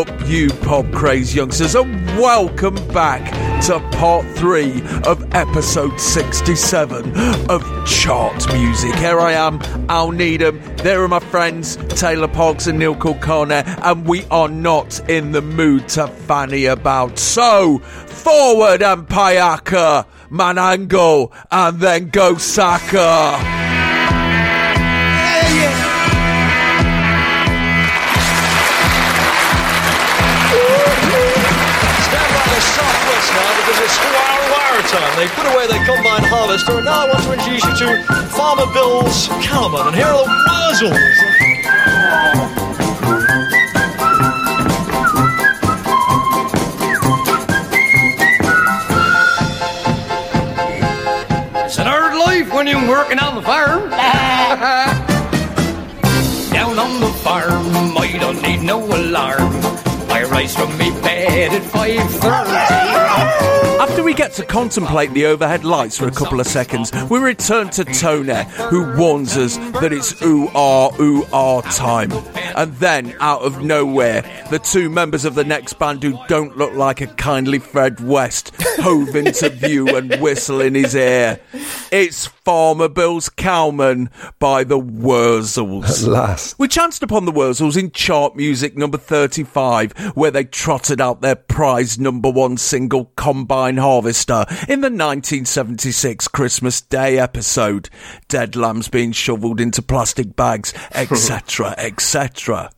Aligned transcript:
up, 0.00 0.28
you 0.28 0.48
pop 0.48 0.90
craze 0.92 1.34
youngsters, 1.34 1.74
and 1.74 2.06
welcome 2.18 2.74
back 2.88 3.30
to 3.62 3.78
part 3.98 4.24
three 4.36 4.80
of 5.04 5.34
episode 5.34 6.00
67 6.00 7.12
of 7.50 7.62
Chart 7.86 8.52
Music. 8.52 8.94
Here 8.94 9.20
I 9.20 9.32
am, 9.32 9.60
Al 9.90 10.10
Needham. 10.10 10.58
There 10.76 11.02
are 11.02 11.08
my 11.08 11.20
friends 11.20 11.76
Taylor 12.00 12.28
Parks 12.28 12.66
and 12.66 12.78
Neil 12.78 12.94
Kulkarni, 12.94 13.62
and 13.82 14.06
we 14.06 14.24
are 14.30 14.48
not 14.48 15.06
in 15.10 15.32
the 15.32 15.42
mood 15.42 15.88
to 15.90 16.08
fanny 16.08 16.64
about. 16.64 17.18
So, 17.18 17.78
forward 17.78 18.80
Payaka, 18.80 20.06
Manango, 20.30 21.30
and 21.50 21.78
then 21.78 22.08
go 22.08 22.38
Saka. 22.38 23.69
Wire 34.80 34.88
wire 34.88 34.88
time. 34.88 35.16
They 35.16 35.28
put 35.34 35.46
away 35.52 35.66
their 35.66 35.84
combine 35.84 36.24
harvester, 36.24 36.76
and 36.76 36.84
now 36.84 37.06
I 37.06 37.08
want 37.08 37.24
to 37.24 37.32
introduce 37.32 37.64
you 37.64 37.76
to 37.86 38.02
Farmer 38.30 38.66
Bill's 38.72 39.28
Cowman. 39.42 39.88
And 39.88 39.96
here 39.96 40.06
are 40.06 40.24
the 40.24 40.30
Wurzels. 40.48 40.96
It's 51.64 51.78
an 51.78 51.86
hard 51.86 52.16
life 52.16 52.52
when 52.52 52.66
you're 52.66 52.88
working 52.88 53.18
on 53.18 53.34
the 53.36 53.42
farm. 53.42 53.90
Down 56.52 56.78
on 56.78 57.00
the 57.00 57.12
farm, 57.22 57.96
I 57.96 58.18
don't 58.18 58.42
need 58.42 58.62
no 58.62 58.84
alarm. 58.84 59.89
I 60.20 60.24
rise 60.24 60.54
from 60.54 60.76
me 60.76 60.90
bed 61.00 61.50
at 61.50 61.62
5.30. 61.62 63.80
After 63.80 64.02
we 64.02 64.12
get 64.12 64.34
to 64.34 64.44
contemplate 64.44 65.14
the 65.14 65.24
overhead 65.24 65.64
lights 65.64 65.96
for 65.96 66.08
a 66.08 66.10
couple 66.10 66.40
of 66.40 66.46
seconds, 66.46 66.92
we 67.08 67.18
return 67.18 67.70
to 67.70 67.86
Tony, 67.86 68.44
who 68.68 68.94
warns 68.98 69.38
us 69.38 69.56
that 69.80 69.94
it's 69.94 70.20
ooh 70.20 70.50
ah 70.54 70.94
ooh 71.00 71.24
ah 71.32 71.62
time. 71.62 72.12
And 72.54 72.74
then, 72.74 73.16
out 73.20 73.40
of 73.40 73.64
nowhere, 73.64 74.20
the 74.50 74.58
two 74.58 74.90
members 74.90 75.24
of 75.24 75.34
the 75.34 75.44
next 75.44 75.78
band 75.78 76.02
who 76.02 76.18
don't 76.28 76.58
look 76.58 76.74
like 76.74 77.00
a 77.00 77.06
kindly 77.06 77.58
Fred 77.58 78.00
West 78.00 78.52
hove 78.76 79.16
into 79.16 79.48
view 79.48 79.96
and 79.96 80.14
whistle 80.16 80.60
in 80.60 80.74
his 80.74 80.94
ear. 80.94 81.40
It's 81.90 82.28
Farmer 82.50 82.88
Bill's 82.88 83.28
Cowman 83.28 84.10
by 84.40 84.64
the 84.64 84.76
Wurzels. 84.76 86.02
At 86.02 86.08
last. 86.08 86.58
We 86.58 86.66
chanced 86.66 87.00
upon 87.04 87.24
the 87.24 87.30
Wurzels 87.30 87.78
in 87.78 87.92
chart 87.92 88.34
music 88.34 88.76
number 88.76 88.98
35, 88.98 90.16
where 90.16 90.32
they 90.32 90.42
trotted 90.42 91.00
out 91.00 91.20
their 91.20 91.36
prize 91.36 91.96
number 91.96 92.28
one 92.28 92.56
single, 92.56 93.12
Combine 93.14 93.76
Harvester, 93.76 94.46
in 94.68 94.80
the 94.80 94.90
1976 94.90 96.26
Christmas 96.26 96.80
Day 96.80 97.20
episode. 97.20 97.88
Dead 98.26 98.56
lambs 98.56 98.88
being 98.88 99.12
shoveled 99.12 99.60
into 99.60 99.80
plastic 99.80 100.34
bags, 100.34 100.74
etc., 100.90 101.76
etc. 101.78 102.72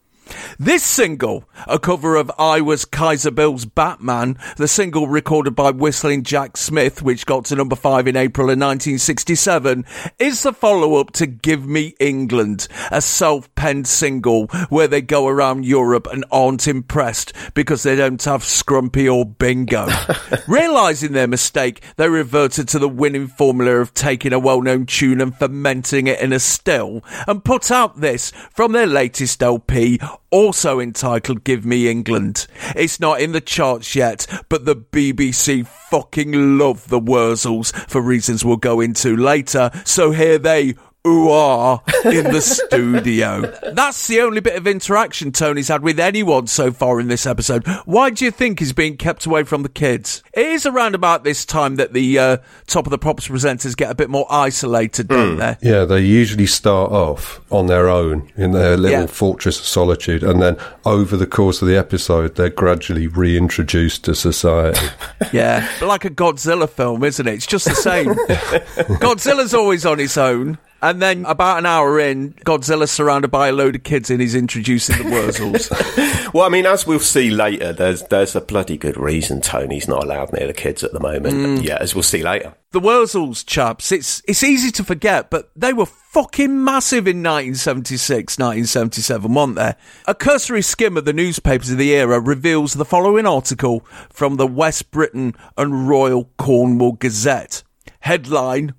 This 0.59 0.83
single, 0.83 1.49
a 1.67 1.79
cover 1.79 2.17
of 2.17 2.31
I 2.39 2.61
Was 2.61 2.85
Kaiser 2.85 3.31
Bill's 3.31 3.65
Batman, 3.65 4.39
the 4.57 4.69
single 4.69 5.09
recorded 5.09 5.55
by 5.55 5.71
Whistling 5.71 6.23
Jack 6.23 6.57
Smith, 6.57 7.03
which 7.03 7.27
got 7.27 7.47
to 7.47 7.57
number 7.57 7.77
five 7.77 8.07
in 8.07 8.17
April 8.17 8.47
of 8.47 8.59
1967, 8.59 9.85
is 10.19 10.43
the 10.43 10.53
follow 10.53 10.97
up 10.97 11.13
to 11.13 11.27
Give 11.27 11.67
Me 11.67 11.95
England, 11.99 12.69
a 12.91 13.01
self 13.01 13.53
penned 13.55 13.87
single 13.87 14.47
where 14.69 14.89
they 14.89 15.01
go 15.01 15.29
around 15.29 15.65
Europe 15.65 16.07
and 16.11 16.25
aren't 16.31 16.69
impressed 16.69 17.33
because 17.55 17.83
they 17.83 17.97
don't 17.97 18.23
have 18.25 18.43
Scrumpy 18.43 19.13
or 19.13 19.25
Bingo. 19.25 19.89
Realising 20.49 21.13
their 21.13 21.29
mistake, 21.29 21.83
they 21.97 22.09
reverted 22.09 22.69
to 22.69 22.79
the 22.79 22.89
winning 22.89 23.29
formula 23.29 23.77
of 23.77 23.95
taking 23.95 24.33
a 24.33 24.39
well 24.39 24.63
known 24.63 24.87
tune 24.87 25.21
and 25.21 25.37
fermenting 25.37 26.07
it 26.07 26.21
in 26.21 26.33
a 26.33 26.39
still, 26.39 27.03
and 27.27 27.45
put 27.45 27.71
out 27.71 28.01
this 28.01 28.31
from 28.51 28.73
their 28.73 28.87
latest 28.87 29.43
LP, 29.43 29.99
also 30.33 30.81
entitled 30.81 31.45
Give 31.45 31.65
Me 31.65 31.89
England. 31.89 32.49
It's 32.75 32.99
not 32.99 33.21
in 33.21 33.31
the 33.31 33.41
charts 33.41 33.95
yet, 33.95 34.27
but 34.49 34.65
the 34.65 34.75
BBC 34.75 35.67
fucking 35.67 36.59
love 36.59 36.89
the 36.89 37.01
Wurzels 37.01 37.73
for 37.89 38.01
reasons 38.01 38.45
we'll 38.45 38.57
go 38.57 38.81
into 38.81 39.17
later, 39.17 39.71
so 39.85 40.11
here 40.11 40.39
they 40.39 40.75
ooh 41.07 41.31
ah 41.31 41.83
in 42.05 42.25
the 42.25 42.41
studio. 42.41 43.41
That's 43.75 44.07
the 44.07 44.21
only 44.21 44.41
bit 44.41 44.57
of 44.57 44.67
interaction 44.67 45.33
Tony's 45.33 45.69
had 45.69 45.83
with 45.83 45.99
anyone 45.99 46.47
so 46.47 46.71
far 46.73 47.01
in 47.01 47.09
this 47.09 47.27
episode. 47.27 47.67
Why 47.85 48.11
do 48.11 48.25
you 48.25 48.31
think 48.31 48.59
he's 48.61 48.73
being 48.73 48.97
kept 48.97 49.27
away 49.27 49.43
from 49.45 49.63
the 49.63 49.69
kids? 49.69 50.23
It 50.33 50.47
is 50.47 50.67
around 50.67 50.95
about 50.95 51.25
this 51.25 51.45
time 51.45 51.77
that 51.77 51.93
the 51.93 52.19
uh, 52.19 52.37
top 52.67 52.87
of 52.87 52.91
the 52.91 52.99
pops 52.99 53.29
presenters 53.29 53.77
get 53.77 53.91
a 53.91 53.95
bit 53.95 54.11
more 54.11 54.27
isolated, 54.31 55.09
don't 55.09 55.37
they? 55.39 55.57
Yeah, 55.63 55.85
they 55.85 56.01
usually 56.01 56.47
start 56.47 56.93
off 56.93 57.41
on 57.51 57.67
their 57.67 57.89
own 57.89 58.31
in 58.37 58.53
their 58.53 58.77
little 58.77 59.01
Yeah. 59.01 59.07
fortress 59.07 59.59
of 59.59 59.67
solitude, 59.67 60.23
and 60.23 60.41
then 60.43 60.57
over 60.85 61.17
the 61.17 61.27
course 61.27 61.63
of 61.63 61.69
the 61.69 61.77
episode, 61.77 62.37
they're 62.37 62.49
gradually 62.51 63.07
reintroduced 63.07 64.05
to 64.05 64.15
society. 64.15 64.87
Yeah, 65.33 65.67
like 65.81 66.05
a 66.05 66.11
Godzilla 66.11 66.69
film, 66.69 67.05
isn't 67.05 67.27
it? 67.27 67.33
It's 67.35 67.47
just 67.47 67.65
the 67.65 67.75
same. 67.75 68.09
Godzilla's 68.99 69.55
always 69.55 69.87
on 69.87 69.99
his 69.99 70.19
own. 70.19 70.59
And 70.83 71.01
then 71.01 71.25
about 71.27 71.59
an 71.59 71.67
hour 71.67 72.01
in, 72.01 72.33
Godzilla's 72.45 72.91
surrounded 72.91 73.31
by 73.31 73.49
a 73.49 73.53
load 73.53 73.77
of 73.77 73.85
kids 73.85 74.11
and 74.11 74.21
he's 74.21 74.35
introducing 74.35 74.99
the 74.99 75.05
Wurzels. 75.05 76.19
Well, 76.33 76.47
I 76.47 76.49
mean, 76.49 76.65
as 76.65 76.87
we'll 76.87 76.99
see 76.99 77.29
later, 77.29 77.75
there's 77.75 78.05
there's 78.05 78.35
a 78.35 78.41
bloody 78.41 78.79
good 78.79 78.97
reason 78.97 79.43
Tony's 79.43 79.87
not 79.87 80.03
allowed 80.03 80.33
near 80.33 80.47
the 80.47 80.55
kids 80.55 80.83
at 80.83 80.93
the 80.93 81.01
moment. 81.01 81.35
Mm. 81.35 81.63
Yeah, 81.63 81.77
as 81.79 81.95
we'll 81.95 82.03
see 82.03 82.23
later. 82.23 82.55
the 82.71 82.81
Wurzels, 82.81 83.45
chaps, 83.45 83.93
it's 83.93 84.23
it's 84.27 84.43
easy 84.43 84.71
to 84.73 84.83
forget, 84.85 85.29
but 85.29 85.51
they 85.55 85.75
were 85.75 85.85
fucking 85.85 86.65
massive 86.65 87.07
in 87.07 87.19
1976, 87.19 88.39
1977, 88.39 89.35
weren't 89.35 89.57
they? 89.57 89.75
A 90.07 90.15
cursory 90.15 90.63
skim 90.63 90.97
of 90.97 91.05
the 91.05 91.13
newspapers 91.13 91.69
of 91.71 91.77
the 91.77 91.95
era 91.95 92.19
reveals 92.19 92.73
the 92.73 92.87
following 92.87 93.27
article 93.27 93.85
from 94.11 94.37
the 94.37 94.47
West 94.47 94.91
Britain 94.91 95.35
and 95.59 95.87
Royal 95.87 96.31
Cornwall 96.39 96.93
Gazette. 96.93 97.63
Headline 98.01 98.73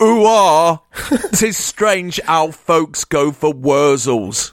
Ooh 0.00 0.24
ah! 0.26 0.80
Tis 1.34 1.56
strange 1.56 2.20
how 2.24 2.52
folks 2.52 3.04
go 3.04 3.32
for 3.32 3.52
Wurzels. 3.52 4.52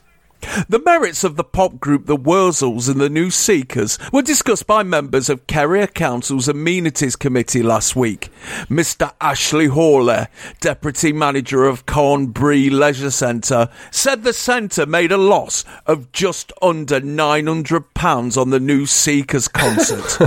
The 0.70 0.82
merits 0.84 1.24
of 1.24 1.36
the 1.36 1.44
pop 1.44 1.80
group 1.80 2.06
The 2.06 2.18
Wurzels 2.18 2.90
and 2.90 3.00
the 3.00 3.10
New 3.10 3.32
Seekers 3.32 3.98
were 4.12 4.22
discussed 4.22 4.68
by 4.68 4.84
members 4.84 5.30
of 5.30 5.48
Kerrier 5.48 5.88
Council's 5.88 6.48
Amenities 6.48 7.16
Committee 7.16 7.64
last 7.64 7.96
week. 7.96 8.30
Mr. 8.70 9.14
Ashley 9.22 9.68
Hawley, 9.68 10.28
Deputy 10.60 11.14
Manager 11.14 11.66
of 11.66 11.86
Carn 11.86 12.28
Brea 12.28 12.70
Leisure 12.70 13.12
Centre, 13.12 13.70
said 13.92 14.24
the 14.24 14.34
centre 14.34 14.86
made 14.86 15.12
a 15.12 15.18
loss 15.18 15.64
of 15.86 16.12
just 16.12 16.52
under 16.62 17.00
£900 17.00 18.38
on 18.38 18.50
the 18.50 18.60
New 18.60 18.86
Seekers 18.86 19.48
concert. 19.48 20.04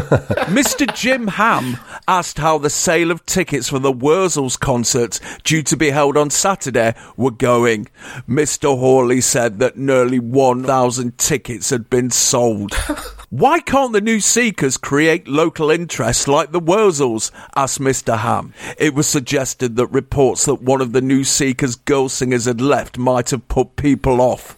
Mr. 0.48 0.92
Jim 0.94 1.28
Ham 1.28 1.76
asked 2.06 2.38
how 2.38 2.58
the 2.58 2.70
sale 2.70 3.10
of 3.10 3.24
tickets 3.26 3.68
for 3.68 3.78
the 3.78 3.92
Wurzels 3.92 4.58
concert, 4.58 5.20
due 5.44 5.62
to 5.62 5.76
be 5.76 5.90
held 5.90 6.16
on 6.16 6.30
Saturday, 6.30 6.94
were 7.16 7.30
going. 7.30 7.88
Mr. 8.28 8.78
Hawley 8.78 9.20
said 9.20 9.58
that 9.58 9.76
nearly 9.76 10.07
1,000 10.16 11.18
tickets 11.18 11.70
had 11.70 11.90
been 11.90 12.10
sold. 12.10 12.72
Why 13.30 13.60
can't 13.60 13.92
the 13.92 14.00
new 14.00 14.20
Seekers 14.20 14.78
create 14.78 15.28
local 15.28 15.70
interest 15.70 16.28
like 16.28 16.50
the 16.50 16.62
Wurzels? 16.62 17.30
asked 17.54 17.78
Mr. 17.78 18.16
Ham. 18.16 18.54
It 18.78 18.94
was 18.94 19.06
suggested 19.06 19.76
that 19.76 19.88
reports 19.88 20.46
that 20.46 20.62
one 20.62 20.80
of 20.80 20.92
the 20.92 21.02
new 21.02 21.24
Seekers 21.24 21.76
girl 21.76 22.08
singers 22.08 22.46
had 22.46 22.62
left 22.62 22.96
might 22.96 23.28
have 23.28 23.46
put 23.48 23.76
people 23.76 24.22
off. 24.22 24.56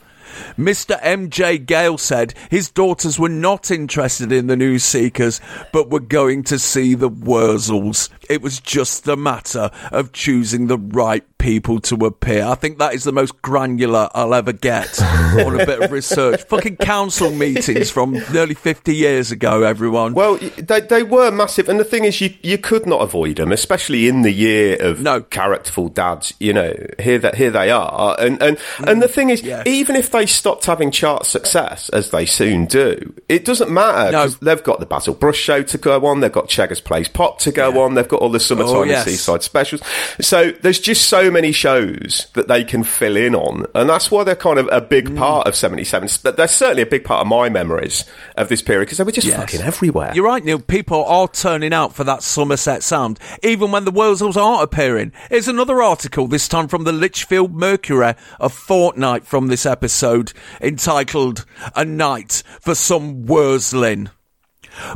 Mr. 0.56 1.00
MJ 1.02 1.64
Gale 1.64 1.98
said 1.98 2.34
his 2.50 2.70
daughters 2.70 3.18
were 3.18 3.28
not 3.28 3.70
interested 3.70 4.30
in 4.32 4.46
the 4.46 4.56
new 4.56 4.78
Seekers, 4.78 5.40
but 5.72 5.90
were 5.90 6.00
going 6.00 6.44
to 6.44 6.58
see 6.58 6.94
the 6.94 7.10
Wurzels. 7.10 8.08
It 8.28 8.42
was 8.42 8.60
just 8.60 9.08
a 9.08 9.16
matter 9.16 9.70
of 9.90 10.12
choosing 10.12 10.66
the 10.66 10.78
right 10.78 11.24
people 11.40 11.80
to 11.80 11.96
appear. 12.06 12.44
I 12.44 12.54
think 12.54 12.78
that 12.78 12.94
is 12.94 13.02
the 13.04 13.12
most 13.12 13.40
granular 13.42 14.08
I'll 14.14 14.34
ever 14.34 14.52
get 14.52 15.02
on 15.02 15.58
a 15.60 15.66
bit 15.66 15.82
of 15.82 15.90
research. 15.90 16.42
Fucking 16.44 16.76
council 16.76 17.30
meetings 17.32 17.90
from 17.90 18.12
nearly 18.32 18.54
50 18.54 18.94
years 18.94 19.32
ago, 19.32 19.62
everyone. 19.62 20.14
Well, 20.14 20.36
they, 20.36 20.80
they 20.80 21.02
were 21.02 21.30
massive, 21.30 21.68
and 21.68 21.80
the 21.80 21.84
thing 21.84 22.04
is, 22.04 22.20
you 22.20 22.32
you 22.42 22.58
could 22.58 22.86
not 22.86 23.00
avoid 23.00 23.36
them, 23.36 23.50
especially 23.52 24.06
in 24.08 24.22
the 24.22 24.30
year 24.30 24.76
of 24.80 25.00
No. 25.00 25.22
characterful 25.22 25.88
dads. 25.88 26.32
You 26.38 26.52
know, 26.52 26.74
here 26.98 27.18
that 27.18 27.34
here 27.34 27.50
they 27.50 27.70
are, 27.70 28.16
and 28.20 28.40
and 28.42 28.56
mm, 28.58 28.90
and 28.90 29.02
the 29.02 29.08
thing 29.08 29.30
is, 29.30 29.42
yes. 29.42 29.66
even 29.66 29.96
if 29.96 30.10
they 30.10 30.26
stopped 30.26 30.66
having 30.66 30.90
chart 30.90 31.26
success, 31.26 31.88
as 31.88 32.10
they 32.10 32.26
soon 32.26 32.66
do, 32.66 33.12
it 33.28 33.44
doesn't 33.44 33.70
matter. 33.70 34.12
No. 34.12 34.28
They've 34.28 34.62
got 34.62 34.78
the 34.80 34.86
Basil 34.86 35.14
Brush 35.14 35.38
show 35.38 35.62
to 35.62 35.78
go 35.78 36.04
on. 36.06 36.20
They've 36.20 36.30
got 36.30 36.48
Cheggers 36.48 36.80
Plays 36.80 37.08
Pop 37.08 37.38
to 37.40 37.50
go 37.52 37.82
on. 37.82 37.94
They've 37.94 38.06
got 38.06 38.20
all 38.20 38.28
the 38.28 38.38
summertime 38.40 38.74
Oh, 38.76 38.82
yes. 38.84 39.06
seaside 39.06 39.42
specials. 39.42 39.80
So 40.20 40.50
there's 40.50 40.78
just 40.80 41.08
so 41.08 41.29
many 41.30 41.52
shows 41.52 42.26
that 42.34 42.48
they 42.48 42.64
can 42.64 42.82
fill 42.84 43.16
in 43.16 43.34
on, 43.34 43.66
and 43.74 43.88
that's 43.88 44.10
why 44.10 44.24
they're 44.24 44.34
kind 44.36 44.58
of 44.58 44.66
a 44.72 44.80
Mm. 44.80 44.88
big 44.88 45.16
part 45.16 45.46
of 45.46 45.54
'77. 45.54 46.08
But 46.22 46.36
they're 46.36 46.48
certainly 46.48 46.82
a 46.82 46.86
big 46.86 47.04
part 47.04 47.20
of 47.22 47.26
my 47.26 47.48
memories 47.48 48.04
of 48.36 48.48
this 48.48 48.62
period 48.62 48.86
because 48.86 48.98
they 48.98 49.04
were 49.04 49.12
just 49.12 49.26
Yes. 49.26 49.36
fucking 49.36 49.60
everywhere. 49.62 50.12
You're 50.14 50.24
right, 50.26 50.44
Neil. 50.44 50.58
People 50.58 51.04
are 51.06 51.28
turning 51.28 51.72
out 51.72 51.94
for 51.94 52.04
that 52.04 52.22
Somerset 52.22 52.82
sound, 52.82 53.18
even 53.42 53.70
when 53.70 53.84
the 53.84 53.92
Wurzels 53.92 54.36
aren't 54.36 54.62
appearing. 54.62 55.12
Here's 55.30 55.48
another 55.48 55.82
article, 55.82 56.26
this 56.26 56.48
time 56.48 56.68
from 56.68 56.84
the 56.84 56.92
Lichfield 56.92 57.54
Mercury, 57.54 58.14
a 58.40 58.48
fortnight 58.48 59.26
from 59.26 59.48
this 59.48 59.66
episode, 59.66 60.32
entitled 60.60 61.44
A 61.76 61.84
Night 61.84 62.42
for 62.60 62.74
Some 62.74 63.24
Wurzlin. 63.26 64.08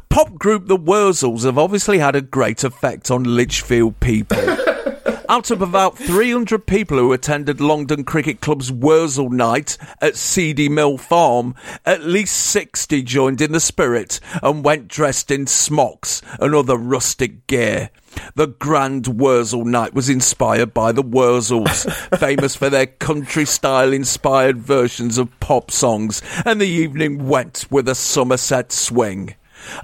Pop 0.08 0.34
group 0.34 0.68
The 0.68 0.78
Wurzels 0.78 1.44
have 1.44 1.58
obviously 1.58 1.98
had 1.98 2.14
a 2.14 2.20
great 2.20 2.62
effect 2.64 3.10
on 3.10 3.24
Lichfield 3.24 3.98
people. 4.00 4.53
Out 5.28 5.50
of 5.50 5.62
about 5.62 5.96
300 5.96 6.66
people 6.66 6.98
who 6.98 7.12
attended 7.12 7.60
Longdon 7.60 8.04
Cricket 8.04 8.42
Club's 8.42 8.70
Wurzel 8.70 9.30
night 9.30 9.78
at 10.00 10.16
Seedy 10.16 10.68
Mill 10.68 10.98
Farm, 10.98 11.54
at 11.86 12.02
least 12.02 12.36
60 12.36 13.02
joined 13.02 13.40
in 13.40 13.52
the 13.52 13.60
spirit 13.60 14.20
and 14.42 14.64
went 14.64 14.88
dressed 14.88 15.30
in 15.30 15.46
smocks 15.46 16.20
and 16.40 16.54
other 16.54 16.76
rustic 16.76 17.46
gear. 17.46 17.90
The 18.34 18.48
Grand 18.48 19.06
Wurzel 19.06 19.64
night 19.64 19.94
was 19.94 20.10
inspired 20.10 20.74
by 20.74 20.92
the 20.92 21.02
Wurzels, 21.02 21.90
famous 22.18 22.54
for 22.54 22.68
their 22.68 22.86
country 22.86 23.46
style 23.46 23.94
inspired 23.94 24.58
versions 24.58 25.16
of 25.16 25.40
pop 25.40 25.70
songs, 25.70 26.20
and 26.44 26.60
the 26.60 26.66
evening 26.66 27.26
went 27.28 27.66
with 27.70 27.88
a 27.88 27.94
Somerset 27.94 28.72
swing. 28.72 29.34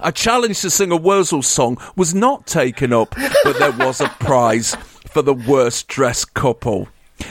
A 0.01 0.11
challenge 0.11 0.61
to 0.61 0.69
sing 0.69 0.91
a 0.91 0.95
Wurzel 0.95 1.41
song 1.41 1.77
was 1.95 2.13
not 2.13 2.45
taken 2.45 2.93
up, 2.93 3.15
but 3.43 3.57
there 3.57 3.71
was 3.71 3.99
a 3.99 4.07
prize 4.19 4.75
for 5.09 5.21
the 5.21 5.33
worst 5.33 5.87
dressed 5.87 6.33
couple. 6.33 6.87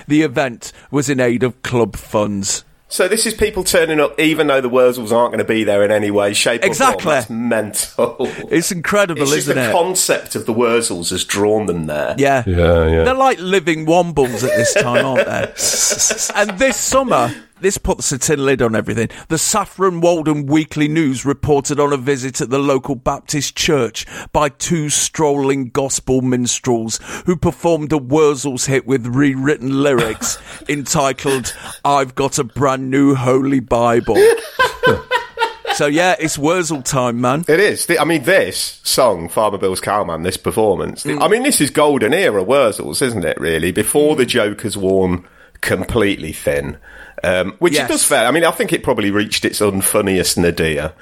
The 0.06 0.22
event 0.22 0.72
was 0.90 1.08
in 1.10 1.20
aid 1.20 1.42
of 1.42 1.62
club 1.62 1.96
funds. 1.96 2.64
So 2.88 3.06
this 3.06 3.24
is 3.24 3.34
people 3.34 3.62
turning 3.62 4.00
up, 4.00 4.18
even 4.18 4.48
though 4.48 4.60
the 4.60 4.68
Wurzels 4.68 5.12
aren't 5.12 5.30
going 5.30 5.38
to 5.38 5.44
be 5.44 5.62
there 5.62 5.84
in 5.84 5.92
any 5.92 6.10
way, 6.10 6.32
shape, 6.34 6.64
Exactly. 6.64 7.02
or 7.02 7.02
form. 7.02 7.14
That's 7.14 7.30
mental. 7.30 8.16
It's 8.50 8.72
incredible, 8.72 9.22
It's 9.22 9.30
just 9.30 9.38
isn't 9.48 9.56
the 9.56 9.68
it? 9.68 9.72
concept 9.72 10.34
of 10.34 10.44
the 10.46 10.52
Wurzels 10.52 11.10
has 11.10 11.24
drawn 11.24 11.66
them 11.66 11.86
there. 11.86 12.16
yeah. 12.18 12.42
Yeah, 12.48 12.88
yeah. 12.88 13.04
They're 13.04 13.14
like 13.14 13.38
living 13.38 13.86
wombles 13.86 14.42
at 14.42 14.56
this 14.56 14.74
time, 14.74 15.04
aren't 15.06 15.24
they? 15.26 16.40
and 16.50 16.58
this 16.58 16.76
summer, 16.76 17.32
this 17.60 17.78
puts 17.78 18.10
a 18.12 18.18
tin 18.18 18.44
lid 18.44 18.62
on 18.62 18.74
everything. 18.74 19.08
The 19.28 19.38
Saffron 19.38 20.00
Walden 20.00 20.46
Weekly 20.46 20.88
News 20.88 21.24
reported 21.24 21.78
on 21.78 21.92
a 21.92 21.96
visit 21.96 22.40
at 22.40 22.50
the 22.50 22.58
local 22.58 22.94
Baptist 22.94 23.56
church 23.56 24.06
by 24.32 24.48
two 24.48 24.88
strolling 24.88 25.70
gospel 25.70 26.22
minstrels 26.22 26.98
who 27.26 27.36
performed 27.36 27.92
a 27.92 27.98
Wurzels 27.98 28.66
hit 28.66 28.86
with 28.86 29.06
rewritten 29.06 29.82
lyrics 29.82 30.38
entitled 30.68 31.54
"I've 31.84 32.14
Got 32.14 32.38
a 32.38 32.44
Brand 32.44 32.90
New 32.90 33.14
Holy 33.14 33.60
Bible." 33.60 34.16
so 35.74 35.86
yeah, 35.86 36.16
it's 36.18 36.38
Wurzel 36.38 36.82
time, 36.82 37.20
man. 37.20 37.44
It 37.48 37.60
is. 37.60 37.86
I 37.98 38.04
mean, 38.04 38.24
this 38.24 38.80
song, 38.84 39.28
Farmer 39.28 39.58
Bill's 39.58 39.80
Cowman, 39.80 40.22
this 40.22 40.36
performance. 40.36 41.04
Mm. 41.04 41.22
I 41.22 41.28
mean, 41.28 41.42
this 41.42 41.60
is 41.60 41.70
golden 41.70 42.14
era 42.14 42.44
Wurzels, 42.44 43.02
isn't 43.02 43.24
it? 43.24 43.38
Really, 43.40 43.72
before 43.72 44.16
the 44.16 44.26
Joker's 44.26 44.76
worn 44.76 45.26
completely 45.60 46.32
thin. 46.32 46.78
Um, 47.22 47.54
which 47.58 47.74
Yes. 47.74 47.88
it 47.88 47.92
does 47.92 48.04
fair. 48.04 48.26
I 48.26 48.30
mean, 48.30 48.44
I 48.44 48.50
think 48.50 48.72
it 48.72 48.82
probably 48.82 49.10
reached 49.10 49.44
its 49.44 49.60
unfunniest 49.60 50.38
nadir 50.38 50.92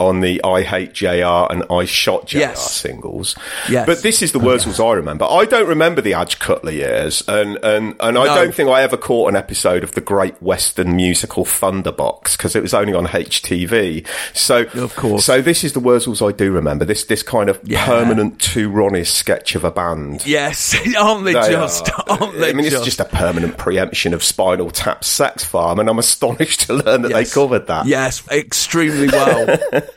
on 0.00 0.20
the 0.20 0.40
"I 0.44 0.62
Hate 0.62 0.92
JR" 0.94 1.46
and 1.50 1.64
"I 1.70 1.84
Shot 1.84 2.26
JR" 2.26 2.38
Yes. 2.38 2.70
singles. 2.72 3.34
Yes. 3.68 3.86
But 3.86 4.02
this 4.02 4.22
is 4.22 4.32
the 4.32 4.38
Wurzels 4.38 4.84
I 4.84 4.92
remember. 4.94 5.24
I 5.26 5.44
don't 5.44 5.66
remember 5.68 6.00
the 6.00 6.14
Adge 6.14 6.38
Cutler 6.38 6.72
years, 6.72 7.22
and 7.28 7.56
and 7.62 7.94
and 8.00 8.18
I 8.18 8.24
No. 8.24 8.34
don't 8.34 8.54
think 8.54 8.68
I 8.70 8.82
ever 8.82 8.96
caught 8.96 9.28
an 9.28 9.36
episode 9.36 9.82
of 9.84 9.92
the 9.92 10.00
Great 10.00 10.40
Western 10.42 10.96
musical 10.96 11.44
Thunderbox 11.44 12.36
because 12.36 12.56
it 12.56 12.62
was 12.62 12.74
only 12.74 12.94
on 12.94 13.06
HTV. 13.06 14.04
So 14.34 14.64
Of 14.74 14.94
course. 14.96 15.24
so 15.24 15.40
this 15.40 15.64
is 15.64 15.72
the 15.72 15.80
Wurzels 15.80 16.26
I 16.26 16.32
do 16.32 16.50
remember. 16.52 16.84
This 16.84 17.04
this 17.04 17.22
kind 17.22 17.48
of 17.48 17.60
Yeah. 17.64 17.84
permanent 17.84 18.38
two 18.38 18.70
Ronnies 18.70 19.08
sketch 19.08 19.54
of 19.54 19.64
a 19.64 19.70
band. 19.70 20.24
Yes, 20.26 20.76
aren't 20.98 21.24
they, 21.24 21.32
They 21.34 21.50
just? 21.50 21.90
are. 21.90 22.04
Aren't 22.08 22.38
they 22.38 22.50
I 22.50 22.52
mean, 22.52 22.64
just? 22.64 22.76
it's 22.76 22.84
just 22.84 23.00
a 23.00 23.04
permanent 23.04 23.56
preemption 23.58 24.14
of 24.14 24.22
Spinal 24.22 24.70
Tap 24.70 25.04
Sex 25.04 25.44
Farm, 25.66 25.80
and 25.80 25.88
I'm 25.88 25.98
astonished 25.98 26.60
to 26.60 26.74
learn 26.74 27.02
that 27.02 27.12
they 27.12 27.24
covered 27.24 27.66
that. 27.66 27.86
Yes, 27.86 28.22
extremely 28.30 29.08
well. 29.08 29.46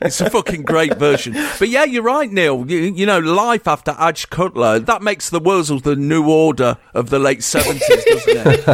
it's 0.01 0.19
a 0.19 0.27
fucking 0.27 0.63
great 0.63 0.97
version. 0.97 1.33
But 1.59 1.69
yeah, 1.69 1.83
you're 1.83 2.01
right, 2.01 2.31
Neil. 2.31 2.65
You, 2.67 2.79
you 2.79 3.05
know, 3.05 3.19
life 3.19 3.67
after 3.67 3.95
Adge 3.99 4.31
Cutler, 4.31 4.79
that 4.79 5.03
makes 5.03 5.29
the 5.29 5.39
Wurzels 5.39 5.83
the 5.83 5.95
new 5.95 6.27
order 6.27 6.77
of 6.95 7.11
the 7.11 7.19
late 7.19 7.41
70s, 7.41 7.81
doesn't 7.87 8.65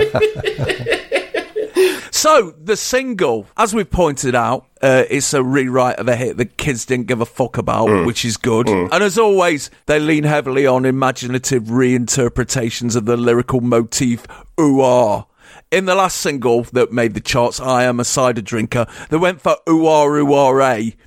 it? 0.63 2.11
so, 2.11 2.55
the 2.63 2.77
single, 2.77 3.45
as 3.57 3.75
we've 3.75 3.91
pointed 3.91 4.33
out, 4.33 4.65
uh, 4.81 5.03
it's 5.09 5.33
a 5.33 5.43
rewrite 5.43 5.97
of 5.97 6.07
a 6.07 6.15
hit 6.15 6.37
that 6.37 6.55
kids 6.55 6.85
didn't 6.85 7.07
give 7.07 7.19
a 7.19 7.25
fuck 7.25 7.57
about, 7.57 8.05
which 8.05 8.23
is 8.23 8.37
good. 8.37 8.69
And 8.69 8.93
as 8.93 9.17
always, 9.17 9.69
they 9.87 9.99
lean 9.99 10.23
heavily 10.23 10.65
on 10.65 10.85
imaginative 10.85 11.63
reinterpretations 11.63 12.95
of 12.95 13.03
the 13.03 13.17
lyrical 13.17 13.59
motif, 13.59 14.25
ooh 14.57 14.79
ah. 14.79 15.25
In 15.71 15.85
the 15.85 15.95
last 15.95 16.17
single 16.17 16.63
that 16.73 16.93
made 16.93 17.15
the 17.15 17.19
charts, 17.19 17.59
I 17.59 17.83
Am 17.85 17.99
a 17.99 18.05
Cider 18.05 18.41
Drinker, 18.41 18.85
they 19.09 19.17
went 19.17 19.41
for 19.41 19.57
Ah 19.67 20.23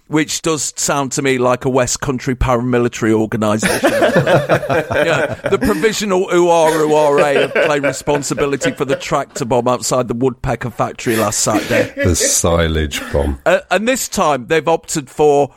which 0.09 0.43
does 0.43 0.75
sound 0.77 1.12
to 1.12 1.23
me 1.23 1.38
like 1.38 1.65
a 1.65 1.69
West 1.71 2.00
Country 2.00 2.35
paramilitary 2.35 3.12
organisation. 3.12 3.79
yeah, 3.93 5.35
the 5.49 5.59
provisional 5.59 6.29
Ah 6.33 7.35
have 7.37 7.55
claimed 7.55 7.85
responsibility 7.85 8.73
for 8.73 8.85
the 8.85 8.97
tractor 8.97 9.45
bomb 9.45 9.69
outside 9.69 10.09
the 10.09 10.15
Woodpecker 10.15 10.71
factory 10.71 11.15
last 11.15 11.41
Saturday. 11.41 11.93
the 12.03 12.17
silage 12.17 13.00
bomb. 13.12 13.41
Uh, 13.47 13.61
and 13.71 13.87
this 13.87 14.09
time 14.09 14.49
they've 14.49 14.69
opted 14.69 15.09
for 15.09 15.53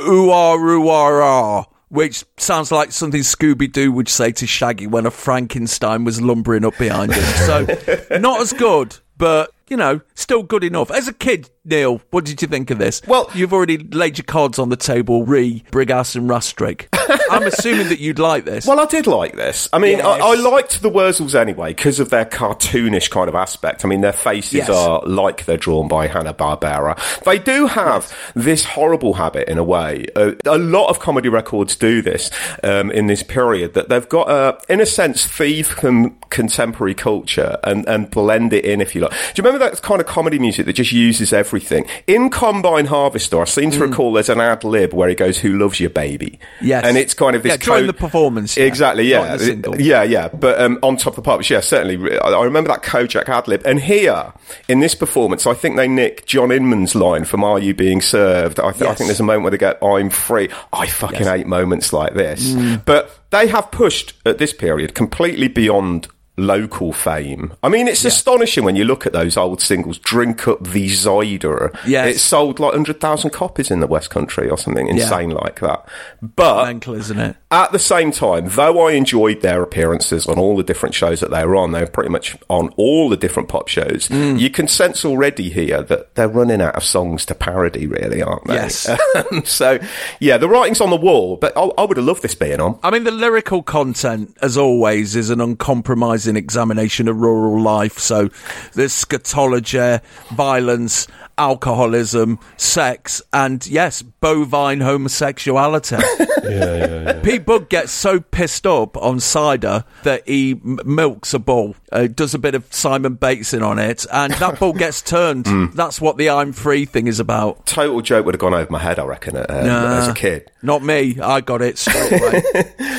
ah, 1.22 1.66
which 1.92 2.24
sounds 2.38 2.72
like 2.72 2.94
something 2.94 3.20
Scooby 3.20 3.70
Doo 3.70 3.92
would 3.92 4.08
say 4.08 4.32
to 4.32 4.48
Shaggy 4.48 4.88
when 4.88 5.06
a 5.06 5.12
Frankenstein 5.12 6.06
was 6.06 6.22
lumbering 6.22 6.64
up 6.64 6.78
behind 6.78 7.14
him. 7.14 7.24
So 7.46 8.18
not 8.18 8.40
as 8.40 8.54
good, 8.54 8.98
but 9.18 9.52
you 9.68 9.76
know, 9.76 10.00
still 10.16 10.42
good 10.42 10.64
enough. 10.64 10.90
As 10.90 11.10
a 11.10 11.14
kid, 11.14 11.50
Neil, 11.64 12.02
what 12.10 12.26
did 12.26 12.42
you 12.42 12.48
think 12.48 12.72
of 12.72 12.80
this? 12.80 13.02
Well- 13.08 13.30
you've 13.36 13.54
already 13.54 13.78
laid 13.78 14.18
your 14.18 14.26
cards 14.26 14.58
on 14.58 14.70
the 14.70 14.76
table, 14.76 15.26
re 15.26 15.64
Brigas 15.72 16.16
and 16.16 16.28
Rustrick. 16.30 16.88
I'm 17.30 17.44
assuming 17.44 17.90
that 17.90 18.00
you'd 18.00 18.20
like 18.20 18.46
this. 18.46 18.66
Well, 18.66 18.80
I 18.80 18.86
did 18.86 19.06
like 19.06 19.36
this. 19.36 19.70
I 19.74 19.78
mean, 19.80 20.00
I, 20.02 20.18
Yes. 20.18 20.22
I 20.22 20.34
liked 20.50 20.82
the 20.82 20.90
Wurzels 20.90 21.36
anyway 21.36 21.70
because 21.74 22.00
of 22.00 22.10
their 22.10 22.26
cartoonish 22.26 23.10
kind 23.10 23.28
of 23.30 23.36
aspect. 23.36 23.86
I 23.86 23.88
mean, 23.88 24.02
their 24.02 24.14
faces 24.14 24.54
Yes. 24.54 24.70
are 24.70 25.02
like 25.06 25.46
they're 25.46 25.58
drawn 25.58 25.88
by 25.88 26.08
Hanna 26.08 26.34
Barbera. 26.34 26.98
They 27.24 27.38
do 27.40 27.68
have 27.68 28.12
this 28.36 28.64
horrible 28.66 29.14
habit 29.14 29.48
in 29.50 29.58
a 29.58 29.64
way. 29.64 30.06
Uh, 30.16 30.32
a 30.46 30.58
lot 30.58 30.88
of 30.90 31.00
comedy 31.00 31.30
records 31.30 31.76
do 31.76 32.02
this 32.02 32.32
um, 32.64 32.92
in 32.92 33.08
this 33.08 33.24
period 33.24 33.74
that 33.76 33.90
they've 33.90 34.08
got, 34.10 34.30
uh, 34.30 34.58
in 34.70 34.80
a 34.82 34.86
sense, 34.86 35.26
thief 35.26 35.76
com- 35.76 36.18
contemporary 36.30 36.96
culture 36.96 37.58
and, 37.64 37.88
and 37.88 38.10
blend 38.10 38.54
it 38.54 38.66
in, 38.66 38.82
if 38.82 38.96
you 38.96 39.02
like. 39.02 39.12
Do 39.12 39.18
you 39.42 39.44
remember 39.44 39.60
that 39.60 39.82
kind 39.82 40.02
of 40.02 40.08
comedy 40.08 40.40
music 40.40 40.66
that 40.66 40.74
just 40.74 40.92
uses 40.92 41.34
everything? 41.52 41.86
In 42.08 42.30
Combine 42.30 42.86
Harvester, 42.86 43.42
I 43.42 43.44
seem 43.44 43.72
to 43.72 43.80
recall 43.80 44.14
there's 44.14 44.30
an 44.30 44.40
ad 44.40 44.64
lib 44.64 44.94
where 44.94 45.10
he 45.10 45.16
goes, 45.16 45.38
"Who 45.40 45.58
loves 45.58 45.80
your 45.80 45.90
baby?" 45.90 46.40
Mm. 46.62 46.68
Yes. 46.68 46.86
and 46.86 46.98
it's 46.98 47.14
kind 47.14 47.36
of 47.36 47.44
this 47.44 47.52
Yeah, 47.52 47.58
during 47.58 47.88
the 47.88 47.94
performance, 47.94 48.56
yeah. 48.56 48.64
Exactly, 48.66 49.04
yeah, 49.10 49.26
in 49.34 49.38
the 49.38 49.44
single. 49.44 49.82
yeah, 49.82 50.04
yeah. 50.04 50.30
But 50.30 50.62
um, 50.62 50.80
on 50.82 50.96
top 50.96 51.12
of 51.14 51.16
the 51.18 51.22
pops, 51.24 51.50
yeah, 51.50 51.60
certainly. 51.60 52.20
I 52.20 52.44
remember 52.44 52.70
that 52.70 52.84
Kojak 52.84 53.28
ad 53.28 53.48
lib. 53.48 53.62
And 53.66 53.80
here, 53.82 54.32
in 54.70 54.80
this 54.80 54.96
performance, 54.96 55.46
I 55.46 55.54
think 55.54 55.76
they 55.76 55.88
nick 55.88 56.26
John 56.26 56.52
Inman's 56.52 56.96
line 56.96 57.26
from 57.26 57.44
Are 57.44 57.60
You 57.60 57.74
Being 57.74 58.02
Served? 58.02 58.60
I, 58.60 58.72
th- 58.72 58.84
I 58.90 58.94
think 58.96 59.08
there's 59.10 59.20
a 59.20 59.24
moment 59.24 59.44
where 59.44 59.52
they 59.52 59.58
go, 59.58 59.76
I'm 59.82 60.10
free. 60.10 60.50
I 60.72 60.88
fucking 60.88 61.20
Yes. 61.20 61.28
hate 61.28 61.48
moments 61.48 61.92
like 61.92 62.14
this. 62.14 62.54
Mm. 62.54 62.86
But 62.86 63.20
they 63.32 63.48
have 63.48 63.72
pushed, 63.72 64.14
at 64.26 64.38
this 64.38 64.54
period, 64.54 64.96
completely 64.96 65.48
beyond 65.50 66.08
local 66.38 66.94
fame. 66.94 67.54
I 67.62 67.70
mean, 67.70 67.88
it's 67.88 68.06
astonishing 68.06 68.64
when 68.64 68.76
you 68.76 68.86
look 68.86 69.06
at 69.06 69.14
those 69.14 69.38
old 69.38 69.62
singles, 69.62 70.00
Drink 70.00 70.48
Up 70.48 70.64
the 70.64 70.90
Cider. 70.90 71.72
Yes. 71.86 72.16
It 72.16 72.20
sold 72.20 72.60
like 72.60 72.72
100,000 72.72 73.30
copies 73.32 73.70
in 73.70 73.80
the 73.80 73.88
West 73.88 74.10
Country 74.10 74.50
or 74.50 74.58
something 74.58 74.88
insane 74.88 75.32
like 75.32 75.60
that. 75.60 75.88
But 76.22 76.66
Mental, 76.66 76.96
isn't 76.96 77.20
it? 77.20 77.36
at 77.52 77.72
the 77.72 77.80
same 77.80 78.12
time, 78.12 78.48
though 78.50 78.88
I 78.88 78.94
enjoyed 78.94 79.42
their 79.42 79.62
appearances 79.62 80.26
on 80.28 80.40
all 80.40 80.56
the 80.56 80.64
different 80.64 80.96
shows 80.96 81.20
that 81.20 81.32
they 81.32 81.46
were 81.46 81.56
on, 81.56 81.72
they 81.72 81.82
were 81.82 81.88
pretty 81.88 82.10
much 82.10 82.38
on 82.50 82.70
all 82.78 83.10
the 83.10 83.18
different 83.18 83.50
pop 83.50 83.68
shows. 83.68 84.08
Mm. 84.08 84.40
You 84.40 84.50
can 84.50 84.68
sense 84.68 85.04
already 85.04 85.50
here 85.50 85.84
that 85.84 86.16
they're 86.16 86.30
running 86.30 86.62
out 86.62 86.76
of 86.76 86.84
songs 86.84 87.26
to 87.26 87.36
parody, 87.36 87.88
really, 87.88 88.22
aren't 88.22 88.46
they? 88.48 88.56
Yes. 88.56 88.90
Um, 89.14 89.44
so, 89.44 89.78
yeah, 90.20 90.38
the 90.38 90.48
writing's 90.48 90.80
on 90.80 90.90
the 90.90 90.96
wall, 90.96 91.36
but 91.36 91.56
I, 91.58 91.64
I 91.78 91.84
would 91.84 91.98
have 91.98 92.06
loved 92.06 92.22
this 92.22 92.34
being 92.34 92.62
on. 92.62 92.80
I 92.82 92.92
mean, 92.92 93.04
the 93.04 93.12
lyrical 93.12 93.62
content, 93.62 94.38
as 94.42 94.58
always, 94.58 95.16
is 95.18 95.30
an 95.30 95.42
uncompromising 95.42 96.21
examination 96.28 97.08
of 97.08 97.20
rural 97.20 97.62
life. 97.62 98.00
So 98.00 98.30
there's 98.74 98.94
scatology, 98.94 100.02
violence, 100.32 101.08
alcoholism, 101.42 102.40
sex, 102.58 103.22
and 103.34 103.66
yes, 103.68 104.02
bovine 104.02 104.80
homosexuality. 104.82 105.98
Yeah, 106.42 106.50
yeah, 106.76 107.02
yeah. 107.04 107.20
Pete 107.22 107.46
Budd 107.46 107.70
gets 107.70 107.92
so 107.92 108.20
pissed 108.20 108.66
up 108.66 108.98
on 108.98 109.20
cider 109.20 109.86
that 110.04 110.28
he 110.28 110.54
m- 110.54 110.80
milks 110.86 111.36
a 111.36 111.40
bull, 111.40 111.76
uh, 111.92 112.08
does 112.08 112.34
a 112.34 112.40
bit 112.40 112.56
of 112.56 112.66
Simon 112.74 113.14
Bateson 113.14 113.62
on 113.62 113.78
it, 113.78 114.08
and 114.12 114.34
that 114.34 114.58
bull 114.60 114.74
gets 114.74 115.02
turned. 115.04 115.46
That's 115.76 116.02
what 116.02 116.18
the 116.18 116.32
I'm 116.32 116.52
free 116.52 116.86
thing 116.86 117.06
is 117.06 117.20
about. 117.20 117.68
Total 117.68 118.02
joke 118.02 118.26
would 118.26 118.34
have 118.34 118.40
gone 118.40 118.56
over 118.56 118.72
my 118.72 118.80
head, 118.80 118.98
I 118.98 119.06
reckon, 119.06 119.38
uh, 119.38 119.46
Nah. 119.50 119.98
as 120.00 120.08
a 120.08 120.14
kid. 120.16 120.52
Not 120.64 120.82
me. 120.84 121.20
I 121.22 121.42
got 121.42 121.62
it 121.62 121.78
straight 121.78 122.12
away. 122.12 122.42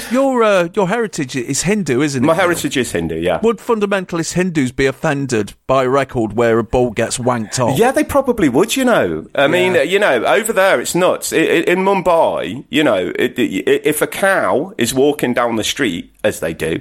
your 0.13 0.43
uh, 0.45 0.69
your 0.75 0.89
heritage 0.89 1.35
is 1.35 1.63
Hindu, 1.63 2.01
isn't 2.01 2.23
it? 2.23 2.27
My 2.27 2.35
heritage 2.35 2.77
is 2.77 2.93
Hindu, 2.93 3.17
yeah. 3.17 3.41
Would 3.43 3.59
fundamentalist 3.59 4.35
Hindus 4.35 4.71
be 4.71 4.87
offended 4.87 5.55
by 5.67 5.83
a 5.85 5.89
record 5.89 6.35
where 6.35 6.59
a 6.61 6.65
bull 6.65 6.91
gets 6.93 7.19
wanked 7.19 7.59
off? 7.59 7.77
Yeah, 7.79 7.91
they 7.91 8.05
probably 8.05 8.32
would, 8.41 8.77
you 8.77 8.85
know. 8.85 9.27
I 9.35 9.47
mean, 9.47 9.75
you 9.89 9.99
know, 9.99 10.25
over 10.25 10.53
there 10.53 10.81
it's 10.81 10.95
nuts. 10.95 11.33
I 11.33 11.37
i 11.37 11.41
in 11.41 11.81
Mumbai, 11.81 12.65
you 12.71 12.85
know, 12.85 13.13
it, 13.19 13.39
it, 13.39 13.87
if 13.87 14.03
a 14.03 14.07
cow 14.07 14.73
is 14.79 14.95
walking 14.95 15.35
down 15.35 15.57
the 15.57 15.65
street, 15.65 16.13
as 16.25 16.41
they 16.41 16.55
do, 16.55 16.81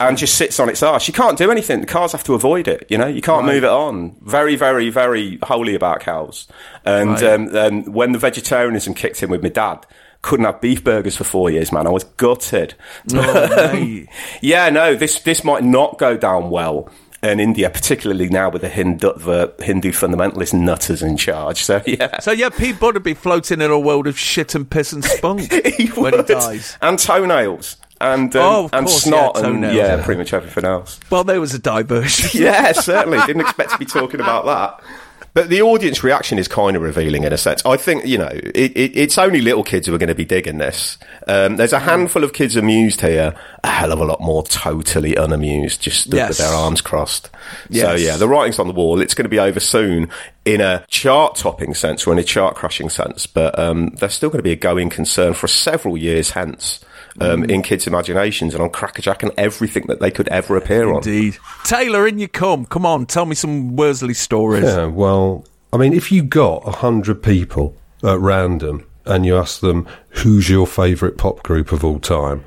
and 0.00 0.18
just 0.18 0.34
sits 0.36 0.58
on 0.58 0.68
its 0.68 0.82
arse, 0.82 1.06
you 1.06 1.14
can't 1.14 1.38
do 1.38 1.50
anything. 1.50 1.80
The 1.80 1.86
cars 1.86 2.12
have 2.12 2.24
to 2.24 2.34
avoid 2.34 2.66
it, 2.68 2.86
you 2.88 2.98
know. 2.98 3.06
You 3.06 3.22
can't 3.22 3.46
move 3.46 3.64
it 3.64 3.70
on. 3.70 4.16
Very, 4.22 4.56
very, 4.56 4.90
very 4.90 5.38
holy 5.42 5.74
about 5.74 6.00
cows. 6.00 6.48
And, 6.84 7.10
Right. 7.20 7.56
um, 7.56 7.84
when 7.92 8.12
the 8.12 8.18
vegetarianism 8.18 8.94
kicked 8.94 9.22
in 9.22 9.30
with 9.30 9.42
my 9.42 9.48
dad, 9.48 9.86
couldn't 10.22 10.46
have 10.46 10.60
beef 10.60 10.82
burgers 10.82 11.16
for 11.16 11.24
four 11.24 11.50
years, 11.50 11.70
man. 11.70 11.86
I 11.86 11.90
was 11.90 12.04
gutted. 12.04 12.74
Oh. 13.12 14.02
Yeah, 14.40 14.70
no, 14.70 14.94
this 14.94 15.20
this 15.20 15.44
might 15.44 15.62
not 15.62 15.98
go 15.98 16.16
down 16.16 16.50
well 16.50 16.88
in 17.32 17.40
India, 17.40 17.70
particularly 17.70 18.28
now 18.28 18.50
with 18.50 18.62
the 18.62 18.68
Hindu, 18.68 19.12
the 19.14 19.52
Hindu 19.60 19.92
fundamentalist 19.92 20.54
nutters 20.54 21.02
in 21.02 21.16
charge. 21.16 21.62
So 21.64 21.82
yeah, 21.86 22.20
So 22.20 22.30
yeah, 22.32 22.48
Pete 22.50 22.78
Budd 22.78 22.94
would 22.94 23.02
be 23.02 23.14
floating 23.14 23.60
in 23.60 23.70
a 23.70 23.78
world 23.78 24.06
of 24.06 24.18
shit 24.18 24.54
and 24.54 24.68
piss 24.68 24.92
and 24.92 25.04
spunk 25.04 25.52
he 25.76 25.86
when 25.88 26.14
he 26.14 26.22
dies. 26.22 26.76
and 26.82 26.98
toenails 26.98 27.76
and 28.00 28.34
um, 28.36 28.42
Oh, 28.42 28.70
and 28.72 28.86
course, 28.86 29.02
snot 29.04 29.36
yeah, 29.36 29.46
and 29.46 29.64
yeah. 29.64 30.04
pretty 30.04 30.18
much 30.18 30.32
everything 30.32 30.64
else. 30.64 30.98
Well, 31.10 31.24
there 31.24 31.40
was 31.40 31.54
a 31.54 31.58
diversion. 31.58 32.30
Yeah, 32.42 32.72
certainly 32.72 33.18
didn't 33.26 33.42
expect 33.42 33.70
to 33.70 33.78
be 33.78 33.84
talking 33.86 34.20
about 34.20 34.44
that. 34.46 34.84
But 35.34 35.48
the 35.48 35.62
audience 35.62 36.04
reaction 36.04 36.38
is 36.38 36.46
kind 36.46 36.76
of 36.76 36.82
revealing 36.82 37.24
in 37.24 37.32
a 37.32 37.36
sense. 37.36 37.60
I 37.66 37.76
think, 37.76 38.06
you 38.06 38.18
know, 38.18 38.30
it, 38.32 38.54
it, 38.76 38.96
it's 38.96 39.18
only 39.18 39.40
little 39.40 39.64
kids 39.64 39.86
who 39.88 39.94
are 39.94 39.98
going 39.98 40.08
to 40.08 40.14
be 40.14 40.24
digging 40.24 40.58
this. 40.58 40.96
Um, 41.26 41.56
there's 41.56 41.72
a 41.72 41.80
handful 41.80 42.22
of 42.22 42.32
kids 42.32 42.54
amused 42.54 43.00
here, 43.00 43.34
a 43.64 43.68
hell 43.68 43.90
of 43.90 43.98
a 43.98 44.04
lot 44.04 44.20
more 44.20 44.44
totally 44.44 45.16
unamused, 45.16 45.80
just 45.82 46.02
stood 46.02 46.14
Yes. 46.14 46.28
with 46.28 46.38
their 46.38 46.52
arms 46.54 46.80
crossed. 46.80 47.30
So, 47.70 47.94
yeah, 47.94 48.16
the 48.16 48.28
writing's 48.28 48.60
on 48.60 48.68
the 48.68 48.72
wall. 48.74 49.00
It's 49.00 49.14
going 49.14 49.24
to 49.24 49.28
be 49.28 49.40
over 49.40 49.58
soon 49.58 50.08
in 50.44 50.60
a 50.60 50.84
chart 50.86 51.34
topping 51.34 51.74
sense 51.74 52.06
or 52.06 52.12
in 52.12 52.18
a 52.20 52.24
chart 52.24 52.54
crushing 52.54 52.88
sense. 52.88 53.26
But 53.26 53.58
um, 53.58 53.88
they're 53.98 54.08
still 54.10 54.28
going 54.30 54.38
to 54.38 54.44
be 54.44 54.52
a 54.52 54.56
going 54.56 54.88
concern 54.88 55.34
for 55.34 55.48
several 55.48 55.96
years 55.96 56.30
hence. 56.30 56.78
Um, 57.20 57.44
in 57.44 57.62
kids' 57.62 57.86
imaginations 57.86 58.54
and 58.54 58.62
on 58.62 58.70
Crackerjack 58.70 59.22
and 59.22 59.30
everything 59.36 59.84
that 59.86 60.00
they 60.00 60.10
could 60.10 60.26
ever 60.28 60.56
appear 60.56 60.88
on. 60.88 60.96
Indeed. 60.96 61.38
Taylor, 61.62 62.08
in 62.08 62.18
you 62.18 62.26
come. 62.26 62.64
Come 62.66 62.84
on, 62.84 63.06
tell 63.06 63.24
me 63.24 63.36
some 63.36 63.76
Worsley 63.76 64.14
stories. 64.14 64.64
Yeah, 64.64 64.86
well, 64.86 65.44
I 65.72 65.76
mean, 65.76 65.92
if 65.92 66.10
you 66.10 66.24
got 66.24 66.66
a 66.66 66.72
hundred 66.72 67.22
people 67.22 67.76
at 68.02 68.18
random 68.18 68.84
and 69.04 69.24
you 69.24 69.36
ask 69.36 69.60
them 69.60 69.86
who's 70.08 70.50
your 70.50 70.66
favourite 70.66 71.16
pop 71.16 71.44
group 71.44 71.70
of 71.70 71.84
all 71.84 72.00
time, 72.00 72.44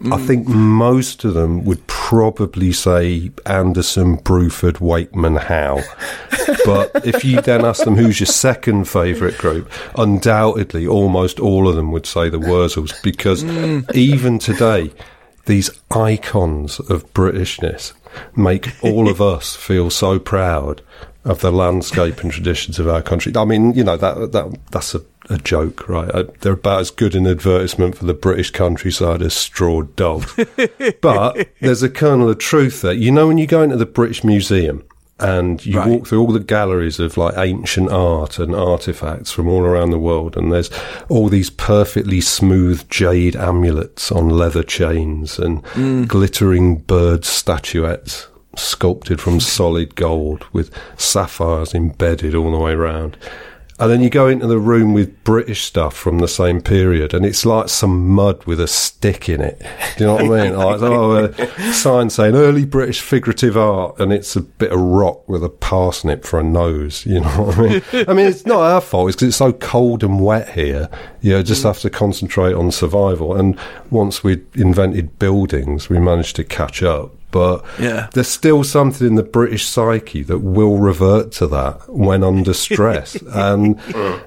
I 0.00 0.16
mm. 0.16 0.26
think 0.26 0.46
most 0.46 1.24
of 1.24 1.34
them 1.34 1.64
would 1.64 1.84
probably 1.86 2.72
say 2.72 3.32
Anderson, 3.46 4.16
Bruford, 4.18 4.80
Wakeman, 4.80 5.36
Howe. 5.36 5.82
but 6.64 6.90
if 7.04 7.24
you 7.24 7.40
then 7.40 7.64
ask 7.64 7.84
them 7.84 7.96
who's 7.96 8.20
your 8.20 8.28
second 8.28 8.84
favourite 8.84 9.36
group, 9.38 9.70
undoubtedly 9.96 10.86
almost 10.86 11.40
all 11.40 11.68
of 11.68 11.74
them 11.74 11.90
would 11.90 12.06
say 12.06 12.28
the 12.28 12.38
Wurzels 12.38 13.02
because 13.02 13.42
mm. 13.42 13.92
even 13.94 14.38
today, 14.38 14.92
these 15.46 15.70
icons 15.90 16.78
of 16.78 17.12
Britishness 17.12 17.92
make 18.36 18.72
all 18.82 19.08
of 19.08 19.20
us 19.20 19.56
feel 19.56 19.90
so 19.90 20.18
proud 20.18 20.80
of 21.24 21.40
the 21.40 21.50
landscape 21.50 22.22
and 22.22 22.30
traditions 22.32 22.78
of 22.78 22.88
our 22.88 23.02
country. 23.02 23.32
I 23.36 23.44
mean, 23.44 23.74
you 23.74 23.84
know 23.84 23.96
that 23.96 24.32
that 24.32 24.58
that's 24.70 24.94
a, 24.94 25.02
a 25.30 25.38
joke, 25.38 25.88
right? 25.88 26.10
Uh, 26.14 26.24
They're 26.40 26.52
about 26.54 26.80
as 26.80 26.90
good 26.90 27.14
an 27.14 27.26
advertisement 27.26 27.96
for 27.96 28.04
the 28.06 28.14
British 28.14 28.50
countryside 28.50 29.22
as 29.22 29.34
straw 29.34 29.82
dogs. 29.82 30.34
but 31.00 31.48
there's 31.60 31.82
a 31.82 31.90
kernel 31.90 32.30
of 32.30 32.38
truth 32.38 32.82
there. 32.82 32.92
You 32.92 33.10
know, 33.10 33.26
when 33.28 33.38
you 33.38 33.46
go 33.46 33.62
into 33.62 33.76
the 33.76 33.86
British 33.86 34.24
Museum 34.24 34.84
and 35.20 35.64
you 35.66 35.78
Right. 35.78 35.88
walk 35.88 36.06
through 36.06 36.20
all 36.20 36.32
the 36.32 36.38
galleries 36.38 37.00
of 37.00 37.16
like 37.16 37.36
ancient 37.36 37.90
art 37.90 38.38
and 38.38 38.54
artifacts 38.54 39.32
from 39.32 39.48
all 39.48 39.62
around 39.62 39.90
the 39.90 39.98
world, 39.98 40.36
and 40.36 40.52
there's 40.52 40.70
all 41.08 41.28
these 41.28 41.50
perfectly 41.50 42.20
smooth 42.20 42.88
jade 42.88 43.34
amulets 43.34 44.12
on 44.12 44.28
leather 44.28 44.62
chains 44.62 45.38
and 45.38 45.62
glittering 46.08 46.76
bird 46.76 47.24
statuettes 47.24 48.28
sculpted 48.56 49.20
from 49.20 49.38
solid 49.40 49.94
gold 49.94 50.44
with 50.52 50.70
sapphires 50.96 51.74
embedded 51.74 52.34
all 52.34 52.50
the 52.50 52.58
way 52.58 52.72
around. 52.72 53.16
And 53.80 53.90
then 53.92 54.02
you 54.02 54.10
go 54.10 54.26
into 54.26 54.48
the 54.48 54.58
room 54.58 54.92
with 54.92 55.22
British 55.22 55.62
stuff 55.62 55.94
from 55.94 56.18
the 56.18 56.26
same 56.26 56.60
period, 56.60 57.14
and 57.14 57.24
it's 57.24 57.46
like 57.46 57.68
some 57.68 58.08
mud 58.08 58.44
with 58.44 58.60
a 58.60 58.66
stick 58.66 59.28
in 59.28 59.40
it. 59.40 59.60
Do 59.96 60.04
you 60.04 60.06
know 60.06 60.14
what 60.14 60.40
I 60.40 60.44
mean? 60.44 60.56
Like, 60.56 60.82
oh, 60.82 61.12
uh, 61.12 61.32
a 61.38 61.72
sign 61.72 62.10
saying 62.10 62.34
early 62.34 62.64
British 62.64 63.00
figurative 63.00 63.56
art, 63.56 64.00
and 64.00 64.12
it's 64.12 64.34
a 64.34 64.40
bit 64.40 64.72
of 64.72 64.80
rock 64.80 65.28
with 65.28 65.44
a 65.44 65.48
parsnip 65.48 66.24
for 66.24 66.40
a 66.40 66.42
nose. 66.42 67.06
You 67.06 67.20
know 67.20 67.44
what 67.44 67.58
I 67.58 67.60
mean? 67.60 67.82
I 68.08 68.12
mean, 68.14 68.26
it's 68.26 68.46
not 68.46 68.60
our 68.60 68.80
fault. 68.80 69.10
It's 69.10 69.16
because 69.16 69.28
it's 69.28 69.36
so 69.36 69.52
cold 69.52 70.02
and 70.02 70.24
wet 70.24 70.50
here. 70.50 70.88
You 71.20 71.34
know, 71.34 71.42
just 71.44 71.62
mm. 71.62 71.66
have 71.66 71.78
to 71.80 71.90
concentrate 71.90 72.54
on 72.54 72.72
survival. 72.72 73.36
And 73.36 73.58
once 73.90 74.24
we 74.24 74.42
invented 74.54 75.20
buildings, 75.20 75.88
we 75.88 76.00
managed 76.00 76.34
to 76.36 76.44
catch 76.44 76.82
up. 76.82 77.14
But 77.30 77.62
Yeah. 77.78 78.08
there's 78.14 78.28
still 78.28 78.64
something 78.64 79.06
in 79.06 79.14
the 79.16 79.22
British 79.22 79.66
psyche 79.66 80.22
that 80.22 80.38
will 80.38 80.78
revert 80.78 81.30
to 81.32 81.46
that 81.48 81.80
when 81.88 82.24
under 82.24 82.54
stress. 82.54 83.16
and, 83.32 83.78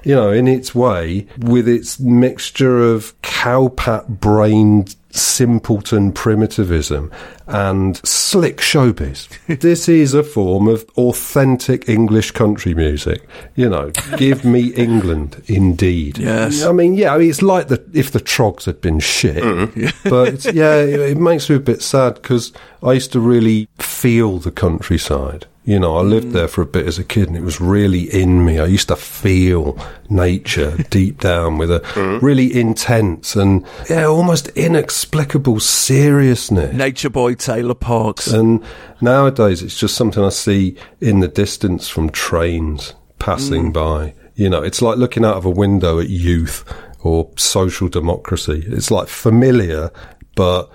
you 0.04 0.14
know, 0.14 0.30
in 0.30 0.46
its 0.46 0.74
way, 0.74 1.26
with 1.38 1.66
its 1.68 1.98
mixture 1.98 2.80
of 2.82 3.20
cowpat 3.22 4.20
brained 4.20 4.94
simpleton 5.12 6.12
primitivism 6.12 7.10
and 7.46 7.96
slick 8.06 8.58
showbiz. 8.58 9.28
this 9.60 9.88
is 9.88 10.14
a 10.14 10.22
form 10.22 10.68
of 10.68 10.84
authentic 10.96 11.88
English 11.88 12.30
country 12.30 12.74
music. 12.74 13.26
You 13.54 13.68
know, 13.68 13.90
give 14.16 14.44
me 14.44 14.68
England, 14.68 15.42
indeed. 15.46 16.18
Yes. 16.18 16.64
I 16.64 16.72
mean, 16.72 16.94
yeah, 16.94 17.14
I 17.14 17.18
mean, 17.18 17.30
it's 17.30 17.42
like 17.42 17.68
the 17.68 17.84
if 17.92 18.10
the 18.12 18.20
Troggs 18.20 18.64
had 18.64 18.80
been 18.80 19.00
shit. 19.00 19.42
Mm-hmm. 19.42 20.08
but 20.08 20.52
yeah, 20.54 20.76
it, 20.76 21.00
it 21.00 21.18
makes 21.18 21.48
me 21.50 21.56
a 21.56 21.60
bit 21.60 21.82
sad 21.82 22.14
because 22.14 22.52
I 22.82 22.92
used 22.92 23.12
to 23.12 23.20
really 23.20 23.68
feel 23.78 24.38
the 24.38 24.50
countryside. 24.50 25.46
You 25.64 25.78
know, 25.78 25.96
I 25.96 26.00
lived 26.00 26.28
mm. 26.28 26.32
there 26.32 26.48
for 26.48 26.62
a 26.62 26.66
bit 26.66 26.86
as 26.86 26.98
a 26.98 27.04
kid 27.04 27.28
and 27.28 27.36
it 27.36 27.42
was 27.42 27.60
really 27.60 28.02
in 28.02 28.44
me. 28.44 28.58
I 28.58 28.66
used 28.66 28.88
to 28.88 28.96
feel 28.96 29.78
nature 30.10 30.76
deep 30.90 31.20
down 31.20 31.56
with 31.56 31.70
a 31.70 31.80
mm. 31.80 32.20
really 32.20 32.58
intense 32.58 33.36
and, 33.36 33.64
yeah, 33.88 34.06
almost 34.06 34.48
inexplicable 34.48 35.60
seriousness. 35.60 36.74
Nature 36.74 37.10
Boy 37.10 37.34
Taylor 37.34 37.74
Parks. 37.74 38.26
And 38.26 38.64
nowadays, 39.00 39.62
it's 39.62 39.78
just 39.78 39.94
something 39.94 40.24
I 40.24 40.30
see 40.30 40.76
in 41.00 41.20
the 41.20 41.28
distance 41.28 41.88
from 41.88 42.10
trains 42.10 42.94
passing 43.20 43.72
mm. 43.72 43.72
by. 43.72 44.14
You 44.34 44.50
know, 44.50 44.62
it's 44.62 44.82
like 44.82 44.98
looking 44.98 45.24
out 45.24 45.36
of 45.36 45.44
a 45.44 45.50
window 45.50 46.00
at 46.00 46.08
youth 46.08 46.64
or 47.02 47.30
social 47.36 47.88
democracy. 47.88 48.64
It's 48.66 48.90
like 48.90 49.06
familiar, 49.06 49.90
but 50.34 50.70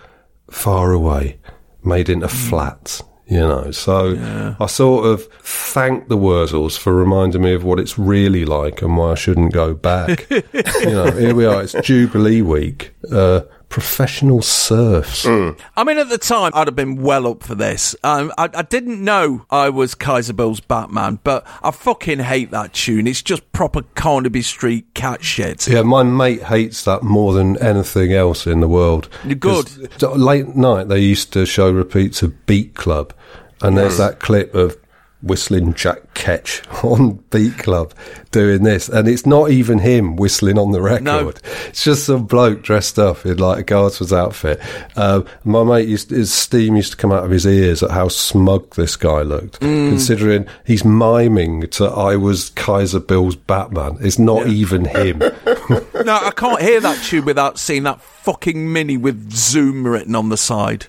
far 0.49 0.93
away, 0.93 1.39
made 1.83 2.07
into 2.07 2.29
flats. 2.29 3.03
You 3.29 3.39
know, 3.39 3.71
so 3.71 4.55
I 4.57 4.67
sort 4.67 5.05
of 5.05 5.25
thank 5.41 6.07
the 6.07 6.17
Wurzels 6.17 6.77
for 6.77 6.95
reminding 6.95 7.41
me 7.41 7.53
of 7.53 7.63
what 7.65 7.77
it's 7.77 7.99
really 7.99 8.45
like 8.45 8.81
and 8.81 8.95
why 8.95 9.11
I 9.11 9.15
shouldn't 9.15 9.51
go 9.51 9.73
back. 9.73 10.29
you 10.29 10.41
know, 10.85 11.11
here 11.11 11.35
we 11.35 11.45
are. 11.45 11.61
It's 11.61 11.73
Jubilee 11.83 12.41
week. 12.41 12.93
Uh, 13.11 13.41
professional 13.77 14.41
serfs. 14.41 15.23
I 15.27 15.83
mean, 15.83 15.99
at 15.99 16.09
the 16.09 16.17
time, 16.17 16.51
I'd 16.55 16.65
have 16.67 16.75
been 16.75 16.99
well 17.03 17.27
up 17.27 17.43
for 17.43 17.53
this. 17.53 17.95
Um, 18.03 18.33
I, 18.35 18.49
I 18.51 18.63
didn't 18.63 19.03
know 19.03 19.45
I 19.51 19.69
was 19.69 19.93
Kaiser 19.93 20.33
Bill's 20.33 20.59
Batman, 20.59 21.19
but 21.23 21.45
I 21.61 21.69
fucking 21.69 22.17
hate 22.17 22.49
that 22.49 22.73
tune. 22.73 23.05
It's 23.05 23.21
just 23.21 23.51
proper 23.51 23.83
Carnaby 23.93 24.41
Street 24.41 24.91
cat 24.95 25.23
shit. 25.23 25.67
Yeah, 25.67 25.83
my 25.83 26.01
mate 26.01 26.41
hates 26.41 26.85
that 26.85 27.03
more 27.03 27.33
than 27.33 27.55
anything 27.61 28.13
else 28.13 28.47
in 28.47 28.61
the 28.61 28.67
world. 28.67 29.09
Good. 29.27 29.39
'Cause 29.99 30.01
Late 30.17 30.55
night, 30.55 30.87
they 30.87 30.97
used 30.99 31.31
to 31.33 31.45
show 31.45 31.69
repeats 31.71 32.23
of 32.23 32.47
Beat 32.47 32.73
Club, 32.73 33.13
and 33.61 33.77
there's 33.77 33.99
that 33.99 34.19
clip 34.19 34.55
of 34.55 34.75
whistling 35.21 35.73
Jack 35.73 36.13
Ketch 36.13 36.61
on 36.83 37.15
Beat 37.31 37.57
Club 37.57 37.93
doing 38.31 38.63
this, 38.63 38.87
and 38.89 39.07
it's 39.07 39.25
not 39.25 39.49
even 39.49 39.79
him 39.79 40.15
whistling 40.15 40.57
on 40.59 40.71
the 40.71 40.81
record. 40.81 41.03
No. 41.03 41.33
It's 41.67 41.83
just 41.83 42.05
some 42.05 42.25
bloke 42.25 42.61
dressed 42.61 42.99
up 42.99 43.25
in 43.25 43.37
like 43.37 43.59
a 43.59 43.63
guardsman's 43.63 44.13
outfit. 44.13 44.59
Um, 44.95 45.25
my 45.43 45.63
mate 45.63 45.87
used 45.87 46.09
his 46.11 46.31
steam 46.33 46.75
used 46.75 46.91
to 46.91 46.97
come 46.97 47.11
out 47.11 47.23
of 47.23 47.31
his 47.31 47.45
ears 47.47 47.81
at 47.83 47.91
how 47.91 48.07
smug 48.09 48.75
this 48.75 48.95
guy 48.95 49.21
looked, 49.23 49.59
Mm. 49.61 49.89
considering 49.89 50.45
he's 50.65 50.83
miming 50.85 51.67
to 51.71 51.85
"I 51.85 52.15
was 52.15 52.49
Kaiser 52.51 52.99
Bill's 52.99 53.35
Batman." 53.35 53.97
It's 54.01 54.19
not 54.19 54.47
even 54.47 54.85
him. 54.85 55.21
No, 56.05 56.13
I 56.13 56.31
can't 56.31 56.61
hear 56.61 56.79
that 56.79 57.03
tune 57.03 57.25
without 57.25 57.59
seeing 57.59 57.83
that 57.83 58.01
fucking 58.01 58.71
mini 58.71 58.95
with 58.95 59.31
Zoom 59.33 59.85
written 59.85 60.15
on 60.15 60.29
the 60.29 60.37
side. 60.37 60.85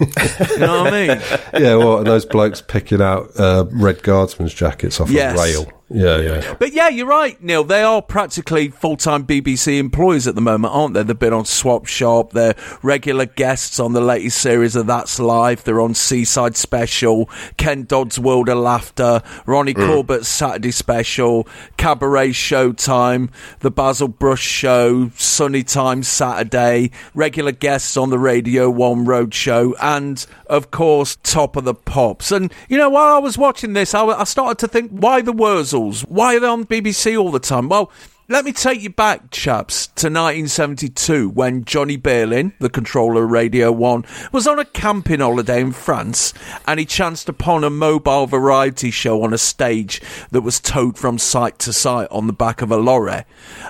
You 0.00 0.58
know 0.58 0.82
what 0.84 0.92
I 0.94 1.06
mean? 1.06 1.20
yeah, 1.62 1.74
well, 1.76 1.98
and 1.98 2.06
those 2.06 2.24
blokes 2.24 2.60
picking 2.60 3.00
out 3.02 3.30
uh, 3.38 3.64
red 3.70 4.02
guardsman's 4.02 4.54
jackets 4.54 5.00
off 5.00 5.10
Yes. 5.10 5.38
a 5.38 5.42
rail. 5.42 5.75
Yeah, 5.88 6.18
yeah. 6.18 6.54
But 6.58 6.72
yeah, 6.72 6.88
you're 6.88 7.06
right, 7.06 7.40
Neil. 7.40 7.62
They 7.62 7.82
are 7.82 8.02
practically 8.02 8.70
full 8.70 8.96
time 8.96 9.24
BBC 9.24 9.78
employees 9.78 10.26
at 10.26 10.34
the 10.34 10.40
moment, 10.40 10.74
aren't 10.74 10.94
they? 10.94 11.04
They've 11.04 11.16
been 11.16 11.32
on 11.32 11.44
Swap 11.44 11.86
Shop. 11.86 12.32
They're 12.32 12.56
regular 12.82 13.26
guests 13.26 13.78
on 13.78 13.92
the 13.92 14.00
latest 14.00 14.38
series 14.38 14.74
of 14.74 14.88
That's 14.88 15.20
Life. 15.20 15.62
They're 15.62 15.80
on 15.80 15.94
Seaside 15.94 16.56
Special, 16.56 17.30
Ken 17.56 17.84
Dodd's 17.84 18.18
World 18.18 18.48
of 18.48 18.58
Laughter, 18.58 19.22
Ronnie 19.46 19.74
mm. 19.74 19.86
Corbett's 19.86 20.26
Saturday 20.26 20.72
Special, 20.72 21.46
Cabaret 21.76 22.30
Showtime, 22.30 23.30
The 23.60 23.70
Basil 23.70 24.08
Brush 24.08 24.42
Show, 24.42 25.10
Sunny 25.10 25.62
Time 25.62 26.02
Saturday, 26.02 26.90
regular 27.14 27.52
guests 27.52 27.96
on 27.96 28.10
the 28.10 28.18
Radio 28.18 28.68
1 28.70 29.04
Road 29.04 29.32
Show, 29.32 29.76
and 29.80 30.26
of 30.46 30.72
course, 30.72 31.16
Top 31.22 31.54
of 31.54 31.64
the 31.64 31.74
Pops. 31.74 32.32
And 32.32 32.52
you 32.68 32.76
know, 32.76 32.90
while 32.90 33.14
I 33.14 33.18
was 33.18 33.38
watching 33.38 33.74
this, 33.74 33.94
I, 33.94 34.04
I 34.04 34.24
started 34.24 34.58
to 34.58 34.68
think, 34.68 34.90
why 34.90 35.20
the 35.20 35.32
Why 35.78 36.36
are 36.36 36.40
they 36.40 36.46
on 36.46 36.64
BBC 36.64 37.18
all 37.18 37.30
the 37.30 37.38
time? 37.38 37.68
Well, 37.68 37.90
let 38.28 38.44
me 38.44 38.50
take 38.50 38.82
you 38.82 38.90
back, 38.90 39.30
chaps, 39.30 39.86
to 39.86 40.06
1972 40.08 41.28
when 41.28 41.64
Johnny 41.64 41.96
Beerling, 41.96 42.54
the 42.58 42.68
controller 42.68 43.22
of 43.22 43.30
Radio 43.30 43.70
1, 43.70 44.04
was 44.32 44.48
on 44.48 44.58
a 44.58 44.64
camping 44.64 45.20
holiday 45.20 45.60
in 45.60 45.70
France 45.70 46.34
and 46.66 46.80
he 46.80 46.86
chanced 46.86 47.28
upon 47.28 47.62
a 47.62 47.70
mobile 47.70 48.26
variety 48.26 48.90
show 48.90 49.22
on 49.22 49.32
a 49.32 49.38
stage 49.38 50.02
that 50.32 50.40
was 50.40 50.58
towed 50.58 50.98
from 50.98 51.18
site 51.18 51.60
to 51.60 51.72
site 51.72 52.08
on 52.10 52.26
the 52.26 52.32
back 52.32 52.62
of 52.62 52.72
a 52.72 52.76
lorry. 52.76 53.22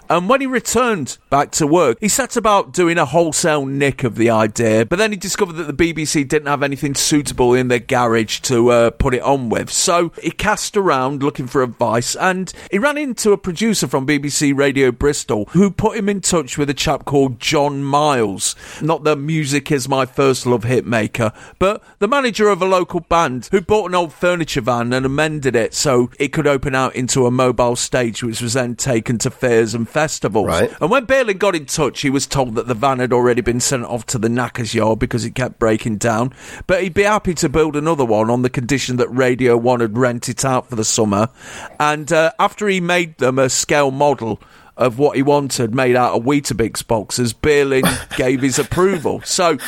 And 0.08 0.26
when 0.26 0.40
he 0.40 0.46
returned 0.46 1.18
back 1.28 1.50
to 1.52 1.66
work, 1.66 1.98
he 2.00 2.08
set 2.08 2.34
about 2.34 2.72
doing 2.72 2.96
a 2.96 3.04
wholesale 3.04 3.66
nick 3.66 4.04
of 4.04 4.16
the 4.16 4.30
idea, 4.30 4.86
but 4.86 4.98
then 4.98 5.10
he 5.10 5.18
discovered 5.18 5.54
that 5.54 5.76
the 5.76 5.94
BBC 5.94 6.26
didn't 6.26 6.48
have 6.48 6.62
anything 6.62 6.94
suitable 6.94 7.52
in 7.52 7.68
their 7.68 7.78
garage 7.78 8.40
to 8.40 8.70
uh, 8.70 8.90
put 8.90 9.12
it 9.12 9.22
on 9.22 9.50
with. 9.50 9.70
So 9.70 10.12
he 10.22 10.30
cast 10.30 10.78
around 10.78 11.22
looking 11.22 11.46
for 11.46 11.62
advice 11.62 12.16
and 12.16 12.50
he 12.70 12.78
ran 12.78 12.96
into 12.96 13.32
a 13.32 13.38
producer 13.38 13.86
from 13.86 14.06
BBC 14.06 14.45
Radio 14.52 14.90
Bristol 14.90 15.46
who 15.52 15.70
put 15.70 15.96
him 15.96 16.08
in 16.08 16.20
touch 16.20 16.58
with 16.58 16.70
a 16.70 16.74
chap 16.74 17.04
called 17.04 17.40
John 17.40 17.82
Miles. 17.82 18.54
Not 18.80 19.04
that 19.04 19.16
music 19.16 19.70
is 19.70 19.88
my 19.88 20.06
first 20.06 20.46
love 20.46 20.64
hit 20.64 20.86
maker, 20.86 21.32
but 21.58 21.82
the 21.98 22.08
manager 22.08 22.48
of 22.48 22.62
a 22.62 22.66
local 22.66 23.00
band 23.00 23.48
who 23.50 23.60
bought 23.60 23.88
an 23.88 23.94
old 23.94 24.12
furniture 24.12 24.60
van 24.60 24.92
and 24.92 25.06
amended 25.06 25.56
it 25.56 25.74
so 25.74 26.10
it 26.18 26.32
could 26.32 26.46
open 26.46 26.74
out 26.74 26.94
into 26.94 27.26
a 27.26 27.30
mobile 27.30 27.76
stage 27.76 28.22
which 28.22 28.40
was 28.40 28.54
then 28.54 28.74
taken 28.76 29.18
to 29.18 29.30
fairs 29.30 29.74
and 29.74 29.88
festivals. 29.88 30.46
Right. 30.46 30.72
And 30.80 30.90
when 30.90 31.06
Beerling 31.06 31.38
got 31.38 31.54
in 31.54 31.66
touch, 31.66 32.00
he 32.00 32.10
was 32.10 32.26
told 32.26 32.54
that 32.54 32.66
the 32.66 32.74
van 32.74 32.98
had 32.98 33.12
already 33.12 33.40
been 33.40 33.60
sent 33.60 33.84
off 33.84 34.06
to 34.06 34.18
the 34.18 34.28
knackers 34.28 34.74
yard 34.74 34.98
because 34.98 35.24
it 35.24 35.34
kept 35.34 35.58
breaking 35.58 35.98
down. 35.98 36.32
But 36.66 36.82
he'd 36.82 36.94
be 36.94 37.02
happy 37.02 37.34
to 37.34 37.48
build 37.48 37.76
another 37.76 38.04
one 38.04 38.30
on 38.30 38.42
the 38.42 38.50
condition 38.50 38.96
that 38.96 39.08
Radio 39.08 39.56
1 39.56 39.80
had 39.80 39.98
rent 39.98 40.28
it 40.28 40.44
out 40.44 40.68
for 40.68 40.76
the 40.76 40.84
summer. 40.84 41.28
And 41.78 42.12
uh, 42.12 42.32
after 42.38 42.68
he 42.68 42.80
made 42.80 43.18
them 43.18 43.38
a 43.38 43.48
scale 43.48 43.90
model 43.90 44.35
of 44.76 44.98
what 44.98 45.16
he 45.16 45.22
wanted 45.22 45.74
made 45.74 45.96
out 45.96 46.14
of 46.14 46.24
Weetabix 46.24 46.86
boxes, 46.86 47.32
Beerling 47.32 47.84
gave 48.16 48.42
his 48.42 48.58
approval. 48.58 49.20
So. 49.24 49.58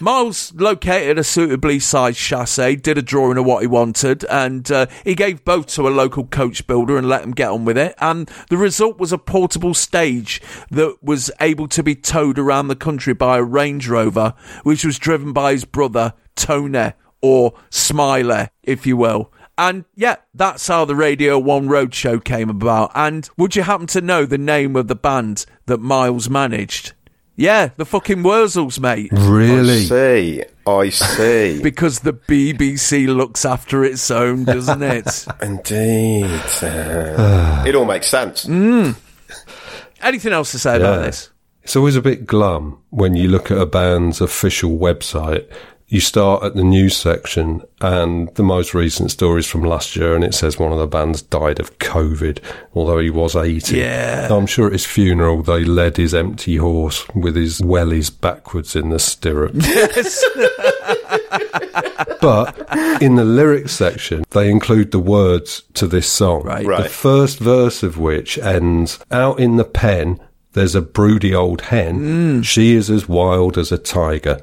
Miles 0.00 0.52
located 0.54 1.16
a 1.16 1.22
suitably 1.22 1.78
sized 1.78 2.18
chassis, 2.18 2.74
did 2.74 2.98
a 2.98 3.02
drawing 3.02 3.38
of 3.38 3.44
what 3.44 3.60
he 3.60 3.68
wanted, 3.68 4.24
and 4.24 4.68
uh, 4.72 4.86
he 5.04 5.14
gave 5.14 5.44
both 5.44 5.68
to 5.68 5.86
a 5.86 5.90
local 5.90 6.26
coach 6.26 6.66
builder 6.66 6.96
and 6.96 7.08
let 7.08 7.22
him 7.22 7.30
get 7.30 7.50
on 7.50 7.64
with 7.64 7.78
it. 7.78 7.94
And 7.98 8.28
the 8.50 8.56
result 8.56 8.98
was 8.98 9.12
a 9.12 9.18
portable 9.18 9.74
stage 9.74 10.42
that 10.72 10.96
was 11.04 11.30
able 11.38 11.68
to 11.68 11.84
be 11.84 11.94
towed 11.94 12.36
around 12.36 12.66
the 12.66 12.74
country 12.74 13.14
by 13.14 13.38
a 13.38 13.44
Range 13.44 13.86
Rover, 13.88 14.34
which 14.64 14.84
was 14.84 14.98
driven 14.98 15.32
by 15.32 15.52
his 15.52 15.64
brother, 15.64 16.14
Tony, 16.34 16.94
or 17.20 17.54
Smiler, 17.70 18.50
if 18.64 18.88
you 18.88 18.96
will. 18.96 19.30
And 19.58 19.84
yeah, 19.94 20.16
that's 20.34 20.66
how 20.66 20.84
the 20.84 20.96
Radio 20.96 21.38
1 21.38 21.68
Roadshow 21.68 22.22
came 22.22 22.48
about. 22.48 22.90
And 22.94 23.28
would 23.36 23.54
you 23.54 23.62
happen 23.62 23.86
to 23.88 24.00
know 24.00 24.24
the 24.24 24.38
name 24.38 24.76
of 24.76 24.88
the 24.88 24.94
band 24.94 25.44
that 25.66 25.78
Miles 25.78 26.30
managed? 26.30 26.94
Yeah, 27.36 27.70
the 27.76 27.86
fucking 27.86 28.18
Wurzels, 28.22 28.78
mate. 28.78 29.10
Really? 29.12 29.84
I 29.84 29.84
see. 29.84 30.42
I 30.66 30.88
see. 30.90 31.60
Because 31.62 32.00
the 32.00 32.12
BBC 32.12 33.06
looks 33.14 33.44
after 33.44 33.84
its 33.84 34.10
own, 34.10 34.44
doesn't 34.44 34.82
it? 34.82 35.26
Indeed. 35.42 36.24
Uh, 36.62 37.64
it 37.66 37.74
all 37.74 37.84
makes 37.86 38.06
sense. 38.06 38.46
Anything 38.46 40.32
else 40.32 40.50
to 40.52 40.58
say 40.58 40.76
about 40.76 41.04
this? 41.04 41.30
It's 41.62 41.76
always 41.76 41.96
a 41.96 42.02
bit 42.02 42.26
glum 42.26 42.82
when 42.90 43.14
you 43.14 43.28
look 43.28 43.50
at 43.50 43.58
a 43.58 43.66
band's 43.66 44.20
official 44.20 44.76
website. 44.76 45.48
You 45.92 46.00
start 46.00 46.42
at 46.42 46.54
the 46.54 46.64
news 46.64 46.96
section, 46.96 47.60
and 47.82 48.34
the 48.36 48.42
most 48.42 48.72
recent 48.72 49.10
stories 49.10 49.46
from 49.46 49.62
last 49.62 49.94
year, 49.94 50.14
and 50.14 50.24
it 50.24 50.32
says 50.32 50.58
one 50.58 50.72
of 50.72 50.78
the 50.78 50.86
bands 50.86 51.20
died 51.20 51.60
of 51.60 51.78
COVID, 51.80 52.38
although 52.72 52.98
he 52.98 53.10
was 53.10 53.36
80. 53.36 53.76
Yeah. 53.76 54.28
I'm 54.30 54.46
sure 54.46 54.68
at 54.68 54.72
his 54.72 54.86
funeral 54.86 55.42
they 55.42 55.64
led 55.64 55.98
his 55.98 56.14
empty 56.14 56.56
horse 56.56 57.06
with 57.10 57.36
his 57.36 57.60
wellies 57.60 58.08
backwards 58.08 58.74
in 58.74 58.88
the 58.88 58.98
stirrup. 58.98 59.52
yes. 59.54 60.24
but 62.22 62.56
in 63.02 63.16
the 63.16 63.26
lyrics 63.26 63.72
section, 63.72 64.24
they 64.30 64.50
include 64.50 64.92
the 64.92 64.98
words 64.98 65.62
to 65.74 65.86
this 65.86 66.08
song. 66.08 66.44
Right. 66.44 66.84
The 66.84 66.88
first 66.88 67.38
verse 67.38 67.82
of 67.82 67.98
which 67.98 68.38
ends 68.38 68.98
Out 69.10 69.38
in 69.38 69.56
the 69.56 69.64
pen, 69.64 70.20
there's 70.54 70.74
a 70.74 70.80
broody 70.80 71.34
old 71.34 71.60
hen. 71.60 72.40
Mm. 72.40 72.44
She 72.46 72.72
is 72.72 72.88
as 72.88 73.10
wild 73.10 73.58
as 73.58 73.70
a 73.70 73.76
tiger. 73.76 74.40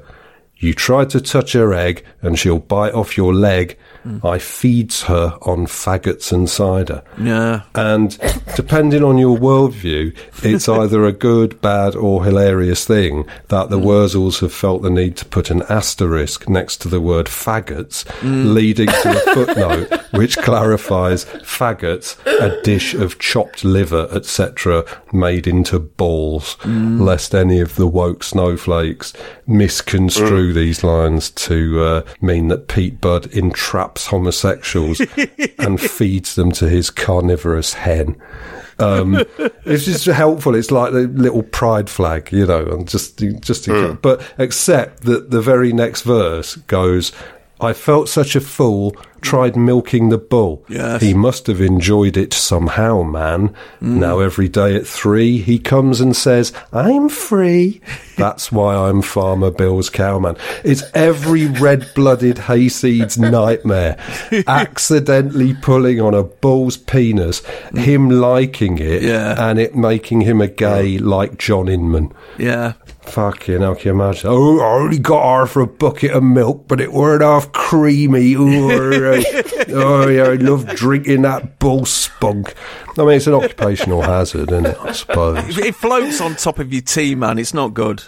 You 0.60 0.74
try 0.74 1.06
to 1.06 1.20
touch 1.22 1.54
her 1.54 1.72
egg, 1.72 2.04
and 2.20 2.38
she'll 2.38 2.58
bite 2.58 2.92
off 2.92 3.16
your 3.16 3.34
leg. 3.34 3.78
I 4.22 4.38
feeds 4.38 5.02
her 5.02 5.38
on 5.42 5.66
faggots 5.66 6.32
and 6.32 6.48
cider. 6.48 7.02
Yeah. 7.18 7.62
And 7.74 8.18
depending 8.56 9.04
on 9.04 9.18
your 9.18 9.36
worldview, 9.36 10.16
it's 10.42 10.68
either 10.80 11.04
a 11.04 11.12
good, 11.12 11.60
bad, 11.60 11.94
or 11.94 12.24
hilarious 12.24 12.84
thing 12.84 13.26
that 13.48 13.70
the 13.70 13.78
mm. 13.78 13.84
Wurzels 13.84 14.40
have 14.40 14.52
felt 14.52 14.82
the 14.82 14.90
need 14.90 15.16
to 15.18 15.24
put 15.26 15.50
an 15.50 15.62
asterisk 15.68 16.48
next 16.48 16.78
to 16.78 16.88
the 16.88 17.00
word 17.00 17.26
faggots, 17.26 18.04
mm. 18.20 18.54
leading 18.54 18.88
to 18.88 19.10
a 19.10 19.34
footnote 19.34 20.00
which 20.12 20.38
clarifies 20.38 21.24
faggots, 21.24 22.16
a 22.26 22.60
dish 22.62 22.94
of 22.94 23.18
chopped 23.18 23.64
liver, 23.64 24.08
etc., 24.12 24.84
made 25.12 25.46
into 25.46 25.78
balls, 25.78 26.56
mm. 26.60 27.00
lest 27.00 27.34
any 27.34 27.60
of 27.60 27.76
the 27.76 27.86
woke 27.86 28.24
snowflakes 28.24 29.12
misconstrue 29.46 30.52
these 30.52 30.82
lines 30.84 31.30
to 31.30 31.82
uh, 31.82 32.02
mean 32.20 32.48
that 32.48 32.68
Pete 32.68 33.00
Budd 33.00 33.26
entraps 33.90 34.06
homosexuals 34.06 35.00
and 35.58 35.80
feeds 35.90 36.34
them 36.34 36.52
to 36.52 36.68
his 36.68 36.90
carnivorous 36.90 37.74
hen. 37.74 38.20
Um, 38.78 39.16
it's 39.64 39.84
just 39.84 40.06
helpful. 40.06 40.54
It's 40.54 40.70
like 40.70 40.92
the 40.92 41.08
little 41.08 41.42
pride 41.42 41.90
flag, 41.90 42.32
you 42.32 42.46
know, 42.46 42.64
and 42.66 42.88
just 42.88 43.18
just. 43.40 43.68
But 44.02 44.22
except 44.38 45.02
that 45.02 45.30
the 45.30 45.42
very 45.42 45.72
next 45.72 46.02
verse 46.02 46.56
goes, 46.56 47.12
"I 47.60 47.72
felt 47.72 48.08
such 48.08 48.36
a 48.36 48.40
fool." 48.40 48.94
Tried 49.20 49.56
milking 49.56 50.08
the 50.08 50.18
bull. 50.18 50.64
Yes. 50.68 51.02
He 51.02 51.14
must 51.14 51.46
have 51.46 51.60
enjoyed 51.60 52.16
it 52.16 52.32
somehow, 52.32 53.02
man. 53.02 53.48
Mm. 53.82 53.98
Now 53.98 54.20
every 54.20 54.48
day 54.48 54.76
at 54.76 54.86
three, 54.86 55.38
he 55.38 55.58
comes 55.58 56.00
and 56.00 56.16
says, 56.16 56.52
"I'm 56.72 57.08
free." 57.08 57.80
That's 58.16 58.52
why 58.52 58.74
I'm 58.74 59.00
Farmer 59.02 59.50
Bill's 59.50 59.88
cowman. 59.88 60.36
It's 60.62 60.82
every 60.94 61.46
red-blooded 61.46 62.36
hayseed's 62.36 63.18
nightmare. 63.18 63.96
Accidentally 64.46 65.54
pulling 65.54 66.00
on 66.00 66.12
a 66.14 66.22
bull's 66.22 66.76
penis, 66.76 67.40
mm. 67.40 67.78
him 67.78 68.10
liking 68.10 68.78
it, 68.78 69.02
Yeah. 69.02 69.48
and 69.50 69.58
it 69.58 69.74
making 69.74 70.20
him 70.22 70.40
a 70.40 70.48
gay 70.48 70.98
like 70.98 71.38
John 71.38 71.68
Inman. 71.68 72.12
Yeah. 72.38 72.74
Fucking 73.02 73.60
hell, 73.62 73.74
can 73.74 73.86
you 73.96 74.02
imagine? 74.02 74.30
Oh, 74.30 74.60
I 74.60 74.74
only 74.82 74.98
got 74.98 75.40
her 75.40 75.46
for 75.46 75.62
a 75.62 75.66
bucket 75.66 76.12
of 76.12 76.22
milk, 76.22 76.68
but 76.68 76.80
it 76.80 76.92
weren't 76.92 77.22
half 77.22 77.50
creamy. 77.52 78.34
Ooh, 78.34 79.09
oh, 79.68 80.08
yeah, 80.08 80.24
I 80.24 80.34
love 80.34 80.66
drinking 80.68 81.22
that 81.22 81.58
bull 81.58 81.84
spunk. 81.84 82.54
I 82.98 83.02
mean, 83.02 83.16
it's 83.16 83.26
an 83.26 83.34
occupational 83.34 84.02
hazard, 84.02 84.50
isn't 84.50 84.66
it, 84.66 84.78
I 84.80 84.92
suppose? 84.92 85.58
It 85.58 85.74
floats 85.74 86.20
on 86.20 86.36
top 86.36 86.58
of 86.58 86.72
your 86.72 86.82
tea, 86.82 87.14
man. 87.14 87.38
It's 87.38 87.54
not 87.54 87.74
good. 87.74 88.04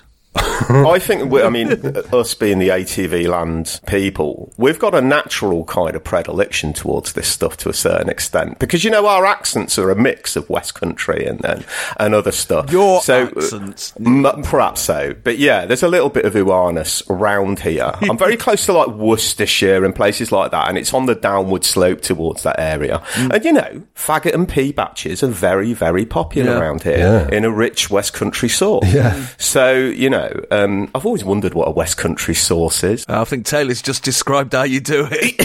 I 0.93 0.99
think, 0.99 1.33
I 1.33 1.49
mean, 1.49 1.71
us 2.13 2.35
being 2.35 2.59
the 2.59 2.69
ATV 2.69 3.27
land 3.29 3.81
people, 3.87 4.53
we've 4.57 4.79
got 4.79 4.95
a 4.95 5.01
natural 5.01 5.65
kind 5.65 5.95
of 5.97 6.05
predilection 6.05 6.73
towards 6.73 7.13
this 7.15 7.29
stuff 7.29 7.57
to 7.59 7.69
a 7.69 7.73
certain 7.75 8.09
extent 8.09 8.59
because 8.59 8.85
you 8.85 8.91
know 8.91 9.07
our 9.07 9.25
accents 9.27 9.79
are 9.79 9.91
a 9.91 9.97
mix 9.97 10.37
of 10.37 10.49
West 10.51 10.75
Country 10.75 11.27
and 11.27 11.45
and, 11.45 11.65
and 11.99 12.15
other 12.15 12.33
stuff. 12.33 12.71
Your 12.71 13.01
so, 13.03 13.27
accents. 13.37 13.93
m- 14.05 14.23
perhaps 14.45 14.81
so, 14.83 15.15
but 15.25 15.39
yeah, 15.39 15.67
there's 15.67 15.83
a 15.83 15.89
little 15.89 16.09
bit 16.09 16.25
of 16.25 16.35
uanus 16.35 17.03
around 17.11 17.61
here. 17.61 17.93
I'm 18.03 18.19
very 18.19 18.37
close 18.37 18.67
to 18.67 18.73
like 18.73 18.89
Worcestershire 18.89 19.85
and 19.85 19.95
places 19.95 20.33
like 20.33 20.51
that, 20.51 20.69
and 20.69 20.79
it's 20.79 20.93
on 20.95 21.07
the 21.07 21.15
downward 21.15 21.65
slope 21.65 22.01
towards 22.01 22.43
that 22.43 22.59
area. 22.59 22.99
Mm. 23.15 23.35
And 23.35 23.45
you 23.45 23.53
know, 23.53 23.83
faggot 23.95 24.35
and 24.35 24.49
pea 24.49 24.73
batches 24.73 25.23
are 25.23 25.29
very, 25.29 25.73
very 25.73 26.05
popular 26.07 26.53
Yeah. 26.53 26.59
around 26.61 26.83
here 26.83 26.99
Yeah. 26.99 27.37
in 27.37 27.45
a 27.45 27.51
rich 27.51 27.91
West 27.91 28.13
Country 28.13 28.49
sauce. 28.49 28.93
Yeah. 28.93 29.27
So, 29.39 29.75
you 29.75 30.11
know, 30.11 30.31
um, 30.53 30.91
I've 30.95 31.07
always 31.07 31.25
wondered 31.25 31.55
what 31.55 31.67
a 31.67 31.71
West 31.71 31.97
Country 31.97 32.35
sauce 32.35 32.85
is. 32.85 33.07
I 33.09 33.25
think 33.25 33.47
Taylor's 33.47 33.81
just 33.81 34.05
described 34.05 34.53
how 34.53 34.65
you 34.65 34.81
do 34.81 35.09
it. 35.11 35.39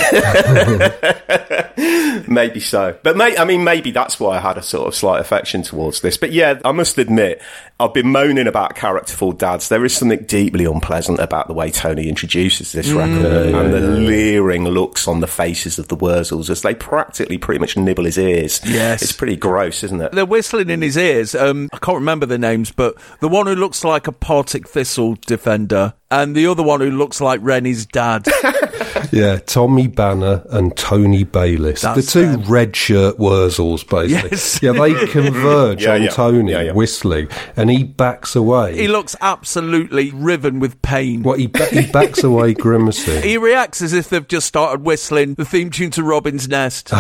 Maybe 2.27 2.59
so. 2.59 2.97
But 3.03 3.15
may, 3.15 3.37
I 3.37 3.45
mean, 3.45 3.63
maybe 3.63 3.91
that's 3.91 4.19
why 4.19 4.37
I 4.37 4.39
had 4.39 4.57
a 4.57 4.61
sort 4.61 4.87
of 4.87 4.95
slight 4.95 5.21
affection 5.21 5.61
towards 5.61 6.01
this. 6.01 6.17
But 6.17 6.31
yeah, 6.31 6.59
I 6.65 6.71
must 6.71 6.97
admit, 6.97 7.41
I've 7.79 7.93
been 7.93 8.11
moaning 8.11 8.47
about 8.47 8.75
characterful 8.75 9.31
dads. 9.31 9.69
There 9.69 9.85
is 9.85 9.95
something 9.95 10.23
deeply 10.23 10.65
unpleasant 10.65 11.19
about 11.19 11.47
the 11.47 11.53
way 11.53 11.69
Tony 11.71 12.09
introduces 12.09 12.71
this 12.71 12.89
record 12.89 13.53
and 13.53 13.73
the 13.73 13.79
leering 13.79 14.65
looks 14.65 15.07
on 15.07 15.19
the 15.19 15.27
faces 15.27 15.77
of 15.79 15.87
the 15.87 15.95
Wurzels 15.95 16.49
as 16.49 16.63
they 16.63 16.73
practically 16.75 17.37
pretty 17.37 17.59
much 17.59 17.77
nibble 17.77 18.05
his 18.05 18.17
ears. 18.17 18.59
Yes. 18.65 19.03
It's 19.03 19.13
pretty 19.13 19.35
gross, 19.37 19.83
isn't 19.83 20.01
it? 20.01 20.11
They're 20.11 20.25
whistling 20.25 20.69
in 20.69 20.81
his 20.81 20.97
ears. 20.97 21.35
Um, 21.35 21.69
I 21.71 21.77
can't 21.77 21.99
remember 21.99 22.25
the 22.25 22.39
names, 22.39 22.71
but 22.71 22.95
the 23.19 23.29
one 23.29 23.45
who 23.47 23.55
looks 23.55 23.83
like 23.83 24.07
a 24.07 24.11
Partick 24.11 24.67
Thistle 24.67 24.86
defender 24.95 25.93
and 26.09 26.35
the 26.35 26.47
other 26.47 26.63
one 26.63 26.79
who 26.81 26.89
looks 26.91 27.19
like 27.21 27.39
Rennie's 27.43 27.85
dad. 27.85 28.25
Yeah, 29.11 29.37
Tommy 29.37 29.87
Banner 29.87 30.43
and 30.49 30.75
Tony 30.75 31.23
Baylis. 31.23 31.81
That's 31.81 32.05
the 32.07 32.11
two 32.11 32.31
them. 32.31 32.41
red 32.43 32.75
shirt 32.75 33.17
Wurzels, 33.17 33.87
basically. 33.87 34.31
Yes. 34.31 34.61
Yeah, 34.61 34.73
they 34.73 34.93
converge 35.07 35.83
Yeah, 35.83 35.93
on 35.93 36.03
yeah. 36.03 36.09
Tony 36.09 36.51
Yeah, 36.51 36.61
yeah. 36.61 36.71
whistling, 36.73 37.29
and 37.55 37.69
he 37.69 37.83
backs 37.83 38.35
away. 38.35 38.75
he 38.75 38.87
looks 38.89 39.15
absolutely 39.21 40.11
riven 40.11 40.59
with 40.59 40.81
pain. 40.81 41.23
what, 41.23 41.39
he, 41.39 41.47
ba- 41.47 41.67
he 41.67 41.89
backs 41.89 42.21
away 42.23 42.53
grimacing. 42.55 43.23
He 43.23 43.37
reacts 43.37 43.81
as 43.81 43.93
if 43.93 44.09
they've 44.09 44.27
just 44.27 44.45
started 44.47 44.83
whistling 44.83 45.35
the 45.35 45.45
theme 45.45 45.69
tune 45.69 45.91
to 45.91 46.03
Robin's 46.03 46.49
Nest. 46.49 46.91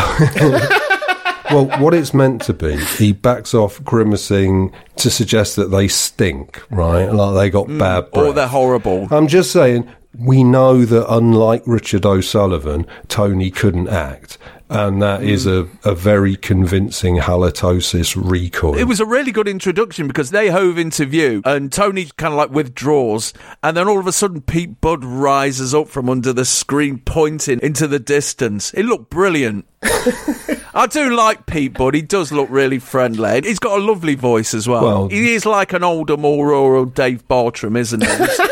Well, 1.51 1.67
what 1.81 1.93
it's 1.93 2.13
meant 2.13 2.41
to 2.43 2.53
be, 2.53 2.75
he 2.97 3.13
backs 3.13 3.53
off 3.53 3.81
grimacing 3.83 4.73
to 4.97 5.09
suggest 5.09 5.55
that 5.55 5.71
they 5.71 5.87
stink, 5.87 6.61
right? 6.69 7.05
Like 7.05 7.35
they 7.35 7.49
got 7.49 7.67
mm. 7.67 7.79
bad 7.79 8.11
breath. 8.11 8.25
or 8.27 8.33
they're 8.33 8.47
horrible. 8.47 9.07
I'm 9.11 9.27
just 9.27 9.51
saying, 9.51 9.89
we 10.17 10.43
know 10.43 10.83
that 10.83 11.11
unlike 11.11 11.63
Richard 11.65 12.05
O'Sullivan, 12.05 12.85
Tony 13.07 13.51
couldn't 13.51 13.87
act. 13.89 14.37
And 14.69 15.01
that 15.01 15.23
is 15.23 15.45
mm. 15.45 15.69
a, 15.85 15.91
a 15.91 15.95
very 15.95 16.35
convincing 16.35 17.17
halitosis 17.17 18.21
recoil. 18.21 18.77
It 18.77 18.83
was 18.83 18.99
a 18.99 19.05
really 19.05 19.31
good 19.31 19.47
introduction 19.47 20.07
because 20.07 20.31
they 20.31 20.49
hove 20.49 20.77
into 20.77 21.05
view 21.05 21.41
and 21.45 21.71
Tony 21.71 22.09
kind 22.17 22.33
of 22.33 22.37
like 22.37 22.49
withdraws 22.49 23.31
and 23.63 23.77
then 23.77 23.87
all 23.87 23.97
of 23.97 24.07
a 24.07 24.11
sudden 24.11 24.41
Pete 24.41 24.81
Budd 24.81 25.05
rises 25.05 25.73
up 25.73 25.87
from 25.87 26.09
under 26.09 26.33
the 26.33 26.43
screen 26.43 26.97
pointing 26.99 27.61
into 27.61 27.87
the 27.87 27.99
distance. 27.99 28.73
It 28.73 28.83
looked 28.83 29.09
brilliant. 29.09 29.65
I 30.73 30.87
do 30.89 31.15
like 31.15 31.45
Pete 31.45 31.73
Budd. 31.73 31.93
He 31.93 32.01
does 32.01 32.31
look 32.31 32.49
really 32.49 32.79
friendly. 32.79 33.41
He's 33.43 33.59
got 33.59 33.79
a 33.79 33.83
lovely 33.83 34.15
voice 34.15 34.53
as 34.53 34.67
well. 34.67 34.83
Well- 34.83 35.07
he 35.09 35.33
is 35.33 35.45
like 35.45 35.73
an 35.73 35.83
older, 35.83 36.17
more 36.17 36.47
rural 36.47 36.85
Dave 36.85 37.27
Bartram, 37.27 37.75
isn't 37.75 38.01
he? 38.01 38.07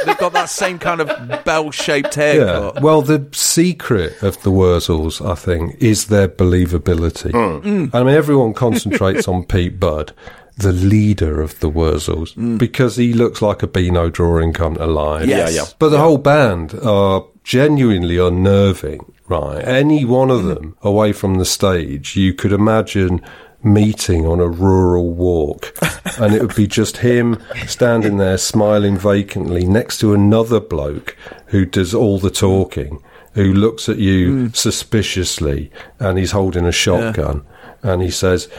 They've 0.05 0.17
got 0.17 0.33
that 0.33 0.49
same 0.49 0.79
kind 0.79 1.01
of 1.01 1.43
bell-shaped 1.45 2.13
haircut. 2.15 2.75
Yeah. 2.75 2.81
Well, 2.81 3.01
the 3.01 3.27
secret 3.31 4.21
of 4.21 4.41
the 4.43 4.51
Wurzels, 4.51 5.25
I 5.27 5.35
think, 5.35 5.75
is 5.81 6.07
their 6.07 6.27
believability. 6.27 7.31
Hmm. 7.31 7.95
I 7.95 8.03
mean, 8.03 8.15
everyone 8.15 8.53
concentrates 8.53 9.27
on 9.27 9.45
Pete 9.45 9.79
Budd, 9.79 10.13
the 10.57 10.71
leader 10.71 11.41
of 11.41 11.59
the 11.59 11.69
Wurzels, 11.69 12.33
mm. 12.35 12.57
because 12.57 12.95
he 12.95 13.13
looks 13.13 13.41
like 13.41 13.61
a 13.63 13.67
Beano 13.67 14.09
drawing 14.09 14.53
come 14.53 14.75
to 14.75 14.85
life. 14.85 15.27
Yes. 15.27 15.53
Yeah, 15.53 15.63
yeah. 15.63 15.69
But 15.79 15.89
the 15.89 15.99
whole 15.99 16.17
band 16.17 16.73
are 16.75 17.25
genuinely 17.43 18.17
unnerving, 18.17 19.13
right? 19.27 19.63
Any 19.63 20.05
one 20.05 20.31
of 20.31 20.41
mm-hmm. 20.41 20.49
them 20.49 20.77
away 20.81 21.13
from 21.13 21.35
the 21.35 21.45
stage, 21.45 22.15
you 22.15 22.33
could 22.33 22.51
imagine 22.51 23.21
meeting 23.65 24.27
on 24.27 24.39
a 24.39 24.47
rural 24.47 25.11
walk 25.11 25.73
and 26.19 26.35
it 26.35 26.41
would 26.41 26.55
be 26.55 26.67
just 26.67 26.97
him 26.97 27.41
standing 27.65 28.17
there 28.17 28.37
smiling 28.37 28.95
vacantly 28.95 29.65
next 29.65 29.97
to 29.97 30.13
another 30.13 30.59
bloke 30.59 31.17
who 31.47 31.65
does 31.65 31.91
all 31.91 32.19
the 32.19 32.29
talking 32.29 33.03
who 33.33 33.51
looks 33.51 33.89
at 33.89 33.97
you 33.97 34.29
mm. 34.29 34.55
suspiciously 34.55 35.71
and 35.99 36.19
he's 36.19 36.31
holding 36.31 36.65
a 36.65 36.71
shotgun 36.71 37.43
and 37.85 38.01
he 38.01 38.09
says 38.09 38.49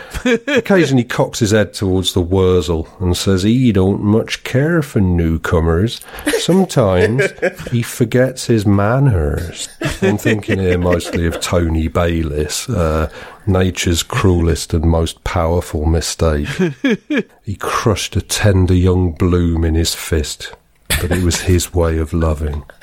occasionally 0.47 1.05
cocks 1.19 1.41
his 1.41 1.51
head 1.51 1.75
towards 1.75 2.15
the 2.15 2.21
Wurzel 2.21 2.89
and 3.01 3.17
says 3.17 3.43
he 3.43 3.73
don't 3.73 4.01
much 4.01 4.45
care 4.45 4.83
for 4.83 5.01
newcomers. 5.01 6.01
Sometimes 6.39 7.25
he 7.71 7.83
forgets 7.83 8.47
his 8.47 8.65
manners. 8.65 9.69
I'm 10.01 10.17
thinking 10.17 10.61
here 10.61 10.79
mostly 10.79 11.27
of 11.27 11.41
Tony 11.41 11.89
Baylis, 11.89 12.73
uh, 12.73 13.11
nature's 13.47 14.05
cruelest 14.05 14.73
and 14.73 14.85
most 14.85 15.25
powerful 15.25 15.87
mistake. 15.87 16.49
He 17.43 17.57
crushed 17.57 18.15
a 18.17 18.23
tender 18.23 18.75
young 18.75 19.13
bloom 19.13 19.65
in 19.65 19.75
his 19.75 19.95
fist. 19.95 20.55
But 21.01 21.13
it 21.13 21.23
was 21.23 21.41
his 21.43 21.73
way 21.75 21.99
of 21.99 22.13
loving. 22.13 22.65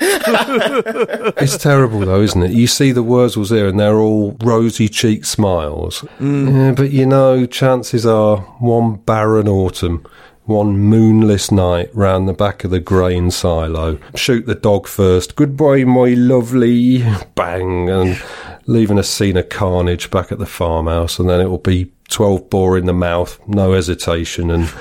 It's 1.36 1.58
terrible, 1.58 2.00
though, 2.00 2.22
isn't 2.22 2.42
it? 2.42 2.52
You 2.52 2.66
see 2.66 2.90
the 2.92 3.04
Wurzels 3.04 3.50
there 3.50 3.66
and 3.66 3.78
they're 3.78 3.98
all 3.98 4.36
rosy 4.42 4.88
cheeked 4.88 5.26
smiles. 5.26 6.02
Mm. 6.18 6.52
Yeah, 6.52 6.72
but 6.72 6.90
you 6.92 7.04
know, 7.04 7.44
chances 7.44 8.06
are 8.06 8.38
one 8.58 8.96
barren 8.96 9.48
autumn, 9.48 10.06
one 10.44 10.78
moonless 10.78 11.50
night 11.50 11.90
round 11.94 12.26
the 12.28 12.32
back 12.32 12.64
of 12.64 12.70
the 12.70 12.80
grain 12.80 13.30
silo. 13.30 13.98
Shoot 14.14 14.46
the 14.46 14.54
dog 14.54 14.86
first. 14.86 15.36
Goodbye, 15.36 15.84
my 15.84 16.10
lovely. 16.14 17.04
Bang, 17.34 17.90
and 17.90 18.22
leaving 18.66 18.98
a 18.98 19.02
scene 19.02 19.36
of 19.36 19.50
carnage 19.50 20.10
back 20.10 20.32
at 20.32 20.38
the 20.38 20.46
farmhouse, 20.46 21.18
and 21.18 21.28
then 21.28 21.40
it 21.40 21.48
will 21.50 21.58
be 21.58 21.92
12 22.08 22.48
bore 22.48 22.78
in 22.78 22.86
the 22.86 22.94
mouth, 22.94 23.38
no 23.46 23.72
hesitation, 23.72 24.50
and. 24.50 24.72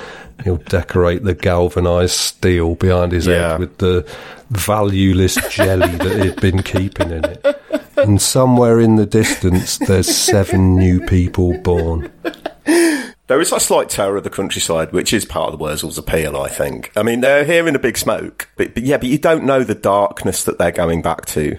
He'll 0.43 0.57
decorate 0.57 1.23
the 1.23 1.33
galvanised 1.33 2.15
steel 2.15 2.75
behind 2.75 3.11
his 3.11 3.27
Yeah. 3.27 3.51
head 3.51 3.59
with 3.59 3.77
the 3.77 4.05
valueless 4.49 5.35
jelly 5.49 5.87
that 5.95 6.23
he'd 6.23 6.41
been 6.41 6.61
keeping 6.63 7.11
in 7.11 7.23
it. 7.25 7.61
and 7.97 8.21
somewhere 8.21 8.79
in 8.79 8.95
the 8.97 9.05
distance, 9.05 9.77
there's 9.77 10.07
seven 10.13 10.75
new 10.75 10.99
people 11.01 11.57
born. 11.59 12.11
There 13.27 13.39
is 13.39 13.53
a 13.53 13.59
slight 13.59 13.87
terror 13.89 14.17
of 14.17 14.25
the 14.25 14.29
countryside, 14.29 14.91
which 14.91 15.13
is 15.13 15.23
part 15.23 15.51
of 15.53 15.57
the 15.57 15.65
Wurzels' 15.65 15.97
appeal, 15.97 16.35
I 16.35 16.49
think. 16.49 16.91
I 16.95 17.03
mean, 17.03 17.21
they're 17.21 17.45
hearing 17.45 17.73
a 17.73 17.79
big 17.79 17.97
smoke, 17.97 18.49
but, 18.57 18.73
but 18.73 18.83
yeah, 18.83 18.97
but 18.97 19.07
you 19.07 19.17
don't 19.17 19.45
know 19.45 19.63
the 19.63 19.73
darkness 19.75 20.43
that 20.43 20.57
they're 20.57 20.71
going 20.71 21.01
back 21.01 21.25
to. 21.27 21.57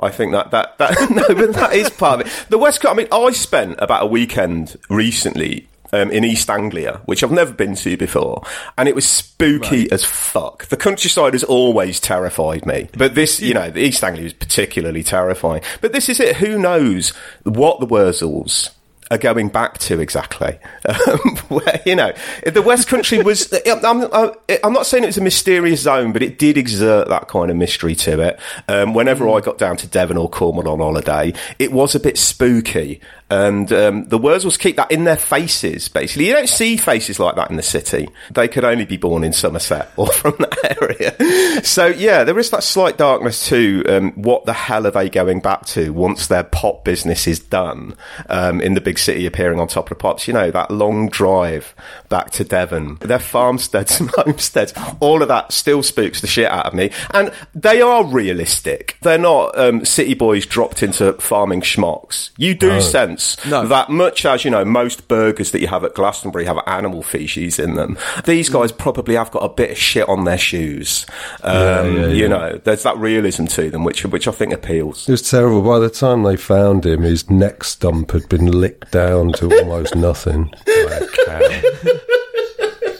I 0.00 0.10
think 0.10 0.32
that, 0.32 0.50
that, 0.50 0.76
that, 0.78 1.10
no, 1.10 1.26
but 1.34 1.54
that 1.54 1.72
is 1.72 1.88
part 1.90 2.20
of 2.20 2.26
it. 2.26 2.46
The 2.50 2.58
West 2.58 2.80
Coast, 2.80 2.92
I 2.92 2.96
mean, 2.96 3.06
I 3.12 3.30
spent 3.30 3.76
about 3.78 4.02
a 4.02 4.06
weekend 4.06 4.76
recently 4.90 5.68
um, 5.92 6.10
in 6.10 6.24
East 6.24 6.50
Anglia, 6.50 7.00
which 7.04 7.22
I've 7.22 7.32
never 7.32 7.52
been 7.52 7.74
to 7.76 7.96
before, 7.96 8.42
and 8.76 8.88
it 8.88 8.94
was 8.94 9.08
spooky 9.08 9.90
as 9.92 10.04
fuck. 10.04 10.66
The 10.66 10.76
countryside 10.76 11.34
has 11.34 11.44
always 11.44 12.00
terrified 12.00 12.66
me, 12.66 12.88
but 12.96 13.14
this, 13.14 13.40
you 13.40 13.54
know, 13.54 13.70
the 13.70 13.80
East 13.80 14.02
Anglia 14.02 14.26
is 14.26 14.32
particularly 14.32 15.02
terrifying. 15.02 15.62
But 15.80 15.92
this 15.92 16.08
is 16.08 16.20
it. 16.20 16.36
Who 16.36 16.58
knows 16.58 17.10
what 17.44 17.80
the 17.80 17.86
Wurzels 17.86 18.73
are 19.10 19.18
going 19.18 19.48
back 19.48 19.78
to 19.78 20.00
exactly. 20.00 20.58
Um, 20.86 21.36
where, 21.48 21.82
you 21.84 21.96
know, 21.96 22.12
the 22.46 22.62
West 22.62 22.88
Country 22.88 23.22
was. 23.22 23.52
I'm, 23.66 24.04
I'm, 24.12 24.72
not 24.72 24.86
saying 24.86 25.02
it 25.02 25.08
was 25.08 25.18
a 25.18 25.22
mysterious 25.22 25.80
zone, 25.80 26.12
but 26.12 26.22
it 26.22 26.38
did 26.38 26.56
exert 26.56 27.08
that 27.08 27.28
kind 27.28 27.50
of 27.50 27.56
mystery 27.56 27.94
to 27.96 28.20
it. 28.20 28.38
Um, 28.68 28.94
whenever 28.94 29.28
I 29.28 29.40
got 29.40 29.58
down 29.58 29.76
to 29.78 29.86
Devon 29.86 30.16
or 30.16 30.28
Cornwall 30.28 30.68
on 30.68 30.78
holiday, 30.78 31.32
it 31.58 31.72
was 31.72 31.94
a 31.94 32.00
bit 32.00 32.16
spooky. 32.16 33.00
And 33.30 33.72
um, 33.72 34.04
the 34.08 34.18
Wurzels 34.18 34.58
keep 34.58 34.76
that 34.76 34.90
in 34.90 35.04
their 35.04 35.16
faces, 35.16 35.88
basically. 35.88 36.26
You 36.26 36.34
don't 36.34 36.48
see 36.48 36.76
faces 36.76 37.18
like 37.18 37.36
that 37.36 37.50
in 37.50 37.56
the 37.56 37.62
city. 37.62 38.08
They 38.30 38.48
could 38.48 38.64
only 38.64 38.84
be 38.84 38.98
born 38.98 39.24
in 39.24 39.32
Somerset 39.32 39.90
or 39.96 40.06
from 40.08 40.36
that 40.38 40.80
area. 40.80 41.64
so, 41.64 41.86
yeah, 41.86 42.24
there 42.24 42.38
is 42.38 42.50
that 42.50 42.62
slight 42.62 42.98
darkness 42.98 43.48
too. 43.48 43.82
Um, 43.88 44.12
what 44.12 44.44
the 44.44 44.52
hell 44.52 44.86
are 44.86 44.90
they 44.90 45.08
going 45.08 45.40
back 45.40 45.64
to 45.66 45.92
once 45.92 46.26
their 46.26 46.44
pop 46.44 46.84
business 46.84 47.26
is 47.26 47.38
done 47.38 47.96
um, 48.28 48.60
in 48.60 48.74
the 48.74 48.80
big 48.80 48.93
city 48.98 49.26
appearing 49.26 49.60
on 49.60 49.68
top 49.68 49.86
of 49.90 49.98
the 49.98 50.02
pops? 50.02 50.26
You 50.28 50.34
know, 50.34 50.50
that 50.50 50.70
long 50.70 51.08
drive 51.08 51.74
back 52.08 52.30
to 52.32 52.44
Devon, 52.44 52.96
their 53.00 53.18
farmsteads 53.18 54.00
and 54.00 54.10
homesteads, 54.16 54.72
all 55.00 55.22
of 55.22 55.28
that 55.28 55.52
still 55.52 55.82
spooks 55.82 56.20
the 56.20 56.26
shit 56.26 56.50
out 56.50 56.66
of 56.66 56.74
me. 56.74 56.90
And 57.12 57.32
they 57.54 57.80
are 57.80 58.04
realistic. 58.04 58.96
They're 59.02 59.18
not 59.18 59.56
um, 59.58 59.84
city 59.84 60.14
boys 60.14 60.46
dropped 60.46 60.82
into 60.82 61.12
farming 61.14 61.60
schmucks. 61.62 62.30
You 62.36 62.54
do 62.54 62.80
sense 62.80 63.44
No. 63.46 63.66
that 63.66 63.90
much 63.90 64.24
as, 64.26 64.44
you 64.44 64.50
know, 64.50 64.64
most 64.64 65.08
burgers 65.08 65.50
that 65.52 65.60
you 65.60 65.68
have 65.68 65.84
at 65.84 65.94
Glastonbury 65.94 66.44
have 66.46 66.58
animal 66.66 67.02
feces 67.02 67.58
in 67.58 67.74
them, 67.74 67.96
these 68.24 68.48
guys 68.48 68.72
probably 68.72 69.14
have 69.16 69.30
got 69.30 69.40
a 69.44 69.48
bit 69.48 69.70
of 69.72 69.78
shit 69.78 70.08
on 70.08 70.24
their 70.24 70.38
shoes. 70.38 71.06
Um, 71.42 71.96
yeah, 71.96 72.06
You 72.08 72.22
yeah. 72.22 72.28
know, 72.28 72.60
there's 72.64 72.82
that 72.84 72.96
realism 72.98 73.46
to 73.46 73.70
them, 73.70 73.84
which, 73.84 74.04
which 74.04 74.28
I 74.28 74.32
think 74.32 74.52
appeals. 74.52 75.08
It 75.08 75.12
was 75.12 75.30
terrible. 75.30 75.62
By 75.62 75.78
the 75.78 75.90
time 75.90 76.22
they 76.22 76.36
found 76.36 76.84
him, 76.86 77.02
his 77.02 77.28
neck 77.30 77.64
stump 77.64 78.10
had 78.12 78.28
been 78.28 78.46
licked 78.50 78.83
down 78.90 79.32
to 79.34 79.50
almost 79.60 79.94
nothing. 79.94 80.52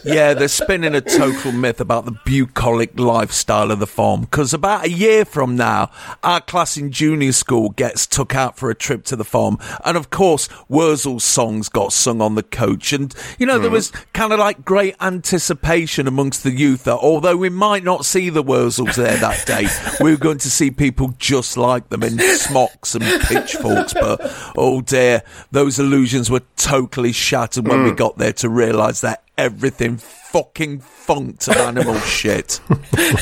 Yeah, 0.05 0.35
they're 0.35 0.49
spinning 0.49 0.95
a 0.95 1.01
total 1.01 1.53
myth 1.53 1.81
about 1.81 2.05
the 2.05 2.17
bucolic 2.25 2.99
lifestyle 2.99 3.71
of 3.71 3.79
the 3.79 3.87
farm. 3.87 4.23
Because 4.23 4.53
about 4.53 4.85
a 4.85 4.91
year 4.91 5.25
from 5.25 5.57
now, 5.57 5.91
our 6.23 6.41
class 6.41 6.77
in 6.77 6.93
junior 6.93 7.33
school 7.33 7.71
gets 7.71 8.07
took 8.07 8.35
out 8.35 8.57
for 8.57 8.71
a 8.71 8.75
trip 8.75 9.05
to 9.05 9.17
the 9.17 9.25
farm, 9.25 9.59
and 9.85 9.97
of 9.97 10.11
course, 10.11 10.49
Wurzel's 10.69 11.25
songs 11.25 11.69
got 11.69 11.93
sung 11.93 12.21
on 12.21 12.35
the 12.35 12.43
coach. 12.43 12.93
And 12.93 13.15
you 13.39 13.47
know, 13.47 13.59
there 13.59 13.71
mm. 13.71 13.75
was 13.75 13.91
kind 14.13 14.33
of 14.33 14.39
like 14.39 14.65
great 14.65 14.95
anticipation 15.01 16.07
amongst 16.07 16.43
the 16.43 16.53
youth 16.53 16.85
that 16.85 16.97
although 16.97 17.37
we 17.37 17.49
might 17.49 17.85
not 17.85 18.05
see 18.05 18.31
the 18.31 18.45
Wurzels 18.45 18.95
there 18.97 19.17
that 19.17 19.47
day, 19.47 19.67
we 20.05 20.11
were 20.11 20.19
going 20.19 20.39
to 20.39 20.51
see 20.51 20.71
people 20.71 21.15
just 21.19 21.57
like 21.57 21.89
them 21.89 22.03
in 22.03 22.19
smocks 22.19 22.95
and 22.95 23.05
pitchforks. 23.23 23.95
But 23.95 24.21
oh 24.57 24.81
dear, 24.81 25.23
those 25.51 25.79
illusions 25.79 26.31
were 26.31 26.43
totally 26.57 27.13
shattered 27.13 27.67
when 27.67 27.85
we 27.85 27.91
mm. 27.91 27.97
got 27.97 28.19
there 28.19 28.33
to 28.35 28.49
realise 28.49 29.01
that 29.01 29.24
everything 29.37 29.97
fucking 29.97 30.81
funked 30.81 31.49
of 31.49 31.57
animal 31.57 31.99
shit. 32.01 32.61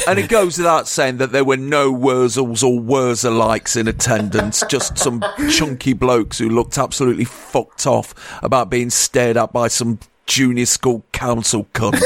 and 0.07 0.18
it 0.18 0.29
goes 0.29 0.59
without 0.59 0.88
saying 0.88 1.18
that 1.18 1.33
there 1.33 1.44
were 1.44 1.57
no 1.57 1.92
Wurzels 1.92 2.62
or 2.62 2.81
Wurzer-likes 2.81 3.77
in 3.77 3.88
attendance, 3.88 4.62
just 4.68 4.98
some 4.98 5.22
chunky 5.51 5.92
blokes 5.92 6.38
who 6.38 6.48
looked 6.48 6.79
absolutely 6.79 7.25
fucked 7.25 7.87
off 7.87 8.14
about 8.42 8.70
being 8.70 8.90
stared 8.90 9.37
at 9.37 9.53
by 9.53 9.68
some 9.68 9.98
junior 10.33 10.64
school 10.64 11.05
council 11.12 11.66
cunt. 11.75 12.01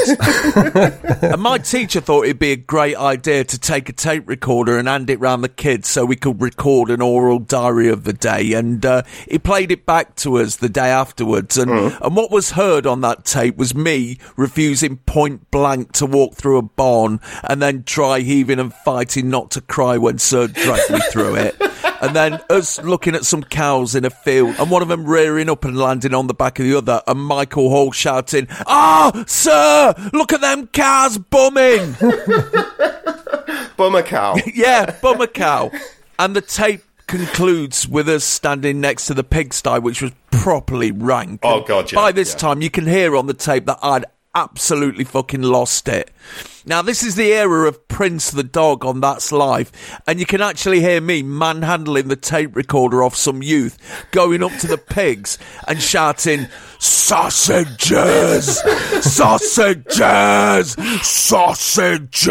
and 1.31 1.41
my 1.41 1.57
teacher 1.57 2.01
thought 2.01 2.25
it'd 2.25 2.37
be 2.37 2.51
a 2.51 2.57
great 2.57 2.97
idea 2.97 3.45
to 3.45 3.57
take 3.57 3.87
a 3.87 3.93
tape 3.93 4.27
recorder 4.27 4.77
and 4.77 4.85
hand 4.85 5.09
it 5.09 5.17
round 5.21 5.45
the 5.45 5.49
kids 5.49 5.87
so 5.87 6.03
we 6.03 6.17
could 6.17 6.41
record 6.41 6.89
an 6.89 7.01
oral 7.01 7.39
diary 7.39 7.87
of 7.87 8.03
the 8.03 8.11
day. 8.11 8.51
And 8.51 8.85
uh, 8.85 9.03
he 9.29 9.39
played 9.39 9.71
it 9.71 9.85
back 9.85 10.17
to 10.17 10.39
us 10.39 10.57
the 10.57 10.67
day 10.67 10.89
afterwards. 10.89 11.57
And, 11.57 11.71
and 11.71 12.15
what 12.17 12.29
was 12.29 12.51
heard 12.51 12.85
on 12.85 12.99
that 12.99 13.23
tape 13.23 13.55
was 13.55 13.73
me 13.73 14.17
refusing 14.35 14.97
point 14.97 15.49
blank 15.49 15.93
to 15.93 16.05
walk 16.05 16.33
through 16.35 16.57
a 16.57 16.61
barn 16.61 17.21
and 17.45 17.61
then 17.61 17.83
dry 17.85 18.19
heaving 18.19 18.59
and 18.59 18.73
fighting 18.73 19.29
not 19.29 19.51
to 19.51 19.61
cry 19.61 19.97
when 19.97 20.17
Sir 20.17 20.47
dragged 20.47 20.91
me 20.91 20.99
through 21.11 21.35
it. 21.35 21.55
And 22.01 22.15
then 22.15 22.41
us 22.49 22.81
looking 22.83 23.15
at 23.15 23.25
some 23.25 23.43
cows 23.43 23.95
in 23.95 24.03
a 24.03 24.09
field 24.09 24.55
and 24.59 24.69
one 24.69 24.81
of 24.81 24.89
them 24.89 25.05
rearing 25.05 25.49
up 25.49 25.63
and 25.63 25.77
landing 25.77 26.13
on 26.13 26.27
the 26.27 26.33
back 26.33 26.59
of 26.59 26.65
the 26.65 26.77
other 26.77 27.01
and 27.07 27.19
Michael 27.19 27.69
Hall 27.69 27.91
shouting, 27.91 28.16
Ah, 28.65 29.23
sir, 29.27 29.93
look 30.13 30.33
at 30.33 30.41
them 30.41 30.67
cows 30.67 31.17
bumming. 31.17 31.95
Bummer 33.77 34.01
cow. 34.01 34.35
yeah, 34.53 34.95
bum 35.01 35.21
a 35.21 35.27
cow. 35.27 35.71
And 36.17 36.35
the 36.35 36.41
tape 36.41 36.81
concludes 37.05 37.87
with 37.87 38.09
us 38.09 38.23
standing 38.23 38.81
next 38.81 39.05
to 39.05 39.13
the 39.13 39.23
pigsty, 39.23 39.79
which 39.79 40.01
was 40.01 40.11
properly 40.31 40.91
rank. 40.91 41.41
Oh, 41.43 41.61
God, 41.61 41.91
yeah, 41.91 41.95
By 41.95 42.11
this 42.11 42.33
yeah. 42.33 42.39
time, 42.39 42.61
you 42.61 42.69
can 42.69 42.85
hear 42.85 43.15
on 43.15 43.27
the 43.27 43.33
tape 43.33 43.65
that 43.65 43.79
I'd 43.81 44.05
absolutely 44.35 45.03
fucking 45.03 45.41
lost 45.41 45.87
it. 45.87 46.11
Now, 46.67 46.81
this 46.81 47.01
is 47.01 47.15
the 47.15 47.31
era 47.31 47.65
of 47.65 47.87
Prince 47.87 48.29
the 48.29 48.43
dog 48.43 48.83
on 48.83 48.99
That's 48.99 49.31
Life, 49.31 50.01
and 50.05 50.19
you 50.19 50.25
can 50.25 50.41
actually 50.41 50.81
hear 50.81 50.99
me 50.99 51.23
manhandling 51.23 52.09
the 52.09 52.17
tape 52.17 52.57
recorder 52.57 53.01
off 53.01 53.15
some 53.15 53.41
youth, 53.41 53.77
going 54.11 54.43
up 54.43 54.51
to 54.57 54.67
the 54.67 54.77
pigs 54.89 55.37
and 55.65 55.81
shouting, 55.81 56.47
Sausages! 56.77 58.59
Sausages! 59.01 60.75
Sausages! 61.01 62.27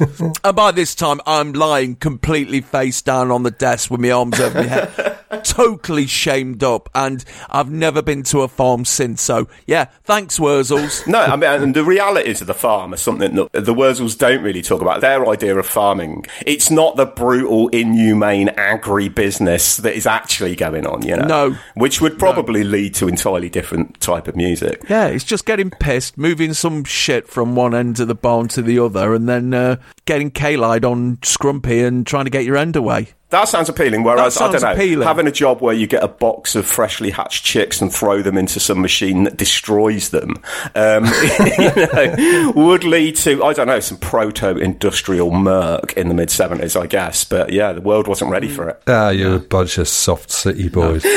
and 0.44 0.56
by 0.56 0.70
this 0.70 0.94
time, 0.94 1.20
I'm 1.26 1.52
lying 1.52 1.96
completely 1.96 2.60
face 2.60 3.02
down 3.02 3.32
on 3.32 3.42
the 3.42 3.50
desk 3.50 3.90
with 3.90 4.00
my 4.00 4.12
arms 4.12 4.38
over 4.38 4.62
my 4.62 4.66
head, 4.68 5.18
totally 5.44 6.06
shamed 6.06 6.62
up, 6.62 6.88
and 6.94 7.24
I've 7.50 7.70
never 7.70 8.00
been 8.00 8.22
to 8.24 8.42
a 8.42 8.48
farm 8.48 8.84
since. 8.84 9.20
So, 9.22 9.48
yeah, 9.66 9.86
thanks, 10.04 10.38
Wurzels. 10.38 11.04
No, 11.08 11.18
I 11.20 11.34
mean, 11.34 11.50
and 11.50 11.74
the 11.74 11.84
realities 11.84 12.40
of 12.40 12.46
the 12.46 12.54
farm 12.54 12.94
are 12.94 12.96
something 12.96 13.39
that 13.52 13.64
the 13.64 13.74
Wurzels 13.74 14.16
don't 14.16 14.42
really 14.42 14.62
talk 14.62 14.82
about. 14.82 15.00
Their 15.00 15.28
idea 15.28 15.56
of 15.56 15.66
farming, 15.66 16.26
it's 16.46 16.70
not 16.70 16.96
the 16.96 17.06
brutal, 17.06 17.68
inhumane, 17.68 18.48
agri-business 18.50 19.78
that 19.78 19.94
is 19.94 20.06
actually 20.06 20.56
going 20.56 20.86
on, 20.86 21.02
you 21.02 21.16
know? 21.16 21.26
No. 21.26 21.56
Which 21.74 22.00
would 22.00 22.18
probably 22.18 22.64
lead 22.64 22.94
to 22.94 23.08
entirely 23.08 23.48
different 23.48 24.00
type 24.00 24.28
of 24.28 24.36
music. 24.36 24.82
Yeah, 24.88 25.06
it's 25.06 25.24
just 25.24 25.46
getting 25.46 25.70
pissed, 25.70 26.18
moving 26.18 26.54
some 26.54 26.84
shit 26.84 27.28
from 27.28 27.54
one 27.54 27.74
end 27.74 28.00
of 28.00 28.08
the 28.08 28.14
barn 28.14 28.48
to 28.48 28.62
the 28.62 28.78
other, 28.78 29.14
and 29.14 29.28
then 29.28 29.54
uh, 29.54 29.76
getting 30.04 30.30
K-Lide 30.30 30.84
on 30.84 31.16
Scrumpy 31.18 31.86
and 31.86 32.06
trying 32.06 32.24
to 32.24 32.30
get 32.30 32.44
your 32.44 32.56
end 32.56 32.76
away. 32.76 33.14
That 33.30 33.48
sounds 33.48 33.68
appealing. 33.68 34.02
Whereas 34.02 34.34
That 34.34 34.50
I 34.50 34.52
don't 34.52 34.62
know, 34.62 34.72
appealing. 34.72 35.06
having 35.06 35.26
a 35.26 35.32
job 35.32 35.60
where 35.60 35.74
you 35.74 35.86
get 35.86 36.02
a 36.02 36.08
box 36.08 36.54
of 36.54 36.66
freshly 36.66 37.10
hatched 37.10 37.44
chicks 37.44 37.80
and 37.80 37.92
throw 37.92 38.22
them 38.22 38.36
into 38.36 38.60
some 38.60 38.80
machine 38.80 39.24
that 39.24 39.36
destroys 39.36 40.10
them, 40.10 40.34
um, 40.74 41.04
you 41.58 41.70
know, 41.76 42.52
would 42.56 42.84
lead 42.84 43.16
to 43.16 43.42
I 43.44 43.52
don't 43.52 43.66
know 43.68 43.80
some 43.80 43.98
proto-industrial 43.98 45.30
murk 45.30 45.92
in 45.94 46.08
the 46.08 46.14
mid 46.14 46.30
seventies, 46.30 46.76
I 46.76 46.86
guess. 46.86 47.24
But 47.24 47.52
yeah, 47.52 47.72
the 47.72 47.80
world 47.80 48.08
wasn't 48.08 48.30
ready 48.30 48.48
for 48.48 48.68
it. 48.68 48.82
Ah, 48.86 49.10
you're 49.10 49.36
a 49.36 49.40
bunch 49.40 49.78
of 49.78 49.88
soft 49.88 50.30
city 50.30 50.68
boys. 50.68 51.04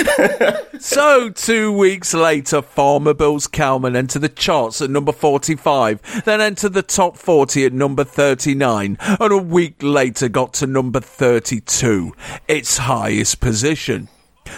So, 0.80 1.30
two 1.30 1.72
weeks 1.72 2.14
later, 2.14 2.62
Farmer 2.62 3.14
Bill's 3.14 3.48
Cowman 3.48 3.96
entered 3.96 4.22
the 4.24 4.28
charts 4.28 4.82
at 4.82 4.90
number 4.90 5.14
45, 5.14 6.24
then 6.26 6.42
entered 6.42 6.74
the 6.74 6.82
top 6.82 7.16
40 7.16 7.66
at 7.68 7.72
number 7.72 8.04
39, 8.04 8.98
and 9.00 9.32
a 9.32 9.38
week 9.38 9.76
later 9.82 10.28
got 10.28 10.52
to 10.56 10.68
number 10.68 11.00
32, 12.12 12.44
its 12.48 12.78
highest 12.78 13.40
position. 13.40 14.10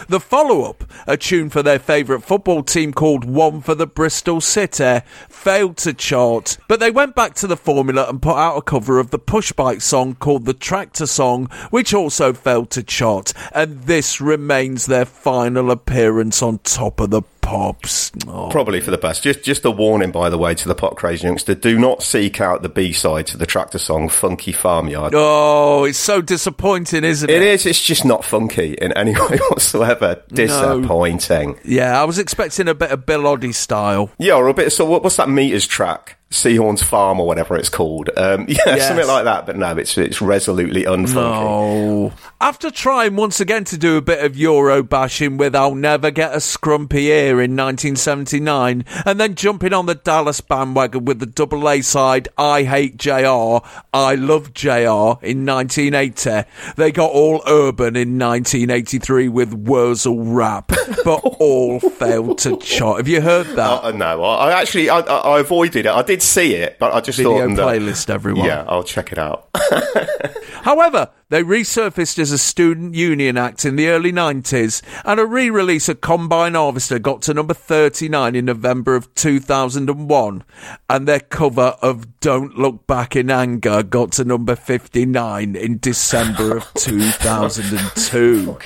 The 0.08 0.20
follow 0.20 0.64
up, 0.64 0.84
a 1.08 1.16
tune 1.16 1.50
for 1.50 1.62
their 1.62 1.80
favourite 1.80 2.24
football 2.24 2.64
team 2.64 2.92
called 2.92 3.24
One 3.24 3.62
for 3.62 3.76
the 3.76 3.86
Bristol 3.88 4.42
City, 4.42 5.02
failed 5.30 5.78
to 5.78 5.94
chart, 5.94 6.58
but 6.68 6.80
they 6.80 6.90
went 6.90 7.16
back 7.16 7.36
to 7.36 7.48
the 7.48 7.56
formula 7.56 8.08
and 8.10 8.22
put 8.22 8.36
out 8.36 8.58
a 8.58 8.62
cover 8.62 9.00
of 9.00 9.12
the 9.12 9.20
push 9.20 9.52
bike 9.52 9.82
song 9.82 10.16
called 10.16 10.46
the 10.46 10.54
Tractor 10.54 11.06
Song, 11.06 11.46
which 11.70 11.94
also 11.94 12.34
failed 12.34 12.72
to 12.72 12.84
chart, 12.84 13.32
and 13.54 13.84
this 13.84 14.20
remains 14.20 14.88
their 14.88 15.06
final 15.06 15.70
appearance 15.70 16.42
on 16.42 16.60
top 16.60 17.00
of 17.00 17.12
the 17.12 17.22
pops. 17.46 18.12
Oh. 18.28 18.50
Probably 18.50 18.82
for 18.82 18.92
the 18.92 18.98
best. 18.98 19.24
Just, 19.24 19.44
just 19.44 19.64
a 19.66 19.72
warning, 19.72 20.12
by 20.12 20.30
the 20.30 20.38
way, 20.38 20.56
to 20.56 20.68
the 20.68 20.76
pop 20.76 20.96
crazy 20.96 21.28
youngster: 21.28 21.56
do 21.56 21.80
not 21.80 22.04
seek 22.04 22.42
out 22.42 22.62
the 22.62 22.70
B 22.70 22.92
side 22.92 23.28
to 23.28 23.38
the 23.38 23.46
Tractor 23.46 23.78
song 23.78 24.10
"Funky 24.10 24.52
Farmyard." 24.52 25.14
Oh, 25.16 25.86
it's 25.86 26.00
so 26.00 26.22
disappointing, 26.22 27.04
isn't 27.04 27.30
it? 27.30 27.36
It 27.36 27.42
is. 27.42 27.66
It's 27.66 27.82
just 27.82 28.04
not 28.04 28.26
funky 28.26 28.74
in 28.74 28.92
any 28.94 29.12
way 29.30 29.38
whatsoever. 29.50 30.22
Disappointing. 30.30 31.60
Yeah, 31.64 32.02
I 32.02 32.04
was 32.06 32.20
expecting 32.20 32.68
a 32.68 32.74
bit 32.74 32.92
of 32.92 33.06
Bill 33.06 33.24
Oddie 33.24 33.54
style. 33.54 34.12
Yeah, 34.18 34.34
or 34.34 34.48
a 34.48 34.54
bit. 34.54 34.72
So, 34.72 34.86
what, 34.86 35.04
what's 35.04 35.18
that 35.18 35.30
meters 35.30 35.68
track? 35.68 36.15
Sehorn's 36.32 36.82
Farm 36.84 37.20
or 37.20 37.28
whatever 37.28 37.56
it's 37.56 37.70
called. 37.70 38.10
Um, 38.18 38.46
yeah, 38.50 38.58
Yes. 38.66 38.88
something 38.88 39.08
like 39.08 39.24
that. 39.26 39.46
But 39.46 39.56
no, 39.58 39.78
it's 39.78 39.98
it's 39.98 40.22
resolutely 40.22 40.84
unfunky. 40.84 41.14
No. 41.14 42.14
After 42.42 42.70
trying 42.70 43.16
once 43.16 43.40
again 43.40 43.64
to 43.66 43.78
do 43.78 43.96
a 43.98 44.02
bit 44.02 44.24
of 44.24 44.36
Euro 44.38 44.84
bashing 44.84 45.38
with 45.38 45.56
I'll 45.56 45.74
Never 45.76 46.12
Get 46.12 46.34
a 46.34 46.38
Scrumpy 46.38 47.04
Ear 47.04 47.42
in 47.42 47.56
1979, 47.56 48.84
and 49.06 49.20
then 49.20 49.36
jumping 49.36 49.72
on 49.74 49.86
the 49.86 49.96
Dallas 49.96 50.42
bandwagon 50.42 51.06
with 51.06 51.20
the 51.20 51.26
double 51.26 51.70
A 51.70 51.82
side 51.82 52.28
I 52.38 52.64
Hate 52.64 52.98
JR, 52.98 53.60
I 53.94 54.16
Love 54.16 54.54
JR 54.54 55.18
in 55.26 55.46
1980, 55.46 56.50
they 56.76 56.92
got 56.92 57.12
all 57.12 57.42
urban 57.48 57.96
in 57.96 58.18
1983 58.20 59.30
with 59.30 59.54
Wurzel 59.54 60.24
Rap, 60.24 60.68
but 61.04 61.22
all 61.40 61.80
failed 61.80 62.40
to 62.40 62.58
chart. 62.58 62.98
Have 62.98 63.08
you 63.08 63.22
heard 63.22 63.48
that? 63.56 63.84
Uh, 63.84 63.92
no, 63.92 64.22
I, 64.24 64.50
I 64.50 64.62
actually 64.62 64.90
I, 64.90 65.00
I 65.00 65.40
avoided 65.40 65.86
it. 65.86 65.92
I 65.92 66.02
did 66.04 66.15
see 66.22 66.54
it, 66.56 66.78
but 66.80 66.94
I 66.94 67.02
just 67.02 67.18
Video 67.18 67.48
thought 67.48 67.56
that- 67.56 67.66
playlist, 67.68 68.10
everyone. 68.10 68.46
Yeah, 68.46 68.66
I'll 68.68 68.84
check 68.84 69.12
it 69.12 69.18
out. 69.18 69.50
However, 70.64 71.10
they 71.30 71.42
resurfaced 71.44 72.20
as 72.20 72.32
a 72.32 72.38
student 72.38 72.94
union 72.94 73.38
act 73.38 73.66
in 73.66 73.76
the 73.76 73.88
early 73.88 74.12
90s, 74.12 74.82
and 75.04 75.20
a 75.20 75.26
re 75.26 75.50
release 75.50 75.90
of 75.90 76.02
Combine 76.02 76.54
Harvester 76.54 77.00
got 77.00 77.24
to 77.24 77.34
number 77.34 77.54
39 77.54 78.36
in 78.36 78.46
November 78.46 78.96
of 78.96 79.14
2001, 79.16 80.44
and 80.90 81.08
their 81.08 81.20
cover 81.20 81.76
of 81.82 82.20
Don't 82.20 82.58
Look 82.58 82.86
Back 82.86 83.16
in 83.16 83.32
Anger 83.32 83.82
got 83.82 84.12
to 84.14 84.24
number 84.24 84.56
59 84.56 85.56
in 85.56 85.80
December 85.80 86.58
of 86.58 86.74
2002. 86.78 88.58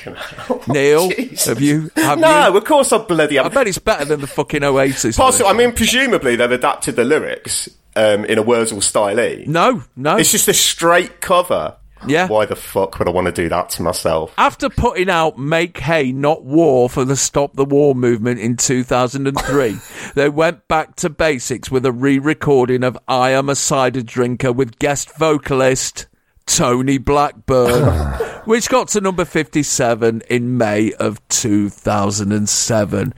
Neil, 0.67 1.09
have 1.45 1.61
you? 1.61 1.89
Have 1.95 2.19
no, 2.19 2.49
you? 2.49 2.57
of 2.57 2.65
course 2.65 2.91
I 2.91 2.97
bloody. 2.97 3.39
I 3.39 3.47
bet 3.47 3.67
it's 3.67 3.79
better 3.79 4.05
than 4.05 4.21
the 4.21 4.27
fucking 4.27 4.63
Oasis. 4.63 5.15
Possibly. 5.17 5.49
I 5.49 5.53
mean, 5.53 5.71
presumably 5.71 6.35
they've 6.35 6.51
adapted 6.51 6.95
the 6.95 7.03
lyrics 7.05 7.69
um, 7.95 8.25
in 8.25 8.37
a 8.37 8.41
Wurzel 8.41 8.81
style. 8.81 9.15
no, 9.47 9.83
no. 9.95 10.17
It's 10.17 10.31
just 10.31 10.47
a 10.47 10.53
straight 10.53 11.21
cover. 11.21 11.77
Yeah. 12.07 12.27
Why 12.27 12.45
the 12.45 12.55
fuck 12.55 12.97
would 12.99 13.07
I 13.07 13.11
want 13.11 13.27
to 13.27 13.33
do 13.33 13.49
that 13.49 13.69
to 13.71 13.81
myself? 13.81 14.33
After 14.37 14.69
putting 14.69 15.09
out 15.09 15.37
Make 15.37 15.77
Hay 15.79 16.11
Not 16.11 16.43
War 16.43 16.89
for 16.89 17.05
the 17.05 17.15
Stop 17.15 17.55
the 17.55 17.65
War 17.65 17.93
movement 17.95 18.39
in 18.39 18.57
2003, 18.57 19.77
they 20.15 20.29
went 20.29 20.67
back 20.67 20.95
to 20.97 21.09
basics 21.09 21.69
with 21.69 21.85
a 21.85 21.91
re 21.91 22.19
recording 22.19 22.83
of 22.83 22.97
I 23.07 23.31
Am 23.31 23.49
a 23.49 23.55
Cider 23.55 24.01
Drinker 24.01 24.51
with 24.51 24.79
guest 24.79 25.15
vocalist 25.17 26.07
Tony 26.49 26.97
Blackburn, 26.97 27.83
which 28.45 28.69
got 28.69 28.87
to 28.89 29.01
number 29.01 29.23
57 29.23 30.23
in 30.29 30.57
May 30.57 30.93
of 30.93 31.25
2007. 31.29 33.13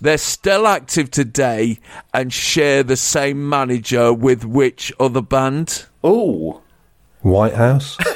They're 0.00 0.18
still 0.18 0.66
active 0.66 1.10
today 1.10 1.78
and 2.14 2.32
share 2.32 2.82
the 2.82 2.96
same 2.96 3.46
manager 3.48 4.14
with 4.14 4.44
which 4.44 4.92
other 4.98 5.20
band? 5.20 5.84
Ooh, 6.04 6.62
White 7.22 7.54
House. 7.54 7.96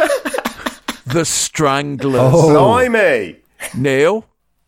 The 1.06 1.24
Stranglers. 1.24 2.16
Oh. 2.18 2.54
blimey! 2.54 3.36
Neil, 3.76 4.24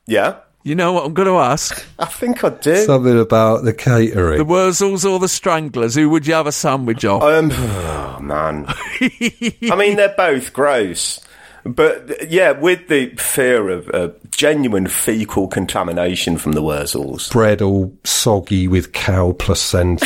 Yeah, 0.06 0.36
you 0.62 0.74
know 0.74 0.92
what 0.92 1.04
I'm 1.06 1.14
going 1.14 1.28
to 1.28 1.38
ask? 1.38 1.84
I 1.98 2.04
think 2.04 2.44
I 2.44 2.50
did. 2.50 2.86
Something 2.86 3.18
about 3.18 3.64
the 3.64 3.72
catering. 3.72 4.38
The 4.38 4.44
Wurzels 4.44 5.08
or 5.08 5.18
the 5.18 5.28
Stranglers? 5.28 5.94
Who 5.94 6.10
would 6.10 6.26
you 6.26 6.34
have 6.34 6.46
a 6.46 6.52
sandwich 6.52 7.04
of? 7.04 7.22
Um, 7.22 7.50
oh 7.54 8.18
man. 8.20 8.66
I 9.00 9.76
mean, 9.76 9.96
they're 9.96 10.14
both 10.16 10.52
gross. 10.52 11.20
But 11.66 12.30
yeah, 12.30 12.52
with 12.52 12.88
the 12.88 13.08
fear 13.16 13.68
of 13.70 13.90
uh, 13.92 14.10
genuine 14.30 14.86
fecal 14.86 15.48
contamination 15.48 16.38
from 16.38 16.52
the 16.52 16.62
Wurzels. 16.62 17.30
Bread 17.32 17.60
all 17.60 17.92
soggy 18.04 18.68
with 18.68 18.92
cow 18.92 19.32
placenta. 19.32 20.04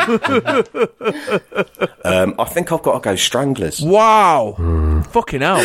Um, 2.02 2.34
I 2.38 2.44
think 2.44 2.72
I've 2.72 2.82
got 2.82 2.94
to 2.94 3.00
go 3.00 3.14
Stranglers. 3.14 3.80
wow. 3.80 5.02
Fucking 5.10 5.42
hell. 5.42 5.62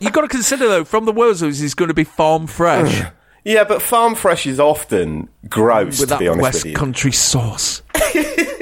You've 0.00 0.12
got 0.12 0.22
to 0.22 0.28
consider, 0.28 0.68
though, 0.68 0.84
from 0.84 1.04
the 1.04 1.12
Wurzels, 1.12 1.60
he's 1.60 1.74
going 1.74 1.88
to 1.88 1.94
be 1.94 2.04
farm 2.04 2.46
fresh 2.46 3.02
Yeah, 3.44 3.64
but 3.64 3.82
farm 3.82 4.14
fresh 4.14 4.46
is 4.46 4.58
often 4.58 5.28
gross, 5.50 6.00
with 6.00 6.08
to 6.08 6.14
that 6.14 6.20
be 6.20 6.28
honest 6.28 6.42
West 6.42 6.54
with 6.58 6.64
you. 6.66 6.70
West 6.72 6.78
Country 6.78 7.12
sauce. 7.12 7.82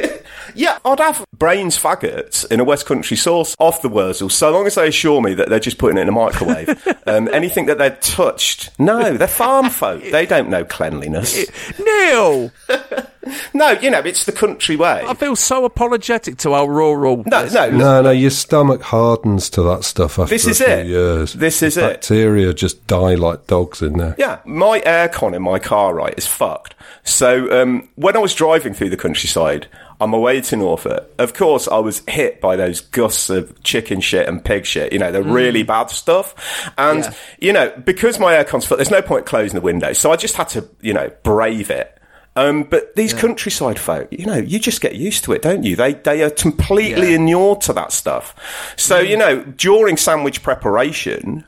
Yeah, 0.55 0.79
I'd 0.85 0.99
have 1.01 1.25
brains 1.37 1.77
faggots 1.79 2.51
in 2.51 2.61
a 2.61 2.65
West 2.65 2.87
Country 2.87 3.17
sauce 3.17 3.57
off 3.59 3.83
the 3.83 3.89
Wurzel, 3.89 4.29
so 4.31 4.51
long 4.51 4.67
as 4.67 4.75
they 4.77 4.89
assure 4.89 5.21
me 5.21 5.35
that 5.35 5.49
they're 5.49 5.61
just 5.61 5.79
putting 5.79 5.99
it 5.99 6.03
in 6.03 6.09
a 6.09 6.13
microwave. 6.13 6.69
um, 7.07 7.29
anything 7.33 7.67
that 7.67 7.79
they've 7.79 7.99
touched, 8.01 8.71
no, 8.79 9.17
they're 9.17 9.27
farm 9.29 9.71
folk. 9.71 10.03
They 10.13 10.27
don't 10.27 10.51
know 10.51 10.65
cleanliness. 10.65 11.47
Neil! 11.79 12.51
No, 13.55 13.71
you 13.71 13.89
know, 13.89 14.01
it's 14.01 14.25
the 14.25 14.33
country 14.33 14.75
way. 14.75 15.05
I 15.07 15.15
feel 15.15 15.37
so 15.37 15.65
apologetic 15.65 16.39
to 16.39 16.55
our 16.55 16.69
rural. 16.69 17.23
No, 17.25 17.47
no, 17.47 17.71
no, 17.71 18.03
no, 18.03 18.11
your 18.11 18.31
stomach 18.31 18.83
hardens 18.83 19.49
to 19.51 19.63
that 19.63 19.85
stuff 19.85 20.19
after 20.19 20.35
This 20.35 20.47
a 20.49 20.55
few 20.55 20.67
it. 20.67 20.87
years. 20.89 21.33
This 21.33 21.63
is 21.63 21.77
The 21.77 21.85
it. 21.85 21.93
Bacteria 21.93 22.53
just 22.53 22.85
die 22.89 23.15
like 23.15 23.47
dogs 23.47 23.81
in 23.81 23.93
there. 23.99 24.17
Yeah, 24.19 24.41
my 24.45 24.81
aircon 24.81 25.37
in 25.37 25.43
my 25.43 25.61
car, 25.61 25.95
right, 25.95 26.15
is 26.19 26.27
fucked. 26.27 26.75
So 27.05 27.63
um, 27.63 27.89
when 27.95 28.17
I 28.17 28.21
was 28.21 28.35
driving 28.35 28.75
through 28.75 28.91
the 28.91 28.97
countryside 28.97 29.69
on 30.03 30.11
my 30.11 30.19
way 30.19 30.41
to 30.41 30.57
Norfolk, 30.57 31.11
of 31.19 31.35
course, 31.35 31.69
I 31.69 31.79
was 31.79 32.03
hit 32.09 32.41
by 32.41 32.57
those 32.57 32.81
gusts 32.81 33.31
of 33.31 33.63
chicken 33.63 34.01
shit 34.01 34.29
and 34.29 34.45
pig 34.45 34.67
shit, 34.67 34.93
you 34.93 34.99
know, 34.99 35.13
the 35.13 35.23
really 35.23 35.63
bad 35.63 35.91
stuff. 35.91 36.35
And, 36.77 37.05
Yeah. 37.05 37.13
you 37.41 37.53
know, 37.53 37.73
because 37.85 38.19
my 38.19 38.35
aircon's 38.35 38.67
fucked, 38.67 38.79
there's 38.79 38.91
no 38.91 39.03
point 39.03 39.27
closing 39.27 39.55
the 39.55 39.61
window. 39.61 39.93
So 39.93 40.11
I 40.13 40.17
just 40.17 40.37
had 40.37 40.49
to, 40.51 40.69
you 40.81 40.93
know, 40.93 41.11
brave 41.23 41.71
it. 41.71 41.97
Um, 42.35 42.63
but 42.63 42.97
these 42.97 43.13
countryside 43.13 43.79
folk, 43.79 44.09
you 44.11 44.25
know, 44.25 44.37
you 44.39 44.59
just 44.59 44.81
get 44.81 44.95
used 44.95 45.25
to 45.25 45.33
it, 45.33 45.43
don't 45.43 45.65
you? 45.65 45.77
They 45.77 45.93
they 45.93 46.23
are 46.23 46.31
completely 46.31 47.11
Yeah. 47.11 47.17
inured 47.17 47.61
to 47.63 47.75
that 47.75 47.93
stuff. 47.93 48.35
So 48.77 49.01
you 49.01 49.19
know, 49.19 49.43
during 49.43 49.99
sandwich 49.99 50.43
preparation, 50.43 51.45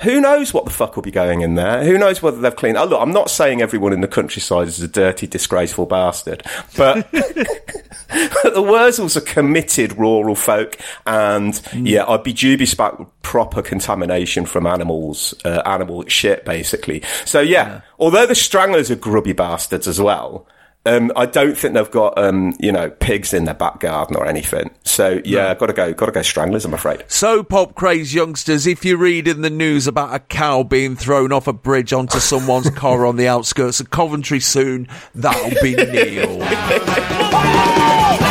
who 0.00 0.20
knows 0.20 0.52
what 0.52 0.64
the 0.64 0.70
fuck 0.70 0.96
will 0.96 1.02
be 1.02 1.10
going 1.10 1.40
in 1.40 1.54
there? 1.54 1.84
Who 1.84 1.98
knows 1.98 2.22
whether 2.22 2.40
they've 2.40 2.54
cleaned? 2.54 2.76
Oh, 2.76 2.84
look, 2.84 3.00
I'm 3.00 3.12
not 3.12 3.30
saying 3.30 3.62
everyone 3.62 3.92
in 3.92 4.00
the 4.00 4.08
countryside 4.08 4.68
is 4.68 4.80
a 4.80 4.88
dirty, 4.88 5.26
disgraceful 5.26 5.86
bastard, 5.86 6.42
but 6.76 7.10
the 8.44 8.62
Wurzels 8.62 9.16
are 9.16 9.20
committed 9.22 9.98
rural 9.98 10.34
folk, 10.34 10.76
and 11.06 11.60
yeah, 11.74 12.06
I'd 12.06 12.22
be 12.22 12.32
dubious 12.32 12.72
about 12.72 13.10
proper 13.22 13.62
contamination 13.62 14.46
from 14.46 14.66
animals, 14.66 15.34
uh, 15.44 15.62
animal 15.64 16.04
shit, 16.06 16.44
basically. 16.44 17.02
So 17.24 17.40
yeah, 17.40 17.80
although 17.98 18.26
the 18.26 18.34
Stranglers 18.34 18.90
are 18.90 18.96
grubby 18.96 19.32
bastards 19.32 19.88
as 19.88 20.00
well. 20.00 20.46
Um, 20.86 21.12
I 21.16 21.26
don't 21.26 21.56
think 21.56 21.74
they've 21.74 21.90
got, 21.90 22.16
um, 22.16 22.54
you 22.60 22.70
know, 22.72 22.90
pigs 22.90 23.34
in 23.34 23.44
their 23.44 23.54
back 23.54 23.80
garden 23.80 24.16
or 24.16 24.26
anything. 24.26 24.70
So 24.84 25.20
yeah, 25.24 25.54
got 25.54 25.66
to 25.66 25.72
go, 25.72 25.92
got 25.92 26.06
to 26.06 26.12
go 26.12 26.22
Stranglers. 26.22 26.64
I'm 26.64 26.74
afraid. 26.74 27.04
So, 27.08 27.42
pop 27.42 27.74
craze 27.74 28.14
youngsters, 28.14 28.66
if 28.66 28.84
you 28.84 28.96
read 28.96 29.28
in 29.28 29.42
the 29.42 29.50
news 29.50 29.86
about 29.86 30.14
a 30.14 30.20
cow 30.20 30.62
being 30.62 30.96
thrown 30.96 31.32
off 31.32 31.46
a 31.46 31.52
bridge 31.52 31.92
onto 31.92 32.18
someone's 32.20 32.70
car 32.76 33.04
on 33.04 33.16
the 33.16 33.28
outskirts 33.28 33.80
of 33.80 33.90
Coventry 33.90 34.40
soon, 34.40 34.88
that'll 35.14 35.62
be 35.62 35.74
Neil. 35.76 36.38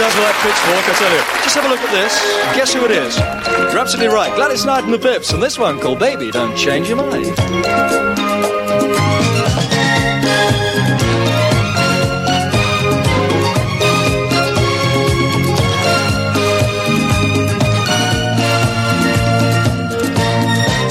does 0.00 0.14
pitchfork, 0.14 0.88
I 0.88 0.94
tell 0.96 1.12
you. 1.12 1.42
Just 1.44 1.54
have 1.56 1.64
a 1.66 1.68
look 1.68 1.80
at 1.80 1.92
this. 1.92 2.18
Guess 2.56 2.72
who 2.72 2.84
it 2.86 2.90
is? 2.90 3.18
You're 3.18 3.78
absolutely 3.78 4.14
right. 4.14 4.34
Gladys 4.34 4.64
Knight 4.64 4.84
and 4.84 4.92
the 4.92 4.98
Pips, 4.98 5.32
and 5.32 5.42
this 5.42 5.58
one 5.58 5.78
called 5.78 5.98
Baby, 5.98 6.30
Don't 6.30 6.56
Change 6.56 6.88
Your 6.88 6.96
Mind. 6.96 7.36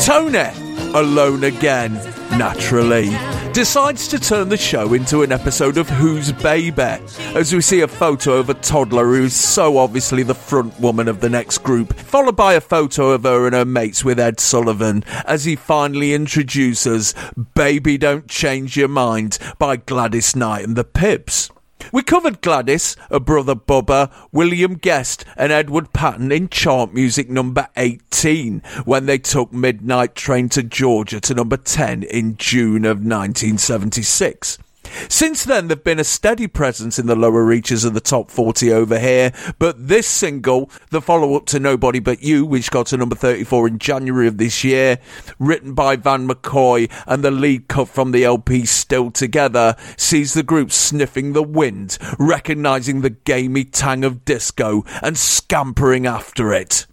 Tony, 0.06 0.50
alone 0.93 1.43
again, 1.45 1.93
naturally, 2.38 3.10
decides 3.54 4.08
to 4.08 4.20
turn 4.20 4.50
the 4.50 4.58
show 4.58 4.94
into 4.94 5.24
an 5.24 5.32
episode 5.32 5.78
of 5.78 5.90
Who's 5.90 6.32
Baby, 6.32 6.82
as 7.36 7.54
we 7.54 7.62
see 7.62 7.82
a 7.82 7.88
photo 7.88 8.34
of 8.38 8.50
a 8.50 8.54
toddler 8.54 9.06
who's 9.06 9.34
so 9.34 9.78
obviously 9.78 10.24
the 10.24 10.36
front 10.36 10.80
woman 10.80 11.08
of 11.08 11.20
the 11.20 11.30
next 11.30 11.60
group, 11.60 11.94
followed 11.94 12.36
by 12.36 12.54
a 12.54 12.62
photo 12.62 13.12
of 13.12 13.24
her 13.24 13.46
and 13.46 13.56
her 13.56 13.66
mates 13.66 14.04
with 14.04 14.20
Ed 14.20 14.40
Sullivan, 14.40 15.04
as 15.26 15.46
he 15.46 15.56
finally 15.56 16.14
introduces 16.14 17.16
Baby 17.56 17.98
Don't 17.98 18.28
Change 18.28 18.78
Your 18.78 18.88
Mind 18.88 19.40
by 19.58 19.78
Gladys 19.78 20.36
Knight 20.36 20.66
and 20.66 20.76
the 20.76 20.84
Pips. 20.84 21.50
We 21.92 22.04
covered 22.04 22.42
Gladys, 22.42 22.96
a 23.10 23.20
brother 23.20 23.56
Bubba, 23.56 24.12
William 24.32 24.76
Guest, 24.76 25.26
and 25.36 25.52
Edward 25.52 25.92
Patten 25.94 26.32
in 26.32 26.50
chart 26.50 26.94
music 26.94 27.30
number 27.30 27.68
18 27.78 28.62
when 28.86 29.06
they 29.06 29.18
took 29.18 29.52
Midnight 29.52 30.13
Train 30.13 30.50
to 30.50 30.62
Georgia 30.62 31.20
to 31.22 31.34
number 31.34 31.58
10 31.58 32.04
in 32.04 32.38
June 32.38 32.86
of 32.86 32.98
1976. 32.98 34.60
Since 35.08 35.45
then, 35.45 35.67
they've 35.67 35.84
been 35.84 35.99
a 35.99 36.04
steady 36.04 36.47
presence 36.47 36.99
in 36.99 37.08
the 37.08 37.15
lower 37.15 37.43
reaches 37.43 37.86
of 37.86 37.93
the 37.93 38.02
top 38.02 38.32
40 38.32 38.71
over 38.71 38.99
here, 38.99 39.32
but 39.58 39.88
this 39.88 40.08
single, 40.08 40.69
the 40.89 41.02
follow 41.02 41.36
up 41.36 41.45
to 41.47 41.60
Nobody 41.60 41.99
But 41.99 42.23
You, 42.23 42.45
which 42.45 42.71
got 42.71 42.88
to 42.88 42.97
number 42.97 43.15
34 43.15 43.67
in 43.67 43.80
January 43.80 44.28
of 44.28 44.37
this 44.37 44.63
year, 44.63 45.00
written 45.40 45.73
by 45.73 45.96
Van 45.96 46.27
McCoy 46.27 46.92
and 47.08 47.23
the 47.23 47.31
lead 47.31 47.67
cut 47.67 47.90
from 47.90 48.12
the 48.12 48.23
LP 48.23 48.65
Still 48.65 49.12
Together, 49.12 49.75
sees 49.98 50.33
the 50.33 50.44
group 50.44 50.71
sniffing 50.71 51.33
the 51.33 51.44
wind, 51.44 51.98
recognising 52.17 53.02
the 53.02 53.10
gamey 53.10 53.65
tang 53.65 54.04
of 54.04 54.25
disco 54.25 54.83
and 55.02 55.17
scampering 55.17 56.06
after 56.06 56.54
it. 56.54 56.85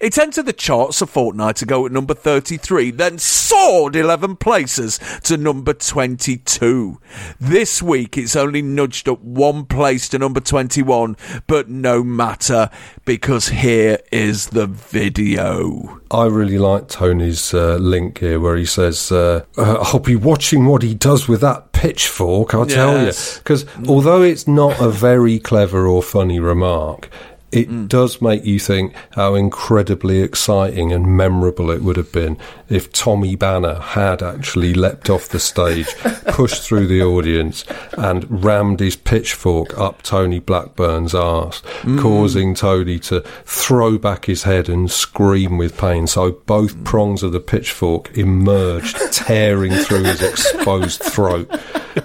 It 0.00 0.18
entered 0.18 0.46
the 0.46 0.52
charts 0.52 1.02
a 1.02 1.06
fortnight 1.06 1.62
ago 1.62 1.86
at 1.86 1.92
number 1.92 2.14
33, 2.14 2.90
then 2.92 3.18
soared 3.18 3.96
11 3.96 4.36
places 4.36 4.98
to 5.24 5.36
number 5.36 5.74
22. 5.74 7.00
This 7.40 7.82
week 7.82 8.16
it's 8.16 8.36
only 8.36 8.62
nudged 8.62 9.08
up 9.08 9.20
one 9.20 9.66
place 9.66 10.08
to 10.10 10.18
number 10.18 10.40
21, 10.40 11.16
but 11.46 11.68
no 11.68 12.02
matter, 12.02 12.70
because 13.04 13.48
here 13.48 13.98
is 14.10 14.48
the 14.48 14.66
video. 14.66 16.00
I 16.10 16.26
really 16.26 16.58
like 16.58 16.88
Tony's 16.88 17.52
uh, 17.52 17.76
link 17.76 18.18
here 18.18 18.40
where 18.40 18.56
he 18.56 18.66
says, 18.66 19.10
uh, 19.12 19.44
uh, 19.56 19.84
I'll 19.92 20.00
be 20.00 20.16
watching 20.16 20.66
what 20.66 20.82
he 20.82 20.94
does 20.94 21.28
with 21.28 21.40
that 21.42 21.72
pitchfork, 21.72 22.54
I'll 22.54 22.66
tell 22.66 23.04
you. 23.04 23.12
Because 23.38 23.66
although 23.88 24.22
it's 24.22 24.48
not 24.48 24.80
a 24.80 24.88
very 24.88 25.38
clever 25.38 25.86
or 25.86 26.02
funny 26.02 26.40
remark, 26.40 27.10
it 27.54 27.88
does 27.88 28.20
make 28.20 28.44
you 28.44 28.58
think 28.58 28.94
how 29.12 29.36
incredibly 29.36 30.22
exciting 30.22 30.92
and 30.92 31.06
memorable 31.06 31.70
it 31.70 31.82
would 31.82 31.96
have 31.96 32.10
been 32.10 32.36
if 32.68 32.92
Tommy 32.92 33.36
Banner 33.36 33.74
had 33.76 34.22
actually 34.22 34.74
leapt 34.74 35.08
off 35.08 35.28
the 35.28 35.38
stage, 35.38 35.86
pushed 36.26 36.62
through 36.62 36.88
the 36.88 37.02
audience, 37.02 37.64
and 37.96 38.44
rammed 38.44 38.80
his 38.80 38.96
pitchfork 38.96 39.78
up 39.78 40.02
Tony 40.02 40.40
Blackburn's 40.40 41.14
arse, 41.14 41.62
causing 42.00 42.54
Tony 42.54 42.98
to 42.98 43.20
throw 43.44 43.98
back 43.98 44.24
his 44.24 44.42
head 44.42 44.68
and 44.68 44.90
scream 44.90 45.56
with 45.56 45.78
pain. 45.78 46.08
So 46.08 46.32
both 46.32 46.82
prongs 46.82 47.22
of 47.22 47.30
the 47.30 47.40
pitchfork 47.40 48.16
emerged, 48.18 48.98
tearing 49.12 49.72
through 49.72 50.04
his 50.04 50.22
exposed 50.22 51.02
throat 51.02 51.48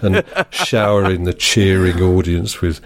and 0.02 0.24
showering 0.52 1.24
the 1.24 1.34
cheering 1.34 2.02
audience 2.02 2.62
with 2.62 2.82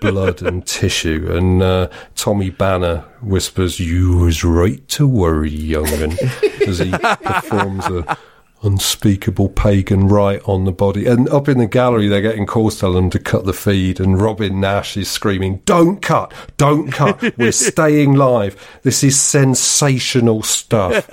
blood 0.00 0.42
and 0.42 0.66
tissue. 0.66 1.26
And 1.30 1.62
uh, 1.62 1.88
Tommy 2.14 2.50
Banner 2.50 3.04
whispers, 3.22 3.80
"You 3.80 4.18
was 4.18 4.44
right 4.44 4.86
to 4.88 5.06
worry, 5.06 5.50
young'un," 5.50 6.16
as 6.66 6.78
he 6.78 6.90
performs 6.90 7.86
a 7.86 8.16
unspeakable 8.62 9.50
pagan 9.50 10.08
rite 10.08 10.42
on 10.48 10.64
the 10.64 10.72
body. 10.72 11.06
And 11.06 11.28
up 11.28 11.48
in 11.48 11.58
the 11.58 11.66
gallery, 11.66 12.08
they're 12.08 12.22
getting 12.22 12.46
calls 12.46 12.78
telling 12.78 12.96
them 12.96 13.10
to 13.10 13.18
cut 13.18 13.44
the 13.44 13.52
feed. 13.52 14.00
And 14.00 14.20
Robin 14.20 14.60
Nash 14.60 14.96
is 14.96 15.10
screaming, 15.10 15.62
"Don't 15.64 16.00
cut! 16.02 16.32
Don't 16.56 16.90
cut! 16.90 17.36
We're 17.36 17.52
staying 17.70 18.14
live. 18.14 18.56
This 18.82 19.04
is 19.04 19.20
sensational 19.20 20.42
stuff." 20.42 21.08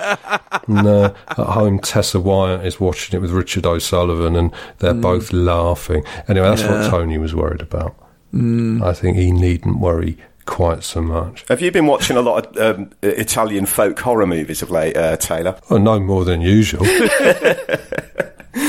and 0.67 0.87
uh, 0.87 1.13
at 1.29 1.37
home, 1.37 1.79
Tessa 1.79 2.19
Wyatt 2.19 2.65
is 2.65 2.79
watching 2.79 3.17
it 3.17 3.21
with 3.21 3.31
Richard 3.31 3.65
O'Sullivan, 3.65 4.35
and 4.35 4.51
they're 4.79 4.93
both 4.93 5.31
laughing. 5.33 6.03
Anyway, 6.27 6.47
that's 6.47 6.63
what 6.63 6.89
Tony 6.89 7.17
was 7.17 7.35
worried 7.35 7.61
about. 7.61 7.95
I 8.35 8.93
think 8.93 9.15
he 9.15 9.31
needn't 9.31 9.79
worry 9.79 10.17
quite 10.45 10.83
so 10.83 11.01
much. 11.01 11.45
Have 11.49 11.61
you 11.61 11.71
been 11.71 11.87
watching 11.87 12.17
a 12.17 12.21
lot 12.21 12.45
of 12.45 12.77
um, 12.79 12.91
Italian 13.01 13.65
folk 13.65 13.99
horror 13.99 14.27
movies 14.27 14.61
of 14.61 14.71
late, 14.71 14.95
uh, 14.95 15.17
Taylor? 15.17 15.59
Oh, 15.69 15.77
no 15.77 15.99
more 15.99 16.25
than 16.25 16.41
usual. 16.41 16.85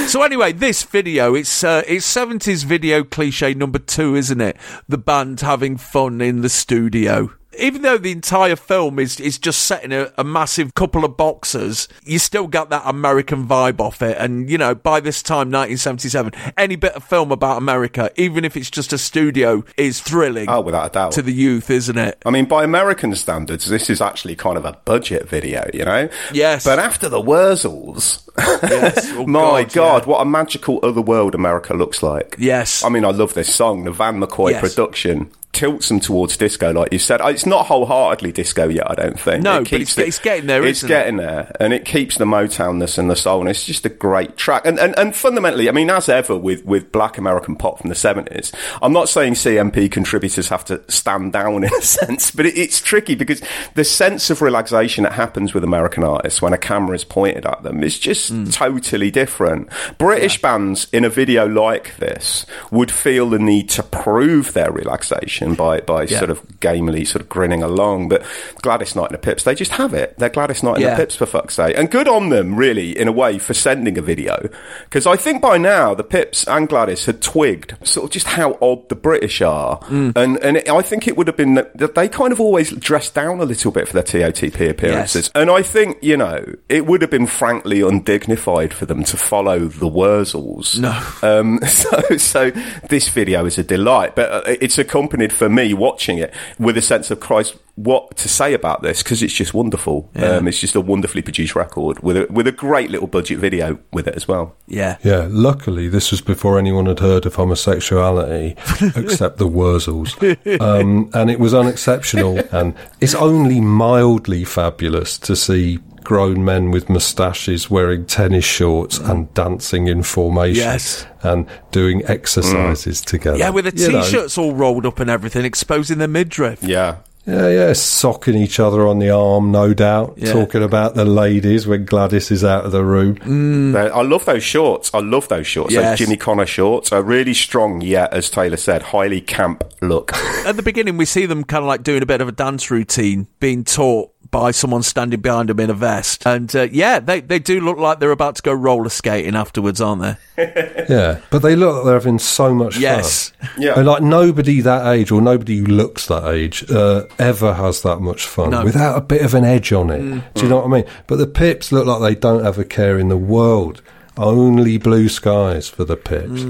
So 0.07 0.23
anyway, 0.23 0.53
this 0.53 0.83
video, 0.83 1.35
it's 1.35 1.65
uh, 1.65 1.83
it's 1.87 2.07
70s 2.07 2.65
video 2.65 3.05
cliche 3.05 3.53
number 3.53 3.79
two, 3.79 4.15
isn't 4.15 4.41
it? 4.41 4.57
The 4.89 4.97
band 4.97 5.41
having 5.41 5.77
fun 5.77 6.21
in 6.21 6.41
the 6.43 6.49
studio. 6.49 7.31
Even 7.59 7.83
though 7.83 7.99
the 7.99 8.13
entire 8.13 8.57
film 8.57 8.99
is, 8.99 9.19
is 9.21 9.39
just 9.39 9.63
set 9.65 9.85
in 9.85 9.93
a, 9.93 10.13
a 10.19 10.25
massive 10.25 10.75
couple 10.75 11.05
of 11.05 11.17
boxes, 11.17 11.89
you 12.05 12.19
still 12.19 12.47
got 12.47 12.71
that 12.71 12.83
American 12.85 13.47
vibe 13.47 13.81
off 13.81 14.03
it. 14.03 14.17
And, 14.19 14.49
you 14.51 14.59
know, 14.59 14.75
by 14.75 15.01
this 15.01 15.23
time, 15.23 15.51
1977, 15.51 16.33
any 16.57 16.77
bit 16.77 16.95
of 16.95 17.05
film 17.05 17.33
about 17.33 17.59
America, 17.59 18.11
even 18.17 18.45
if 18.45 18.57
it's 18.57 18.71
just 18.71 18.93
a 18.93 18.99
studio, 18.99 19.65
is 19.77 20.01
thrilling 20.01 20.49
Oh, 20.49 20.61
without 20.61 20.87
a 20.87 20.91
doubt. 20.93 21.13
to 21.13 21.23
the 21.23 21.33
youth, 21.33 21.71
isn't 21.71 21.99
it? 21.99 22.21
I 22.27 22.31
mean, 22.31 22.45
by 22.47 22.65
American 22.65 23.15
standards, 23.15 23.67
this 23.67 23.89
is 23.91 24.01
actually 24.01 24.37
kind 24.37 24.57
of 24.57 24.65
a 24.65 24.73
budget 24.85 25.29
video, 25.29 25.69
you 25.73 25.85
know? 25.85 26.09
Yes. 26.33 26.65
But 26.65 26.79
after 26.79 27.09
the 27.09 27.21
Wurzels, 27.23 28.21
Yes. 28.63 29.13
Oh, 29.15 29.27
my 29.27 29.63
God, 29.63 29.73
God, 29.73 30.03
yeah. 30.03 30.09
what 30.11 30.21
a 30.21 30.25
magical 30.25 30.81
other 30.83 31.01
world 31.01 31.35
America 31.35 31.73
looks 31.75 32.03
like. 32.03 32.37
Yes. 32.39 32.83
I 32.85 32.89
mean, 32.89 33.05
I 33.05 33.11
love 33.11 33.35
this 33.35 33.55
song, 33.55 33.85
the 33.85 33.93
Van 33.93 34.21
McCoy 34.21 34.51
Yes. 34.51 34.61
production. 34.61 35.31
Tilts 35.55 35.89
them 35.89 36.01
towards 36.01 36.37
disco, 36.37 36.73
like 36.73 36.93
you 36.93 36.99
said. 36.99 37.21
It's 37.25 37.47
not 37.47 37.67
wholeheartedly 37.67 38.33
disco 38.33 38.69
yet, 38.69 38.91
I 38.91 38.95
don't 38.95 39.19
think. 39.19 39.43
No, 39.43 39.61
It 39.61 39.71
but 39.71 39.81
it's- 39.81 39.97
it's 39.97 40.19
getting 40.19 40.47
there, 40.47 40.65
It's 40.65 40.81
isn't 40.81 40.91
it? 40.91 40.93
getting 40.93 41.17
there, 41.17 41.55
and 41.61 41.73
it 41.73 41.85
keeps 41.85 42.19
the 42.19 42.25
Motownness 42.25 42.99
and 42.99 43.09
the 43.11 43.17
soul, 43.17 43.41
and 43.41 43.49
it's 43.49 43.65
just 43.65 43.87
a 43.87 43.89
great 43.89 44.37
track. 44.37 44.67
And, 44.67 44.79
and 44.79 44.99
and 44.99 45.15
fundamentally, 45.17 45.69
I 45.69 45.73
mean, 45.73 45.91
as 45.91 46.09
ever 46.09 46.37
with 46.37 46.65
with 46.65 46.91
Black 46.93 47.19
American 47.19 47.57
pop 47.57 47.79
from 47.81 47.89
the 47.89 47.95
seventies, 47.95 48.53
I'm 48.83 48.93
not 48.93 49.09
saying 49.09 49.35
CMP 49.35 49.89
contributors 49.91 50.49
have 50.49 50.65
to 50.67 50.83
stand 50.89 51.33
down 51.33 51.63
in 51.65 51.73
a 51.73 51.81
sense, 51.83 52.31
but 52.33 52.47
it, 52.47 52.59
it's 52.59 52.81
tricky 52.81 53.15
because 53.15 53.41
the 53.75 53.85
sense 53.85 54.31
of 54.31 54.43
relaxation 54.43 55.05
that 55.05 55.13
happens 55.13 55.55
with 55.55 55.63
American 55.65 56.03
artists 56.05 56.43
when 56.43 56.53
a 56.53 56.59
camera 56.59 56.95
is 56.97 57.05
pointed 57.05 57.47
at 57.47 57.63
them 57.63 57.83
is 57.83 57.99
just 57.99 58.33
Mm. 58.33 58.53
totally 58.53 59.11
different. 59.11 59.69
British 59.99 60.41
bands 60.43 60.87
in 60.93 61.05
a 61.05 61.09
video 61.09 61.47
like 61.47 61.97
this 61.99 62.47
would 62.71 62.91
feel 62.91 63.29
the 63.31 63.39
need 63.39 63.69
to 63.71 63.83
prove 63.83 64.53
their 64.55 64.73
relaxation 64.73 65.44
by 65.53 65.81
by 65.81 66.05
Yeah. 66.05 66.19
sort 66.19 66.31
of 66.31 66.41
gamely 66.61 67.05
sort 67.05 67.21
of 67.21 67.29
grinning 67.29 67.63
along. 67.63 68.09
But 68.09 68.23
Gladys 68.63 68.97
Knight 68.97 69.09
and 69.11 69.15
the 69.15 69.19
Pips, 69.19 69.43
they 69.43 69.55
just 69.55 69.73
have 69.73 69.93
it. 69.93 70.15
They're 70.17 70.31
Gladys 70.31 70.63
Knight 70.63 70.77
and 70.77 70.85
Yeah. 70.85 70.91
the 70.95 71.03
Pips 71.03 71.17
for 71.17 71.27
fuck's 71.27 71.55
sake. 71.57 71.77
And 71.77 71.91
good 71.91 72.09
on 72.09 72.31
them, 72.31 72.57
really, 72.57 72.99
in 72.99 73.07
a 73.09 73.13
way, 73.13 73.39
for 73.39 73.53
sending 73.53 73.99
a 73.99 74.03
video. 74.03 74.49
Because 74.85 75.07
I 75.07 75.17
think 75.17 75.43
by 75.43 75.59
now 75.59 75.93
the 75.95 76.05
Pips 76.05 76.47
and 76.49 76.67
Gladys 76.67 77.05
had 77.05 77.21
twigged 77.21 77.75
sort 77.83 78.05
of 78.05 78.11
just 78.11 78.27
how 78.29 78.57
odd 78.63 78.89
the 78.89 78.95
British 78.97 79.43
are. 79.43 79.79
Mm. 79.91 80.17
And 80.17 80.39
and 80.39 80.57
it, 80.57 80.69
I 80.71 80.81
think 80.81 81.07
it 81.07 81.17
would 81.19 81.27
have 81.27 81.37
been 81.37 81.55
that 81.75 81.95
they 81.95 82.09
kind 82.09 82.33
of 82.33 82.41
always 82.41 82.71
dressed 82.71 83.15
down 83.15 83.41
a 83.41 83.45
little 83.45 83.73
bit 83.73 83.87
for 83.89 83.93
their 83.93 84.03
TOTP 84.05 84.71
appearances. 84.71 85.27
Yes. 85.27 85.33
And 85.35 85.51
I 85.51 85.61
think, 85.63 85.99
you 86.01 86.17
know, 86.17 86.45
it 86.69 86.87
would 86.87 87.03
have 87.03 87.11
been 87.11 87.27
frankly 87.27 87.81
undignified 87.81 88.73
for 88.73 88.87
them 88.87 89.03
to 89.05 89.17
follow 89.17 89.59
the 89.67 89.89
Wurzels. 89.91 90.79
No. 90.79 90.95
Um, 91.23 91.59
so, 91.67 92.17
so 92.17 92.51
this 92.89 93.09
video 93.09 93.45
is 93.47 93.59
a 93.59 93.65
delight, 93.65 94.15
but 94.15 94.31
uh, 94.31 94.43
it's 94.47 94.79
accompanied 94.79 95.33
for 95.35 95.49
me 95.49 95.75
watching 95.75 96.19
it 96.19 96.33
with 96.59 96.77
a 96.77 96.83
sense 96.83 97.11
of 97.11 97.21
Christ, 97.21 97.57
what 97.77 98.17
to 98.17 98.29
say 98.29 98.55
about 98.55 98.83
this 98.83 99.03
because 99.03 99.23
it's 99.23 99.33
just 99.33 99.53
wonderful. 99.53 100.09
Um, 100.15 100.47
it's 100.47 100.61
just 100.61 100.77
a 100.77 100.81
wonderfully 100.81 101.23
produced 101.23 101.57
record 101.57 102.01
with 102.01 102.17
a 102.17 102.27
with 102.31 102.47
a 102.47 102.53
great 102.53 102.91
little 102.91 103.09
budget 103.09 103.39
video 103.39 103.79
with 103.93 104.07
it 104.07 104.15
as 104.15 104.29
well. 104.29 104.55
Yeah. 104.67 104.97
Yeah, 105.03 105.27
luckily 105.29 105.89
this 105.89 106.13
was 106.13 106.21
before 106.21 106.59
anyone 106.59 106.87
had 106.87 107.01
heard 107.01 107.27
of 107.27 107.35
homosexuality 107.35 108.57
except 108.97 109.39
the 109.39 109.49
Wurzels. 109.49 110.15
Um, 110.65 111.11
and 111.15 111.31
it 111.31 111.41
was 111.41 111.53
unexceptional. 111.53 112.39
And 112.53 112.75
it's 113.01 113.15
only 113.15 113.61
mildly 113.61 114.45
fabulous 114.45 115.19
to 115.19 115.35
see 115.35 115.79
grown 116.05 116.45
men 116.45 116.71
with 116.71 116.89
moustaches 116.89 117.71
wearing 117.71 118.05
tennis 118.07 118.45
shorts 118.45 118.99
and 118.99 119.33
dancing 119.35 119.89
in 119.89 120.03
formation 120.03 120.63
Yes. 120.63 121.07
and 121.23 121.47
doing 121.73 122.03
exercises 122.07 123.01
together. 123.01 123.39
Yeah, 123.39 123.51
with 123.51 123.65
the 123.65 123.81
You 123.81 124.01
t-shirts 124.03 124.37
all 124.39 124.53
rolled 124.55 124.87
up 124.87 125.01
and 125.01 125.11
everything, 125.11 125.45
exposing 125.45 125.99
their 125.99 126.09
midriff. 126.09 126.63
Yeah. 126.63 126.97
Yeah, 127.27 127.49
yeah, 127.49 127.73
socking 127.73 128.35
each 128.37 128.61
other 128.61 128.87
on 128.87 128.99
the 128.99 129.09
arm, 129.09 129.51
no 129.51 129.73
doubt. 129.73 130.13
Yeah. 130.19 130.31
Talking 130.35 130.63
about 130.63 130.95
the 130.95 131.07
ladies 131.07 131.67
when 131.67 131.87
Gladys 131.87 132.31
is 132.31 132.45
out 132.45 132.67
of 132.67 132.73
the 132.73 132.85
room. 132.85 133.73
They're- 133.73 133.91
I 133.95 134.03
love 134.03 134.27
those 134.27 134.43
shorts. 134.43 134.91
I 134.93 134.99
love 135.01 135.29
those 135.29 135.47
shorts. 135.47 135.73
Mm. 135.73 135.77
Yes. 135.81 135.99
Those 135.99 136.07
Jimmy 136.07 136.19
Connor 136.19 136.45
shorts 136.45 136.93
are 136.93 137.03
really 137.03 137.33
strong, 137.33 137.81
yet, 137.81 138.13
as 138.13 138.29
Taylor 138.29 138.59
said, 138.59 138.83
highly 138.83 139.23
camp 139.23 139.65
look. 139.81 140.13
At 140.45 140.57
the 140.57 140.63
beginning, 140.63 140.99
we 140.99 141.07
see 141.07 141.25
them 141.25 141.45
kind 141.45 141.63
of 141.65 141.69
like 141.69 141.83
doing 141.83 142.03
a 142.03 142.07
bit 142.07 142.21
of 142.21 142.29
a 142.29 142.33
dance 142.33 142.71
routine, 142.71 143.27
being 143.41 143.65
taught 143.65 144.11
by 144.31 144.51
someone 144.51 144.83
standing 144.83 145.21
behind 145.21 145.49
them 145.49 145.61
in 145.61 145.71
a 145.71 145.75
vest. 145.75 146.27
And 146.27 146.55
uh, 146.57 146.63
yeah, 146.73 146.99
they, 147.01 147.21
they 147.21 147.39
do 147.39 147.61
look 147.61 147.79
like 147.79 148.01
they're 148.01 148.11
about 148.11 148.37
to 148.37 148.43
go 148.43 148.53
roller 148.53 148.89
skating 148.89 149.35
afterwards, 149.37 149.81
aren't 149.81 150.03
they? 150.03 150.17
Yeah, 150.89 151.21
but 151.31 151.39
they 151.41 151.55
look 151.57 151.77
like 151.77 151.85
they're 151.85 151.95
having 151.95 152.19
so 152.19 152.53
much 152.55 152.77
Yes. 152.77 153.31
fun. 153.31 153.51
Yeah. 153.59 153.75
And 153.79 153.87
like 153.87 154.03
nobody 154.03 154.61
that 154.63 154.87
age 154.93 155.11
or 155.13 155.23
nobody 155.23 155.59
who 155.59 155.67
looks 155.67 156.07
that 156.07 156.27
age 156.29 156.69
uh, 156.71 157.05
ever 157.19 157.55
has 157.55 157.83
that 157.83 158.01
much 158.01 158.27
fun 158.27 158.51
No. 158.51 158.65
without 158.65 158.99
a 158.99 159.01
bit 159.01 159.23
of 159.23 159.35
an 159.35 159.45
edge 159.45 159.73
on 159.73 159.91
it. 159.91 160.01
Do 160.35 160.43
you 160.43 160.49
know 160.49 160.57
what 160.57 160.67
I 160.67 160.69
mean? 160.69 160.85
But 161.07 161.17
the 161.17 161.27
Pips 161.27 161.71
look 161.73 161.87
like 161.87 162.01
they 162.03 162.19
don't 162.19 162.43
have 162.45 162.59
a 162.59 162.65
care 162.65 162.99
in 162.99 163.09
the 163.09 163.17
world. 163.17 163.81
Only 164.17 164.77
blue 164.79 165.09
skies 165.09 165.69
for 165.69 165.85
the 165.85 165.97
Pips. 165.97 166.45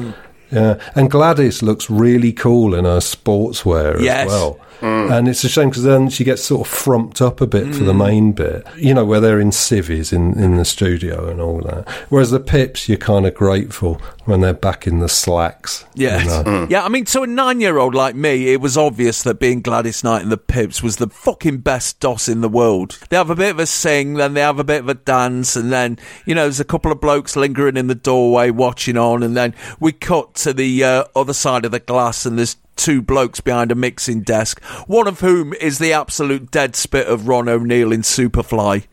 Yeah, 0.51 0.79
and 0.95 1.11
Gladys 1.11 1.63
looks 1.63 1.89
really 1.91 2.33
cool 2.33 2.75
in 2.75 2.85
her 2.85 2.99
sportswear 2.99 4.01
Yes. 4.01 4.27
as 4.27 4.33
well. 4.33 4.61
Mm. 4.85 5.11
And 5.11 5.29
it's 5.29 5.43
a 5.45 5.49
shame 5.49 5.71
because 5.71 5.85
then 5.85 6.11
she 6.11 6.25
gets 6.25 6.45
sort 6.45 6.67
of 6.67 6.73
frumped 6.73 7.23
up 7.23 7.41
a 7.41 7.47
bit 7.47 7.75
for 7.75 7.85
the 7.85 7.95
mm. 7.95 8.07
main 8.07 8.33
bit, 8.33 8.67
you 8.77 8.93
know, 8.93 9.05
where 9.05 9.19
they're 9.19 9.41
in 9.41 9.51
civvies 9.51 10.13
in, 10.13 10.39
in 10.39 10.57
the 10.57 10.65
studio 10.67 11.31
and 11.31 11.41
all 11.41 11.61
that. 11.63 11.89
Whereas 12.11 12.31
the 12.31 12.39
Pips, 12.41 12.87
you're 12.87 12.99
kind 12.99 13.27
of 13.27 13.35
grateful 13.35 13.95
when 14.27 14.43
they're 14.43 14.53
back 14.53 14.87
in 14.87 14.99
the 14.99 15.09
slacks. 15.09 15.87
you 15.95 16.09
Yes. 16.09 16.27
know. 16.27 16.45
Mm. 16.45 16.71
Yeah, 16.71 16.85
I 16.85 16.91
mean, 16.91 17.07
to 17.07 17.23
a 17.23 17.27
nine 17.27 17.63
year 17.63 17.79
old 17.79 17.95
like 17.95 18.15
me, 18.15 18.53
it 18.53 18.61
was 18.61 18.77
obvious 18.77 19.23
that 19.23 19.41
being 19.41 19.63
Gladys 19.63 20.05
Knight 20.05 20.21
and 20.23 20.31
the 20.31 20.37
Pips 20.37 20.83
was 20.83 20.97
the 20.97 21.09
fucking 21.09 21.59
best 21.59 21.99
DOS 22.01 22.29
in 22.29 22.43
the 22.43 22.49
world. 22.51 22.99
They 23.09 23.17
have 23.17 23.31
a 23.31 23.35
bit 23.35 23.53
of 23.53 23.59
a 23.59 23.67
sing, 23.67 24.15
then 24.15 24.35
they 24.35 24.43
have 24.43 24.59
a 24.59 24.65
bit 24.65 24.81
of 24.81 24.89
a 24.91 24.95
dance, 24.95 25.57
and 25.57 25.73
then, 25.73 25.99
you 26.27 26.35
know, 26.35 26.43
there's 26.43 26.61
a 26.61 26.65
couple 26.65 26.93
of 26.93 27.01
blokes 27.01 27.37
lingering 27.37 27.79
in 27.79 27.87
the 27.87 27.95
doorway 27.95 28.51
watching 28.51 28.99
on, 28.99 29.23
and 29.23 29.35
then 29.35 29.55
we 29.81 29.93
cut 29.93 30.35
to 30.35 30.53
the 30.53 30.85
uh, 30.85 31.05
other 31.17 31.33
side 31.33 31.65
of 31.65 31.71
the 31.73 31.81
glass, 31.81 32.27
and 32.27 32.37
there's 32.37 32.57
two 32.77 33.03
blokes 33.03 33.41
behind 33.41 33.73
a 33.73 33.75
mixing 33.75 34.23
desk, 34.23 34.63
one 34.87 35.07
of 35.07 35.21
whom 35.21 35.53
is 35.55 35.79
the 35.79 35.93
absolute 35.93 36.51
dead 36.51 36.77
spit 36.77 37.07
of 37.07 37.29
Ron 37.29 37.49
O'Neal 37.49 37.93
in 37.93 38.03
Superfly. 38.03 38.87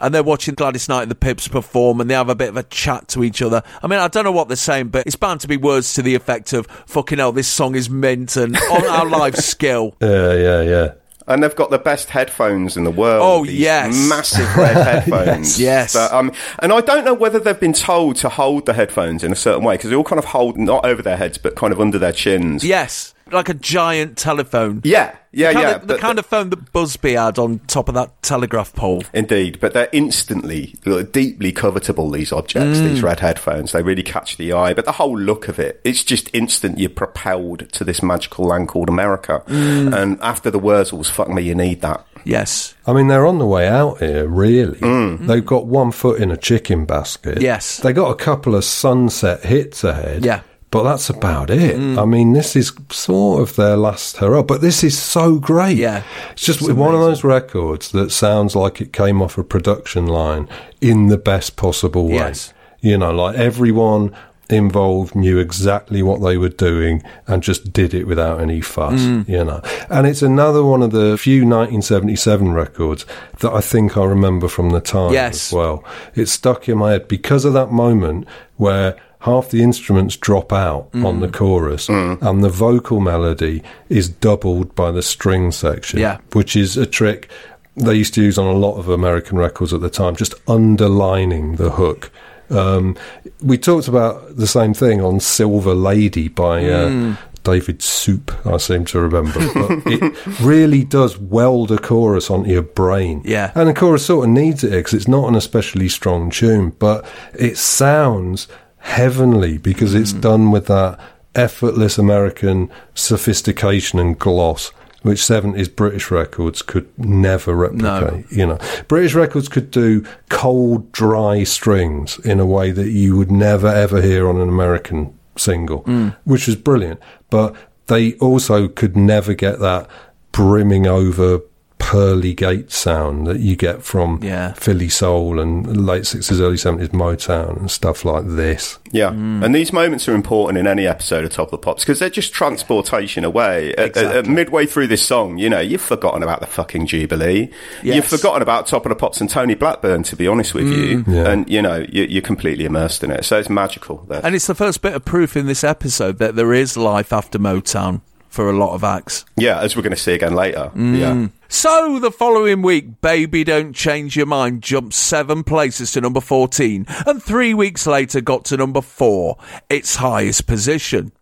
And 0.00 0.14
they're 0.14 0.22
watching 0.22 0.54
Gladys 0.54 0.88
Knight 0.88 1.02
and 1.02 1.10
the 1.10 1.16
Pips 1.16 1.48
perform 1.48 2.00
and 2.00 2.08
they 2.08 2.14
have 2.14 2.28
a 2.28 2.34
bit 2.34 2.50
of 2.50 2.56
a 2.56 2.62
chat 2.64 3.08
to 3.08 3.24
each 3.24 3.42
other. 3.42 3.62
I 3.82 3.86
mean, 3.86 3.98
I 3.98 4.08
don't 4.08 4.24
know 4.24 4.32
what 4.32 4.48
they're 4.48 4.56
saying, 4.56 4.88
but 4.88 5.06
it's 5.06 5.16
bound 5.16 5.40
to 5.40 5.48
be 5.48 5.56
words 5.56 5.94
to 5.94 6.02
the 6.02 6.14
effect 6.14 6.52
of, 6.52 6.66
fucking 6.86 7.18
hell, 7.18 7.32
this 7.32 7.48
song 7.48 7.74
is 7.74 7.90
mint 7.90 8.36
and 8.36 8.56
on 8.70 8.84
our 8.86 9.06
live 9.06 9.36
skill. 9.36 9.96
Yeah, 10.00 10.34
yeah, 10.34 10.62
yeah. 10.62 10.92
And 11.26 11.42
they've 11.42 11.54
got 11.54 11.68
the 11.68 11.78
best 11.78 12.08
headphones 12.08 12.78
in 12.78 12.84
the 12.84 12.90
world. 12.90 13.20
Oh, 13.22 13.44
these 13.44 13.60
yes. 13.60 14.08
massive 14.08 14.56
red 14.56 14.76
headphones. 14.76 15.60
Yes. 15.60 15.92
That, 15.92 16.10
um, 16.10 16.32
and 16.60 16.72
I 16.72 16.80
don't 16.80 17.04
know 17.04 17.12
whether 17.12 17.38
they've 17.38 17.60
been 17.60 17.74
told 17.74 18.16
to 18.16 18.30
hold 18.30 18.64
the 18.64 18.72
headphones 18.72 19.22
in 19.22 19.30
a 19.30 19.36
certain 19.36 19.62
way 19.62 19.74
because 19.74 19.90
they 19.90 19.96
all 19.96 20.04
kind 20.04 20.18
of 20.18 20.24
hold 20.24 20.56
not 20.56 20.86
over 20.86 21.02
their 21.02 21.18
heads 21.18 21.36
but 21.36 21.54
kind 21.54 21.70
of 21.70 21.80
under 21.80 21.98
their 21.98 22.12
chins. 22.12 22.64
Yes, 22.64 23.12
like 23.32 23.48
a 23.48 23.54
giant 23.54 24.16
telephone. 24.16 24.80
yeah, 24.84 25.16
yeah, 25.32 25.48
the 25.48 25.54
kind 25.54 25.62
yeah. 25.68 25.74
Of, 25.76 25.80
the 25.82 25.86
but- 25.94 26.00
kind 26.00 26.18
of 26.18 26.26
phone 26.26 26.50
that 26.50 26.72
Buzby 26.72 27.16
had 27.22 27.38
on 27.38 27.58
top 27.66 27.88
of 27.88 27.94
that 27.94 28.22
telegraph 28.22 28.72
pole. 28.74 29.02
Indeed, 29.12 29.58
but 29.60 29.72
they're 29.74 29.88
instantly, 29.92 30.74
deeply 31.12 31.52
covetable, 31.52 32.12
these 32.12 32.32
objects, 32.32 32.78
Mm. 32.78 32.88
these 32.88 33.02
red 33.02 33.20
headphones. 33.20 33.72
They 33.72 33.82
really 33.82 34.02
catch 34.02 34.36
the 34.36 34.52
eye. 34.52 34.74
But 34.74 34.84
the 34.86 34.92
whole 34.92 35.18
look 35.18 35.48
of 35.48 35.58
it, 35.58 35.80
it's 35.84 36.02
just 36.04 36.34
instant. 36.34 36.78
You're 36.78 36.90
propelled 36.90 37.70
to 37.72 37.84
this 37.84 38.02
magical 38.02 38.46
land 38.46 38.68
called 38.68 38.88
America. 38.88 39.42
Mm. 39.46 39.94
And 39.96 40.18
after 40.22 40.50
the 40.50 40.60
Wurzels, 40.60 41.10
fuck 41.10 41.28
me, 41.28 41.42
you 41.42 41.54
need 41.54 41.80
that. 41.82 42.04
Yes. 42.24 42.74
I 42.86 42.92
mean, 42.92 43.06
they're 43.08 43.26
on 43.26 43.38
the 43.38 43.46
way 43.46 43.68
out 43.68 43.98
here, 44.00 44.26
really. 44.26 44.78
They've 45.26 45.44
got 45.46 45.66
one 45.66 45.92
foot 45.92 46.20
in 46.20 46.30
a 46.30 46.36
chicken 46.36 46.84
basket. 46.84 47.40
Yes. 47.40 47.78
They 47.78 47.92
got 47.92 48.10
a 48.10 48.16
couple 48.16 48.54
of 48.54 48.64
sunset 48.64 49.44
hits 49.44 49.84
ahead. 49.84 50.24
Yeah. 50.24 50.40
But 50.70 50.82
that's 50.82 51.08
about 51.08 51.48
it. 51.48 51.76
Mm. 51.76 51.98
I 51.98 52.04
mean, 52.04 52.34
this 52.34 52.54
is 52.54 52.72
sort 52.90 53.40
of 53.40 53.56
their 53.56 53.76
last 53.76 54.18
hurrah, 54.18 54.42
but 54.42 54.60
this 54.60 54.84
is 54.84 54.98
so 54.98 55.38
great. 55.38 55.78
Yeah. 55.78 56.02
It's 56.32 56.44
just 56.44 56.60
one 56.70 56.94
of 56.94 57.00
those 57.00 57.24
records 57.24 57.90
that 57.92 58.10
sounds 58.10 58.54
like 58.54 58.80
it 58.80 58.92
came 58.92 59.22
off 59.22 59.38
a 59.38 59.44
production 59.44 60.06
line 60.06 60.46
in 60.80 61.06
the 61.06 61.16
best 61.16 61.56
possible 61.56 62.08
way. 62.08 62.16
Yes. 62.16 62.52
You 62.80 62.98
know, 62.98 63.12
like 63.12 63.36
everyone 63.36 64.14
involved 64.50 65.14
knew 65.14 65.38
exactly 65.38 66.02
what 66.02 66.22
they 66.22 66.36
were 66.36 66.48
doing 66.48 67.02
and 67.26 67.42
just 67.42 67.72
did 67.72 67.92
it 67.92 68.04
without 68.06 68.40
any 68.40 68.60
fuss, 68.60 69.00
mm. 69.00 69.28
you 69.28 69.44
know. 69.44 69.60
And 69.90 70.06
it's 70.06 70.22
another 70.22 70.62
one 70.62 70.82
of 70.82 70.90
the 70.90 71.18
few 71.18 71.42
1977 71.42 72.52
records 72.52 73.04
that 73.40 73.52
I 73.52 73.60
think 73.60 73.96
I 73.96 74.04
remember 74.04 74.48
from 74.48 74.70
the 74.70 74.80
time 74.80 75.12
Yes. 75.12 75.48
as 75.48 75.52
well. 75.52 75.84
It 76.14 76.26
stuck 76.26 76.68
in 76.68 76.78
my 76.78 76.92
head 76.92 77.08
because 77.08 77.44
of 77.44 77.52
that 77.54 77.70
moment 77.72 78.26
where 78.56 78.96
half 79.20 79.50
the 79.50 79.62
instruments 79.62 80.16
drop 80.16 80.52
out 80.52 80.90
Mm. 80.92 81.04
on 81.04 81.20
the 81.20 81.28
chorus 81.28 81.88
and 81.88 82.42
the 82.44 82.48
vocal 82.48 83.00
melody 83.00 83.62
is 83.88 84.08
doubled 84.08 84.74
by 84.74 84.90
the 84.92 85.02
string 85.02 85.50
section, 85.52 85.98
Yeah. 85.98 86.18
which 86.32 86.54
is 86.56 86.76
a 86.76 86.86
trick 86.86 87.28
they 87.76 87.94
used 87.94 88.14
to 88.14 88.22
use 88.22 88.38
on 88.38 88.46
a 88.46 88.58
lot 88.58 88.76
of 88.76 88.88
American 88.88 89.38
records 89.38 89.72
at 89.72 89.80
the 89.80 89.90
time, 89.90 90.16
just 90.16 90.34
underlining 90.48 91.56
the 91.56 91.70
hook. 91.70 92.10
Um, 92.50 92.96
we 93.42 93.58
talked 93.58 93.88
about 93.88 94.36
the 94.36 94.46
same 94.46 94.72
thing 94.74 95.00
on 95.02 95.20
Silver 95.20 95.74
Lady 95.74 96.28
by 96.28 96.62
Mm. 96.62 97.12
uh, 97.12 97.16
David 97.44 97.80
Soul, 97.82 98.18
I 98.44 98.56
seem 98.56 98.84
to 98.86 99.00
remember. 99.00 99.38
But 99.54 99.70
it 99.92 100.40
really 100.40 100.82
does 100.84 101.18
weld 101.18 101.70
a 101.70 101.78
chorus 101.78 102.30
onto 102.30 102.50
your 102.50 102.62
brain. 102.62 103.22
Yeah. 103.24 103.52
And 103.54 103.68
the 103.68 103.74
chorus 103.74 104.06
sort 104.06 104.26
of 104.26 104.30
needs 104.34 104.64
it 104.64 104.70
because 104.70 104.94
it's 104.94 105.08
not 105.08 105.28
an 105.28 105.34
especially 105.34 105.88
strong 105.88 106.30
tune, 106.30 106.72
but 106.78 107.04
it 107.38 107.56
sounds 107.58 108.48
heavenly 108.78 109.58
because 109.58 109.94
it's 109.94 110.12
Mm. 110.12 110.20
done 110.20 110.50
with 110.50 110.66
that 110.66 110.98
effortless 111.34 111.98
American 111.98 112.70
sophistication 112.94 113.98
and 113.98 114.18
gloss. 114.18 114.72
Which 115.02 115.24
70s 115.24 115.68
British 115.68 116.10
records 116.10 116.60
could 116.60 116.88
never 116.98 117.54
replicate. 117.54 118.24
You 118.32 118.46
know, 118.46 118.58
British 118.88 119.14
records 119.14 119.48
could 119.48 119.70
do 119.70 120.02
cold, 120.28 120.90
dry 120.90 121.44
strings 121.44 122.18
in 122.24 122.40
a 122.40 122.44
way 122.44 122.72
that 122.72 122.88
you 122.90 123.16
would 123.16 123.30
never 123.30 123.68
ever 123.68 124.02
hear 124.02 124.28
on 124.28 124.40
an 124.40 124.48
American 124.48 125.12
single, 125.36 125.84
which 126.24 126.48
was 126.48 126.56
brilliant. 126.56 126.98
But 127.30 127.54
they 127.86 128.14
also 128.14 128.66
could 128.66 128.96
never 128.96 129.34
get 129.34 129.60
that 129.60 129.86
brimming 130.32 130.88
over 130.88 131.42
pearly 131.78 132.34
gate 132.34 132.70
sound 132.72 133.26
that 133.26 133.40
you 133.40 133.56
get 133.56 133.82
from 133.82 134.20
Yeah. 134.22 134.52
Philly 134.54 134.88
soul 134.88 135.38
and 135.40 135.86
late 135.86 136.02
60s, 136.02 136.40
early 136.40 136.56
70s 136.56 136.88
Motown 136.90 137.56
and 137.58 137.70
stuff 137.70 138.04
like 138.04 138.24
this. 138.26 138.78
Yeah, 138.90 139.10
mm. 139.10 139.44
and 139.44 139.54
these 139.54 139.72
moments 139.72 140.08
are 140.08 140.14
important 140.14 140.58
in 140.58 140.66
any 140.66 140.86
episode 140.86 141.24
of 141.24 141.30
Top 141.30 141.48
of 141.48 141.50
the 141.52 141.58
Pops 141.58 141.84
because 141.84 141.98
they're 141.98 142.08
just 142.10 142.32
transportation 142.32 143.24
away. 143.24 143.72
At- 143.74 143.78
At, 143.78 143.96
at 143.96 143.96
Exactly. 144.08 144.32
midway 144.34 144.66
through 144.66 144.86
this 144.88 145.02
song, 145.02 145.38
you 145.38 145.48
know, 145.50 145.60
you've 145.60 145.80
forgotten 145.82 146.22
about 146.22 146.40
the 146.40 146.46
fucking 146.46 146.86
Jubilee. 146.86 147.50
You've 147.82 148.04
forgotten 148.06 148.42
about 148.42 148.66
Top 148.66 148.84
of 148.86 148.90
the 148.90 148.96
Pops 148.96 149.20
and 149.20 149.28
Tony 149.30 149.54
Blackburn, 149.54 150.02
to 150.04 150.16
be 150.16 150.26
honest 150.26 150.54
with 150.54 150.68
you. 150.68 151.04
Mm. 151.04 151.14
Yeah. 151.14 151.28
And, 151.30 151.48
you 151.50 151.60
know, 151.62 151.84
you, 151.88 152.04
you're 152.04 152.22
completely 152.22 152.64
immersed 152.64 153.04
in 153.04 153.10
it. 153.10 153.24
So 153.24 153.38
it's 153.38 153.50
magical. 153.50 154.04
There. 154.08 154.20
And 154.24 154.34
it's 154.34 154.46
the 154.46 154.54
first 154.54 154.80
bit 154.82 154.94
of 154.94 155.04
proof 155.04 155.36
in 155.36 155.46
this 155.46 155.62
episode 155.64 156.18
that 156.18 156.34
there 156.36 156.52
is 156.52 156.76
life 156.76 157.12
after 157.12 157.38
Motown 157.38 158.00
for 158.28 158.48
a 158.48 158.52
lot 158.56 158.74
of 158.74 158.84
acts. 158.84 159.24
yeah, 159.36 159.60
as 159.60 159.76
we're 159.76 159.82
going 159.82 159.94
to 159.94 160.00
see 160.00 160.14
again 160.14 160.34
later. 160.34 160.70
Mm. 160.74 160.98
Yeah. 160.98 161.28
So 161.48 161.98
the 161.98 162.10
following 162.10 162.60
week, 162.60 163.00
Baby 163.00 163.42
Don't 163.42 163.72
Change 163.72 164.16
Your 164.16 164.26
Mind 164.26 164.62
jumped 164.62 164.92
seven 164.94 165.42
places 165.42 165.92
to 165.92 166.00
number 166.00 166.20
14, 166.20 166.84
and 167.06 167.22
three 167.22 167.54
weeks 167.54 167.86
later 167.86 168.20
got 168.20 168.44
to 168.46 168.56
number 168.56 168.82
four, 168.82 169.38
its 169.70 169.96
highest 169.96 170.46
position. 170.46 171.12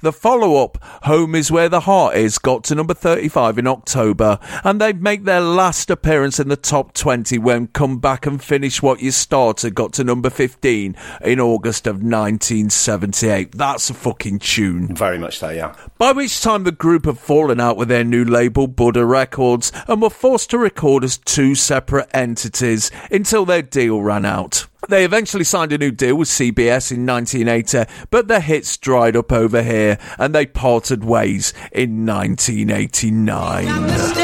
The 0.00 0.12
follow 0.12 0.62
up, 0.62 0.78
Home 1.04 1.34
is 1.34 1.50
Where 1.50 1.68
the 1.68 1.80
Heart 1.80 2.16
Is, 2.16 2.38
got 2.38 2.64
to 2.64 2.74
number 2.74 2.94
35 2.94 3.58
in 3.58 3.66
October, 3.66 4.38
and 4.62 4.80
they'd 4.80 5.02
make 5.02 5.24
their 5.24 5.40
last 5.40 5.90
appearance 5.90 6.38
in 6.38 6.48
the 6.48 6.56
top 6.56 6.94
20 6.94 7.38
when 7.38 7.66
Come 7.68 7.98
Back 7.98 8.26
and 8.26 8.42
Finish 8.42 8.82
What 8.82 9.02
You 9.02 9.10
Started 9.10 9.74
got 9.74 9.92
to 9.94 10.04
number 10.04 10.30
15 10.30 10.96
in 11.22 11.40
August 11.40 11.86
of 11.86 11.96
1978. 11.96 13.52
That's 13.52 13.90
a 13.90 13.94
fucking 13.94 14.38
tune. 14.38 14.94
Very 14.94 15.18
much 15.18 15.38
so, 15.38 15.50
yeah. 15.50 15.74
By 15.98 16.12
which 16.12 16.40
time 16.40 16.64
the 16.64 16.72
group 16.72 17.06
had 17.06 17.18
fallen 17.18 17.60
out 17.60 17.76
with 17.76 17.88
their 17.88 18.04
new 18.04 18.24
label, 18.24 18.66
Buddha 18.66 19.04
Records, 19.04 19.72
and 19.88 20.00
were 20.00 20.10
forced 20.10 20.50
to 20.50 20.58
record 20.58 21.04
as 21.04 21.18
two 21.18 21.54
separate 21.54 22.08
entities 22.14 22.90
until 23.10 23.44
their 23.44 23.62
deal 23.62 24.00
ran 24.02 24.24
out. 24.24 24.66
They 24.88 25.04
eventually 25.04 25.44
signed 25.44 25.72
a 25.72 25.78
new 25.78 25.90
deal 25.90 26.16
with 26.16 26.28
CBS 26.28 26.92
in 26.92 27.06
1980, 27.06 27.90
but 28.10 28.28
their 28.28 28.40
hits 28.40 28.76
dried 28.76 29.16
up 29.16 29.32
over 29.32 29.62
here 29.62 29.98
and 30.18 30.34
they 30.34 30.46
parted 30.46 31.04
ways 31.04 31.54
in 31.72 32.06
1989. 32.06 34.23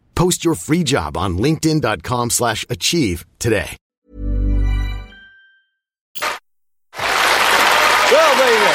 Post 0.15 0.45
your 0.45 0.55
free 0.55 0.83
job 0.83 1.17
on 1.17 1.37
linkedin.com 1.37 2.29
slash 2.29 2.65
achieve 2.69 3.25
today. 3.39 3.77
Well, 8.11 8.35
there 8.37 8.53
you 8.53 8.59
go. 8.59 8.71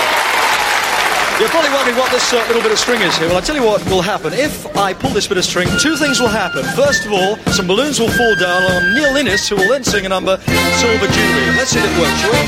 You're 1.39 1.51
probably 1.51 1.70
wondering 1.70 1.99
what 1.99 2.11
this 2.11 2.32
uh, 2.32 2.43
little 2.49 2.62
bit 2.62 2.72
of 2.72 2.78
string 2.78 3.03
is 3.03 3.18
here. 3.18 3.28
Well, 3.28 3.37
I'll 3.37 3.43
tell 3.43 3.55
you 3.57 3.62
what 3.62 3.84
will 3.91 4.01
happen. 4.01 4.32
If 4.32 4.66
I 4.74 4.95
pull 4.95 5.11
this 5.11 5.26
bit 5.26 5.37
of 5.37 5.45
string, 5.45 5.68
two 5.82 5.95
things 5.97 6.18
will 6.18 6.28
happen. 6.28 6.64
First 6.74 7.05
of 7.05 7.12
all, 7.12 7.37
some 7.53 7.66
balloons 7.66 8.01
will 8.01 8.09
fall 8.09 8.34
down 8.37 8.62
on 8.62 8.95
Neil 8.95 9.16
Innes, 9.16 9.47
who 9.47 9.57
will 9.57 9.68
then 9.68 9.84
sing 9.84 10.07
a 10.07 10.09
number, 10.09 10.39
Silver 10.39 11.07
Jubilee. 11.07 11.53
Let's 11.57 11.70
see 11.72 11.78
if 11.78 11.84
it 11.84 11.99
works, 12.01 12.20
shall 12.22 12.32
we? 12.32 12.41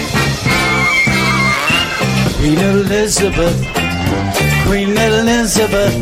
Queen 2.38 2.58
Elizabeth, 2.58 3.60
Queen 4.68 4.90
Elizabeth, 4.90 5.94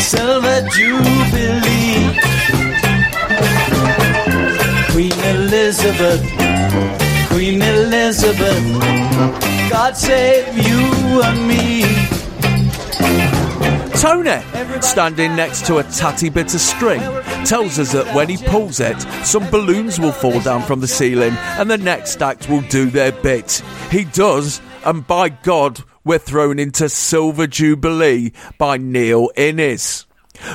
Silver 0.00 0.60
Jubilee. 0.70 2.20
Queen 4.92 5.12
Elizabeth, 5.34 6.22
Queen 7.30 7.60
Elizabeth, 7.60 8.80
God 9.68 9.96
save 9.96 10.56
you 10.56 11.20
and 11.20 11.48
me. 11.48 11.82
Tony, 14.00 14.40
standing 14.80 15.34
next 15.34 15.66
to 15.66 15.78
a 15.78 15.82
tatty 15.82 16.30
bit 16.30 16.54
of 16.54 16.60
string, 16.60 17.00
tells 17.44 17.80
us 17.80 17.90
that 17.90 18.14
when 18.14 18.28
he 18.28 18.36
pulls 18.36 18.78
it, 18.78 19.00
some 19.24 19.50
balloons 19.50 19.98
will 19.98 20.12
fall 20.12 20.38
down 20.42 20.62
from 20.62 20.78
the 20.78 20.86
ceiling 20.86 21.34
and 21.58 21.68
the 21.68 21.78
next 21.78 22.22
act 22.22 22.48
will 22.48 22.62
do 22.68 22.88
their 22.88 23.10
bit. 23.10 23.64
He 23.90 24.04
does, 24.04 24.60
and 24.84 25.04
by 25.04 25.30
God, 25.30 25.82
we're 26.04 26.18
thrown 26.18 26.58
into 26.58 26.88
Silver 26.88 27.46
Jubilee 27.46 28.32
by 28.58 28.76
Neil 28.76 29.30
Innes. 29.36 30.06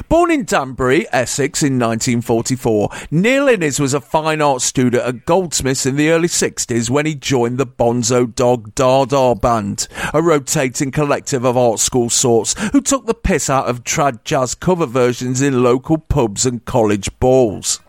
Born 0.10 0.30
in 0.30 0.44
Danbury, 0.44 1.08
Essex 1.12 1.64
in 1.64 1.80
1944, 1.80 2.90
Neil 3.12 3.48
Innes 3.48 3.80
was 3.80 3.94
a 3.94 4.02
fine 4.02 4.42
art 4.42 4.62
student 4.62 5.04
at 5.04 5.26
Goldsmiths 5.26 5.86
in 5.86 5.96
the 5.96 6.10
early 6.10 6.28
60s 6.28 6.90
when 6.90 7.06
he 7.06 7.16
joined 7.16 7.58
the 7.58 7.66
Bonzo 7.66 8.34
Dog 8.36 8.76
Dada 8.76 9.36
Band, 9.36 9.88
a 10.14 10.22
rotating 10.22 10.92
collective 10.92 11.46
of 11.46 11.58
art 11.58 11.80
school 11.80 12.10
sorts 12.10 12.54
who 12.72 12.82
took 12.82 13.06
the 13.06 13.14
piss 13.14 13.50
out 13.50 13.68
of 13.68 13.84
trad 13.84 14.24
jazz 14.24 14.54
cover 14.54 14.86
versions 14.86 15.42
in 15.42 15.64
local 15.64 15.98
pubs 15.98 16.46
and 16.46 16.66
college 16.66 17.10
balls. 17.20 17.80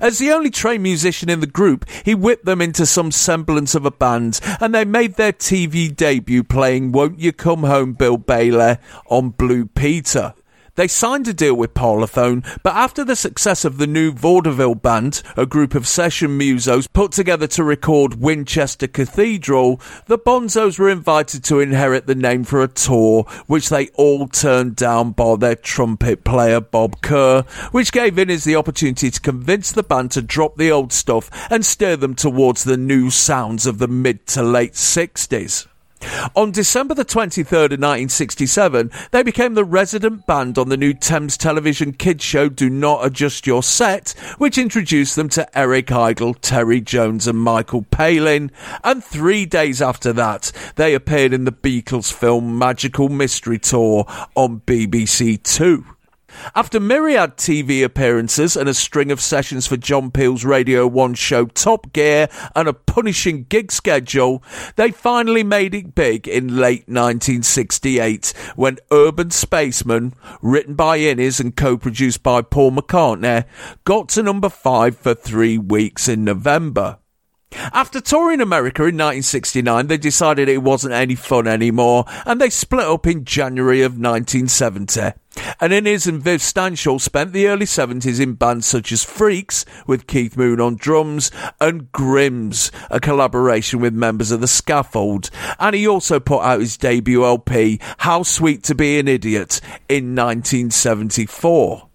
As 0.00 0.18
the 0.18 0.30
only 0.30 0.50
trained 0.50 0.82
musician 0.82 1.28
in 1.28 1.40
the 1.40 1.46
group, 1.46 1.84
he 2.04 2.14
whipped 2.14 2.44
them 2.44 2.60
into 2.60 2.86
some 2.86 3.10
semblance 3.10 3.74
of 3.74 3.84
a 3.84 3.90
band, 3.90 4.40
and 4.60 4.74
they 4.74 4.84
made 4.84 5.14
their 5.14 5.32
TV 5.32 5.94
debut 5.94 6.44
playing 6.44 6.92
Won't 6.92 7.18
You 7.18 7.32
Come 7.32 7.64
Home, 7.64 7.92
Bill 7.92 8.16
Bailey 8.16 8.76
on 9.06 9.30
Blue 9.30 9.66
Peter. 9.66 10.34
They 10.80 10.88
signed 10.88 11.28
a 11.28 11.34
deal 11.34 11.52
with 11.52 11.74
Parlophone, 11.74 12.42
but 12.62 12.74
after 12.74 13.04
the 13.04 13.14
success 13.14 13.66
of 13.66 13.76
the 13.76 13.86
new 13.86 14.12
Vaudeville 14.12 14.76
Band, 14.76 15.22
a 15.36 15.44
group 15.44 15.74
of 15.74 15.86
session 15.86 16.38
musos 16.38 16.90
put 16.90 17.12
together 17.12 17.46
to 17.48 17.62
record 17.62 18.14
Winchester 18.14 18.86
Cathedral, 18.86 19.78
the 20.06 20.16
Bonzos 20.16 20.78
were 20.78 20.88
invited 20.88 21.44
to 21.44 21.60
inherit 21.60 22.06
the 22.06 22.14
name 22.14 22.44
for 22.44 22.62
a 22.62 22.66
tour, 22.66 23.24
which 23.46 23.68
they 23.68 23.88
all 23.88 24.26
turned 24.26 24.74
down 24.74 25.10
by 25.10 25.36
their 25.36 25.54
trumpet 25.54 26.24
player 26.24 26.62
Bob 26.62 27.02
Kerr, 27.02 27.42
which 27.72 27.92
gave 27.92 28.18
Innes 28.18 28.44
the 28.44 28.56
opportunity 28.56 29.10
to 29.10 29.20
convince 29.20 29.72
the 29.72 29.82
band 29.82 30.12
to 30.12 30.22
drop 30.22 30.56
the 30.56 30.72
old 30.72 30.94
stuff 30.94 31.28
and 31.50 31.66
steer 31.66 31.98
them 31.98 32.14
towards 32.14 32.64
the 32.64 32.78
new 32.78 33.10
sounds 33.10 33.66
of 33.66 33.80
the 33.80 33.88
mid 33.88 34.26
to 34.28 34.42
late 34.42 34.72
60s. 34.72 35.66
On 36.34 36.50
December 36.50 36.94
the 36.94 37.04
23rd 37.04 37.72
of 37.72 37.80
1967, 37.80 38.90
they 39.10 39.22
became 39.22 39.54
the 39.54 39.64
resident 39.64 40.26
band 40.26 40.58
on 40.58 40.68
the 40.68 40.76
new 40.76 40.94
Thames 40.94 41.36
television 41.36 41.92
kids 41.92 42.24
show 42.24 42.48
Do 42.48 42.70
Not 42.70 43.04
Adjust 43.04 43.46
Your 43.46 43.62
Set, 43.62 44.10
which 44.38 44.58
introduced 44.58 45.16
them 45.16 45.28
to 45.30 45.58
Eric 45.58 45.92
Idle, 45.92 46.34
Terry 46.34 46.80
Jones 46.80 47.26
and 47.26 47.38
Michael 47.38 47.82
Palin. 47.82 48.50
And 48.82 49.04
three 49.04 49.46
days 49.46 49.82
after 49.82 50.12
that, 50.14 50.52
they 50.76 50.94
appeared 50.94 51.32
in 51.32 51.44
the 51.44 51.52
Beatles 51.52 52.12
film 52.12 52.58
Magical 52.58 53.08
Mystery 53.08 53.58
Tour 53.58 54.06
on 54.34 54.60
BBC 54.60 55.42
Two. 55.42 55.84
After 56.54 56.80
myriad 56.80 57.36
TV 57.36 57.84
appearances 57.84 58.56
and 58.56 58.68
a 58.68 58.74
string 58.74 59.10
of 59.10 59.20
sessions 59.20 59.66
for 59.66 59.76
John 59.76 60.10
Peel's 60.10 60.44
Radio 60.44 60.86
1 60.86 61.14
show 61.14 61.46
Top 61.46 61.92
Gear 61.92 62.28
and 62.54 62.68
a 62.68 62.72
punishing 62.72 63.44
gig 63.48 63.70
schedule, 63.70 64.42
they 64.76 64.90
finally 64.90 65.42
made 65.42 65.74
it 65.74 65.94
big 65.94 66.26
in 66.26 66.56
late 66.56 66.88
1968 66.88 68.32
when 68.56 68.78
Urban 68.90 69.30
Spaceman, 69.30 70.14
written 70.42 70.74
by 70.74 70.98
Innes 70.98 71.40
and 71.40 71.56
co-produced 71.56 72.22
by 72.22 72.42
Paul 72.42 72.72
McCartney, 72.72 73.44
got 73.84 74.08
to 74.10 74.22
number 74.22 74.48
5 74.48 74.96
for 74.96 75.14
3 75.14 75.58
weeks 75.58 76.08
in 76.08 76.24
November. 76.24 76.98
After 77.52 78.00
touring 78.00 78.40
America 78.40 78.82
in 78.82 78.96
1969, 78.96 79.88
they 79.88 79.98
decided 79.98 80.48
it 80.48 80.62
wasn't 80.62 80.94
any 80.94 81.16
fun 81.16 81.48
anymore, 81.48 82.04
and 82.24 82.40
they 82.40 82.48
split 82.48 82.86
up 82.86 83.06
in 83.06 83.24
January 83.24 83.82
of 83.82 83.98
1970. 83.98 85.12
And 85.60 85.72
Innes 85.72 86.06
and 86.06 86.22
Viv 86.22 86.40
Stanshall 86.40 87.00
spent 87.00 87.32
the 87.32 87.48
early 87.48 87.66
70s 87.66 88.20
in 88.20 88.34
bands 88.34 88.66
such 88.66 88.92
as 88.92 89.04
Freaks, 89.04 89.64
with 89.86 90.06
Keith 90.06 90.36
Moon 90.36 90.60
on 90.60 90.76
drums, 90.76 91.30
and 91.60 91.90
Grimms, 91.92 92.70
a 92.88 93.00
collaboration 93.00 93.80
with 93.80 93.94
members 93.94 94.30
of 94.30 94.40
The 94.40 94.48
Scaffold. 94.48 95.30
And 95.58 95.74
he 95.74 95.86
also 95.88 96.20
put 96.20 96.42
out 96.42 96.60
his 96.60 96.76
debut 96.76 97.24
LP, 97.24 97.80
How 97.98 98.22
Sweet 98.22 98.62
to 98.64 98.74
Be 98.74 98.98
an 98.98 99.08
Idiot, 99.08 99.60
in 99.88 100.14
1974. 100.14 101.89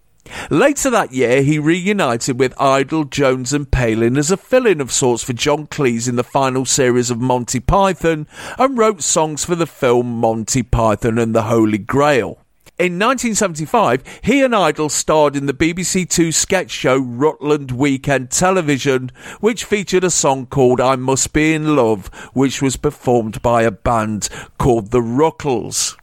Later 0.50 0.90
that 0.90 1.12
year, 1.12 1.42
he 1.42 1.60
reunited 1.60 2.40
with 2.40 2.60
Idle, 2.60 3.06
Jones, 3.06 3.54
and 3.54 3.70
Palin 3.70 4.18
as 4.18 4.32
a 4.32 4.38
fill 4.38 4.66
in 4.66 4.82
of 4.82 4.92
sorts 4.92 5.24
for 5.24 5.34
John 5.34 5.68
Cleese 5.68 6.08
in 6.08 6.16
the 6.16 6.24
final 6.24 6.66
series 6.66 7.10
of 7.10 7.20
Monty 7.20 7.60
Python 7.60 8.28
and 8.58 8.78
wrote 8.78 9.02
songs 9.02 9.46
for 9.46 9.56
the 9.56 9.68
film 9.68 10.20
Monty 10.20 10.64
Python 10.64 11.18
and 11.18 11.34
the 11.34 11.44
Holy 11.44 11.78
Grail. 11.78 12.40
In 12.78 13.00
1975, 13.00 14.04
he 14.22 14.44
and 14.44 14.54
Idle 14.54 14.90
starred 14.90 15.38
in 15.38 15.46
the 15.46 15.54
BBC 15.54 16.10
Two 16.10 16.34
sketch 16.34 16.72
show 16.72 16.98
Rutland 16.98 17.72
Weekend 17.72 18.32
Television, 18.32 19.12
which 19.40 19.64
featured 19.64 20.04
a 20.04 20.10
song 20.10 20.46
called 20.46 20.82
I 20.82 20.98
Must 20.98 21.32
Be 21.32 21.54
in 21.54 21.78
Love, 21.78 22.08
which 22.34 22.62
was 22.62 22.76
performed 22.76 23.42
by 23.42 23.62
a 23.62 23.72
band 23.72 24.28
called 24.58 24.92
the 24.92 25.00
Rutles. 25.00 25.96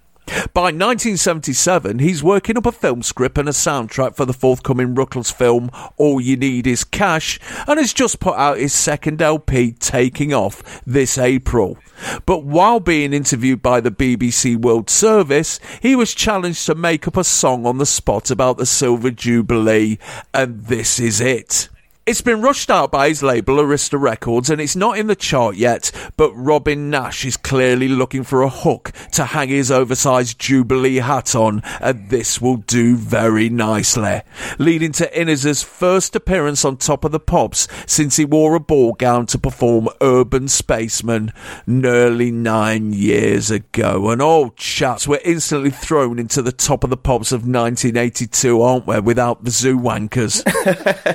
By 0.54 0.72
1977, 0.72 1.98
he's 1.98 2.22
working 2.22 2.56
up 2.56 2.66
a 2.66 2.72
film 2.72 3.02
script 3.02 3.36
and 3.38 3.48
a 3.48 3.52
soundtrack 3.52 4.16
for 4.16 4.24
the 4.24 4.32
forthcoming 4.32 4.94
Rutles 4.94 5.32
film 5.32 5.70
All 5.96 6.20
You 6.20 6.36
Need 6.36 6.66
Is 6.66 6.84
Cash 6.84 7.38
and 7.66 7.78
has 7.78 7.92
just 7.92 8.20
put 8.20 8.36
out 8.36 8.58
his 8.58 8.72
second 8.72 9.20
LP, 9.20 9.72
Taking 9.72 10.32
Off, 10.32 10.82
this 10.86 11.18
April. 11.18 11.76
But 12.24 12.44
while 12.44 12.80
being 12.80 13.12
interviewed 13.12 13.62
by 13.62 13.80
the 13.80 13.90
BBC 13.90 14.56
World 14.56 14.88
Service, 14.88 15.60
he 15.80 15.94
was 15.94 16.14
challenged 16.14 16.66
to 16.66 16.74
make 16.74 17.06
up 17.06 17.16
a 17.16 17.24
song 17.24 17.66
on 17.66 17.78
the 17.78 17.86
spot 17.86 18.30
about 18.30 18.56
the 18.56 18.66
Silver 18.66 19.10
Jubilee, 19.10 19.98
and 20.32 20.64
this 20.64 20.98
is 20.98 21.20
it. 21.20 21.68
It's 22.12 22.20
been 22.20 22.42
rushed 22.42 22.70
out 22.70 22.90
by 22.90 23.08
his 23.08 23.22
label 23.22 23.56
Arista 23.56 23.98
Records 23.98 24.50
and 24.50 24.60
it's 24.60 24.76
not 24.76 24.98
in 24.98 25.06
the 25.06 25.16
chart 25.16 25.56
yet, 25.56 25.90
but 26.18 26.30
Robin 26.34 26.90
Nash 26.90 27.24
is 27.24 27.38
clearly 27.38 27.88
looking 27.88 28.22
for 28.22 28.42
a 28.42 28.50
hook 28.50 28.92
to 29.12 29.24
hang 29.24 29.48
his 29.48 29.70
oversized 29.70 30.38
Jubilee 30.38 30.96
hat 30.96 31.34
on, 31.34 31.62
and 31.80 32.10
this 32.10 32.38
will 32.38 32.58
do 32.58 32.96
very 32.96 33.48
nicely. 33.48 34.20
Leading 34.58 34.92
to 34.92 35.18
Innes's 35.18 35.62
first 35.62 36.14
appearance 36.14 36.66
on 36.66 36.76
Top 36.76 37.06
of 37.06 37.12
the 37.12 37.18
Pops 37.18 37.66
since 37.86 38.16
he 38.16 38.26
wore 38.26 38.54
a 38.56 38.60
ball 38.60 38.92
gown 38.92 39.24
to 39.28 39.38
perform 39.38 39.88
Urban 40.02 40.48
Spaceman 40.48 41.32
nearly 41.66 42.30
nine 42.30 42.92
years 42.92 43.50
ago. 43.50 44.10
And 44.10 44.20
all 44.20 44.50
chaps, 44.50 45.08
we're 45.08 45.20
instantly 45.24 45.70
thrown 45.70 46.18
into 46.18 46.42
the 46.42 46.52
Top 46.52 46.84
of 46.84 46.90
the 46.90 46.98
Pops 46.98 47.32
of 47.32 47.48
1982, 47.48 48.60
aren't 48.60 48.86
we, 48.86 49.00
without 49.00 49.44
the 49.44 49.50
zoo 49.50 49.78
wankers? 49.78 50.42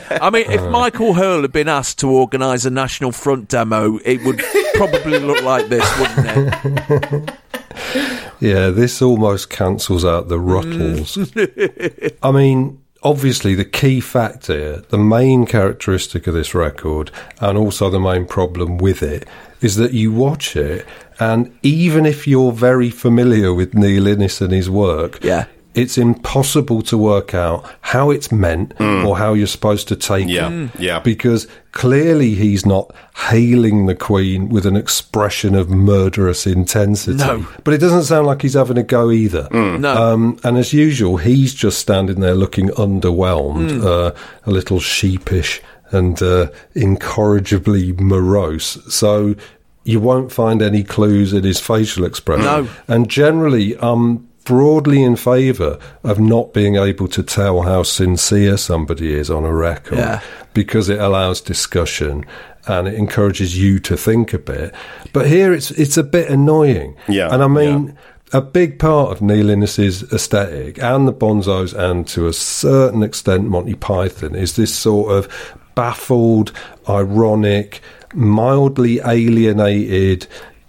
I 0.20 0.32
mean, 0.32 0.50
if 0.50 0.62
uh. 0.62 0.87
Michael 0.88 1.16
Hurll 1.16 1.42
had 1.42 1.52
been 1.52 1.68
asked 1.68 2.00
to 2.00 2.10
organise 2.10 2.66
a 2.66 2.70
National 2.70 3.12
Front 3.12 3.50
demo, 3.50 3.98
it 4.06 4.24
would 4.24 4.42
probably 4.76 5.20
look 5.20 5.44
like 5.44 5.68
this, 5.68 5.84
wouldn't 6.00 6.54
it? 7.04 7.34
Yeah, 8.40 8.70
this 8.70 9.02
almost 9.02 9.50
cancels 9.50 10.06
out 10.06 10.30
the 10.30 10.38
Rutles. 10.38 11.18
I 12.24 12.32
mean, 12.32 12.82
obviously 13.04 13.54
the 13.54 13.66
key 13.66 14.00
factor, 14.00 14.78
the 14.88 14.98
main 14.98 15.46
characteristic 15.46 16.26
of 16.26 16.34
this 16.34 16.56
record, 16.56 17.12
and 17.42 17.58
also 17.58 17.90
the 17.90 18.00
main 18.00 18.26
problem 18.26 18.78
with 18.78 19.04
it, 19.04 19.28
is 19.60 19.76
that 19.76 19.92
you 19.92 20.14
watch 20.14 20.56
it, 20.56 20.86
and 21.20 21.54
even 21.64 22.06
if 22.06 22.26
you're 22.26 22.54
very 22.54 22.92
familiar 22.92 23.54
with 23.54 23.74
Neil 23.74 24.08
Innes 24.08 24.40
and 24.40 24.54
his 24.54 24.70
work, 24.70 25.22
Yeah. 25.22 25.48
It's 25.78 25.98
impossible 25.98 26.82
to 26.84 26.98
work 26.98 27.34
out 27.34 27.70
how 27.82 28.10
it's 28.12 28.32
meant 28.32 28.74
or 28.80 29.18
how 29.18 29.34
you're 29.34 29.48
supposed 29.48 29.88
to 29.90 29.96
take 29.96 30.28
Yeah, 30.28 30.48
it. 30.48 30.52
Mm. 30.52 30.80
yeah. 30.80 31.00
Because 31.00 31.48
clearly 31.72 32.34
he's 32.34 32.66
not 32.66 32.92
hailing 33.16 33.86
the 33.86 33.96
Queen 33.96 34.50
with 34.50 34.66
an 34.66 34.76
expression 34.76 35.54
of 35.56 35.70
murderous 35.70 36.48
intensity. 36.48 37.18
No. 37.18 37.46
But 37.64 37.74
it 37.74 37.78
doesn't 37.78 38.04
sound 38.04 38.26
like 38.28 38.42
he's 38.42 38.56
having 38.56 38.78
a 38.78 38.84
go 38.84 39.12
either. 39.12 39.48
No. 39.52 39.96
Um, 39.96 40.40
and 40.44 40.58
as 40.58 40.74
usual, 40.74 41.18
he's 41.18 41.54
just 41.54 41.78
standing 41.80 42.20
there 42.20 42.36
looking 42.36 42.70
underwhelmed, 42.70 43.70
Mm. 43.82 43.84
uh, 43.86 44.12
a 44.46 44.52
little 44.52 44.80
sheepish 44.80 45.62
and 45.92 46.22
uh, 46.22 46.48
incorrigibly 46.76 47.94
morose. 47.94 48.78
So 48.94 49.36
you 49.84 50.00
won't 50.02 50.32
find 50.32 50.62
any 50.62 50.84
clues 50.84 51.32
in 51.34 51.44
his 51.44 51.60
facial 51.60 52.04
expression. 52.06 52.44
No. 52.46 52.68
And 52.88 53.08
generally, 53.10 53.78
I'm 53.80 54.27
broadly 54.48 55.04
in 55.04 55.16
favour 55.18 55.78
of 56.04 56.20
not 56.20 56.54
being 56.54 56.76
able 56.78 57.08
to 57.10 57.22
tell 57.22 57.64
how 57.64 57.84
sincere 57.84 58.56
somebody 58.58 59.14
is 59.14 59.30
on 59.30 59.44
a 59.44 59.54
record 59.54 59.98
Yeah. 59.98 60.22
because 60.54 60.88
it 60.90 61.00
allows 61.00 61.42
discussion 61.42 62.24
and 62.66 62.88
it 62.88 62.94
encourages 62.94 63.58
you 63.62 63.80
to 63.80 63.98
think 63.98 64.34
a 64.34 64.40
bit. 64.40 64.74
But 65.12 65.28
here 65.28 65.54
it's 65.54 65.72
it's 65.72 65.98
a 65.98 66.04
bit 66.04 66.30
annoying. 66.30 66.96
Yeah, 67.10 67.34
And 67.34 67.44
I 67.44 67.48
mean 67.48 67.98
a 68.34 68.42
big 68.42 68.80
part 68.80 69.12
of 69.12 69.22
Neil 69.22 69.50
Innes's 69.50 70.04
aesthetic 70.14 70.82
and 70.82 71.08
the 71.08 71.14
Bonzos 71.14 71.74
and 71.74 72.08
to 72.08 72.28
a 72.28 72.34
certain 72.34 73.04
extent 73.04 73.50
Monty 73.50 73.76
Python 73.76 74.34
is 74.36 74.56
this 74.56 74.74
sort 74.74 75.12
of 75.12 75.28
baffled, 75.76 76.52
ironic, 76.90 77.82
mildly 78.14 79.00
alienated 79.06 80.28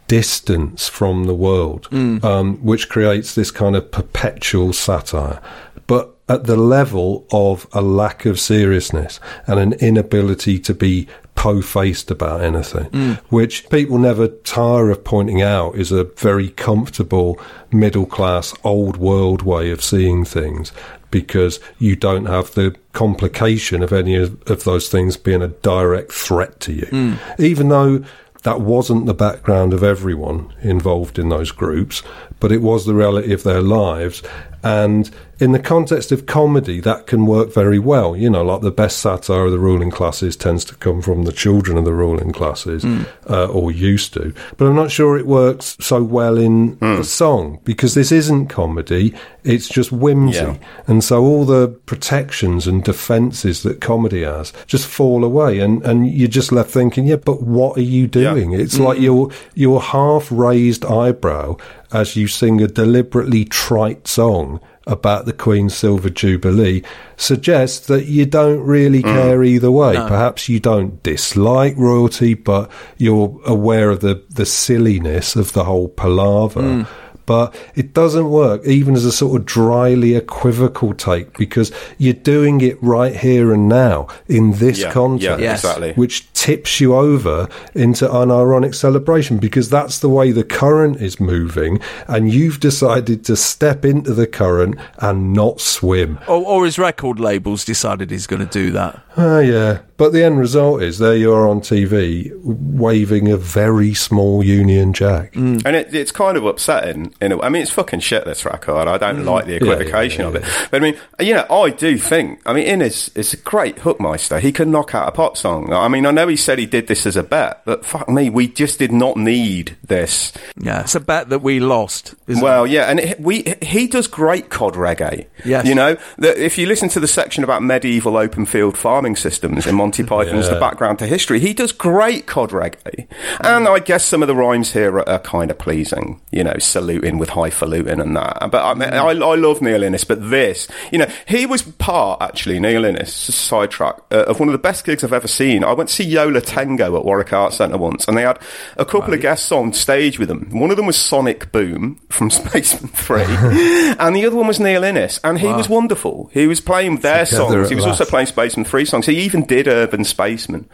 distance 0.08 0.88
from 0.88 1.24
the 1.24 1.34
world, 1.34 1.88
mm. 1.90 2.22
um, 2.24 2.56
which 2.56 2.88
creates 2.88 3.34
this 3.34 3.50
kind 3.50 3.76
of 3.76 3.90
perpetual 3.90 4.72
satire. 4.72 5.40
But 5.86 6.14
at 6.28 6.44
the 6.44 6.56
level 6.56 7.26
of 7.30 7.66
a 7.72 7.80
lack 7.80 8.26
of 8.26 8.38
seriousness 8.38 9.18
and 9.46 9.58
an 9.58 9.72
inability 9.74 10.58
to 10.58 10.74
be 10.74 11.08
po-faced 11.34 12.10
about 12.10 12.42
anything, 12.42 12.90
mm. 12.90 13.16
which 13.28 13.70
people 13.70 13.96
never 13.96 14.28
tire 14.28 14.90
of 14.90 15.04
pointing 15.04 15.40
out 15.40 15.76
is 15.76 15.92
a 15.92 16.04
very 16.04 16.50
comfortable 16.50 17.40
middle 17.70 18.06
class 18.06 18.54
old 18.64 18.96
world 18.96 19.42
way 19.42 19.70
of 19.70 19.82
seeing 19.82 20.24
things 20.24 20.72
because 21.10 21.60
you 21.78 21.96
don't 21.96 22.26
have 22.26 22.52
the 22.54 22.74
complication 22.92 23.82
of 23.82 23.92
any 23.92 24.14
of, 24.14 24.42
of 24.50 24.64
those 24.64 24.88
things 24.88 25.16
being 25.16 25.40
a 25.40 25.48
direct 25.48 26.12
threat 26.12 26.60
to 26.60 26.72
you. 26.72 26.86
Mm. 26.86 27.18
Even 27.38 27.68
though 27.68 28.04
that 28.48 28.62
wasn't 28.62 29.04
the 29.04 29.12
background 29.12 29.74
of 29.74 29.82
everyone 29.82 30.50
involved 30.62 31.18
in 31.18 31.28
those 31.28 31.52
groups, 31.52 32.02
but 32.40 32.52
it 32.52 32.62
was 32.62 32.86
the 32.86 32.94
reality 32.94 33.32
of 33.32 33.42
their 33.42 33.62
lives. 33.62 34.22
And 34.62 35.10
in 35.38 35.52
the 35.52 35.60
context 35.60 36.10
of 36.10 36.26
comedy, 36.26 36.80
that 36.80 37.06
can 37.06 37.26
work 37.26 37.52
very 37.54 37.78
well. 37.78 38.16
You 38.16 38.28
know, 38.28 38.42
like 38.42 38.60
the 38.60 38.72
best 38.72 38.98
satire 38.98 39.44
of 39.44 39.52
the 39.52 39.58
ruling 39.58 39.90
classes 39.90 40.36
tends 40.36 40.64
to 40.66 40.74
come 40.74 41.00
from 41.00 41.24
the 41.24 41.32
children 41.32 41.78
of 41.78 41.84
the 41.84 41.92
ruling 41.92 42.32
classes, 42.32 42.82
hmm. 42.82 43.02
uh, 43.28 43.46
or 43.46 43.70
used 43.70 44.14
to. 44.14 44.34
But 44.56 44.66
I'm 44.66 44.74
not 44.74 44.90
sure 44.90 45.16
it 45.16 45.26
works 45.26 45.76
so 45.80 46.02
well 46.02 46.36
in 46.36 46.72
hmm. 46.74 46.84
a 46.84 47.04
song 47.04 47.60
because 47.64 47.94
this 47.94 48.10
isn't 48.10 48.48
comedy, 48.48 49.14
it's 49.44 49.68
just 49.68 49.92
whimsy. 49.92 50.38
Yeah. 50.38 50.56
And 50.88 51.04
so 51.04 51.22
all 51.22 51.44
the 51.44 51.68
protections 51.68 52.66
and 52.66 52.82
defences 52.82 53.62
that 53.62 53.80
comedy 53.80 54.24
has 54.24 54.52
just 54.66 54.88
fall 54.88 55.24
away, 55.24 55.60
and, 55.60 55.84
and 55.84 56.10
you're 56.10 56.28
just 56.28 56.50
left 56.50 56.70
thinking, 56.70 57.06
yeah, 57.06 57.16
but 57.16 57.42
what 57.42 57.78
are 57.78 57.82
you 57.82 58.08
doing? 58.08 58.52
It's 58.52 58.76
hmm. 58.76 58.82
like 58.82 58.98
your 58.98 59.30
your 59.54 59.80
half 59.80 60.26
raised 60.32 60.84
eyebrow 60.84 61.56
as 61.92 62.16
you 62.16 62.28
sing 62.28 62.60
a 62.60 62.66
deliberately 62.66 63.44
trite 63.44 64.06
song 64.06 64.60
about 64.86 65.26
the 65.26 65.32
Queen's 65.32 65.74
Silver 65.74 66.08
Jubilee 66.10 66.82
suggests 67.16 67.86
that 67.86 68.06
you 68.06 68.24
don't 68.24 68.60
really 68.60 69.02
mm. 69.02 69.12
care 69.12 69.44
either 69.44 69.70
way. 69.70 69.94
Perhaps 69.94 70.48
you 70.48 70.60
don't 70.60 71.02
dislike 71.02 71.76
royalty, 71.76 72.34
but 72.34 72.70
you're 72.96 73.38
aware 73.44 73.90
of 73.90 74.00
the, 74.00 74.24
the 74.30 74.46
silliness 74.46 75.36
of 75.36 75.52
the 75.52 75.64
whole 75.64 75.88
palaver. 75.88 76.62
Mm. 76.62 76.86
But 77.26 77.54
it 77.74 77.92
doesn't 77.92 78.30
work 78.30 78.64
even 78.64 78.94
as 78.94 79.04
a 79.04 79.12
sort 79.12 79.38
of 79.38 79.44
dryly 79.46 80.14
equivocal 80.14 80.94
take 80.94 81.36
because 81.36 81.70
you're 81.98 82.14
doing 82.14 82.62
it 82.62 82.82
right 82.82 83.14
here 83.14 83.52
and 83.52 83.68
now 83.68 84.08
in 84.28 84.52
this 84.52 84.78
Yeah, 84.78 84.92
context, 84.92 85.42
yeah, 85.42 85.52
exactly. 85.52 85.92
which 85.92 86.27
tips 86.38 86.80
you 86.80 86.94
over 86.94 87.48
into 87.74 88.06
unironic 88.06 88.74
celebration 88.74 89.38
because 89.38 89.68
that's 89.70 89.98
the 89.98 90.08
way 90.08 90.30
the 90.30 90.44
current 90.44 91.00
is 91.02 91.18
moving, 91.18 91.80
and 92.06 92.32
you've 92.32 92.60
decided 92.60 93.24
to 93.24 93.36
step 93.36 93.84
into 93.84 94.14
the 94.14 94.26
current 94.26 94.76
and 94.98 95.32
not 95.32 95.60
swim. 95.60 96.18
or, 96.28 96.44
or 96.46 96.64
his 96.64 96.78
record 96.78 97.18
labels 97.18 97.64
decided 97.64 98.10
he's 98.10 98.26
going 98.26 98.46
to 98.46 98.52
do 98.58 98.70
that. 98.70 99.02
Ah, 99.16 99.40
yeah. 99.40 99.80
But 99.96 100.12
the 100.12 100.22
end 100.22 100.38
result 100.38 100.80
is 100.80 100.98
there 100.98 101.16
you 101.16 101.32
are 101.34 101.48
on 101.48 101.60
TV 101.60 102.30
waving 102.44 103.28
a 103.32 103.36
very 103.36 103.92
small 103.94 104.44
Union 104.44 104.92
Jack. 104.92 105.34
And 105.34 105.66
it, 105.66 105.92
it's 105.92 106.12
kind 106.12 106.36
of 106.36 106.46
upsetting. 106.46 107.12
In 107.20 107.32
a, 107.32 107.42
I 107.42 107.48
mean, 107.48 107.62
it's 107.62 107.72
fucking 107.72 107.98
shit, 108.00 108.24
this 108.24 108.44
record. 108.44 108.86
I 108.86 108.96
don't 108.96 109.24
like 109.24 109.46
the 109.46 109.58
Mm. 109.58 109.66
Yeah, 109.66 109.72
equivocation 109.72 110.20
yeah, 110.22 110.28
of 110.28 110.34
it. 110.36 110.44
But 110.70 110.82
I 110.82 110.84
mean, 110.84 110.96
you 111.18 111.34
know, 111.34 111.46
I 111.50 111.70
do 111.70 111.98
think, 111.98 112.40
I 112.46 112.52
mean, 112.52 112.64
Innes 112.64 113.08
is 113.16 113.32
a 113.34 113.38
great 113.38 113.76
hookmeister. 113.78 114.38
He 114.38 114.52
can 114.52 114.70
knock 114.70 114.94
out 114.94 115.08
a 115.08 115.10
pop 115.10 115.36
song. 115.36 115.72
I 115.72 115.88
mean, 115.88 116.06
I 116.06 116.12
know 116.12 116.27
he 116.28 116.36
said 116.36 116.58
he 116.58 116.66
did 116.66 116.86
this 116.86 117.06
as 117.06 117.16
a 117.16 117.22
bet, 117.22 117.62
but 117.64 117.84
fuck 117.84 118.08
me, 118.08 118.30
we 118.30 118.48
just 118.48 118.78
did 118.78 118.92
not 118.92 119.16
need 119.16 119.76
this. 119.82 120.32
Yeah, 120.60 120.80
it's 120.80 120.94
a 120.94 121.00
bet 121.00 121.28
that 121.30 121.40
we 121.40 121.60
lost. 121.60 122.14
Isn't 122.26 122.42
Well, 122.42 122.64
it? 122.64 122.70
yeah, 122.70 122.84
and 122.90 123.00
it, 123.00 123.20
we 123.20 123.54
he 123.62 123.86
does 123.86 124.06
great 124.06 124.50
cod 124.50 124.74
reggae. 124.74 125.26
Yes. 125.44 125.66
you 125.66 125.74
know, 125.74 125.96
the, 126.18 126.42
if 126.44 126.58
you 126.58 126.66
listen 126.66 126.88
to 126.90 127.00
the 127.00 127.08
section 127.08 127.44
about 127.44 127.62
medieval 127.62 128.16
open 128.16 128.46
field 128.46 128.76
farming 128.76 129.16
systems 129.16 129.66
in 129.66 129.74
Monty 129.74 130.02
Python's 130.04 130.48
The 130.48 130.60
Background 130.60 130.98
to 131.00 131.06
History, 131.06 131.40
he 131.40 131.52
does 131.54 131.72
great 131.72 132.26
cod 132.26 132.50
reggae. 132.50 133.06
And 133.40 133.66
I 133.68 133.78
guess 133.78 134.04
some 134.04 134.22
of 134.22 134.28
the 134.28 134.34
rhymes 134.36 134.72
here 134.72 134.98
are, 134.98 135.08
are 135.08 135.18
kind 135.18 135.50
of 135.50 135.58
pleasing. 135.58 136.20
You 136.30 136.44
know, 136.44 136.54
saluting 136.58 137.18
with 137.18 137.30
highfalutin 137.30 138.00
and 138.00 138.16
that. 138.16 138.50
But 138.50 138.64
I, 138.64 138.74
mean, 138.74 138.92
I, 138.92 139.08
I 139.08 139.12
love 139.36 139.62
Neil 139.62 139.82
Innes, 139.82 140.04
but 140.04 140.30
this, 140.30 140.68
you 140.92 140.98
know, 140.98 141.08
he 141.26 141.46
was 141.46 141.62
part 141.62 142.20
actually 142.22 142.60
Neil 142.60 142.84
Innes 142.84 143.12
sidetrack 143.12 143.96
uh, 144.10 144.24
of 144.24 144.38
one 144.40 144.48
of 144.48 144.52
the 144.52 144.58
best 144.58 144.84
gigs 144.84 145.02
I've 145.04 145.12
ever 145.12 145.28
seen. 145.28 145.64
I 145.64 145.72
went 145.72 145.88
to 145.88 145.94
see 145.94 146.04
Yo 146.18 146.26
La 146.26 146.40
Tengo 146.40 146.96
at 146.96 147.04
Warwick 147.04 147.32
Arts 147.32 147.58
Centre 147.58 147.78
once, 147.78 148.08
and 148.08 148.16
they 148.16 148.22
had 148.22 148.40
a 148.76 148.84
couple 148.84 149.14
of 149.14 149.20
guests 149.20 149.52
on 149.52 149.72
stage 149.72 150.18
with 150.18 150.28
them. 150.28 150.48
One 150.50 150.72
of 150.72 150.76
them 150.76 150.86
was 150.86 150.96
Sonic 150.96 151.52
Boom 151.52 152.00
from 152.08 152.28
Spacemen 152.30 152.90
3, 152.90 153.22
and 154.00 154.16
the 154.16 154.26
other 154.26 154.34
one 154.34 154.48
was 154.48 154.58
Neil 154.58 154.82
Innes, 154.82 155.20
and 155.22 155.38
he 155.38 155.46
was 155.46 155.68
wonderful. 155.68 156.28
He 156.32 156.48
was 156.48 156.60
playing 156.60 156.98
their 156.98 157.24
Together 157.24 157.52
songs. 157.52 157.68
He 157.68 157.76
was 157.76 157.86
also 157.86 158.02
last. 158.02 158.10
playing 158.10 158.26
Spacemen 158.26 158.64
3 158.64 158.84
songs. 158.84 159.06
He 159.06 159.20
even 159.20 159.46
did 159.46 159.68
Urban 159.68 160.02
Spaceman. 160.02 160.68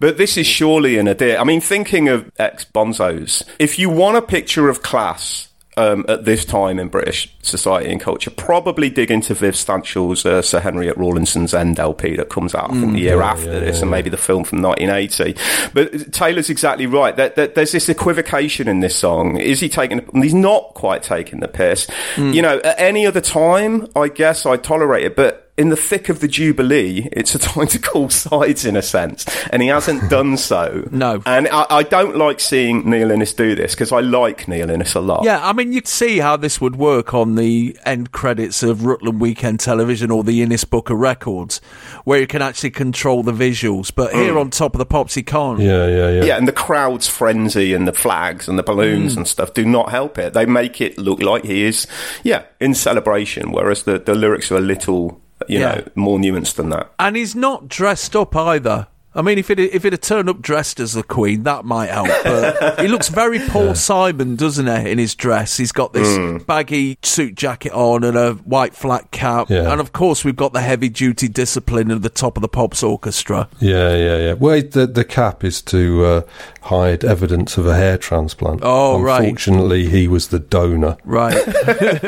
But 0.00 0.18
this 0.18 0.36
is 0.36 0.48
surely 0.48 0.98
an 0.98 1.06
idea. 1.08 1.38
I 1.38 1.44
mean, 1.44 1.60
thinking 1.60 2.08
of 2.08 2.28
ex 2.36 2.64
Bonzos, 2.64 3.44
if 3.60 3.78
you 3.78 3.88
want 3.88 4.16
a 4.16 4.22
picture 4.22 4.68
of 4.68 4.82
class, 4.82 5.47
um, 5.78 6.04
at 6.08 6.24
this 6.24 6.44
time 6.44 6.80
in 6.80 6.88
British 6.88 7.32
society 7.42 7.90
and 7.90 8.00
culture, 8.00 8.30
probably 8.30 8.90
dig 8.90 9.12
into 9.12 9.32
Viv 9.32 9.54
Stanshall's 9.54 10.26
uh, 10.26 10.42
Sir 10.42 10.58
Henry 10.58 10.88
at 10.88 10.96
Rawlinson's 10.98 11.54
End 11.54 11.78
LP 11.78 12.16
that 12.16 12.28
comes 12.28 12.52
out 12.54 12.70
I 12.70 12.80
think, 12.80 12.92
the 12.94 12.98
year 12.98 13.22
after 13.22 13.60
this, 13.60 13.80
and 13.80 13.90
maybe 13.90 14.10
the 14.10 14.16
film 14.16 14.42
from 14.42 14.60
1980. 14.60 15.70
But 15.72 16.12
Taylor's 16.12 16.50
exactly 16.50 16.86
right. 16.86 17.14
That, 17.16 17.36
that 17.36 17.54
there's 17.54 17.72
this 17.72 17.88
equivocation 17.88 18.66
in 18.66 18.80
this 18.80 18.96
song. 18.96 19.38
Is 19.38 19.60
he 19.60 19.68
taking? 19.68 20.06
He's 20.14 20.34
not 20.34 20.74
quite 20.74 21.02
taking 21.04 21.40
the 21.40 21.48
piss. 21.48 21.86
You 22.16 22.42
know, 22.42 22.58
at 22.58 22.78
any 22.78 23.06
other 23.06 23.20
time, 23.20 23.86
I 23.94 24.08
guess 24.08 24.44
I'd 24.44 24.64
tolerate 24.64 25.04
it, 25.04 25.16
but. 25.16 25.44
In 25.58 25.68
the 25.68 25.76
thick 25.76 26.08
of 26.08 26.20
the 26.20 26.28
Jubilee, 26.28 27.08
it's 27.12 27.34
a 27.34 27.38
time 27.40 27.66
to 27.66 27.78
call 27.78 28.08
sides 28.08 28.64
in 28.64 28.76
a 28.76 28.82
sense, 28.82 29.26
and 29.50 29.60
he 29.60 29.68
hasn't 29.68 30.08
done 30.08 30.36
so. 30.36 30.88
No. 30.98 31.22
and 31.26 31.46
I, 31.48 31.66
I 31.70 31.82
don't 31.84 32.16
like 32.16 32.40
seeing 32.40 32.88
Neil 32.88 33.10
Innes 33.10 33.32
do 33.32 33.54
this 33.54 33.74
because 33.74 33.92
I 33.92 34.00
like 34.00 34.48
Neil 34.48 34.68
Innes 34.68 34.94
a 34.94 35.00
lot. 35.00 35.24
Yeah, 35.24 35.46
I 35.46 35.52
mean, 35.52 35.72
you'd 35.72 35.86
see 35.86 36.18
how 36.18 36.36
this 36.36 36.60
would 36.60 36.76
work 36.76 37.14
on 37.14 37.36
the 37.36 37.76
end 37.84 38.10
credits 38.10 38.62
of 38.62 38.84
Rutland 38.84 39.20
Weekend 39.20 39.60
Television 39.60 40.10
or 40.10 40.24
the 40.24 40.42
Innes 40.42 40.64
Book 40.64 40.90
of 40.90 40.98
Records, 40.98 41.60
where 42.04 42.20
you 42.20 42.26
can 42.26 42.42
actually 42.42 42.70
control 42.70 43.22
the 43.22 43.32
visuals. 43.32 43.94
But 43.94 44.12
here 44.12 44.34
mm. 44.34 44.40
on 44.40 44.50
Top 44.50 44.74
of 44.74 44.78
the 44.78 44.86
Pops, 44.86 45.16
you 45.16 45.24
can't. 45.24 45.60
Yeah, 45.60 45.86
yeah, 45.86 46.10
yeah. 46.10 46.24
Yeah, 46.24 46.36
and 46.36 46.48
the 46.48 46.52
crowd's 46.52 47.08
frenzy 47.08 47.74
and 47.74 47.86
the 47.86 47.92
flags 47.92 48.48
and 48.48 48.58
the 48.58 48.62
balloons 48.62 49.14
mm. 49.14 49.18
and 49.18 49.28
stuff 49.28 49.54
do 49.54 49.64
not 49.64 49.90
help 49.90 50.18
it. 50.18 50.32
They 50.32 50.46
make 50.46 50.80
it 50.80 50.98
look 50.98 51.20
like 51.22 51.44
he 51.44 51.64
is, 51.64 51.86
yeah, 52.22 52.44
in 52.60 52.74
celebration, 52.74 53.52
whereas 53.52 53.84
the, 53.84 53.98
the 53.98 54.14
lyrics 54.14 54.50
are 54.50 54.56
a 54.56 54.60
little, 54.60 55.20
you 55.48 55.58
Yeah. 55.60 55.74
know, 55.76 55.84
more 55.94 56.18
nuanced 56.18 56.54
than 56.54 56.68
that. 56.70 56.90
And 56.98 57.16
he's 57.16 57.34
not 57.34 57.68
dressed 57.68 58.14
up 58.14 58.36
either. 58.36 58.86
I 59.14 59.22
mean, 59.22 59.36
if 59.38 59.50
it 59.50 59.58
if 59.58 59.84
it 59.84 59.92
had 59.94 60.02
turned 60.02 60.28
up 60.28 60.40
dressed 60.42 60.78
as 60.78 60.92
the 60.92 61.02
Queen, 61.02 61.42
that 61.42 61.64
might 61.64 61.88
help. 61.90 62.06
But 62.22 62.78
he 62.78 62.86
looks 62.86 63.08
very 63.08 63.40
Paul 63.40 63.74
Simon, 63.90 64.36
doesn't 64.36 64.66
he? 64.66 64.90
In 64.92 64.98
his 64.98 65.16
dress, 65.16 65.56
he's 65.56 65.72
got 65.72 65.92
this 65.92 66.06
Mm. 66.06 66.46
baggy 66.46 66.98
suit 67.02 67.34
jacket 67.34 67.72
on 67.72 68.04
and 68.04 68.16
a 68.16 68.34
white 68.34 68.74
flat 68.76 69.10
cap, 69.10 69.50
Yeah. 69.50 69.72
and 69.72 69.80
of 69.80 69.92
course 69.92 70.24
we've 70.24 70.36
got 70.36 70.52
the 70.52 70.60
heavy 70.60 70.88
duty 70.88 71.26
discipline 71.26 71.90
of 71.90 72.02
the 72.02 72.10
top 72.10 72.36
of 72.36 72.42
the 72.42 72.48
Pops 72.48 72.82
Orchestra. 72.84 73.48
Yeah, 73.58 73.96
yeah, 73.96 74.16
yeah. 74.18 74.32
Well, 74.34 74.60
the 74.70 74.86
the 74.86 75.04
cap 75.04 75.42
is 75.42 75.62
to 75.62 76.04
uh, 76.04 76.20
hide 76.60 77.02
evidence 77.02 77.56
of 77.58 77.66
a 77.66 77.74
hair 77.74 77.96
transplant. 77.98 78.60
Oh, 78.62 79.00
right. 79.00 79.22
Unfortunately, 79.24 79.88
he 79.88 80.06
was 80.06 80.28
the 80.28 80.38
donor. 80.38 80.96
Right. 81.04 81.34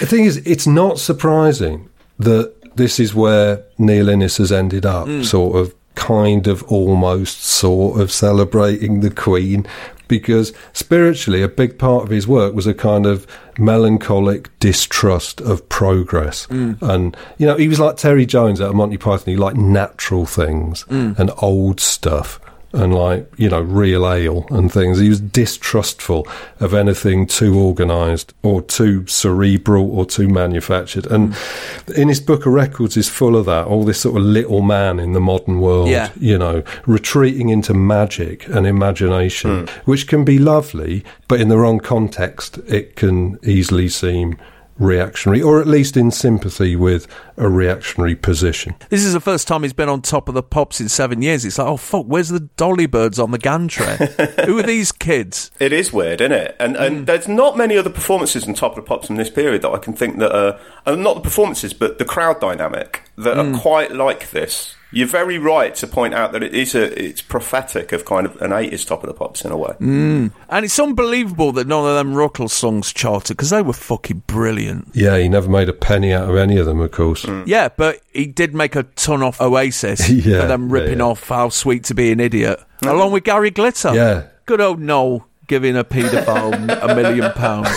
The 0.00 0.06
thing 0.06 0.24
is, 0.24 0.38
it's 0.38 0.66
not 0.66 0.98
surprising 0.98 1.88
that 2.18 2.52
this 2.76 2.98
is 3.00 3.14
where 3.14 3.62
Neil 3.78 4.08
Innes 4.08 4.36
has 4.38 4.50
ended 4.52 4.84
up, 4.86 5.06
Mm. 5.06 5.24
sort 5.24 5.56
of, 5.56 5.74
kind 5.94 6.46
of, 6.48 6.62
almost, 6.64 7.44
sort 7.44 8.00
of 8.00 8.10
celebrating 8.10 9.00
the 9.00 9.10
Queen, 9.10 9.64
because 10.08 10.52
spiritually, 10.72 11.40
a 11.42 11.48
big 11.48 11.78
part 11.78 12.04
of 12.04 12.10
his 12.10 12.26
work 12.26 12.52
was 12.54 12.66
a 12.66 12.74
kind 12.74 13.06
of 13.06 13.26
melancholic 13.58 14.50
distrust 14.60 15.40
of 15.40 15.68
progress. 15.68 16.46
Mm. 16.50 16.76
And, 16.82 17.16
you 17.38 17.46
know, 17.46 17.56
he 17.56 17.68
was 17.68 17.80
like 17.80 17.96
Terry 17.96 18.26
Jones 18.26 18.60
out 18.60 18.70
of 18.70 18.74
Monty 18.74 18.96
Python. 18.96 19.32
He 19.32 19.36
liked 19.36 19.56
natural 19.56 20.26
things 20.26 20.84
Mm. 20.90 21.18
and 21.18 21.30
old 21.40 21.80
stuff. 21.80 22.40
And 22.74 22.94
like 22.94 23.30
you 23.36 23.48
know, 23.48 23.60
real 23.60 24.10
ale 24.10 24.46
and 24.50 24.72
things. 24.72 24.98
He 24.98 25.08
was 25.08 25.20
distrustful 25.20 26.26
of 26.60 26.74
anything 26.74 27.26
too 27.26 27.58
organised 27.58 28.34
or 28.42 28.62
too 28.62 29.06
cerebral 29.06 29.90
or 29.96 30.04
too 30.04 30.28
manufactured. 30.28 31.06
And 31.06 31.32
mm. 31.32 31.98
Innes 31.98 32.20
Book 32.20 32.46
of 32.46 32.52
Records 32.52 32.96
is 32.96 33.08
full 33.08 33.36
of 33.36 33.46
that. 33.46 33.66
All 33.66 33.84
this 33.84 34.00
sort 34.00 34.16
of 34.16 34.22
little 34.22 34.60
man 34.60 34.98
in 34.98 35.12
the 35.12 35.20
modern 35.20 35.60
world, 35.60 35.88
Yeah. 35.88 36.10
you 36.18 36.36
know, 36.36 36.62
retreating 36.86 37.48
into 37.48 37.74
magic 37.74 38.46
and 38.48 38.66
imagination, 38.66 39.66
hmm. 39.66 39.90
which 39.90 40.06
can 40.06 40.24
be 40.24 40.38
lovely, 40.38 41.04
but 41.28 41.40
in 41.40 41.48
the 41.48 41.58
wrong 41.58 41.80
context, 41.80 42.58
it 42.66 42.96
can 42.96 43.38
easily 43.42 43.88
seem 43.88 44.36
reactionary, 44.78 45.42
or 45.42 45.60
at 45.60 45.66
least 45.66 45.96
in 45.96 46.10
sympathy 46.10 46.76
with 46.76 47.06
a 47.36 47.48
reactionary 47.48 48.14
position. 48.14 48.74
This 48.88 49.04
is 49.04 49.12
the 49.12 49.20
first 49.20 49.46
time 49.48 49.62
he's 49.62 49.72
been 49.72 49.88
on 49.88 50.02
top 50.02 50.28
of 50.28 50.34
the 50.34 50.42
pops 50.42 50.80
in 50.80 50.88
seven 50.88 51.22
years. 51.22 51.44
It's 51.44 51.58
like, 51.58 51.68
oh 51.68 51.76
fuck, 51.76 52.06
where's 52.06 52.28
the 52.28 52.40
dolly 52.40 52.86
birds 52.86 53.18
on 53.18 53.30
the 53.30 53.38
gantry? 53.38 53.86
Who 54.46 54.58
are 54.58 54.62
these 54.62 54.92
kids? 54.92 55.50
It 55.58 55.72
is 55.72 55.92
weird, 55.92 56.20
isn't 56.20 56.32
it? 56.32 56.56
And 56.58 56.76
and 56.76 57.06
there's 57.06 57.28
not 57.28 57.56
many 57.56 57.76
other 57.76 57.90
performances 57.90 58.46
on 58.46 58.54
Top 58.54 58.72
of 58.72 58.76
the 58.76 58.88
Pops 58.88 59.10
in 59.10 59.16
this 59.16 59.30
period 59.30 59.62
that 59.62 59.70
I 59.70 59.78
can 59.78 59.92
think 59.94 60.18
that 60.18 60.34
are 60.34 60.58
uh, 60.86 60.96
not 60.96 61.14
the 61.14 61.20
performances, 61.20 61.72
but 61.72 61.98
the 61.98 62.04
crowd 62.04 62.40
dynamic 62.40 63.02
that 63.16 63.38
are 63.38 63.58
quite 63.58 63.92
like 63.92 64.30
this. 64.30 64.74
You're 64.94 65.06
very 65.08 65.38
right 65.38 65.74
to 65.76 65.86
point 65.86 66.14
out 66.14 66.32
that 66.32 66.42
it 66.42 66.54
is 66.54 66.74
a 66.74 67.02
it's 67.02 67.20
prophetic 67.20 67.92
of 67.92 68.04
kind 68.04 68.26
of 68.26 68.40
an 68.40 68.50
80s 68.50 68.86
Top 68.86 69.02
of 69.02 69.08
the 69.08 69.14
Pops 69.14 69.44
in 69.44 69.50
a 69.50 69.56
way. 69.56 69.74
Mm. 69.80 70.32
And 70.48 70.64
it's 70.64 70.78
unbelievable 70.78 71.52
that 71.52 71.66
none 71.66 71.86
of 71.86 71.94
them 71.94 72.14
Rutle 72.14 72.48
songs 72.48 72.92
charted 72.92 73.36
because 73.36 73.50
they 73.50 73.62
were 73.62 73.72
fucking 73.72 74.22
brilliant. 74.26 74.88
Yeah, 74.92 75.18
he 75.18 75.28
never 75.28 75.48
made 75.48 75.68
a 75.68 75.72
penny 75.72 76.12
out 76.12 76.28
of 76.30 76.36
any 76.36 76.56
of 76.58 76.66
them, 76.66 76.80
of 76.80 76.90
course. 76.92 77.26
Yeah, 77.46 77.68
but 77.68 78.00
he 78.12 78.26
did 78.26 78.54
make 78.54 78.76
a 78.76 78.84
ton 78.84 79.22
off 79.22 79.40
Oasis 79.40 80.08
Yeah, 80.08 80.42
for 80.42 80.46
them 80.46 80.70
ripping 80.70 80.98
yeah. 80.98 81.04
off 81.04 81.28
How 81.28 81.48
Sweet 81.48 81.84
to 81.84 81.94
Be 81.94 82.12
an 82.12 82.20
Idiot, 82.20 82.62
along 82.82 83.12
with 83.12 83.24
Gary 83.24 83.50
Glitter. 83.50 83.94
Yeah. 83.94 84.26
Good 84.46 84.60
old 84.60 84.78
Noel 84.80 85.26
giving 85.46 85.76
a 85.76 85.84
paedophile 85.84 86.52
a 86.90 86.94
million 86.94 87.32
pounds. 87.32 87.68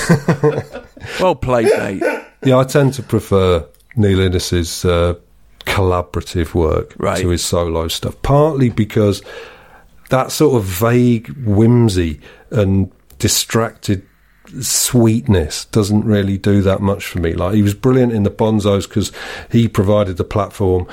well 1.19 1.35
played, 1.35 1.69
mate. 1.77 2.03
Yeah, 2.43 2.57
I 2.57 2.63
tend 2.63 2.93
to 2.95 3.03
prefer 3.03 3.65
Neil 3.95 4.19
Innes's 4.19 4.85
uh, 4.85 5.15
collaborative 5.67 6.53
work 6.53 6.93
Right. 6.97 7.19
to 7.21 7.29
his 7.29 7.43
solo 7.43 7.87
stuff, 7.87 8.19
partly 8.21 8.69
because 8.69 9.21
that 10.09 10.31
sort 10.31 10.55
of 10.55 10.63
vague 10.63 11.27
whimsy 11.45 12.19
and 12.51 12.91
distracted 13.19 14.03
sweetness 14.61 15.65
doesn't 15.65 16.05
really 16.05 16.37
do 16.37 16.61
that 16.61 16.81
much 16.81 17.05
for 17.05 17.19
me. 17.19 17.33
Like 17.33 17.53
he 17.55 17.61
was 17.61 17.73
brilliant 17.73 18.13
in 18.13 18.23
the 18.23 18.29
Bonzos 18.31 18.87
because 18.87 19.11
he 19.51 19.67
provided 19.67 20.17
the 20.17 20.23
platform 20.23 20.87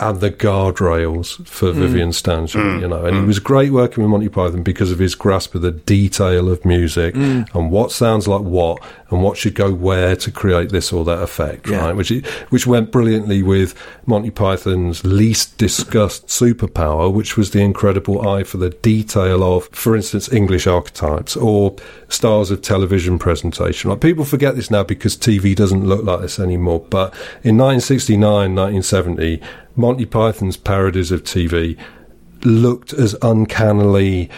and 0.00 0.20
the 0.20 0.30
guardrails 0.30 1.46
for 1.46 1.68
Mm. 1.72 1.74
Vivian 1.74 2.08
Stanshall, 2.10 2.80
you 2.80 2.88
know, 2.88 3.04
and 3.04 3.16
he 3.16 3.22
was 3.24 3.38
great 3.38 3.70
working 3.72 4.02
with 4.02 4.10
Monty 4.10 4.28
Python 4.28 4.62
because 4.62 4.90
of 4.90 4.98
his 4.98 5.14
grasp 5.14 5.54
of 5.54 5.62
the 5.62 5.70
detail 5.70 6.50
of 6.50 6.64
music 6.64 7.14
Mm. 7.14 7.46
and 7.54 7.70
what 7.70 7.92
sounds 7.92 8.26
like 8.26 8.40
what 8.42 8.78
and 9.10 9.22
what 9.22 9.36
should 9.36 9.54
go 9.54 9.72
where 9.72 10.16
to 10.16 10.30
create 10.32 10.70
this 10.70 10.92
or 10.92 11.04
that 11.04 11.22
effect, 11.22 11.68
Yeah. 11.68 11.84
right? 11.86 11.96
Which 11.96 12.12
which 12.50 12.66
went 12.66 12.90
brilliantly 12.90 13.42
with 13.44 13.74
Monty 14.04 14.30
Python's 14.30 15.04
least 15.04 15.56
discussed 15.58 16.26
superpower, 16.26 17.12
which 17.12 17.36
was 17.36 17.50
the 17.50 17.60
incredible 17.60 18.28
eye 18.28 18.42
for 18.42 18.56
the 18.56 18.70
detail 18.70 19.44
of, 19.44 19.68
for 19.70 19.94
instance, 19.94 20.30
English 20.32 20.66
archetypes 20.66 21.36
or 21.36 21.74
styles 22.08 22.50
of 22.50 22.62
television 22.62 23.18
presentation. 23.18 23.90
Like 23.90 24.00
people 24.00 24.24
forget 24.24 24.56
this 24.56 24.70
now 24.72 24.82
because 24.82 25.16
TV 25.16 25.54
doesn't 25.54 25.86
look 25.86 26.02
like 26.04 26.20
this 26.20 26.40
anymore. 26.40 26.82
But 26.90 27.14
in 27.44 27.56
1969, 27.56 28.54
1970, 28.54 29.40
Monty 29.84 30.06
Python's 30.06 30.56
parodies 30.56 31.12
of 31.12 31.24
TV 31.24 31.76
looked 32.42 32.94
as 32.94 33.14
uncannily, 33.20 34.30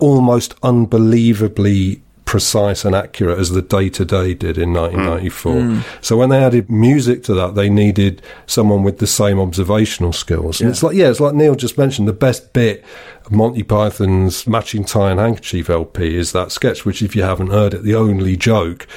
almost 0.00 0.56
unbelievably 0.64 2.02
precise 2.24 2.84
and 2.84 2.92
accurate 2.92 3.38
as 3.38 3.50
the 3.50 3.62
day 3.62 3.88
to 3.90 4.04
day 4.04 4.34
did 4.34 4.58
in 4.58 4.72
1994. 4.72 5.52
Mm. 5.54 5.84
So 6.04 6.16
when 6.16 6.30
they 6.30 6.42
added 6.42 6.68
music 6.68 7.22
to 7.24 7.34
that, 7.34 7.54
they 7.54 7.70
needed 7.70 8.22
someone 8.46 8.82
with 8.82 8.98
the 8.98 9.06
same 9.06 9.38
observational 9.38 10.12
skills. 10.12 10.60
And 10.60 10.66
Yeah. 10.66 10.72
it's 10.72 10.82
like, 10.82 10.96
yeah, 10.96 11.10
it's 11.10 11.20
like 11.20 11.34
Neil 11.34 11.54
just 11.54 11.78
mentioned. 11.78 12.08
The 12.08 12.12
best 12.12 12.52
bit 12.52 12.84
of 13.24 13.30
Monty 13.30 13.62
Python's 13.62 14.48
Matching 14.48 14.84
Tie 14.84 15.12
and 15.12 15.20
Handkerchief 15.20 15.70
LP 15.70 16.16
is 16.16 16.32
that 16.32 16.50
sketch, 16.50 16.84
which, 16.84 17.02
if 17.02 17.14
you 17.14 17.22
haven't 17.22 17.50
heard 17.50 17.72
it, 17.72 17.84
the 17.84 17.94
only 17.94 18.36
joke 18.36 18.88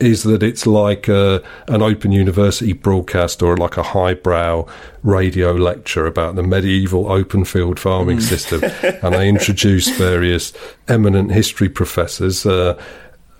is 0.00 0.24
that 0.24 0.42
it's 0.42 0.66
like 0.66 1.08
uh, 1.08 1.38
an 1.68 1.80
open 1.80 2.10
university 2.10 2.72
broadcast 2.72 3.42
or 3.42 3.56
like 3.56 3.76
a 3.76 3.82
highbrow 3.82 4.66
radio 5.02 5.52
lecture 5.52 6.06
about 6.06 6.34
the 6.34 6.42
medieval 6.42 7.10
open 7.10 7.44
field 7.44 7.78
farming 7.78 8.18
Mm. 8.18 8.22
system. 8.22 8.62
and 9.02 9.14
they 9.14 9.28
introduce 9.28 9.88
various 9.96 10.52
eminent 10.88 11.30
history 11.32 11.68
professors. 11.68 12.44
Uh, 12.44 12.78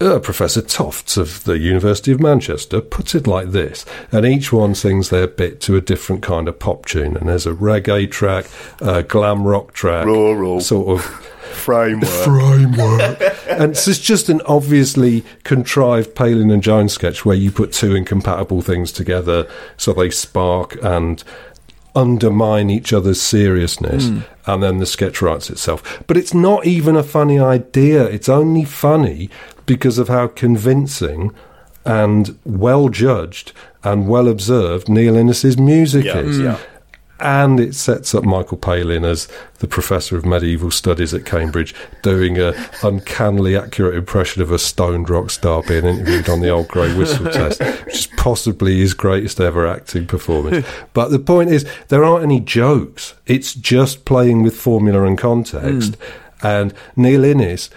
uh, 0.00 0.18
Professor 0.18 0.60
Tofts 0.60 1.16
of 1.16 1.44
the 1.44 1.56
University 1.58 2.10
of 2.12 2.20
Manchester 2.20 2.80
puts 2.80 3.14
it 3.14 3.26
like 3.26 3.52
this, 3.52 3.84
and 4.12 4.26
each 4.26 4.52
one 4.52 4.74
sings 4.74 5.08
their 5.10 5.26
bit 5.28 5.60
to 5.62 5.76
a 5.76 5.80
different 5.80 6.20
kind 6.22 6.48
of 6.48 6.58
pop 6.58 6.86
tune. 6.86 7.16
And 7.16 7.28
there's 7.28 7.46
a 7.46 7.52
reggae 7.52 8.10
track, 8.10 8.46
a 8.80 9.02
glam 9.04 9.44
rock 9.44 9.72
track, 9.72 10.04
Rural. 10.06 10.60
sort 10.60 10.98
of 10.98 11.30
Framework. 11.54 12.10
framework. 12.10 13.20
and 13.48 13.72
it's 13.72 13.84
just- 13.84 14.02
just 14.02 14.28
an 14.28 14.40
obviously 14.46 15.24
contrived 15.44 16.14
Palin 16.14 16.50
and 16.50 16.62
Jones 16.62 16.92
sketch 16.92 17.24
where 17.24 17.36
you 17.36 17.50
put 17.50 17.72
two 17.72 17.94
incompatible 17.94 18.60
things 18.62 18.92
together 18.92 19.46
so 19.76 19.92
they 19.92 20.10
spark 20.10 20.76
and 20.82 21.22
undermine 21.96 22.70
each 22.70 22.92
other's 22.92 23.20
seriousness 23.22 24.06
Mm. 24.06 24.24
and 24.46 24.62
then 24.62 24.78
the 24.78 24.86
sketch 24.86 25.22
writes 25.22 25.48
itself 25.48 26.02
but 26.08 26.16
it's 26.16 26.34
not 26.34 26.66
even 26.66 26.96
a 26.96 27.04
funny 27.04 27.38
idea 27.38 28.04
it's 28.04 28.28
only 28.28 28.64
funny 28.64 29.30
because 29.64 29.96
of 29.96 30.08
how 30.08 30.26
convincing 30.26 31.30
and 31.84 32.36
well 32.44 32.88
judged 32.88 33.52
and 33.84 34.08
well 34.08 34.26
observed 34.26 34.88
Neil 34.88 35.14
Innes's 35.16 35.56
music 35.56 36.04
Yeah, 36.06 36.18
is 36.18 36.38
yeah. 36.40 36.58
And 37.24 37.58
it 37.58 37.74
sets 37.74 38.14
up 38.14 38.22
Michael 38.22 38.58
Palin 38.58 39.02
as 39.02 39.28
the 39.60 39.66
professor 39.66 40.14
of 40.14 40.26
medieval 40.26 40.70
studies 40.70 41.14
at 41.14 41.24
Cambridge, 41.24 41.74
doing 42.02 42.38
a 42.38 42.52
uncannily 42.82 43.56
accurate 43.56 43.94
impression 43.94 44.42
of 44.42 44.52
a 44.52 44.58
stoned 44.58 45.08
rock 45.08 45.30
star 45.30 45.62
being 45.62 45.86
interviewed 45.86 46.28
on 46.28 46.40
the 46.40 46.50
old 46.50 46.68
grey 46.68 46.94
whistle 46.94 47.30
test, 47.30 47.60
which 47.86 47.94
is 47.94 48.06
possibly 48.18 48.78
his 48.78 48.92
greatest 48.92 49.40
ever 49.40 49.66
acting 49.66 50.06
performance. 50.06 50.66
But 50.92 51.08
the 51.08 51.18
point 51.18 51.50
is, 51.50 51.66
there 51.88 52.04
aren't 52.04 52.24
any 52.24 52.40
jokes. 52.40 53.14
It's 53.26 53.54
just 53.54 54.04
playing 54.04 54.42
with 54.42 54.54
formula 54.54 55.04
and 55.04 55.16
context. 55.16 55.96
Hmm. 55.96 56.46
And 56.46 56.74
Neil 56.94 57.24
Innes 57.24 57.70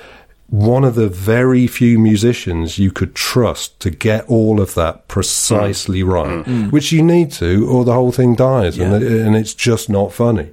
one 0.49 0.85
of 0.85 0.95
the 0.95 1.09
very 1.09 1.67
few 1.67 1.99
musicians 1.99 2.77
you 2.79 2.89
could 2.89 3.13
trust 3.13 3.79
to 3.81 3.89
get 3.89 4.23
all 4.29 4.61
of 4.61 4.73
that 4.75 5.07
precisely 5.09 6.03
right, 6.03 6.45
Mm. 6.45 6.71
which 6.71 6.91
you 6.93 7.03
need 7.03 7.31
to, 7.33 7.67
or 7.69 7.83
the 7.83 7.93
whole 7.93 8.13
thing 8.13 8.33
dies, 8.33 8.77
and, 8.79 8.93
it, 9.03 9.11
and 9.11 9.35
it's 9.35 9.53
just 9.53 9.89
not 9.89 10.13
funny. 10.13 10.49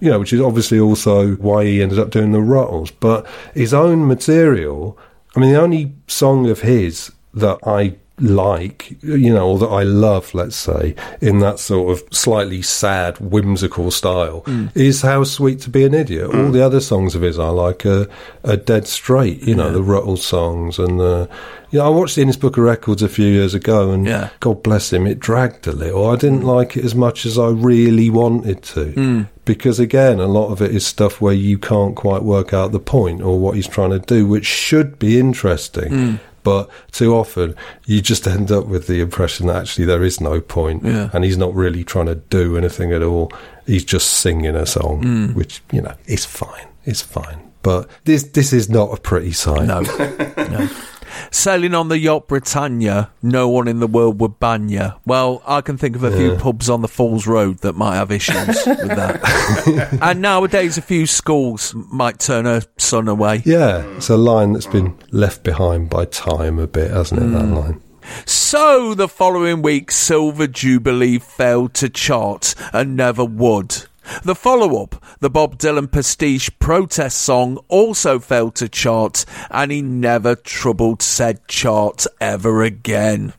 You 0.00 0.10
know, 0.10 0.18
which 0.18 0.32
is 0.32 0.40
obviously 0.40 0.80
also 0.80 1.34
why 1.36 1.64
he 1.64 1.80
ended 1.80 1.98
up 2.00 2.10
doing 2.10 2.32
the 2.32 2.40
Rutles. 2.40 2.90
But 2.98 3.24
his 3.54 3.72
own 3.72 4.06
material, 4.08 4.98
I 5.36 5.40
mean, 5.40 5.52
the 5.52 5.60
only 5.60 5.92
song 6.08 6.48
of 6.50 6.60
his 6.62 7.12
that 7.34 7.58
I 7.64 7.94
like, 8.18 8.96
you 9.02 9.32
know, 9.32 9.50
or 9.50 9.58
that 9.58 9.66
I 9.68 9.82
love, 9.82 10.32
let's 10.34 10.56
say, 10.56 10.94
in 11.20 11.40
that 11.40 11.58
sort 11.58 11.92
of 11.92 12.02
slightly 12.16 12.62
sad, 12.62 13.18
whimsical 13.18 13.90
style, 13.90 14.42
Mm. 14.46 14.70
is 14.74 15.02
How 15.02 15.22
Sweet 15.24 15.60
to 15.62 15.70
Be 15.70 15.84
an 15.84 15.92
Idiot. 15.94 16.34
All 16.34 16.50
the 16.50 16.64
other 16.64 16.80
songs 16.80 17.14
of 17.14 17.22
his 17.22 17.38
I 17.38 17.48
like 17.48 17.84
are, 17.84 18.08
are 18.44 18.56
dead 18.56 18.86
straight, 18.86 19.42
you 19.42 19.54
know, 19.54 19.66
Yeah. 19.66 19.72
the 19.72 19.82
Rutles 19.82 20.18
songs. 20.20 20.78
And, 20.78 21.00
uh, 21.00 21.26
you 21.70 21.78
know, 21.78 21.86
I 21.86 21.88
watched 21.90 22.16
the 22.16 22.22
Innes 22.22 22.38
Book 22.38 22.56
of 22.56 22.64
Records 22.64 23.02
a 23.02 23.08
few 23.08 23.26
years 23.26 23.52
ago, 23.54 23.90
and 23.90 24.06
Yeah. 24.06 24.30
God 24.40 24.62
bless 24.62 24.92
him, 24.94 25.06
it 25.06 25.20
dragged 25.20 25.66
a 25.66 25.72
little. 25.72 26.08
I 26.08 26.16
didn't 26.16 26.42
like 26.42 26.76
it 26.76 26.84
as 26.86 26.94
much 26.94 27.26
as 27.26 27.38
I 27.38 27.48
really 27.48 28.08
wanted 28.08 28.62
to. 28.62 28.86
Mm. 28.96 29.28
Because 29.44 29.78
again, 29.78 30.18
a 30.20 30.26
lot 30.26 30.50
of 30.50 30.60
it 30.62 30.74
is 30.74 30.84
stuff 30.86 31.20
where 31.20 31.34
you 31.34 31.58
can't 31.58 31.94
quite 31.94 32.22
work 32.22 32.52
out 32.54 32.72
the 32.72 32.80
point 32.80 33.20
or 33.22 33.38
what 33.38 33.54
he's 33.56 33.68
trying 33.68 33.90
to 33.90 33.98
do, 34.00 34.26
which 34.26 34.46
should 34.46 34.98
be 34.98 35.20
interesting. 35.20 36.18
But 36.46 36.70
too 36.92 37.12
often, 37.12 37.56
you 37.86 38.00
just 38.00 38.24
end 38.28 38.52
up 38.52 38.66
with 38.66 38.86
the 38.86 39.00
impression 39.00 39.48
that 39.48 39.56
actually 39.56 39.86
there 39.86 40.04
is 40.04 40.20
no 40.20 40.40
point, 40.40 40.84
Yeah. 40.84 41.10
and 41.12 41.24
he's 41.24 41.36
not 41.36 41.52
really 41.56 41.82
trying 41.82 42.06
to 42.06 42.14
do 42.14 42.56
anything 42.56 42.92
at 42.92 43.02
all. 43.02 43.32
He's 43.66 43.84
just 43.84 44.06
singing 44.22 44.54
a 44.54 44.64
song, 44.64 45.02
Mm. 45.02 45.34
which 45.34 45.60
you 45.72 45.82
know 45.82 45.94
is 46.06 46.24
fine. 46.24 46.68
It's 46.84 47.02
fine. 47.02 47.38
But 47.62 47.88
this 48.04 48.22
this 48.22 48.52
is 48.52 48.68
not 48.70 48.96
a 48.96 49.00
pretty 49.00 49.32
sight. 49.32 49.66
No. 49.66 49.80
no. 50.54 50.68
Sailing 51.30 51.74
on 51.74 51.88
the 51.88 51.98
yacht 51.98 52.28
Britannia, 52.28 53.10
no 53.22 53.48
one 53.48 53.68
in 53.68 53.80
the 53.80 53.86
world 53.86 54.20
would 54.20 54.38
ban 54.38 54.68
you. 54.68 54.92
Well, 55.04 55.42
I 55.46 55.60
can 55.60 55.76
think 55.76 55.96
of 55.96 56.04
a 56.04 56.16
few 56.16 56.36
pubs 56.36 56.68
on 56.68 56.82
the 56.82 56.88
Falls 56.88 57.26
Road 57.26 57.58
that 57.58 57.74
might 57.74 57.96
have 57.96 58.10
issues 58.10 58.36
with 58.66 58.88
that. 58.88 59.98
and 60.00 60.20
nowadays, 60.20 60.78
a 60.78 60.82
few 60.82 61.06
schools 61.06 61.74
might 61.74 62.18
turn 62.18 62.46
a 62.46 62.62
son 62.76 63.08
away. 63.08 63.42
Yeah, 63.44 63.84
it's 63.96 64.08
a 64.08 64.16
line 64.16 64.52
that's 64.52 64.66
been 64.66 64.96
left 65.10 65.42
behind 65.42 65.90
by 65.90 66.06
time 66.06 66.58
a 66.58 66.66
bit, 66.66 66.90
hasn't 66.90 67.22
it? 67.22 67.26
That 67.26 67.44
hmm. 67.44 67.54
line. 67.54 67.82
So 68.24 68.94
the 68.94 69.08
following 69.08 69.62
week, 69.62 69.90
Silver 69.90 70.46
Jubilee 70.46 71.18
failed 71.18 71.74
to 71.74 71.88
chart 71.88 72.54
and 72.72 72.96
never 72.96 73.24
would. 73.24 73.86
The 74.22 74.34
follow 74.34 74.82
up, 74.82 75.04
the 75.20 75.30
Bob 75.30 75.58
Dylan 75.58 75.90
pastiche 75.90 76.56
protest 76.58 77.18
song, 77.18 77.58
also 77.68 78.18
failed 78.18 78.54
to 78.56 78.68
chart, 78.68 79.24
and 79.50 79.70
he 79.72 79.82
never 79.82 80.34
troubled 80.34 81.02
said 81.02 81.46
chart 81.48 82.06
ever 82.20 82.62
again. 82.62 83.34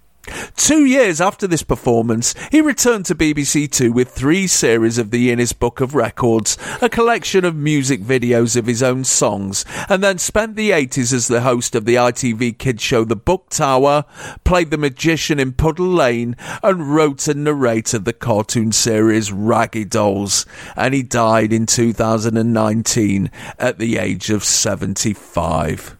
Two 0.55 0.85
years 0.85 1.21
after 1.21 1.47
this 1.47 1.63
performance, 1.63 2.33
he 2.51 2.61
returned 2.61 3.05
to 3.05 3.15
BBC 3.15 3.71
Two 3.71 3.91
with 3.91 4.09
three 4.09 4.47
series 4.47 4.97
of 4.97 5.11
the 5.11 5.31
Innes 5.31 5.53
Book 5.53 5.81
of 5.81 5.95
Records, 5.95 6.57
a 6.81 6.89
collection 6.89 7.45
of 7.45 7.55
music 7.55 8.01
videos 8.01 8.55
of 8.55 8.65
his 8.65 8.83
own 8.83 9.03
songs, 9.03 9.65
and 9.89 10.03
then 10.03 10.17
spent 10.17 10.55
the 10.55 10.71
80s 10.71 11.13
as 11.13 11.27
the 11.27 11.41
host 11.41 11.75
of 11.75 11.85
the 11.85 11.95
ITV 11.95 12.57
kids 12.57 12.81
show 12.81 13.03
The 13.03 13.15
Book 13.15 13.49
Tower, 13.49 14.05
played 14.43 14.71
the 14.71 14.77
magician 14.77 15.39
in 15.39 15.53
Puddle 15.53 15.87
Lane, 15.87 16.35
and 16.63 16.95
wrote 16.95 17.27
and 17.27 17.43
narrated 17.43 18.05
the 18.05 18.13
cartoon 18.13 18.71
series 18.71 19.31
Raggy 19.31 19.85
Dolls. 19.85 20.45
And 20.75 20.93
he 20.93 21.03
died 21.03 21.53
in 21.53 21.65
2019 21.65 23.31
at 23.59 23.79
the 23.79 23.97
age 23.97 24.29
of 24.29 24.43
75. 24.43 25.96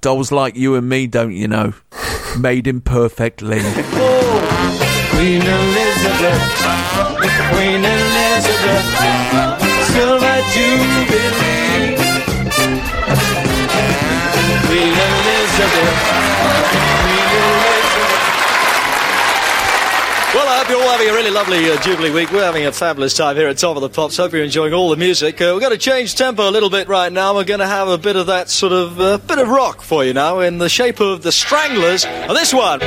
Dolls 0.00 0.32
like 0.32 0.56
you 0.56 0.76
and 0.76 0.88
me, 0.88 1.06
don't 1.06 1.32
you 1.34 1.46
know? 1.46 1.74
Made 2.38 2.66
imperfectly. 2.66 3.60
Queen 3.60 5.42
Elizabeth, 5.42 6.40
Queen 7.52 7.84
Elizabeth, 7.84 8.86
Silver 9.92 10.40
Jubilee. 10.54 11.96
Queen 14.64 14.94
Elizabeth, 14.96 16.19
hope 20.70 20.78
you're 20.78 20.86
all 20.86 20.92
having 20.92 21.08
a 21.08 21.12
really 21.12 21.30
lovely 21.30 21.70
uh, 21.70 21.80
Jubilee 21.82 22.10
week. 22.10 22.30
We're 22.30 22.44
having 22.44 22.66
a 22.66 22.72
fabulous 22.72 23.16
time 23.16 23.34
here 23.34 23.48
at 23.48 23.58
Top 23.58 23.76
of 23.76 23.82
the 23.82 23.88
Pops. 23.88 24.16
Hope 24.16 24.32
you're 24.32 24.44
enjoying 24.44 24.72
all 24.72 24.88
the 24.90 24.96
music. 24.96 25.40
Uh, 25.40 25.50
we're 25.54 25.60
going 25.60 25.72
to 25.72 25.78
change 25.78 26.14
tempo 26.14 26.48
a 26.48 26.52
little 26.52 26.70
bit 26.70 26.86
right 26.86 27.12
now. 27.12 27.34
We're 27.34 27.44
going 27.44 27.60
to 27.60 27.66
have 27.66 27.88
a 27.88 27.98
bit 27.98 28.14
of 28.14 28.28
that 28.28 28.50
sort 28.50 28.72
of 28.72 29.00
uh, 29.00 29.18
bit 29.18 29.38
of 29.38 29.48
rock 29.48 29.82
for 29.82 30.04
you 30.04 30.14
now 30.14 30.40
in 30.40 30.58
the 30.58 30.68
shape 30.68 31.00
of 31.00 31.22
the 31.22 31.32
Stranglers. 31.32 32.04
And 32.04 32.36
this 32.36 32.54
one. 32.54 32.80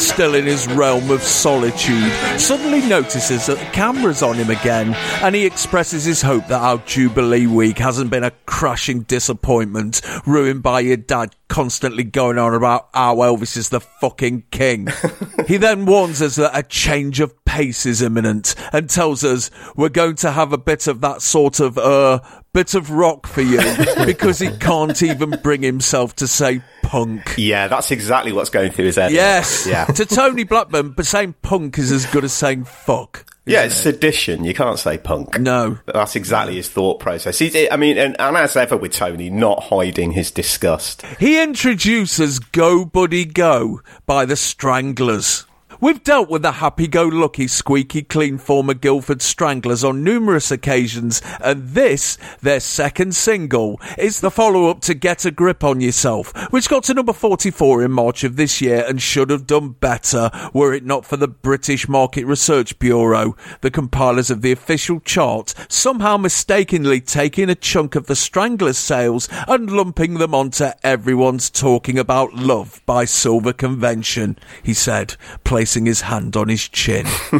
Still 0.00 0.34
in 0.34 0.46
his 0.46 0.66
realm 0.68 1.10
of 1.10 1.22
solitude, 1.22 2.12
suddenly 2.40 2.80
notices 2.88 3.46
that 3.46 3.58
the 3.58 3.64
camera's 3.66 4.22
on 4.22 4.36
him 4.36 4.50
again, 4.50 4.94
and 5.22 5.34
he 5.34 5.44
expresses 5.44 6.04
his 6.04 6.22
hope 6.22 6.46
that 6.48 6.60
our 6.60 6.78
Jubilee 6.78 7.46
week 7.46 7.78
hasn't 7.78 8.10
been 8.10 8.24
a 8.24 8.32
crushing 8.46 9.02
disappointment, 9.02 10.00
ruined 10.26 10.62
by 10.62 10.80
your 10.80 10.96
dad 10.96 11.34
constantly 11.50 12.04
going 12.04 12.38
on 12.38 12.54
about 12.54 12.88
how 12.94 13.16
Elvis 13.16 13.56
is 13.56 13.68
the 13.68 13.80
fucking 13.80 14.44
king. 14.50 14.86
he 15.46 15.58
then 15.58 15.84
warns 15.84 16.22
us 16.22 16.36
that 16.36 16.56
a 16.56 16.62
change 16.62 17.20
of 17.20 17.44
pace 17.44 17.84
is 17.84 18.00
imminent 18.00 18.54
and 18.72 18.88
tells 18.88 19.24
us 19.24 19.50
we're 19.76 19.90
going 19.90 20.14
to 20.14 20.30
have 20.30 20.52
a 20.52 20.58
bit 20.58 20.86
of 20.86 21.00
that 21.02 21.20
sort 21.20 21.58
of, 21.58 21.76
uh, 21.76 22.20
bit 22.54 22.74
of 22.74 22.90
rock 22.90 23.26
for 23.26 23.42
you 23.42 23.60
because 24.06 24.38
he 24.38 24.56
can't 24.58 25.02
even 25.02 25.38
bring 25.42 25.62
himself 25.62 26.14
to 26.16 26.28
say 26.28 26.62
punk. 26.82 27.34
Yeah, 27.36 27.66
that's 27.66 27.90
exactly 27.90 28.32
what's 28.32 28.50
going 28.50 28.70
through 28.70 28.86
his 28.86 28.96
head. 28.96 29.12
Yes. 29.12 29.66
Yeah. 29.66 29.86
to 29.86 30.06
Tony 30.06 30.44
Blackburn, 30.44 30.92
but 30.92 31.04
saying 31.04 31.34
punk 31.42 31.78
is 31.78 31.90
as 31.90 32.06
good 32.06 32.24
as 32.24 32.32
saying 32.32 32.64
fuck. 32.64 33.26
Yeah, 33.46 33.64
it's 33.64 33.74
sedition. 33.74 34.44
You 34.44 34.54
can't 34.54 34.78
say 34.78 34.98
punk. 34.98 35.38
No. 35.40 35.78
That's 35.86 36.14
exactly 36.14 36.56
his 36.56 36.68
thought 36.68 37.00
process. 37.00 37.38
He's, 37.38 37.56
I 37.70 37.76
mean, 37.76 37.98
and, 37.98 38.14
and 38.20 38.36
as 38.36 38.56
ever 38.56 38.76
with 38.76 38.92
Tony, 38.92 39.30
not 39.30 39.64
hiding 39.64 40.12
his 40.12 40.30
disgust. 40.30 41.02
He 41.18 41.42
introduces 41.42 42.38
Go 42.38 42.84
Buddy 42.84 43.24
Go 43.24 43.80
by 44.06 44.24
the 44.24 44.36
Stranglers. 44.36 45.46
We've 45.82 46.04
dealt 46.04 46.28
with 46.28 46.42
the 46.42 46.52
happy-go-lucky, 46.52 47.48
squeaky 47.48 48.02
clean 48.02 48.36
former 48.36 48.74
Guildford 48.74 49.22
Stranglers 49.22 49.82
on 49.82 50.04
numerous 50.04 50.50
occasions, 50.50 51.22
and 51.42 51.70
this, 51.70 52.18
their 52.42 52.60
second 52.60 53.14
single, 53.14 53.80
is 53.96 54.20
the 54.20 54.30
follow-up 54.30 54.82
to 54.82 54.92
Get 54.92 55.24
a 55.24 55.30
Grip 55.30 55.64
on 55.64 55.80
Yourself, 55.80 56.36
which 56.52 56.68
got 56.68 56.84
to 56.84 56.92
number 56.92 57.14
44 57.14 57.82
in 57.82 57.92
March 57.92 58.24
of 58.24 58.36
this 58.36 58.60
year 58.60 58.84
and 58.86 59.00
should 59.00 59.30
have 59.30 59.46
done 59.46 59.70
better 59.70 60.30
were 60.52 60.74
it 60.74 60.84
not 60.84 61.06
for 61.06 61.16
the 61.16 61.26
British 61.26 61.88
Market 61.88 62.26
Research 62.26 62.78
Bureau, 62.78 63.34
the 63.62 63.70
compilers 63.70 64.30
of 64.30 64.42
the 64.42 64.52
official 64.52 65.00
chart, 65.00 65.54
somehow 65.70 66.18
mistakenly 66.18 67.00
taking 67.00 67.48
a 67.48 67.54
chunk 67.54 67.94
of 67.94 68.04
the 68.04 68.16
Stranglers 68.16 68.76
sales 68.76 69.30
and 69.48 69.70
lumping 69.70 70.18
them 70.18 70.34
onto 70.34 70.72
Everyone's 70.82 71.48
Talking 71.48 71.98
About 71.98 72.34
Love 72.34 72.82
by 72.84 73.06
Silver 73.06 73.54
Convention, 73.54 74.38
he 74.62 74.74
said, 74.74 75.16
placing 75.42 75.69
his 75.74 76.02
hand 76.02 76.36
on 76.36 76.48
his 76.48 76.68
chin. 76.68 77.06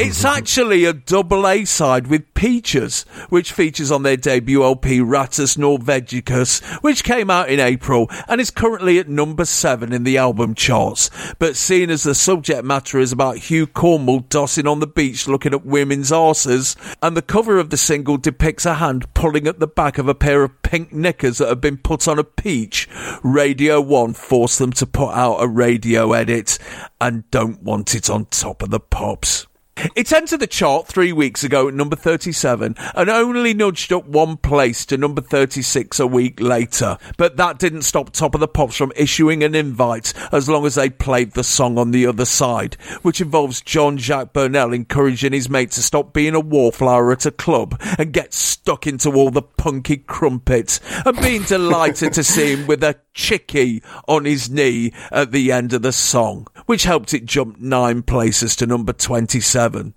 it's 0.00 0.24
actually 0.24 0.84
a 0.84 0.92
double 0.92 1.46
A 1.46 1.64
side 1.64 2.06
with 2.06 2.32
Peaches, 2.34 3.02
which 3.28 3.52
features 3.52 3.90
on 3.90 4.02
their 4.02 4.16
debut 4.16 4.62
LP 4.62 5.00
Rattus 5.00 5.56
Norvegicus, 5.56 6.62
which 6.82 7.04
came 7.04 7.30
out 7.30 7.48
in 7.50 7.60
April 7.60 8.08
and 8.28 8.40
is 8.40 8.50
currently 8.50 8.98
at 8.98 9.08
number 9.08 9.44
7 9.44 9.92
in 9.92 10.04
the 10.04 10.16
album 10.16 10.54
charts. 10.54 11.10
But 11.38 11.56
seeing 11.56 11.90
as 11.90 12.04
the 12.04 12.14
subject 12.14 12.64
matter 12.64 12.98
is 12.98 13.12
about 13.12 13.36
Hugh 13.36 13.66
Cornwell 13.66 14.20
dossing 14.20 14.70
on 14.70 14.80
the 14.80 14.86
beach 14.86 15.28
looking 15.28 15.52
at 15.52 15.66
women's 15.66 16.10
arses, 16.10 16.76
and 17.02 17.16
the 17.16 17.22
cover 17.22 17.58
of 17.58 17.70
the 17.70 17.76
single 17.76 18.16
depicts 18.16 18.64
a 18.64 18.74
hand 18.74 19.12
pulling 19.14 19.46
at 19.46 19.58
the 19.58 19.66
back 19.66 19.98
of 19.98 20.08
a 20.08 20.14
pair 20.14 20.42
of 20.42 20.62
pink 20.62 20.92
knickers 20.92 21.38
that 21.38 21.48
have 21.48 21.60
been 21.60 21.76
put 21.76 22.06
on 22.06 22.18
a 22.18 22.24
peach, 22.24 22.88
Radio 23.22 23.80
1 23.80 24.14
forced 24.14 24.58
them 24.58 24.72
to 24.72 24.86
put 24.86 25.10
out 25.10 25.38
a 25.38 25.48
radio 25.48 26.12
edit 26.12 26.58
and 27.00 27.28
don't 27.30 27.49
want 27.62 27.94
it 27.94 28.08
on 28.10 28.26
top 28.26 28.62
of 28.62 28.70
the 28.70 28.80
pops. 28.80 29.46
It 29.94 30.12
entered 30.12 30.40
the 30.40 30.46
chart 30.46 30.86
three 30.86 31.12
weeks 31.12 31.42
ago 31.42 31.68
at 31.68 31.74
number 31.74 31.96
37 31.96 32.74
and 32.94 33.10
only 33.10 33.54
nudged 33.54 33.92
up 33.92 34.06
one 34.06 34.36
place 34.36 34.84
to 34.86 34.98
number 34.98 35.22
36 35.22 35.98
a 35.98 36.06
week 36.06 36.40
later. 36.40 36.98
But 37.16 37.36
that 37.38 37.58
didn't 37.58 37.82
stop 37.82 38.10
Top 38.10 38.34
of 38.34 38.40
the 38.40 38.48
Pops 38.48 38.76
from 38.76 38.92
issuing 38.96 39.42
an 39.42 39.54
invite 39.54 40.12
as 40.32 40.48
long 40.48 40.66
as 40.66 40.74
they 40.74 40.90
played 40.90 41.32
the 41.32 41.44
song 41.44 41.78
on 41.78 41.92
the 41.92 42.06
other 42.06 42.24
side, 42.24 42.74
which 43.02 43.20
involves 43.20 43.62
Jean 43.62 43.96
Jacques 43.96 44.32
Burnel 44.32 44.74
encouraging 44.74 45.32
his 45.32 45.48
mate 45.48 45.70
to 45.72 45.82
stop 45.82 46.12
being 46.12 46.34
a 46.34 46.40
wallflower 46.40 47.12
at 47.12 47.26
a 47.26 47.30
club 47.30 47.80
and 47.98 48.12
get 48.12 48.34
stuck 48.34 48.86
into 48.86 49.12
all 49.12 49.30
the 49.30 49.42
punky 49.42 49.96
crumpets 49.96 50.80
and 51.06 51.20
being 51.20 51.42
delighted 51.44 52.12
to 52.12 52.24
see 52.24 52.54
him 52.54 52.66
with 52.66 52.82
a 52.84 52.96
chickie 53.14 53.82
on 54.06 54.24
his 54.24 54.50
knee 54.50 54.92
at 55.10 55.32
the 55.32 55.52
end 55.52 55.72
of 55.72 55.82
the 55.82 55.92
song, 55.92 56.46
which 56.66 56.84
helped 56.84 57.14
it 57.14 57.24
jump 57.24 57.58
nine 57.58 58.02
places 58.02 58.54
to 58.56 58.66
number 58.66 58.92
27 58.92 59.69
heaven 59.70 59.94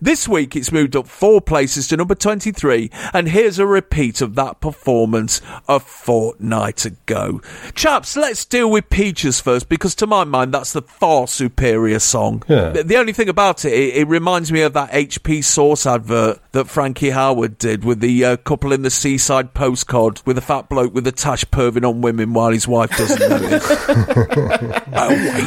this 0.00 0.28
week 0.28 0.56
it's 0.56 0.72
moved 0.72 0.96
up 0.96 1.06
four 1.06 1.40
places 1.40 1.88
to 1.88 1.96
number 1.96 2.14
23, 2.14 2.90
and 3.12 3.28
here's 3.28 3.58
a 3.58 3.66
repeat 3.66 4.20
of 4.20 4.34
that 4.34 4.60
performance 4.60 5.40
a 5.68 5.80
fortnight 5.80 6.84
ago. 6.84 7.40
Chaps, 7.74 8.16
let's 8.16 8.44
deal 8.44 8.70
with 8.70 8.90
Peaches 8.90 9.40
first, 9.40 9.68
because 9.68 9.94
to 9.96 10.06
my 10.06 10.24
mind 10.24 10.54
that's 10.54 10.72
the 10.72 10.82
far 10.82 11.26
superior 11.26 11.98
song. 11.98 12.42
Yeah. 12.48 12.70
The, 12.70 12.84
the 12.84 12.96
only 12.96 13.12
thing 13.12 13.28
about 13.28 13.64
it, 13.64 13.72
it, 13.72 13.96
it 13.96 14.08
reminds 14.08 14.52
me 14.52 14.62
of 14.62 14.72
that 14.74 14.90
HP 14.90 15.42
Sauce 15.44 15.86
advert 15.86 16.40
that 16.52 16.68
Frankie 16.68 17.10
Howerd 17.10 17.58
did 17.58 17.84
with 17.84 18.00
the 18.00 18.24
uh, 18.24 18.36
couple 18.38 18.72
in 18.72 18.82
the 18.82 18.90
seaside 18.90 19.54
postcard 19.54 20.22
with 20.24 20.38
a 20.38 20.40
fat 20.40 20.68
bloke 20.68 20.94
with 20.94 21.06
a 21.06 21.12
tash 21.12 21.44
perving 21.46 21.88
on 21.88 22.00
women 22.00 22.32
while 22.32 22.50
his 22.50 22.68
wife 22.68 22.90
doesn't 22.96 23.28
notice. 23.28 23.70
oh, 23.88 24.84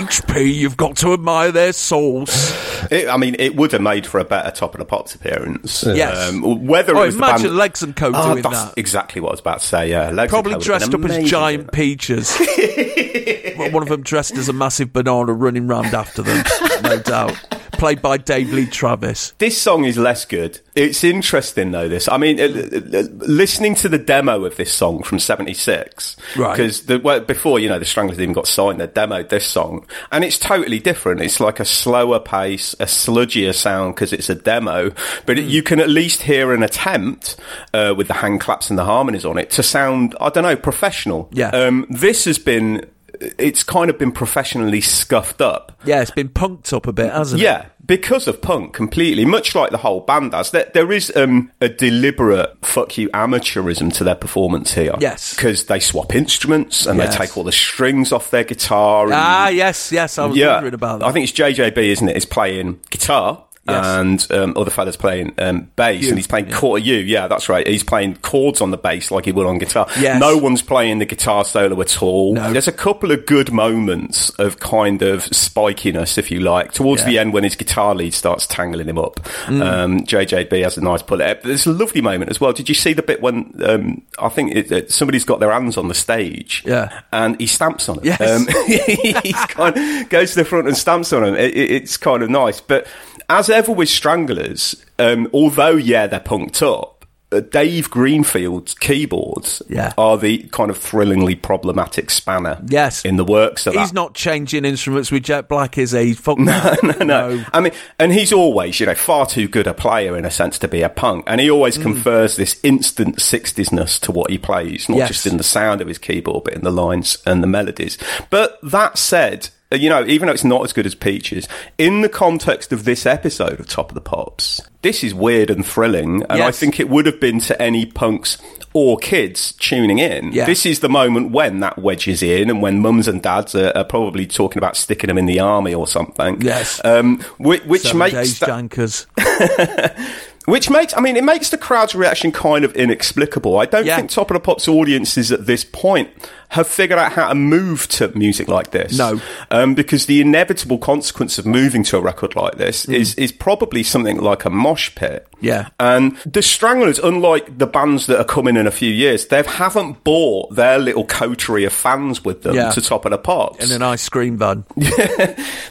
HP, 0.09 0.53
you've 0.53 0.77
got 0.77 0.97
to 0.97 1.13
admire 1.13 1.51
their 1.51 1.73
sauce. 1.73 2.91
It, 2.91 3.07
I 3.07 3.17
mean, 3.17 3.35
it 3.39 3.55
would 3.55 3.71
have 3.71 3.81
made 3.81 4.05
for 4.05 4.16
a 4.19 4.25
better 4.25 4.51
Top 4.51 4.73
of 4.75 4.79
the 4.79 4.85
Pops 4.85 5.15
appearance. 5.15 5.83
Yes. 5.85 6.29
Um, 6.29 6.65
whether 6.67 6.95
Oh, 6.95 7.03
it 7.03 7.05
was 7.07 7.15
the 7.17 7.23
imagine 7.23 7.47
band- 7.47 7.57
Legs 7.57 7.83
and 7.83 7.95
Co 7.95 8.11
Ah, 8.13 8.31
doing 8.31 8.41
that's 8.43 8.63
that. 8.65 8.73
exactly 8.77 9.21
what 9.21 9.29
I 9.29 9.31
was 9.33 9.39
about 9.39 9.59
to 9.59 9.65
say. 9.65 9.89
Yeah, 9.89 10.09
Legs 10.11 10.29
Probably 10.31 10.53
Co 10.53 10.59
dressed 10.59 10.93
up 10.93 11.03
as 11.05 11.29
giant 11.29 11.71
peaches. 11.71 12.37
One 13.57 13.81
of 13.83 13.89
them 13.89 14.03
dressed 14.03 14.37
as 14.37 14.49
a 14.49 14.53
massive 14.53 14.93
banana 14.93 15.33
running 15.33 15.67
round 15.67 15.93
after 15.93 16.21
them, 16.21 16.37
no 16.89 16.99
doubt. 16.99 17.35
Played 17.73 18.01
by 18.01 18.17
Dave 18.17 18.51
Lee 18.51 18.65
Travis. 18.65 19.33
This 19.37 19.61
song 19.61 19.85
is 19.85 19.99
less 19.99 20.25
good. 20.25 20.59
It's 20.73 21.03
interesting 21.03 21.71
though. 21.71 21.87
This, 21.87 22.09
I 22.09 22.17
mean, 22.17 22.39
uh, 22.39 22.45
uh, 22.45 22.99
uh, 22.99 23.03
listening 23.19 23.75
to 23.75 23.89
the 23.89 23.99
demo 23.99 24.45
of 24.45 24.55
this 24.57 24.73
song 24.73 25.03
from 25.03 25.19
'76, 25.19 26.15
Right. 26.35 26.57
Because 26.57 26.87
well, 27.03 27.19
before 27.19 27.59
you 27.59 27.69
know 27.69 27.77
the 27.77 27.85
Stranglers 27.85 28.19
even 28.19 28.33
got 28.33 28.47
signed, 28.47 28.79
they 28.79 28.87
demoed 28.87 29.29
this 29.29 29.45
song, 29.45 29.85
and 30.11 30.23
it's 30.23 30.39
totally 30.39 30.79
different. 30.79 31.21
It's 31.21 31.39
like 31.39 31.59
a 31.59 31.65
slower 31.65 32.19
pace, 32.19 32.73
a 32.79 32.85
sludgier 32.85 33.53
sound 33.53 33.93
because 33.93 34.11
it's 34.11 34.29
a 34.29 34.35
demo, 34.35 34.91
but 35.27 35.37
it, 35.37 35.45
you 35.45 35.61
can 35.61 35.79
at 35.79 35.89
least 35.89 36.23
hear 36.23 36.53
an 36.53 36.63
attempt 36.63 37.35
uh, 37.75 37.93
with 37.95 38.07
the 38.07 38.15
hand 38.15 38.41
claps 38.41 38.71
and 38.71 38.79
the 38.79 38.85
harmonies 38.85 39.25
on 39.25 39.37
it 39.37 39.51
to 39.51 39.61
sound, 39.61 40.15
I 40.19 40.29
don't 40.29 40.43
know, 40.43 40.55
professional. 40.55 41.29
Yeah. 41.31 41.49
Um, 41.49 41.85
this 41.89 42.25
has 42.25 42.39
been. 42.39 42.89
It's 43.19 43.63
kind 43.63 43.89
of 43.89 43.97
been 43.97 44.11
professionally 44.11 44.81
scuffed 44.81 45.41
up. 45.41 45.79
Yeah, 45.85 46.01
it's 46.01 46.11
been 46.11 46.29
punked 46.29 46.71
up 46.73 46.87
a 46.87 46.93
bit, 46.93 47.11
hasn't 47.11 47.41
it? 47.41 47.45
Yeah, 47.45 47.65
because 47.85 48.27
of 48.27 48.41
punk 48.41 48.73
completely, 48.73 49.25
much 49.25 49.55
like 49.55 49.71
the 49.71 49.77
whole 49.77 50.01
band 50.01 50.31
does. 50.31 50.51
There, 50.51 50.69
there 50.73 50.91
is 50.91 51.11
um, 51.15 51.51
a 51.61 51.69
deliberate 51.69 52.65
fuck 52.65 52.97
you 52.97 53.09
amateurism 53.09 53.93
to 53.93 54.03
their 54.03 54.15
performance 54.15 54.73
here. 54.73 54.95
Yes. 54.99 55.33
because 55.35 55.65
they 55.65 55.79
swap 55.79 56.13
instruments 56.15 56.85
and 56.85 56.97
Yes. 56.99 57.17
they 57.17 57.25
take 57.25 57.37
all 57.37 57.43
the 57.43 57.51
strings 57.51 58.11
off 58.11 58.29
their 58.31 58.43
guitar. 58.43 59.05
And, 59.05 59.13
Ah, 59.13 59.47
yes, 59.49 59.91
yes, 59.91 60.17
I 60.17 60.25
was 60.25 60.37
yeah, 60.37 60.53
wondering 60.55 60.73
about 60.73 60.99
that. 60.99 61.05
I 61.07 61.11
think 61.11 61.23
it's 61.29 61.37
JJB, 61.37 61.77
isn't 61.77 62.09
it? 62.09 62.17
Is 62.17 62.25
playing 62.25 62.79
guitar. 62.89 63.43
Yes. 63.67 63.85
And 63.85 64.31
um, 64.31 64.53
other 64.55 64.71
fella's 64.71 64.95
playing 64.97 65.33
um, 65.37 65.69
bass, 65.75 66.03
You, 66.03 66.09
and 66.09 66.17
he's 66.17 66.27
playing 66.27 66.51
chord. 66.51 66.83
You, 66.83 66.95
yeah, 66.95 67.27
that's 67.27 67.49
right. 67.49 67.67
He's 67.67 67.83
playing 67.83 68.15
chords 68.17 68.61
on 68.61 68.71
the 68.71 68.77
bass 68.77 69.11
like 69.11 69.25
he 69.25 69.31
would 69.31 69.45
on 69.45 69.57
guitar. 69.57 69.87
Yes. 69.99 70.19
No 70.19 70.37
one's 70.37 70.61
playing 70.61 70.99
the 70.99 71.05
guitar 71.05 71.43
solo 71.45 71.79
at 71.81 72.01
all. 72.01 72.33
No. 72.33 72.51
There's 72.51 72.67
a 72.67 72.71
couple 72.71 73.11
of 73.11 73.25
good 73.25 73.51
moments 73.51 74.29
of 74.31 74.59
kind 74.59 75.01
of 75.01 75.23
spikiness, 75.25 76.17
if 76.17 76.31
you 76.31 76.39
like, 76.39 76.71
towards 76.71 77.01
Yeah. 77.01 77.07
the 77.09 77.19
end 77.19 77.33
when 77.33 77.43
his 77.43 77.55
guitar 77.55 77.93
lead 77.95 78.13
starts 78.13 78.47
tangling 78.47 78.87
him 78.87 78.97
up. 78.97 79.19
Mm. 79.45 79.61
Um, 79.61 79.99
JJB 80.05 80.63
has 80.63 80.77
a 80.77 80.81
nice 80.81 81.01
pull. 81.01 81.21
Uh, 81.21 81.35
There's 81.43 81.65
a 81.65 81.71
lovely 81.73 82.01
moment 82.01 82.29
as 82.31 82.39
well. 82.39 82.53
Did 82.53 82.69
you 82.69 82.75
see 82.75 82.93
the 82.93 83.01
bit 83.03 83.21
when 83.21 83.53
um, 83.65 84.01
I 84.19 84.29
think 84.29 84.55
it, 84.55 84.71
it, 84.71 84.91
somebody's 84.91 85.25
got 85.25 85.39
their 85.39 85.51
hands 85.51 85.77
on 85.77 85.87
the 85.87 85.93
stage? 85.95 86.63
Yeah. 86.65 87.01
and 87.11 87.39
he 87.39 87.47
stamps 87.47 87.89
on 87.89 87.99
it. 87.99 88.05
Yes. 88.05 88.21
Um, 88.21 88.47
he 88.67 89.33
kind 89.33 89.75
of 89.77 90.09
goes 90.09 90.31
to 90.31 90.37
the 90.37 90.45
front 90.45 90.67
and 90.67 90.77
stamps 90.77 91.11
on 91.13 91.23
them. 91.23 91.35
It, 91.35 91.55
it, 91.55 91.71
it's 91.71 91.97
kind 91.97 92.23
of 92.23 92.29
nice. 92.29 92.61
But 92.61 92.87
as 93.29 93.49
ever 93.57 93.71
with 93.71 93.89
Stranglers, 93.89 94.75
um, 94.99 95.27
although, 95.33 95.75
yeah, 95.75 96.07
they're 96.07 96.19
punked 96.19 96.61
up, 96.61 96.93
uh, 97.31 97.41
Dave 97.41 97.89
Greenfield's 97.89 98.73
keyboards 98.73 99.61
Yeah. 99.67 99.91
are 99.97 100.17
the 100.17 100.43
kind 100.51 100.69
of 100.71 100.77
thrillingly 100.77 101.35
problematic 101.35 102.09
spanner 102.09 102.61
Yes. 102.69 103.03
in 103.03 103.17
the 103.17 103.25
works 103.25 103.67
of 103.67 103.73
He's 103.73 103.89
that. 103.89 103.93
not 103.95 104.13
changing 104.13 104.63
instruments 104.63 105.11
with 105.11 105.23
Jet 105.23 105.49
Black, 105.49 105.77
is 105.77 105.91
he? 105.91 106.13
Fuck 106.13 106.37
no, 106.39 106.75
no, 106.83 107.03
no. 107.03 107.43
I 107.51 107.59
mean, 107.59 107.73
and 107.99 108.13
he's 108.13 108.31
always, 108.31 108.79
you 108.79 108.85
know, 108.85 108.95
far 108.95 109.25
too 109.25 109.47
good 109.49 109.67
a 109.67 109.73
player 109.73 110.15
in 110.15 110.23
a 110.23 110.31
sense 110.31 110.57
to 110.59 110.67
be 110.69 110.81
a 110.83 110.89
punk, 110.89 111.25
and 111.27 111.41
he 111.41 111.47
Mm. 111.47 111.53
always 111.55 111.77
confers 111.77 112.37
this 112.37 112.59
instant 112.63 113.17
sixtiesness 113.17 113.99
to 114.01 114.11
what 114.13 114.29
he 114.29 114.37
plays, 114.37 114.87
not 114.87 114.99
Yes. 114.99 115.07
just 115.09 115.25
in 115.27 115.35
the 115.37 115.43
sound 115.43 115.81
of 115.81 115.87
his 115.89 115.97
keyboard, 115.97 116.45
but 116.45 116.53
in 116.53 116.61
the 116.61 116.71
lines 116.71 117.17
and 117.25 117.43
the 117.43 117.47
melodies. 117.47 117.97
But 118.29 118.57
that 118.63 118.97
said. 118.97 119.49
Uh, 119.71 119.75
You 119.75 119.89
know, 119.89 120.05
even 120.05 120.27
though 120.27 120.33
it's 120.33 120.43
not 120.43 120.63
as 120.63 120.73
good 120.73 120.85
as 120.85 120.95
Peaches, 120.95 121.47
in 121.77 122.01
the 122.01 122.09
context 122.09 122.71
of 122.71 122.85
this 122.85 123.05
episode 123.05 123.59
of 123.59 123.67
Top 123.67 123.89
of 123.89 123.95
the 123.95 124.01
Pops, 124.01 124.61
this 124.81 125.03
is 125.03 125.13
weird 125.13 125.49
and 125.49 125.65
thrilling, 125.65 126.23
and 126.29 126.41
I 126.41 126.51
think 126.51 126.79
it 126.79 126.89
would 126.89 127.05
have 127.05 127.19
been 127.19 127.39
to 127.41 127.61
any 127.61 127.85
punks 127.85 128.37
or 128.73 128.97
kids 128.97 129.53
tuning 129.53 129.97
in. 129.99 130.31
Yeah. 130.33 130.45
This 130.45 130.65
is 130.65 130.81
the 130.81 130.89
moment 130.89 131.31
when 131.31 131.61
that 131.61 131.79
wedges 131.79 132.21
in, 132.21 132.49
and 132.49 132.61
when 132.61 132.79
mums 132.81 133.07
and 133.07 133.21
dads 133.23 133.55
are, 133.55 133.71
are 133.75 133.83
probably 133.83 134.27
talking 134.27 134.59
about 134.59 134.77
sticking 134.77 135.07
them 135.07 135.17
in 135.17 135.25
the 135.25 135.39
army 135.39 135.73
or 135.73 135.87
something. 135.87 136.41
Yes. 136.41 136.79
um, 136.85 137.19
which, 137.37 137.63
which 137.65 137.81
Seven 137.83 137.97
makes 137.99 138.13
days 138.13 138.39
that- 138.39 138.47
jankers. 138.47 139.07
which 140.45 140.69
makes, 140.69 140.95
I 140.95 141.01
mean, 141.01 141.17
it 141.17 141.23
makes 141.25 141.49
the 141.49 141.57
crowd's 141.57 141.93
reaction 141.93 142.31
kind 142.31 142.63
of 142.63 142.73
inexplicable. 142.75 143.57
I 143.59 143.65
don't 143.65 143.85
Yeah. 143.85 143.97
think 143.97 144.09
Top 144.11 144.29
of 144.31 144.35
the 144.35 144.39
Pops 144.39 144.67
audiences 144.67 145.31
at 145.31 145.45
this 145.45 145.65
point 145.65 146.09
have 146.49 146.67
figured 146.67 146.97
out 146.97 147.11
how 147.11 147.27
to 147.29 147.35
move 147.35 147.87
to 147.89 148.07
music 148.17 148.47
like 148.47 148.71
this. 148.71 148.97
No. 148.97 149.19
Um, 149.51 149.75
because 149.75 150.05
the 150.05 150.21
inevitable 150.21 150.77
consequence 150.77 151.37
of 151.37 151.45
moving 151.45 151.83
to 151.83 151.97
a 151.97 152.01
record 152.01 152.35
like 152.35 152.55
this 152.57 152.85
Mm. 152.85 152.93
is, 152.93 153.15
is 153.15 153.31
probably 153.31 153.83
something 153.83 154.17
like 154.21 154.45
a 154.45 154.49
mosh 154.49 154.93
pit. 154.95 155.27
Yeah. 155.41 155.69
And 155.79 156.17
the 156.25 156.41
Stranglers, 156.41 156.97
unlike 156.99 157.57
the 157.59 157.67
bands 157.67 158.07
that 158.07 158.17
are 158.19 158.23
coming 158.23 158.55
in 158.57 158.65
a 158.65 158.71
few 158.71 158.89
years, 158.91 159.27
they 159.27 159.43
haven't 159.43 160.03
bought 160.03 160.55
their 160.55 160.79
little 160.79 161.05
coterie 161.05 161.65
of 161.65 161.73
fans 161.73 162.23
with 162.25 162.41
them 162.43 162.55
Yeah. 162.55 162.71
to 162.71 162.81
Top 162.81 163.05
of 163.05 163.11
the 163.11 163.17
Pops. 163.19 163.61
and 163.63 163.71
an 163.71 163.81
ice 163.83 164.07
cream 164.09 164.37
van. 164.37 164.63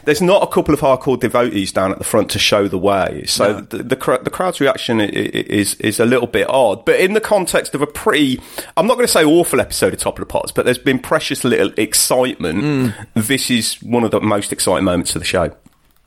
There's 0.05 0.23
not 0.23 0.43
a 0.43 0.47
couple 0.47 0.75
of 0.75 0.81
hardcore 0.81 1.19
devotees 1.19 1.73
down 1.73 1.91
at 1.93 1.99
the 1.99 2.05
front 2.05 2.31
to 2.33 2.39
show 2.39 2.69
the 2.69 2.79
way. 2.79 3.25
So 3.27 3.53
No. 3.55 3.61
the, 3.63 3.83
the 3.83 3.97
cr- 3.97 4.17
the 4.23 4.31
crowd's 4.31 4.61
reaction 4.61 5.01
is 5.01 5.75
is 5.77 5.99
a 6.01 6.05
little 6.07 6.27
bit 6.29 6.49
odd. 6.49 6.85
But 6.85 7.01
in 7.01 7.15
the 7.15 7.21
context 7.21 7.75
of 7.75 7.83
a 7.83 7.87
pretty, 7.87 8.41
I'm 8.77 8.87
not 8.87 8.95
going 8.95 9.07
to 9.07 9.13
say 9.13 9.25
awful 9.25 9.61
episode 9.61 9.93
of 9.95 9.99
Top 10.01 10.19
of 10.19 10.21
the 10.21 10.27
Pots, 10.33 10.53
but 10.53 10.66
there's 10.67 10.79
been 10.79 10.99
precious 10.99 11.45
little 11.45 11.73
excitement. 11.77 12.63
Mm. 12.63 13.07
This 13.15 13.51
is 13.51 13.83
one 13.83 14.05
of 14.05 14.11
the 14.11 14.21
most 14.21 14.53
exciting 14.53 14.85
moments 14.85 15.15
of 15.15 15.21
the 15.21 15.27
show. 15.27 15.55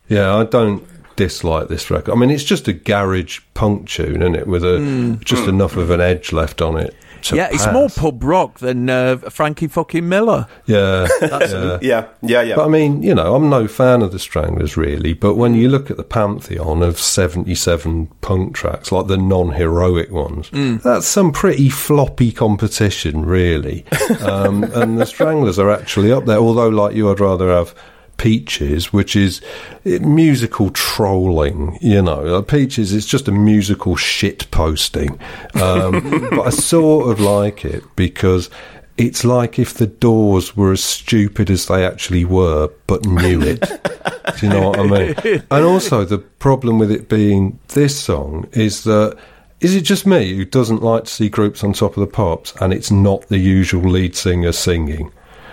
Yeah, 0.08 0.36
I 0.36 0.44
don't 0.44 0.84
dislike 1.16 1.68
this 1.68 1.90
record. 1.90 2.12
I 2.12 2.16
mean, 2.16 2.30
it's 2.30 2.44
just 2.44 2.68
a 2.68 2.74
garage 2.74 3.40
punk 3.54 3.90
tune, 3.90 4.22
isn't 4.22 4.36
it? 4.36 4.48
With 4.48 4.64
a 4.64 5.18
just 5.24 5.48
enough 5.48 5.78
of 5.78 5.90
an 5.90 6.02
edge 6.02 6.32
left 6.32 6.62
on 6.62 6.78
it. 6.78 6.96
To 7.24 7.36
yeah, 7.36 7.50
it's 7.52 7.72
more 7.72 7.90
pub 7.90 8.24
rock 8.24 8.60
than 8.60 8.90
uh, 8.90 9.18
Frankie 9.18 9.68
fucking 9.68 10.08
Miller. 10.08 10.48
Yeah, 10.66 11.08
That's- 11.20 11.52
yeah. 11.52 11.78
Yeah, 11.82 12.08
yeah, 12.22 12.42
yeah. 12.42 12.56
But 12.56 12.66
I 12.66 12.70
mean, 12.70 13.02
you 13.04 13.14
know, 13.16 13.36
I'm 13.36 13.50
no 13.50 13.68
fan 13.68 14.02
of 14.02 14.12
the 14.12 14.20
Stranglers 14.20 14.76
really, 14.78 15.14
but 15.14 15.36
when 15.36 15.54
you 15.54 15.70
look 15.70 15.90
at 15.92 15.98
the 15.98 16.04
pantheon 16.04 16.82
of 16.84 17.00
77 17.00 18.08
punk 18.22 18.56
tracks, 18.56 18.92
like 18.92 19.08
the 19.08 19.18
non 19.18 19.52
heroic 19.52 20.12
ones, 20.12 20.50
Mm. 20.50 20.82
that's 20.82 21.06
some 21.08 21.32
pretty 21.32 21.70
floppy 21.70 22.32
competition, 22.32 23.26
really. 23.26 23.86
um, 24.22 24.64
and 24.64 25.00
the 25.00 25.06
Stranglers 25.06 25.60
are 25.60 25.70
actually 25.72 26.12
up 26.12 26.26
there, 26.26 26.38
although, 26.38 26.70
like 26.70 26.96
you, 26.96 27.10
I'd 27.12 27.20
rather 27.20 27.50
have. 27.50 27.74
Peaches, 28.20 28.92
which 28.92 29.16
is 29.16 29.42
musical 29.86 30.70
trolling, 30.72 31.80
you 31.82 32.02
know. 32.02 32.42
Peaches 32.44 32.92
is 32.92 33.06
just 33.06 33.30
a 33.30 33.32
musical 33.32 33.96
shit 33.96 34.52
posting. 34.52 35.20
Um, 35.56 36.28
but 36.30 36.42
I 36.42 36.50
sort 36.50 37.10
of 37.10 37.22
like 37.22 37.64
it 37.64 37.84
because 37.96 38.50
it's 38.98 39.24
like 39.24 39.58
if 39.58 39.76
the 39.76 39.88
Doors 39.88 40.58
were 40.58 40.74
as 40.74 40.84
stupid 40.84 41.50
as 41.50 41.68
they 41.68 41.86
actually 41.86 42.26
were, 42.26 42.70
but 42.86 43.06
knew 43.06 43.42
it. 43.42 43.62
Do 44.40 44.46
you 44.46 44.50
know 44.52 44.70
what 44.70 44.80
I 44.80 44.84
mean? 44.84 45.44
And 45.50 45.66
also, 45.66 46.04
the 46.04 46.18
problem 46.18 46.78
with 46.78 46.92
it 46.92 47.08
being 47.10 47.58
this 47.70 48.00
song 48.00 48.48
is 48.52 48.84
that. 48.84 49.18
Is 49.62 49.76
it 49.76 49.82
just 49.82 50.08
me 50.08 50.38
who 50.38 50.46
doesn't 50.46 50.82
like 50.82 51.04
to 51.04 51.10
see 51.12 51.28
groups 51.28 51.66
on 51.66 51.74
top 51.74 51.98
of 51.98 52.00
the 52.00 52.08
pops 52.08 52.56
and 52.62 52.72
it's 52.72 52.92
not 52.92 53.28
the 53.28 53.38
usual 53.38 53.82
lead 53.82 54.16
singer 54.16 54.54
singing? 54.54 55.12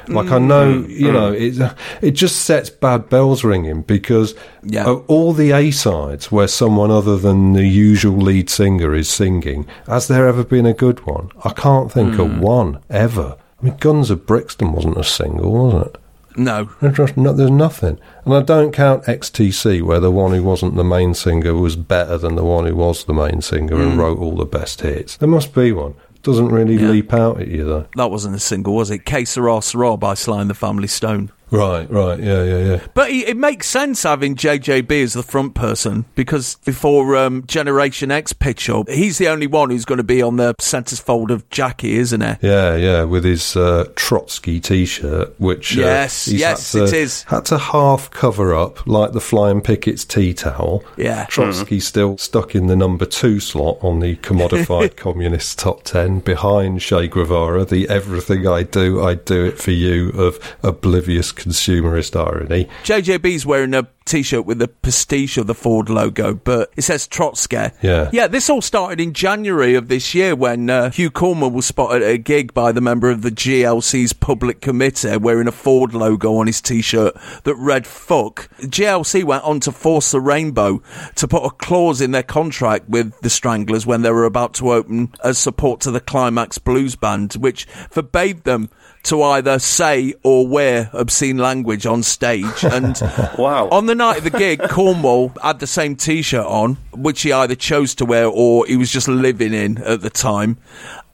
Like 0.09 0.29
I 0.29 0.39
mm. 0.39 0.47
know, 0.47 0.75
mm. 0.83 0.89
you 0.89 1.13
know, 1.13 1.33
it 1.33 1.55
it 2.03 2.11
just 2.13 2.43
sets 2.45 2.71
bad 2.71 3.09
bells 3.09 3.45
ringing 3.45 3.83
because 3.83 4.35
Yeah. 4.63 4.87
all 5.07 5.33
the 5.33 5.53
A 5.53 5.71
sides 5.71 6.31
where 6.33 6.49
someone 6.49 6.91
other 6.91 7.17
than 7.17 7.53
the 7.55 7.67
usual 7.67 8.17
lead 8.19 8.49
singer 8.51 8.95
is 8.95 9.09
singing, 9.09 9.67
has 9.87 10.09
there 10.09 10.29
ever 10.29 10.45
been 10.45 10.67
a 10.67 10.73
good 10.75 11.07
one? 11.07 11.31
I 11.45 11.51
can't 11.51 11.91
think 11.91 12.15
of 12.19 12.29
mm. 12.29 12.41
one 12.41 12.79
ever. 12.91 13.37
I 13.61 13.65
mean, 13.65 13.77
Guns 13.79 14.11
of 14.11 14.27
Brixton 14.27 14.73
wasn't 14.73 14.99
a 14.99 15.05
single, 15.05 15.51
was 15.53 15.87
it? 15.87 15.97
No. 16.39 16.69
There's, 16.83 17.17
no, 17.17 17.33
there's 17.33 17.51
nothing, 17.51 17.99
and 18.27 18.35
I 18.35 18.43
don't 18.43 18.71
count 18.73 19.05
XTC, 19.05 19.81
where 19.83 20.01
the 20.01 20.11
one 20.11 20.33
who 20.33 20.43
wasn't 20.43 20.77
the 20.77 20.85
main 20.85 21.15
singer 21.15 21.55
was 21.55 21.77
better 21.77 22.19
than 22.19 22.37
the 22.37 22.45
one 22.45 22.67
who 22.67 22.77
was 22.77 23.05
the 23.05 23.15
main 23.15 23.41
singer 23.41 23.75
and 23.81 23.93
Mm. 23.95 23.97
wrote 23.99 24.19
all 24.19 24.37
the 24.37 24.45
best 24.45 24.83
hits. 24.83 25.17
There 25.17 25.29
must 25.29 25.55
be 25.55 25.73
one. 25.73 25.95
Doesn't 26.27 26.49
really 26.49 26.75
Yeah. 26.75 26.89
leap 26.91 27.15
out 27.15 27.41
at 27.41 27.49
you 27.49 27.65
though. 27.65 27.87
That 27.95 28.11
wasn't 28.11 28.35
a 28.35 28.41
single, 28.41 28.75
was 28.75 28.91
it? 28.91 29.05
Que 29.07 29.25
Sera 29.25 29.63
Sera 29.63 29.97
by 29.97 30.15
Sly 30.15 30.41
and 30.41 30.51
the 30.51 30.55
Family 30.55 30.89
Stone. 30.89 31.31
Right, 31.51 31.89
right, 31.91 32.19
yeah, 32.19 32.43
yeah, 32.43 32.59
yeah. 32.59 32.87
But 32.95 33.11
it, 33.11 33.29
it 33.29 33.37
makes 33.37 33.69
sense 33.69 34.03
having 34.03 34.35
JJB 34.35 35.03
as 35.03 35.13
the 35.13 35.23
front 35.23 35.55
person 35.55 36.05
because 36.15 36.57
before 36.65 37.17
um, 37.17 37.45
Generation 37.47 38.11
X 38.11 38.33
pitch 38.33 38.69
up, 38.69 38.89
he's 38.89 39.19
the 39.19 39.29
only 39.29 39.47
one 39.47 39.71
who's 39.71 39.85
going 39.85 39.99
to 39.99 40.05
be 40.05 40.21
on 40.23 40.37
the 40.37 40.55
centrefold 40.61 41.31
of 41.31 41.49
Jackie, 41.51 41.95
isn't 41.99 42.21
he? 42.21 42.47
Yeah, 42.47 42.75
yeah, 42.75 43.05
with 43.05 43.25
his 43.25 43.57
uh, 43.57 43.89
Trotsky 43.95 44.59
T-shirt, 44.61 45.39
which 45.39 45.79
uh, 45.79 45.83
Yes, 45.83 46.25
he's 46.25 46.41
yes, 46.41 46.73
to, 46.73 46.85
it 46.85 46.93
is. 46.93 47.23
had 47.25 47.45
to 47.47 47.59
half 47.59 48.11
cover 48.11 48.53
up 48.55 48.85
like 48.87 49.13
the 49.13 49.21
Flying 49.21 49.61
Pickets 49.61 50.05
tea 50.05 50.35
towel. 50.35 50.83
Yeah. 50.97 51.27
Trotsky's 51.27 51.87
still 51.87 52.19
stuck 52.19 52.55
in 52.55 52.67
the 52.67 52.77
number 52.77 53.07
two 53.07 53.39
slot 53.39 53.79
on 53.83 54.01
the 54.01 54.17
commodified 54.17 54.97
communist 54.97 55.59
top 55.61 55.85
ten, 55.85 56.19
behind 56.21 56.81
Che 56.81 57.07
Guevara. 57.07 57.65
The 57.65 57.89
"Everything 57.89 58.47
I 58.49 58.65
do, 58.65 59.03
I 59.03 59.15
do 59.15 59.45
it 59.45 59.59
for 59.59 59.71
you" 59.71 60.11
of 60.11 60.39
oblivious 60.63 61.33
consumerist 61.37 62.17
irony. 62.17 62.69
JJB's 62.85 63.47
wearing 63.47 63.75
a 63.75 63.87
t-shirt 64.07 64.47
with 64.47 64.59
the 64.59 64.69
pastiche 64.69 65.37
of 65.37 65.47
the 65.47 65.55
Ford 65.55 65.91
logo, 65.91 66.35
but 66.35 66.73
it 66.77 66.83
says 66.83 67.07
Trotsky. 67.07 67.73
Yeah. 67.83 68.09
Yeah, 68.13 68.29
this 68.29 68.49
all 68.49 68.63
started 68.63 69.01
in 69.01 69.13
January 69.13 69.75
of 69.75 69.89
this 69.89 70.15
year 70.15 70.35
when 70.35 70.71
uh, 70.71 70.91
Hugh 70.91 71.11
Cornwell 71.11 71.51
was 71.51 71.67
spotted 71.67 72.03
at 72.03 72.11
a 72.11 72.19
gig 72.19 72.55
by 72.55 72.73
the 72.73 72.81
member 72.81 73.11
of 73.11 73.23
the 73.23 73.31
GLC's 73.31 74.13
public 74.13 74.61
committee 74.61 75.17
wearing 75.17 75.49
a 75.49 75.53
Ford 75.53 75.93
logo 75.93 76.37
on 76.37 76.47
his 76.47 76.63
t-shirt 76.63 77.17
that 77.45 77.57
read 77.57 77.87
fuck. 77.87 78.49
GLC 78.61 79.25
went 79.25 79.45
on 79.45 79.61
to 79.61 79.73
force 79.73 80.13
the 80.13 80.21
Rainbow 80.21 80.81
to 81.17 81.29
put 81.29 81.45
a 81.45 81.51
clause 81.51 82.01
in 82.01 82.13
their 82.13 82.23
contract 82.23 82.89
with 82.89 83.19
the 83.21 83.31
Stranglers 83.31 83.87
when 83.87 84.03
they 84.03 84.11
were 84.11 84.25
about 84.25 84.55
to 84.55 84.73
open 84.73 85.13
as 85.23 85.37
support 85.37 85.81
to 85.81 85.91
the 85.91 86.01
Climax 86.01 86.59
Blues 86.59 86.95
Band, 86.95 87.35
which 87.35 87.65
forbade 87.91 88.45
them 88.45 88.71
to 89.07 89.23
either 89.23 89.59
say 89.59 90.15
or 90.23 90.47
wear 90.47 90.91
obscene 90.93 91.39
language 91.39 91.87
on 91.87 92.03
stage. 92.03 92.45
And 92.65 92.97
Wow. 93.39 93.69
on 93.71 93.87
the 93.87 93.95
night 93.95 94.19
of 94.19 94.25
the 94.25 94.31
gig, 94.31 94.61
Cornwell 94.69 95.33
had 95.43 95.61
the 95.61 95.67
same 95.67 95.97
T-shirt 95.97 96.45
on, 96.45 96.77
which 96.93 97.23
he 97.23 97.33
either 97.33 97.55
chose 97.55 97.95
to 97.97 98.05
wear 98.05 98.27
or 98.27 98.67
he 98.67 98.77
was 98.77 98.91
just 98.91 99.09
living 99.09 99.55
in 99.55 99.79
at 99.79 100.01
the 100.03 100.11
time. 100.11 100.59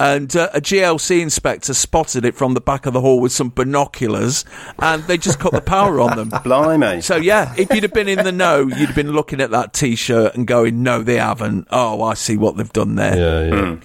And 0.01 0.35
uh, 0.35 0.49
a 0.53 0.61
GLC 0.61 1.21
inspector 1.21 1.73
spotted 1.75 2.25
it 2.25 2.35
from 2.35 2.55
the 2.55 2.61
back 2.61 2.87
of 2.87 2.93
the 2.93 3.01
hall 3.01 3.21
with 3.21 3.31
some 3.31 3.51
binoculars, 3.51 4.45
and 4.81 5.05
they 5.05 5.17
just 5.17 5.39
cut 5.39 5.53
the 5.53 5.61
power 5.61 6.01
on 6.01 6.17
them. 6.17 6.31
Blimey. 6.45 7.03
So 7.03 7.17
yeah, 7.17 7.55
if 7.57 7.73
you'd 7.73 7.85
have 7.85 7.93
been 7.93 8.09
in 8.09 8.25
the 8.25 8.33
know, 8.33 8.63
you'd 8.67 8.89
have 8.89 8.97
been 8.97 9.13
looking 9.13 9.41
at 9.41 9.53
that 9.53 9.73
T-shirt 9.73 10.35
and 10.35 10.45
going, 10.47 10.83
"No, 10.83 11.03
they 11.03 11.19
haven't." 11.19 11.69
Oh, 11.71 12.03
I 12.03 12.15
see 12.15 12.37
what 12.37 12.57
they've 12.57 12.73
done 12.73 12.97
there. 12.97 13.17
Yeah, 13.17 13.55
yeah. 13.55 13.77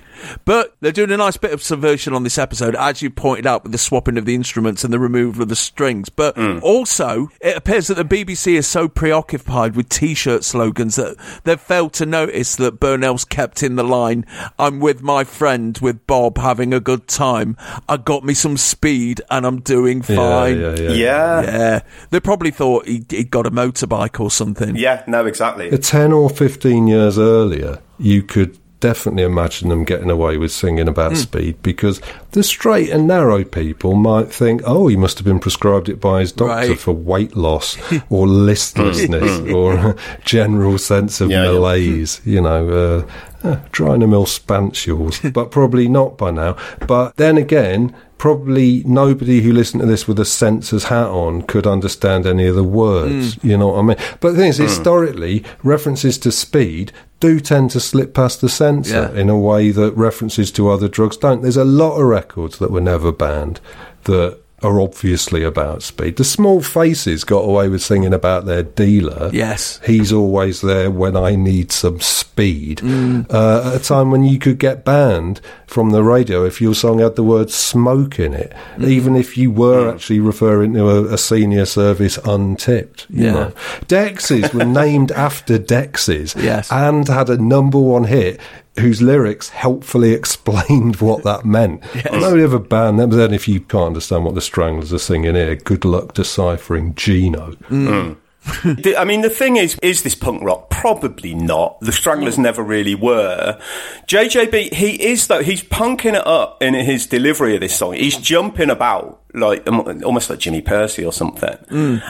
But 0.46 0.76
they're 0.82 0.92
doing 0.92 1.12
a 1.12 1.18
nice 1.18 1.38
bit 1.38 1.54
of 1.54 1.64
subversion 1.64 2.14
on 2.14 2.24
this 2.24 2.38
episode, 2.38 2.76
as 2.76 3.02
you 3.02 3.10
pointed 3.10 3.48
out, 3.48 3.64
with 3.64 3.72
the 3.72 3.78
swapping 3.78 4.18
of 4.18 4.26
the 4.26 4.36
instruments 4.36 4.84
and 4.84 4.94
the 4.94 5.00
removal 5.00 5.44
of 5.44 5.50
the 5.50 5.56
strings. 5.56 6.10
But 6.10 6.36
mm. 6.36 6.62
also, 6.62 7.30
it 7.42 7.58
appears 7.58 7.88
that 7.88 7.96
the 7.96 8.06
BBC 8.06 8.54
is 8.54 8.68
so 8.68 8.88
preoccupied 8.88 9.76
with 9.76 9.90
T-shirt 9.90 10.44
slogans 10.44 10.96
that 10.96 11.18
they've 11.44 11.60
failed 11.60 11.94
to 11.94 12.06
notice 12.06 12.56
that 12.58 12.80
Burnel's 12.80 13.26
kept 13.26 13.64
in 13.64 13.76
the 13.76 13.84
line, 13.84 14.26
"I'm 14.60 14.80
with 14.80 15.02
my 15.02 15.24
friend, 15.24 15.78
with 15.82 16.06
Bob, 16.08 16.38
having 16.38 16.74
a 16.74 16.80
good 16.80 17.08
time. 17.08 17.58
I 17.88 17.98
got 17.98 18.24
me 18.24 18.34
some 18.34 18.58
speed, 18.58 19.22
and 19.30 19.46
I'm 19.46 19.62
doing 19.62 20.02
fine." 20.02 20.60
yeah, 20.60 20.76
yeah. 20.76 20.90
Yeah. 20.92 21.42
Yeah. 21.42 21.80
they 22.10 22.20
probably 22.20 22.52
thought 22.52 22.88
he 22.88 23.04
he 23.10 23.24
got 23.24 23.46
a 23.46 23.52
motorbike 23.52 24.20
or 24.20 24.32
something. 24.32 24.76
Yeah, 24.76 25.04
no, 25.08 25.26
exactly. 25.26 25.76
10 25.78 26.12
or 26.12 26.30
15 26.30 26.88
years 26.88 27.18
earlier, 27.18 27.80
you 27.98 28.24
could 28.24 28.58
definitely 28.80 29.24
imagine 29.24 29.70
them 29.70 29.84
getting 29.84 30.10
away 30.12 30.38
with 30.38 30.52
singing 30.52 30.88
about 30.88 31.14
Hmm. 31.14 31.18
speed 31.18 31.56
because 31.64 32.00
the 32.32 32.44
straight 32.44 32.90
and 32.92 33.08
narrow 33.08 33.44
people 33.44 33.96
might 33.96 34.32
think, 34.32 34.62
oh, 34.66 34.88
he 34.88 34.96
must 34.96 35.18
have 35.18 35.26
been 35.26 35.40
prescribed 35.40 35.90
it 35.90 36.00
by 36.00 36.20
his 36.20 36.32
doctor 36.32 36.70
Right. 36.70 36.80
for 36.80 36.92
weight 36.92 37.36
loss 37.36 37.76
or 38.10 38.28
listlessness 38.28 39.52
or 39.54 39.96
general 40.26 40.78
sense 40.78 41.22
of 41.22 41.32
Yeah, 41.32 41.46
yeah. 41.46 41.52
malaise, 41.54 42.22
you 42.26 42.42
know, 42.42 42.70
uh, 42.70 43.12
uh, 43.44 43.58
Drinamyl 43.72 44.26
spansules, 44.28 45.32
but 45.34 45.52
probably 45.52 45.88
not 45.88 46.18
by 46.18 46.32
now. 46.32 46.56
But 46.88 47.16
then 47.18 47.38
again, 47.38 47.96
probably 48.18 48.84
nobody 48.86 49.42
who 49.42 49.54
listened 49.54 49.82
to 49.82 49.88
this 49.88 50.08
with 50.08 50.20
a 50.20 50.26
censor's 50.26 50.86
hat 50.86 51.08
on 51.08 51.44
could 51.44 51.68
understand 51.68 52.26
any 52.26 52.48
of 52.48 52.56
the 52.56 52.64
words. 52.64 53.38
You 53.44 53.58
know 53.58 53.68
what 53.70 53.80
I 53.80 53.82
mean? 53.84 53.98
But 54.20 54.32
the 54.32 54.38
thing 54.40 54.50
is, 54.50 54.58
historically, 54.58 55.44
references 55.64 56.18
to 56.20 56.32
speed 56.32 56.92
do 57.20 57.40
tend 57.40 57.72
to 57.72 57.80
slip 57.80 58.14
past 58.14 58.42
the 58.42 58.50
censor 58.50 59.12
Yeah. 59.14 59.20
in 59.22 59.30
a 59.30 59.38
way 59.38 59.72
that 59.72 59.96
references 59.96 60.52
to 60.54 60.70
other 60.70 60.88
drugs 60.88 61.18
don't. 61.18 61.42
There's 61.42 61.58
a 61.58 61.64
lot 61.66 61.98
of 62.00 62.06
records 62.08 62.58
that 62.60 62.72
were 62.72 62.82
never 62.82 63.12
banned 63.12 63.60
that 64.06 64.40
are 64.64 64.82
obviously 64.82 65.44
about 65.44 65.84
speed. 65.84 66.16
The 66.18 66.24
Small 66.24 66.62
Faces 66.62 67.24
got 67.24 67.42
away 67.42 67.70
with 67.70 67.84
singing 67.84 68.14
about 68.14 68.46
their 68.46 68.64
dealer. 68.64 69.30
Yes. 69.32 69.80
He's 69.86 70.12
always 70.12 70.62
there 70.62 70.90
when 70.90 71.16
I 71.16 71.36
need 71.36 71.72
some 71.72 72.00
speed. 72.00 72.80
Mm. 72.80 73.32
Uh, 73.32 73.70
at 73.76 73.82
a 73.82 73.84
time 73.84 74.10
when 74.10 74.24
you 74.24 74.40
could 74.40 74.58
get 74.58 74.84
banned 74.84 75.42
from 75.68 75.92
the 75.92 76.04
radio 76.04 76.44
if 76.44 76.60
your 76.60 76.74
song 76.74 76.98
had 77.00 77.16
the 77.16 77.24
word 77.24 77.52
smoke 77.52 78.20
in 78.20 78.34
it, 78.34 78.52
Mm. 78.78 78.88
even 78.90 79.16
if 79.16 79.38
you 79.38 79.52
were 79.52 79.94
actually 79.94 80.20
referring 80.20 80.74
to 80.74 80.90
a, 80.90 81.14
a 81.14 81.18
senior 81.20 81.66
service 81.66 82.18
untipped. 82.26 83.06
You 83.12 83.26
Yeah. 83.26 83.32
know. 83.34 83.52
Dexys 83.88 84.54
were 84.56 84.66
named 84.66 85.12
after 85.28 85.60
Dexys 85.60 86.36
Yes. 86.42 86.72
and 86.72 87.08
had 87.08 87.30
a 87.30 87.38
number 87.38 87.78
one 87.80 88.06
hit 88.06 88.40
whose 88.80 89.02
lyrics 89.02 89.50
helpfully 89.50 90.12
explained 90.14 90.98
what 90.98 91.24
that 91.24 91.46
meant. 91.46 91.84
Nobody 92.12 92.44
ever 92.44 92.60
banned 92.60 93.00
them. 93.00 93.10
But 93.10 93.16
then 93.18 93.34
if 93.34 93.48
you 93.48 93.60
can't 93.60 93.88
understand 93.88 94.26
what 94.26 94.36
the 94.36 94.42
Stranglers 94.42 94.94
are 94.94 95.00
singing 95.00 95.36
here, 95.36 95.56
good 95.56 95.86
luck 95.86 96.14
deciphering 96.14 96.96
Geno. 96.96 97.52
Mm. 97.70 98.18
The- 98.64 98.96
I 98.96 99.04
mean, 99.04 99.22
the 99.22 99.30
thing 99.30 99.58
is, 99.58 99.78
is 99.84 100.04
this 100.04 100.16
punk 100.16 100.42
rock? 100.42 100.70
Probably 100.70 101.34
not. 101.34 101.82
The 101.82 101.92
Stranglers 101.92 102.38
never 102.38 102.64
really 102.64 102.96
were. 102.96 103.60
JJB, 104.08 104.74
he 104.74 104.92
is 105.10 105.28
though. 105.28 105.44
He's 105.44 105.62
punking 105.64 106.14
it 106.16 106.26
up 106.26 106.62
in 106.64 106.74
his 106.74 107.08
delivery 107.08 107.56
of 107.56 107.62
this 107.62 107.76
song. 107.76 107.96
He's 107.96 108.16
jumping 108.16 108.70
about 108.70 109.22
like 109.38 109.68
um, 109.68 110.04
almost 110.04 110.30
like 110.30 110.40
Jimmy 110.40 110.62
Pursey 110.62 111.06
or 111.06 111.14
something. 111.14 111.58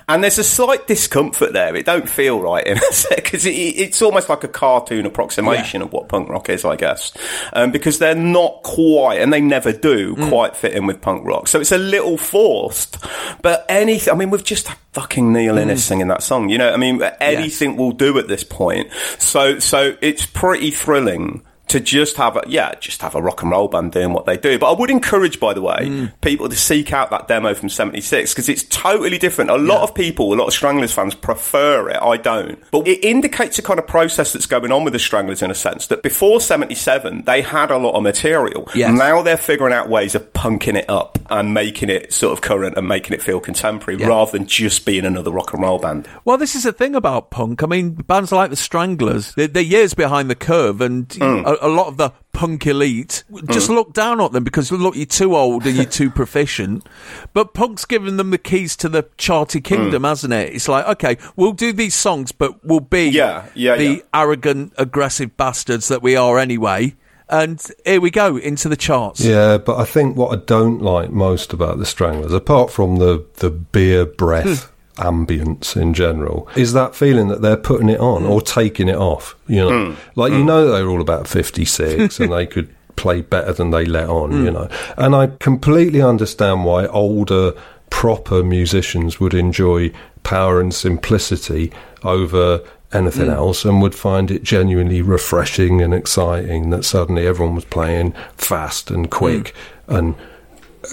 And 0.07 0.23
there's 0.23 0.37
a 0.37 0.43
slight 0.43 0.87
discomfort 0.87 1.53
there. 1.53 1.75
It 1.75 1.85
don't 1.85 2.09
feel 2.09 2.39
right 2.39 2.65
in 2.65 2.75
because 3.15 3.45
it, 3.45 3.51
it's 3.51 4.01
almost 4.01 4.29
like 4.29 4.43
a 4.43 4.47
cartoon 4.47 5.05
approximation 5.05 5.81
of 5.81 5.91
what 5.91 6.09
punk 6.09 6.29
rock 6.29 6.49
is, 6.49 6.65
I 6.65 6.75
guess, 6.75 7.11
um, 7.53 7.71
because 7.71 7.99
they're 7.99 8.15
not 8.15 8.63
quite, 8.63 9.21
and 9.21 9.31
they 9.31 9.41
never 9.41 9.71
do 9.71 10.15
quite 10.29 10.55
fit 10.55 10.73
in 10.73 10.85
with 10.85 11.01
punk 11.01 11.25
rock. 11.25 11.47
So 11.47 11.59
it's 11.59 11.71
a 11.71 11.77
little 11.77 12.17
forced. 12.17 12.97
But 13.41 13.65
anything, 13.69 14.13
I 14.13 14.17
mean, 14.17 14.29
we've 14.29 14.43
just 14.43 14.69
fucking 14.93 15.31
Neil 15.31 15.57
Innes 15.57 15.83
singing 15.83 16.07
that 16.07 16.23
song. 16.23 16.49
You 16.49 16.57
know, 16.57 16.73
I 16.73 16.77
mean, 16.77 17.01
anything 17.21 17.77
will 17.77 17.91
do 17.91 18.17
at 18.17 18.27
this 18.27 18.43
point. 18.43 18.89
So, 19.19 19.59
so 19.59 19.95
it's 20.01 20.25
pretty 20.25 20.71
thrilling. 20.71 21.43
To 21.69 21.79
just 21.79 22.15
have 22.17 22.37
a 22.37 22.43
yeah, 22.47 22.75
just 22.79 23.01
have 23.01 23.15
a 23.15 23.21
rock 23.21 23.41
and 23.41 23.51
roll 23.51 23.67
band 23.67 23.91
doing 23.91 24.13
what 24.13 24.25
they 24.25 24.37
do. 24.37 24.57
But 24.57 24.71
I 24.73 24.79
would 24.79 24.89
encourage, 24.89 25.39
by 25.39 25.53
the 25.53 25.61
way, 25.61 25.77
mm. 25.81 26.11
people 26.21 26.47
to 26.47 26.55
seek 26.55 26.93
out 26.93 27.09
that 27.09 27.27
demo 27.27 27.53
from 27.53 27.69
'76 27.69 28.33
because 28.33 28.47
it's 28.47 28.63
totally 28.63 29.17
different. 29.17 29.49
A 29.51 29.57
lot 29.57 29.81
of 29.83 29.93
people, 29.93 30.33
a 30.33 30.35
lot 30.35 30.47
of 30.47 30.53
Stranglers 30.53 30.93
fans 30.93 31.13
prefer 31.13 31.89
it. 31.89 31.97
I 32.01 32.17
don't, 32.17 32.59
but 32.71 32.87
it 32.87 33.03
indicates 33.05 33.59
a 33.59 33.61
kind 33.61 33.79
of 33.79 33.87
process 33.87 34.33
that's 34.33 34.45
going 34.45 34.71
on 34.71 34.83
with 34.83 34.93
the 34.93 34.99
Stranglers 34.99 35.41
in 35.41 35.51
a 35.51 35.55
sense 35.55 35.87
that 35.87 36.03
before 36.03 36.39
'77 36.39 37.23
they 37.25 37.41
had 37.41 37.71
a 37.71 37.77
lot 37.77 37.95
of 37.95 38.03
material. 38.03 38.69
Yes. 38.73 38.97
Now 38.97 39.21
they're 39.21 39.37
figuring 39.37 39.73
out 39.73 39.89
ways 39.89 40.15
of 40.15 40.31
punking 40.33 40.75
it 40.75 40.89
up 40.89 41.19
and 41.29 41.53
making 41.53 41.89
it 41.89 42.13
sort 42.13 42.33
of 42.33 42.41
current 42.41 42.77
and 42.77 42.87
making 42.87 43.13
it 43.13 43.21
feel 43.21 43.39
contemporary 43.39 43.99
Yeah. 43.99 44.07
rather 44.07 44.31
than 44.31 44.47
just 44.47 44.85
being 44.85 45.05
another 45.05 45.31
rock 45.31 45.53
and 45.53 45.61
roll 45.61 45.79
band. 45.79 46.07
Well, 46.25 46.37
this 46.37 46.55
is 46.55 46.63
the 46.63 46.71
thing 46.71 46.95
about 46.95 47.31
punk. 47.31 47.63
I 47.63 47.65
mean, 47.65 47.91
bands 47.91 48.31
like 48.31 48.49
the 48.49 48.55
Stranglers, 48.55 49.33
they're, 49.35 49.47
they're 49.47 49.63
years 49.63 49.93
behind 49.93 50.29
the 50.29 50.35
curve, 50.35 50.79
and 50.81 51.13
a, 51.61 51.67
a 51.67 51.69
lot 51.69 51.87
of 51.87 51.97
the 51.97 52.11
punk 52.33 52.67
elite 52.67 53.23
just 53.49 53.67
mm. 53.67 53.73
look 53.73 53.93
down 53.93 54.19
on 54.21 54.31
them 54.31 54.43
because 54.43 54.71
look, 54.71 54.95
you're 54.95 55.07
too 55.07 55.35
old 55.35 55.65
and 55.65 55.75
you're 55.75 55.85
too 55.85 56.09
proficient. 56.21 56.87
But 57.33 57.53
punk's 57.53 57.85
given 57.85 58.17
them 58.17 58.29
the 58.29 58.37
keys 58.37 58.75
to 58.77 58.89
the 58.89 59.03
charty 59.17 59.63
kingdom, 59.63 60.03
mm. 60.03 60.07
hasn't 60.07 60.33
it? 60.33 60.53
It's 60.53 60.67
like, 60.67 60.85
okay, 60.87 61.17
we'll 61.35 61.53
do 61.53 61.73
these 61.73 61.95
songs, 61.95 62.31
but 62.31 62.63
we'll 62.63 62.79
be 62.79 63.09
Yeah, 63.09 63.47
yeah, 63.55 63.75
the 63.75 63.83
yeah. 63.83 64.01
arrogant, 64.13 64.73
aggressive 64.77 65.35
bastards 65.35 65.87
that 65.87 66.01
we 66.01 66.15
are 66.15 66.37
anyway. 66.37 66.95
And 67.29 67.61
here 67.83 67.99
we 67.99 68.09
go 68.09 68.37
into 68.37 68.69
the 68.69 68.77
charts. 68.77 69.19
Yeah, 69.19 69.57
but 69.57 69.77
I 69.77 69.83
think 69.83 70.15
what 70.15 70.31
I 70.31 70.41
don't 70.45 70.81
like 70.81 71.09
most 71.09 71.51
about 71.51 71.77
the 71.77 71.85
Stranglers, 71.85 72.31
apart 72.31 72.71
from 72.71 72.97
the, 72.97 73.25
the 73.35 73.49
beer 73.49 74.05
breath 74.05 74.65
hmm. 74.65 74.73
Ambience 74.97 75.79
in 75.79 75.93
general, 75.93 76.47
is 76.55 76.73
that 76.73 76.95
feeling 76.95 77.27
that 77.29 77.41
they're 77.41 77.57
putting 77.57 77.89
it 77.89 77.99
on 77.99 78.23
or 78.23 78.41
taking 78.41 78.89
it 78.89 78.95
off. 78.95 79.35
You 79.47 79.57
know, 79.57 79.91
hmm. 79.91 79.99
like 80.15 80.31
you 80.31 80.41
hmm. 80.41 80.47
know 80.47 80.71
they're 80.71 80.89
all 80.89 81.01
about 81.01 81.27
fifty 81.27 81.65
six 81.65 82.19
and 82.19 82.31
they 82.31 82.45
could 82.53 82.73
play 82.95 83.21
better 83.21 83.53
than 83.53 83.71
they 83.71 83.85
let 83.85 84.09
on. 84.09 84.31
You 84.31 84.47
hmm. 84.47 84.53
know, 84.53 84.69
and 84.97 85.15
I 85.15 85.27
completely 85.39 86.01
understand 86.01 86.65
why 86.65 86.87
older 86.87 87.53
proper 87.89 88.43
musicians 88.43 89.19
would 89.19 89.33
enjoy 89.33 89.91
power 90.23 90.59
and 90.59 90.73
simplicity 90.73 91.71
over 92.03 92.61
anything 92.93 93.29
else 93.29 93.65
and 93.65 93.81
would 93.81 93.95
find 93.95 94.31
it 94.31 94.43
genuinely 94.43 95.01
refreshing 95.01 95.81
and 95.81 95.93
exciting 95.93 96.69
that 96.69 96.85
suddenly 96.85 97.27
everyone 97.27 97.55
was 97.55 97.65
playing 97.65 98.13
fast 98.35 98.89
and 98.89 99.11
quick 99.11 99.53
and 99.87 100.15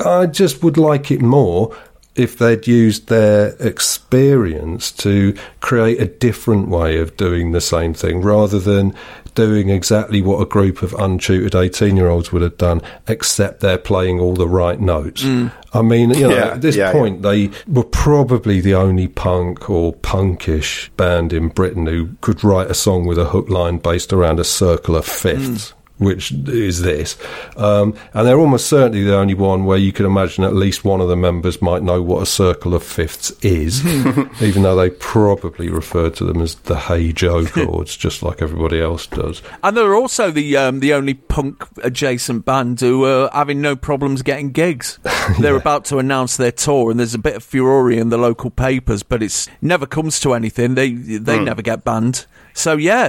I 0.05 0.27
just 0.27 0.63
would 0.63 0.77
like 0.77 1.11
it 1.11 1.21
more 1.21 1.77
if 2.17 2.39
they'd 2.39 2.67
used 2.67 3.09
their 3.09 3.57
experience 3.61 4.93
to 4.93 5.37
create 5.61 6.01
a 6.01 6.07
different 6.07 6.69
way 6.69 6.99
of 6.99 7.17
doing 7.17 7.53
the 7.53 7.61
same 7.61 7.95
thing 7.95 8.21
rather 8.21 8.59
than 8.59 8.95
doing 9.35 9.69
exactly 9.69 10.23
what 10.23 10.41
a 10.41 10.47
group 10.47 10.83
of 10.83 10.93
untutored 10.93 11.55
18 11.55 11.97
year 11.97 12.09
olds 12.09 12.33
would 12.33 12.43
have 12.43 12.57
done, 12.57 12.81
except 13.09 13.61
they're 13.61 13.79
playing 13.79 14.21
all 14.21 14.35
the 14.35 14.49
right 14.49 14.81
notes. 14.81 15.23
Mm. 15.23 15.53
I 15.73 15.83
mean, 15.83 16.11
you 16.11 16.29
know, 16.29 16.37
Yeah, 16.37 16.47
at 16.53 16.61
this 16.61 16.77
yeah, 16.77 16.93
point, 16.93 17.23
they 17.23 17.51
were 17.67 17.85
probably 17.85 18.61
the 18.61 18.75
only 18.75 19.09
punk 19.09 19.69
or 19.69 19.93
punkish 19.93 20.91
band 20.97 21.33
in 21.33 21.49
Britain 21.49 21.87
who 21.87 22.11
could 22.21 22.45
write 22.45 22.71
a 22.71 22.75
song 22.75 23.07
with 23.07 23.19
a 23.19 23.25
hook 23.27 23.49
line 23.49 23.79
based 23.79 24.13
around 24.13 24.39
a 24.39 24.45
circle 24.45 24.97
of 24.97 25.05
fifths. 25.05 25.73
Mm. 25.73 25.75
Which 25.99 26.33
is 26.33 26.83
this, 26.83 27.17
um, 27.57 27.95
and 28.15 28.27
they're 28.27 28.41
almost 28.41 28.67
certainly 28.67 29.05
the 29.05 29.17
only 29.17 29.35
one 29.35 29.65
where 29.65 29.79
you 29.79 29.93
can 29.93 30.05
imagine 30.07 30.43
at 30.43 30.53
least 30.53 30.85
one 30.85 31.01
of 31.01 31.07
the 31.09 31.15
members 31.17 31.63
might 31.63 31.85
know 31.85 32.03
what 32.03 32.21
a 32.21 32.27
circle 32.27 32.75
of 32.75 32.83
fifths 32.83 33.31
is, 33.43 33.87
even 34.43 34.65
though 34.65 34.75
they 34.75 34.91
probably 34.91 35.69
refer 35.69 36.11
to 36.11 36.25
them 36.25 36.43
as 36.43 36.57
the 36.57 36.77
Hey 36.77 37.13
Joe 37.13 37.47
chords, 37.47 37.97
just 37.97 38.25
like 38.25 38.43
everybody 38.43 38.81
else 38.81 39.07
does. 39.07 39.41
And 39.63 39.77
they're 39.77 39.95
also 39.95 40.33
the 40.33 40.57
um, 40.57 40.81
the 40.81 40.93
only 40.93 41.15
punk 41.15 41.65
adjacent 41.85 42.45
band 42.45 42.81
who 42.81 43.05
are 43.05 43.31
having 43.33 43.61
no 43.61 43.77
problems 43.77 44.23
getting 44.23 44.51
gigs. 44.51 44.99
They're 45.39 45.55
about 45.57 45.85
to 45.87 45.99
announce 45.99 46.37
their 46.37 46.51
tour, 46.53 46.91
and 46.91 46.99
there's 46.99 47.15
a 47.15 47.19
bit 47.19 47.37
of 47.37 47.45
furore 47.45 47.91
in 47.93 48.09
the 48.09 48.19
local 48.19 48.51
papers, 48.51 49.05
but 49.05 49.23
it's 49.23 49.49
never 49.63 49.87
comes 49.87 50.19
to 50.21 50.35
anything. 50.35 50.75
They 50.75 50.91
they 50.91 51.39
Hmm. 51.39 51.45
never 51.45 51.63
get 51.63 51.85
banned. 51.85 52.27
So 52.55 52.77
yeah, 52.77 53.09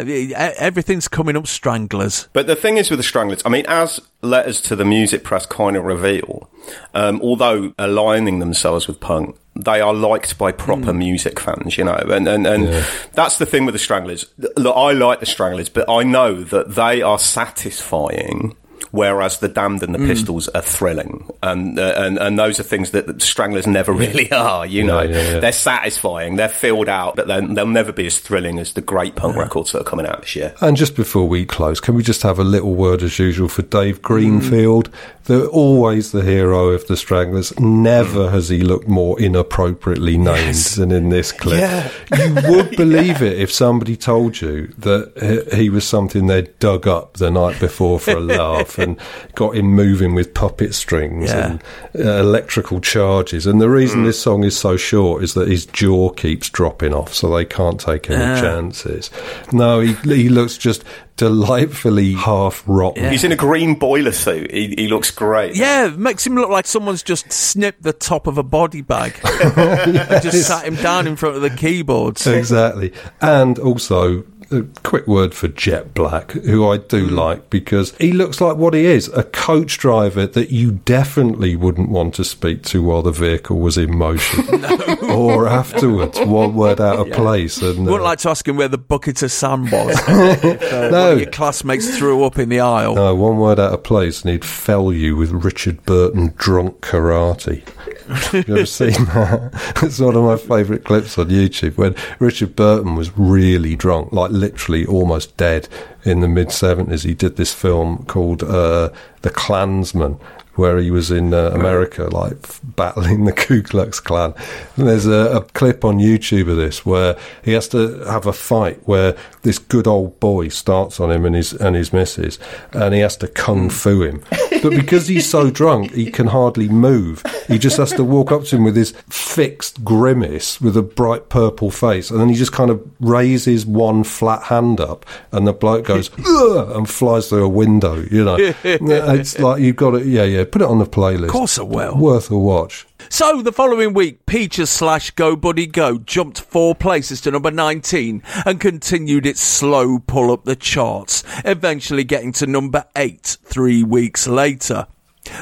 everything's 0.58 1.08
coming 1.08 1.38
up 1.38 1.48
stranglers. 1.48 2.28
But 2.34 2.48
the 2.48 2.56
thing 2.56 2.78
is 2.78 2.90
with 2.90 3.00
the 3.00 3.04
Stranglers, 3.04 3.42
I 3.46 3.50
mean, 3.50 3.66
as 3.68 4.02
letters 4.22 4.60
to 4.62 4.76
the 4.76 4.84
music 4.84 5.24
press 5.24 5.46
kind 5.46 5.78
of 5.78 5.84
reveal, 5.86 6.50
um, 6.96 7.22
although 7.22 7.74
aligning 7.78 8.40
themselves 8.40 8.88
with 8.88 9.00
punk, 9.00 9.38
they 9.56 9.80
are 9.80 9.94
liked 9.94 10.38
by 10.38 10.52
proper 10.52 10.94
music 10.94 11.40
fans, 11.40 11.78
you 11.78 11.84
know, 11.84 11.96
and 11.96 12.28
and, 12.28 12.46
and 12.46 12.86
that's 13.14 13.38
the 13.38 13.46
thing 13.46 13.66
with 13.66 13.74
the 13.74 13.80
Stranglers. 13.80 14.26
Look, 14.58 14.76
I 14.76 14.92
like 14.92 15.20
the 15.20 15.26
Stranglers, 15.26 15.70
but 15.70 15.88
I 15.88 16.04
know 16.04 16.44
that 16.44 16.76
they 16.76 17.02
are 17.02 17.20
satisfying. 17.20 18.58
Whereas 18.96 19.40
the 19.40 19.50
Damned 19.50 19.84
and 19.84 19.94
the 19.94 20.00
Mm. 20.00 20.08
Pistols 20.08 20.48
are 20.50 20.62
thrilling, 20.62 21.30
and 21.44 21.78
uh, 21.78 21.96
and 21.98 22.18
and 22.18 22.40
those 22.40 22.62
are 22.62 22.64
things 22.64 22.92
that 22.92 23.08
the 23.08 23.20
Stranglers 23.20 23.68
never 23.68 23.92
really 24.06 24.32
are. 24.32 24.66
You 24.66 24.84
know, 24.86 25.02
yeah, 25.02 25.34
yeah. 25.34 25.40
they're 25.40 25.52
satisfying, 25.52 26.38
they're 26.38 26.48
filled 26.48 26.88
out, 26.88 27.18
but 27.18 27.28
then 27.28 27.56
they'll 27.56 27.68
never 27.68 27.92
be 27.92 28.06
as 28.06 28.20
thrilling 28.20 28.58
as 28.58 28.72
the 28.74 28.82
great 28.82 29.16
punk 29.16 29.36
records 29.36 29.74
that 29.74 29.82
are 29.82 29.84
coming 29.84 30.06
out 30.06 30.22
this 30.22 30.36
year. 30.36 30.54
And 30.62 30.78
just 30.78 30.96
before 30.96 31.28
we 31.28 31.46
close, 31.46 31.82
can 31.82 31.96
we 31.96 32.04
just 32.04 32.22
have 32.24 32.40
a 32.40 32.44
little 32.46 32.74
word 32.74 33.04
as 33.04 33.20
usual 33.20 33.50
for 33.50 33.64
Dave 33.64 34.02
Greenfield? 34.02 34.90
The 35.26 35.48
always 35.48 36.12
the 36.12 36.22
hero 36.22 36.70
of 36.70 36.86
the 36.86 36.96
Stranglers. 36.96 37.60
Never 37.60 38.30
has 38.30 38.50
he 38.50 38.60
looked 38.62 38.88
more 38.88 39.20
inappropriately 39.20 40.20
named 40.20 40.56
than 40.76 40.92
in 40.92 41.10
this 41.10 41.32
clip. 41.32 41.60
Yeah. 41.60 41.92
You 42.16 42.36
would 42.52 42.70
believe 42.78 43.24
it 43.24 43.40
if 43.40 43.52
somebody 43.52 43.98
told 43.98 44.40
you 44.40 44.68
that 44.78 45.50
he 45.52 45.72
was 45.72 45.84
something 45.88 46.28
they'd 46.28 46.58
dug 46.60 46.88
up 46.88 47.16
the 47.18 47.32
night 47.32 47.60
before 47.60 48.00
for 48.00 48.12
a 48.12 48.20
laugh 48.20 48.78
and 48.78 49.00
got 49.34 49.56
him 49.56 49.66
moving 49.66 50.14
with 50.14 50.36
puppet 50.36 50.76
strings 50.76 51.30
Yeah. 51.32 51.54
and 51.54 51.64
uh, 52.06 52.20
electrical 52.20 52.80
charges. 52.80 53.48
And 53.48 53.60
the 53.60 53.70
reason 53.70 54.04
this 54.04 54.22
song 54.22 54.44
is 54.44 54.56
so 54.56 54.78
short 54.78 55.24
is 55.24 55.34
that 55.34 55.48
his 55.48 55.66
jaw 55.66 56.10
keeps 56.12 56.52
dropping 56.52 56.94
off, 56.94 57.16
so 57.16 57.36
they 57.36 57.46
can't 57.46 57.80
take 57.80 58.12
any 58.12 58.24
Ah. 58.24 58.40
chances. 58.40 59.10
No, 59.52 59.80
he, 59.80 59.94
he 60.04 60.30
looks 60.30 60.56
just 60.58 60.84
delightfully 61.18 62.14
half 62.14 62.64
rotten. 62.68 63.12
He's 63.12 63.24
in 63.24 63.32
a 63.32 63.36
green 63.36 63.76
boiler 63.76 64.12
suit. 64.12 64.52
He, 64.52 64.74
he 64.78 64.88
looks 64.88 65.12
great. 65.12 65.56
Yeah, 65.56 65.88
it 65.88 65.98
makes 65.98 66.26
him 66.26 66.36
look 66.36 66.50
like 66.50 66.68
someone's 66.68 67.04
just 67.04 67.32
snipped 67.32 67.84
the 67.84 67.94
top 67.94 68.28
of 68.28 68.38
a 68.38 68.44
body 68.44 68.82
bag, 68.82 69.20
and 69.24 70.24
just 70.24 70.48
sat 70.48 70.66
him 70.66 70.76
down 70.76 71.08
in 71.08 71.16
front 71.16 71.36
of 71.36 71.42
the 71.42 71.50
keyboards. 71.50 72.28
Exactly. 72.28 72.94
And 73.22 73.58
also, 73.60 74.24
a 74.52 74.64
quick 74.84 75.08
word 75.08 75.34
for 75.34 75.48
Jet 75.48 75.94
Black, 75.94 76.32
who 76.32 76.68
I 76.70 76.78
do 76.78 77.06
like 77.08 77.50
because 77.50 77.96
he 77.98 78.12
looks 78.14 78.40
like 78.42 78.58
what 78.58 78.74
he 78.74 78.86
is 78.86 79.08
a 79.10 79.24
coach 79.24 79.78
driver 79.78 80.26
that 80.28 80.52
you 80.52 80.72
definitely 80.72 81.56
wouldn't 81.56 81.90
want 81.90 82.14
to 82.16 82.24
speak 82.24 82.64
to 82.64 82.82
while 82.84 83.02
the 83.02 83.12
vehicle 83.12 83.60
was 83.60 83.78
in 83.78 83.96
motion 83.98 84.46
or 85.10 85.48
afterwards, 85.48 86.20
one 86.20 86.56
word 86.56 86.80
out 86.82 87.00
of 87.00 87.12
place. 87.14 87.62
And, 87.62 87.86
Wouldn't 87.86 88.02
uh, 88.02 88.04
like 88.04 88.20
to 88.20 88.30
ask 88.30 88.48
him 88.48 88.58
where 88.58 88.68
the 88.68 88.78
bucket 88.78 89.22
of 89.24 89.32
sand 89.32 89.72
was. 89.72 89.96
If, 90.46 90.74
uh, 90.74 90.90
No. 90.90 91.16
your 91.16 91.30
classmates 91.32 91.98
threw 91.98 92.24
up 92.24 92.38
in 92.38 92.50
the 92.50 92.60
aisle. 92.60 92.96
No, 92.96 93.16
one 93.16 93.38
word 93.38 93.60
out 93.60 93.74
of 93.74 93.84
place, 93.84 94.22
and 94.22 94.32
he'd 94.32 94.46
fell 94.46 94.92
you 94.92 95.16
with 95.16 95.32
Richard 95.32 95.84
Burton 95.86 96.34
drunk 96.38 96.82
karate. 96.82 97.64
Have 98.08 98.48
you 98.48 98.56
ever 98.56 98.66
seen 98.66 98.92
that? 98.92 99.52
It's 99.82 100.00
one 100.00 100.16
of 100.16 100.24
my 100.24 100.38
favourite 100.38 100.84
clips 100.84 101.18
on 101.18 101.28
YouTube 101.30 101.78
when 101.78 101.96
Richard 102.20 102.56
Burton 102.56 102.96
was 102.96 103.18
really 103.18 103.76
drunk, 103.76 104.12
like 104.12 104.32
literally 104.36 104.86
almost 104.86 105.36
dead 105.38 105.68
in 106.04 106.20
the 106.20 106.28
mid 106.28 106.50
70s. 106.50 107.04
He 107.04 107.14
did 107.14 107.38
this 107.38 107.54
film 107.54 108.06
called 108.06 108.44
uh, 108.44 108.90
The 109.22 109.30
Klansman. 109.30 110.20
Where 110.56 110.78
he 110.78 110.90
was 110.92 111.12
in 111.12 111.34
uh, 111.34 111.52
America, 111.54 112.04
like 112.06 112.38
f- 112.44 112.62
battling 112.64 113.26
the 113.26 113.34
Ku 113.46 113.62
Klux 113.62 114.00
Klan. 114.00 114.34
And 114.78 114.88
there's 114.88 115.06
a, 115.06 115.38
a 115.38 115.42
clip 115.42 115.84
on 115.84 115.98
YouTube 115.98 116.50
of 116.50 116.58
this 116.58 116.86
where 116.86 117.18
he 117.44 117.52
has 117.54 117.68
to 117.70 118.00
have 118.06 118.26
a 118.26 118.34
fight 118.34 118.80
where 118.88 119.18
this 119.42 119.60
good 119.60 119.86
old 119.88 120.20
boy 120.20 120.48
starts 120.48 121.00
on 121.00 121.12
him 121.12 121.26
and 121.26 121.36
his 121.36 121.54
and 121.54 121.76
his 121.76 121.92
missus, 121.94 122.40
and 122.72 122.94
he 122.94 123.02
has 123.02 123.18
to 123.18 123.28
kung 123.28 123.70
fu 123.70 124.02
him. 124.02 124.24
But 124.64 124.70
because 124.82 125.08
he's 125.08 125.30
so 125.30 125.50
drunk, 125.52 125.92
he 125.94 126.10
can 126.10 126.28
hardly 126.28 126.68
move. 126.70 127.24
He 127.48 127.58
just 127.60 127.78
has 127.78 127.92
to 127.94 128.04
walk 128.04 128.32
up 128.32 128.44
to 128.46 128.56
him 128.56 128.64
with 128.64 128.76
this 128.76 128.92
fixed 129.10 129.84
grimace 129.84 130.60
with 130.62 130.76
a 130.78 130.82
bright 130.82 131.30
purple 131.30 131.70
face, 131.70 132.10
and 132.10 132.20
then 132.20 132.30
he 132.30 132.36
just 132.36 132.52
kind 132.54 132.72
of 132.72 132.82
raises 133.00 133.66
one 133.66 134.04
flat 134.04 134.44
hand 134.44 134.80
up, 134.80 135.06
and 135.32 135.46
the 135.46 135.54
bloke 135.54 135.86
goes 135.86 136.10
and 136.18 136.90
flies 136.90 137.30
through 137.30 137.44
a 137.46 137.50
window. 137.50 138.02
You 138.10 138.24
know, 138.24 138.38
it's 138.64 139.38
like 139.40 139.62
you've 139.62 139.76
got 139.76 139.96
it. 139.96 140.06
Yeah, 140.06 140.24
yeah. 140.24 140.45
Put 140.52 140.62
it 140.62 140.68
on 140.68 140.80
the 140.80 140.86
playlist. 140.86 141.26
Of 141.26 141.32
course 141.32 141.60
I 141.60 141.64
will. 141.64 141.98
Worth 141.98 142.32
a 142.32 142.38
watch. 142.38 142.86
So 143.10 143.42
the 143.42 143.52
following 143.52 143.94
week, 143.94 144.26
Peaches 144.26 144.70
slash 144.70 145.12
Go 145.12 145.36
Buddy 145.36 145.68
Go 145.68 146.00
jumped 146.00 146.42
four 146.42 146.74
places 146.76 147.22
to 147.22 147.32
number 147.32 147.52
19 147.52 148.24
and 148.46 148.60
continued 148.60 149.26
its 149.26 149.42
slow 149.42 150.00
pull 150.00 150.32
up 150.32 150.46
the 150.46 150.56
charts, 150.56 151.24
eventually 151.44 152.04
getting 152.04 152.32
to 152.34 152.48
number 152.48 152.86
8 152.96 153.38
three 153.44 153.84
weeks 153.84 154.28
later. 154.28 154.88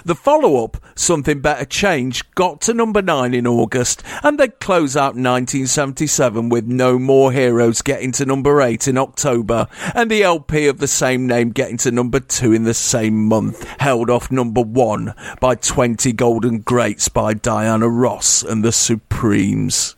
The 0.05 0.15
follow 0.15 0.64
up, 0.64 0.77
Something 0.95 1.41
Better 1.41 1.65
Change, 1.65 2.30
got 2.35 2.61
to 2.61 2.73
number 2.73 3.01
9 3.01 3.34
in 3.34 3.47
August, 3.47 4.03
and 4.23 4.39
they'd 4.39 4.60
close 4.60 4.95
out 4.95 5.15
1977 5.15 6.49
with 6.49 6.65
No 6.65 6.99
More 6.99 7.31
Heroes 7.31 7.81
getting 7.81 8.11
to 8.14 8.26
number 8.26 8.61
8 8.61 8.88
in 8.88 8.97
October, 8.97 9.68
and 9.95 10.10
the 10.10 10.23
LP 10.23 10.68
of 10.68 10.80
the 10.80 10.88
same 10.88 11.27
name 11.27 11.51
getting 11.51 11.77
to 11.77 11.91
number 11.91 12.19
2 12.19 12.53
in 12.53 12.64
the 12.64 12.73
same 12.73 13.26
month, 13.27 13.64
held 13.80 14.10
off 14.10 14.31
number 14.31 14.61
1 14.61 15.14
by 15.39 15.55
20 15.55 16.11
Golden 16.14 16.60
Greats 16.60 17.10
by 17.10 17.34
Diana 17.34 17.89
Ross 17.89 18.43
and 18.43 18.64
the 18.64 18.72
Supremes. 18.72 19.95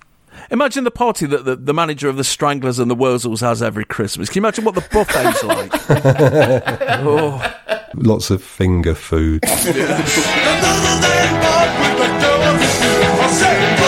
Imagine 0.52 0.84
the 0.84 0.92
party 0.92 1.26
that 1.26 1.46
the, 1.46 1.56
the 1.56 1.74
manager 1.74 2.08
of 2.08 2.18
the 2.18 2.24
Stranglers 2.24 2.78
and 2.78 2.90
the 2.90 2.96
Wurzels 2.96 3.42
has 3.42 3.64
every 3.64 3.86
Christmas. 3.86 4.30
Can 4.30 4.42
you 4.42 4.48
imagine 4.48 4.64
what 4.64 4.76
the 4.76 4.88
buffet's 4.92 5.44
like? 5.44 5.72
oh. 7.04 7.85
Lots 7.98 8.30
of 8.30 8.44
finger 8.44 8.96
food. 8.96 9.44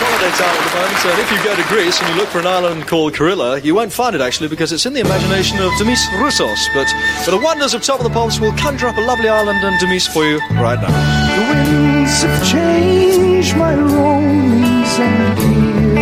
Well, 0.00 0.08
I 0.08 0.18
guess 0.20 0.32
holiday 0.32 0.32
time 0.36 0.56
at 0.56 0.64
the 0.64 0.72
moment, 0.80 1.04
and 1.04 1.20
if 1.20 1.28
you 1.30 1.38
go 1.44 1.54
to 1.54 1.62
Greece 1.68 2.00
and 2.00 2.08
you 2.08 2.16
look 2.16 2.28
for 2.30 2.38
an 2.38 2.46
island 2.46 2.86
called 2.86 3.12
Kyrila, 3.12 3.62
you 3.62 3.74
won't 3.74 3.92
find 3.92 4.14
it 4.14 4.22
actually 4.22 4.48
because 4.48 4.72
it's 4.72 4.86
in 4.86 4.94
the 4.94 5.00
imagination 5.00 5.58
of 5.58 5.70
Demis 5.76 6.06
Roussos. 6.16 6.68
But 6.72 6.88
for 7.24 7.30
the 7.32 7.38
wonders 7.38 7.74
of 7.74 7.82
Top 7.82 8.00
of 8.00 8.04
the 8.04 8.10
Pops, 8.10 8.40
we'll 8.40 8.56
conjure 8.56 8.86
up 8.88 8.96
a 8.96 9.00
lovely 9.00 9.28
island 9.28 9.58
and 9.62 9.78
Demis 9.78 10.06
for 10.06 10.24
you 10.24 10.38
right 10.52 10.80
now. 10.80 10.88
The 11.36 11.42
winds 11.52 12.22
have 12.22 12.48
changed 12.48 13.56
my 13.56 13.74
roamings 13.74 14.98
and 14.98 15.38
gear. 15.38 16.00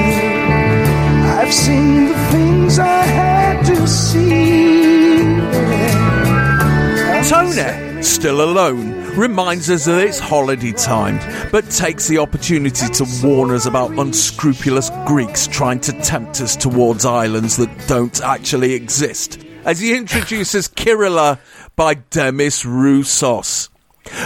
I've 1.41 1.53
seen 1.53 2.07
the 2.07 2.15
things 2.31 2.79
I 2.79 3.03
had 3.03 3.65
to 3.67 3.87
see. 3.89 4.79
Tony, 7.29 7.88
still 8.03 8.43
alone, 8.43 8.93
reminds 9.17 9.71
us 9.71 9.85
that 9.87 10.05
it's 10.07 10.19
holiday 10.19 10.73
time, 10.73 11.19
but 11.51 11.69
takes 11.71 12.09
the 12.09 12.19
opportunity 12.19 12.89
to 12.89 13.07
warn 13.23 13.51
us 13.51 13.67
about 13.67 13.91
unscrupulous 13.99 14.91
Greeks 15.07 15.47
trying 15.47 15.81
to 15.81 15.93
tempt 16.03 16.41
us 16.41 16.57
towards 16.57 17.05
islands 17.05 17.57
that 17.57 17.71
don't 17.87 18.21
actually 18.23 18.75
exist, 18.75 19.39
as 19.65 19.81
he 19.81 19.97
introduces 19.97 20.69
Kyrila 20.69 21.39
by 21.77 21.95
Demis 21.95 22.65
Roussos. 22.65 23.69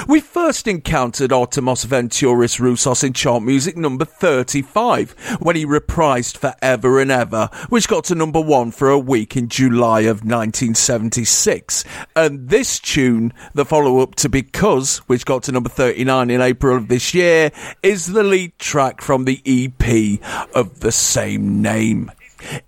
We 0.06 0.20
first 0.20 0.66
encountered 0.66 1.30
Artemios 1.30 1.86
Ventouris 1.86 2.60
Roussos 2.60 3.04
in 3.04 3.12
chart 3.12 3.42
music 3.42 3.76
number 3.76 4.04
35 4.04 5.38
when 5.40 5.56
he 5.56 5.64
reprised 5.64 6.36
Forever 6.36 7.00
and 7.00 7.10
Ever, 7.10 7.48
which 7.68 7.88
got 7.88 8.04
to 8.04 8.14
number 8.14 8.40
one 8.40 8.70
for 8.70 8.90
a 8.90 8.98
week 8.98 9.36
in 9.36 9.48
July 9.48 10.00
of 10.00 10.24
1976. 10.24 11.84
And 12.16 12.48
this 12.48 12.78
tune, 12.78 13.32
the 13.54 13.64
follow 13.64 14.00
up 14.00 14.14
to 14.16 14.28
Because, 14.28 14.98
which 15.08 15.24
got 15.24 15.44
to 15.44 15.52
number 15.52 15.68
39 15.68 16.30
in 16.30 16.40
April 16.40 16.76
of 16.76 16.88
this 16.88 17.14
year, 17.14 17.50
is 17.82 18.06
the 18.06 18.22
lead 18.22 18.58
track 18.58 19.00
from 19.00 19.24
the 19.24 19.40
EP 19.46 20.20
of 20.54 20.80
the 20.80 20.92
same 20.92 21.62
name. 21.62 22.10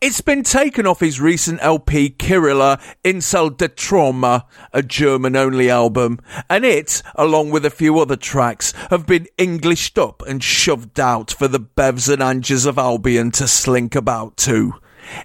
It's 0.00 0.20
been 0.20 0.42
taken 0.42 0.86
off 0.86 1.00
his 1.00 1.20
recent 1.20 1.60
LP 1.62 2.10
Kyrila 2.10 2.80
Insel 3.02 3.50
der 3.50 3.68
Träume, 3.68 4.44
a 4.72 4.82
German 4.82 5.36
only 5.36 5.70
album, 5.70 6.20
and 6.48 6.64
it, 6.64 7.02
along 7.14 7.50
with 7.50 7.64
a 7.64 7.70
few 7.70 7.98
other 7.98 8.16
tracks, 8.16 8.72
have 8.90 9.06
been 9.06 9.26
Englished 9.36 9.98
up 9.98 10.22
and 10.26 10.42
shoved 10.42 11.00
out 11.00 11.32
for 11.32 11.48
the 11.48 11.60
Bevs 11.60 12.12
and 12.12 12.22
Angers 12.22 12.66
of 12.66 12.78
Albion 12.78 13.30
to 13.32 13.48
slink 13.48 13.94
about 13.94 14.36
to. 14.38 14.74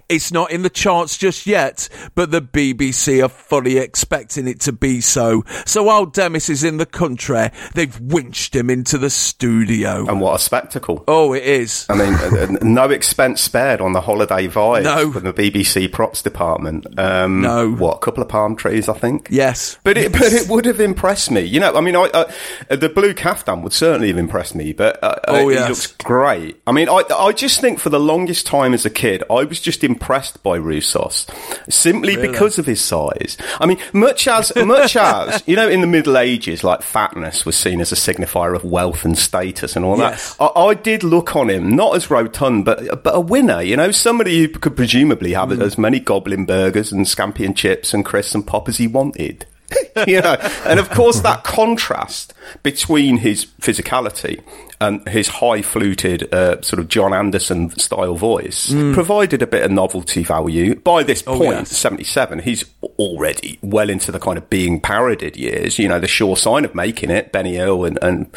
It's 0.08 0.32
not 0.32 0.50
in 0.50 0.62
the 0.62 0.70
charts 0.70 1.16
just 1.16 1.46
yet, 1.46 1.88
but 2.14 2.30
the 2.30 2.42
BBC 2.42 3.24
are 3.24 3.28
fully 3.28 3.78
expecting 3.78 4.46
it 4.48 4.60
to 4.60 4.72
be 4.72 5.00
so. 5.00 5.44
So 5.66 5.82
while 5.84 6.06
Demis 6.06 6.48
is 6.48 6.64
in 6.64 6.76
the 6.78 6.86
country, 6.86 7.50
they've 7.74 7.98
winched 8.00 8.54
him 8.54 8.70
into 8.70 8.98
the 8.98 9.10
studio. 9.10 10.06
And 10.08 10.20
what 10.20 10.34
a 10.36 10.38
spectacle. 10.38 11.04
Oh, 11.08 11.32
it 11.32 11.44
is. 11.44 11.86
I 11.88 11.94
mean, 11.94 12.14
uh, 12.14 12.42
uh, 12.42 12.56
no 12.62 12.84
expense 12.90 13.40
spared 13.40 13.80
on 13.80 13.92
the 13.92 14.00
holiday 14.00 14.48
vibe 14.48 14.84
No. 14.84 15.12
from 15.12 15.24
the 15.24 15.32
BBC 15.32 15.90
props 15.90 16.22
department. 16.22 16.86
Um, 16.98 17.40
No. 17.40 17.70
What, 17.72 17.96
a 17.96 17.98
couple 18.00 18.22
of 18.22 18.28
palm 18.28 18.56
trees, 18.56 18.88
I 18.88 18.94
think? 18.94 19.28
Yes. 19.30 19.78
But 19.84 19.96
it, 19.96 20.12
but 20.12 20.32
it 20.32 20.48
would 20.48 20.64
have 20.64 20.80
impressed 20.80 21.30
me. 21.30 21.42
You 21.42 21.60
know, 21.60 21.74
I 21.74 21.80
mean, 21.80 21.96
I, 21.96 22.04
uh, 22.12 22.30
the 22.68 22.88
blue 22.88 23.14
caftan 23.14 23.62
would 23.62 23.72
certainly 23.72 24.08
have 24.08 24.18
impressed 24.18 24.54
me, 24.54 24.72
but 24.72 25.02
uh, 25.02 25.14
Oh, 25.28 25.48
he 25.48 25.54
yes. 25.54 25.68
looks 25.68 25.86
great. 25.88 26.60
I 26.66 26.72
mean, 26.72 26.88
I, 26.88 27.02
I 27.14 27.32
just 27.32 27.60
think 27.60 27.78
for 27.78 27.88
the 27.90 28.00
longest 28.00 28.46
time 28.46 28.74
as 28.74 28.84
a 28.84 28.90
kid, 28.90 29.22
I 29.30 29.44
was 29.44 29.60
just 29.60 29.69
impressed 29.84 30.42
by 30.42 30.58
Roussos 30.58 31.26
simply 31.72 32.16
Really? 32.16 32.28
because 32.28 32.58
of 32.58 32.66
his 32.66 32.80
size. 32.80 33.36
I 33.60 33.66
mean, 33.66 33.78
much 33.92 34.26
as, 34.28 34.52
much 34.64 34.96
as, 34.96 35.42
you 35.46 35.56
know, 35.56 35.68
in 35.68 35.80
the 35.80 35.86
Middle 35.86 36.16
Ages, 36.18 36.64
like 36.64 36.82
fatness 36.82 37.46
was 37.46 37.56
seen 37.56 37.80
as 37.80 37.92
a 37.92 37.94
signifier 37.94 38.54
of 38.56 38.64
wealth 38.64 39.04
and 39.04 39.16
status 39.18 39.76
and 39.76 39.84
all 39.84 39.98
Yes. 39.98 40.34
that. 40.36 40.44
I, 40.56 40.60
I 40.68 40.74
did 40.74 41.02
look 41.04 41.36
on 41.36 41.50
him, 41.50 41.74
not 41.76 41.96
as 41.96 42.10
rotund, 42.10 42.64
but, 42.64 43.02
but 43.04 43.14
a 43.14 43.20
winner, 43.20 43.62
you 43.62 43.76
know, 43.76 43.90
somebody 43.90 44.40
who 44.40 44.48
could 44.48 44.76
presumably 44.76 45.32
have 45.34 45.50
Mm. 45.50 45.62
as 45.62 45.76
many 45.78 45.98
goblin 46.00 46.44
burgers 46.46 46.92
and 46.92 47.06
scampi 47.06 47.44
and 47.44 47.56
chips 47.56 47.92
and 47.92 48.04
crisps 48.04 48.34
and 48.34 48.46
pop 48.46 48.68
as 48.68 48.78
he 48.78 48.86
wanted. 48.86 49.46
you 50.08 50.20
know, 50.20 50.34
and 50.64 50.80
of 50.80 50.90
course 50.90 51.20
that 51.20 51.44
contrast 51.44 52.34
between 52.64 53.18
his 53.18 53.46
physicality 53.60 54.42
and 54.80 55.06
his 55.08 55.28
high 55.28 55.62
fluted 55.62 56.32
uh, 56.32 56.60
sort 56.62 56.80
of 56.80 56.88
Jon 56.88 57.12
Anderson 57.12 57.70
style 57.78 58.14
voice 58.14 58.72
provided 58.94 59.42
a 59.42 59.46
bit 59.46 59.62
of 59.62 59.70
novelty 59.70 60.22
value. 60.22 60.74
By 60.74 61.02
this 61.02 61.20
Mm. 61.22 61.40
Oh, 61.40 61.42
yes. 61.50 61.70
77, 61.76 62.38
he's 62.40 62.64
already 62.98 63.58
well 63.62 63.90
into 63.90 64.10
the 64.10 64.18
kind 64.18 64.38
of 64.38 64.48
being 64.48 64.80
parodied 64.80 65.36
years. 65.36 65.78
You 65.78 65.86
know, 65.88 66.00
the 66.00 66.08
sure 66.08 66.36
sign 66.36 66.64
of 66.64 66.74
making 66.74 67.10
it, 67.10 67.30
Benny 67.30 67.54
Hill 67.56 67.84
and, 67.84 67.98
and 68.02 68.30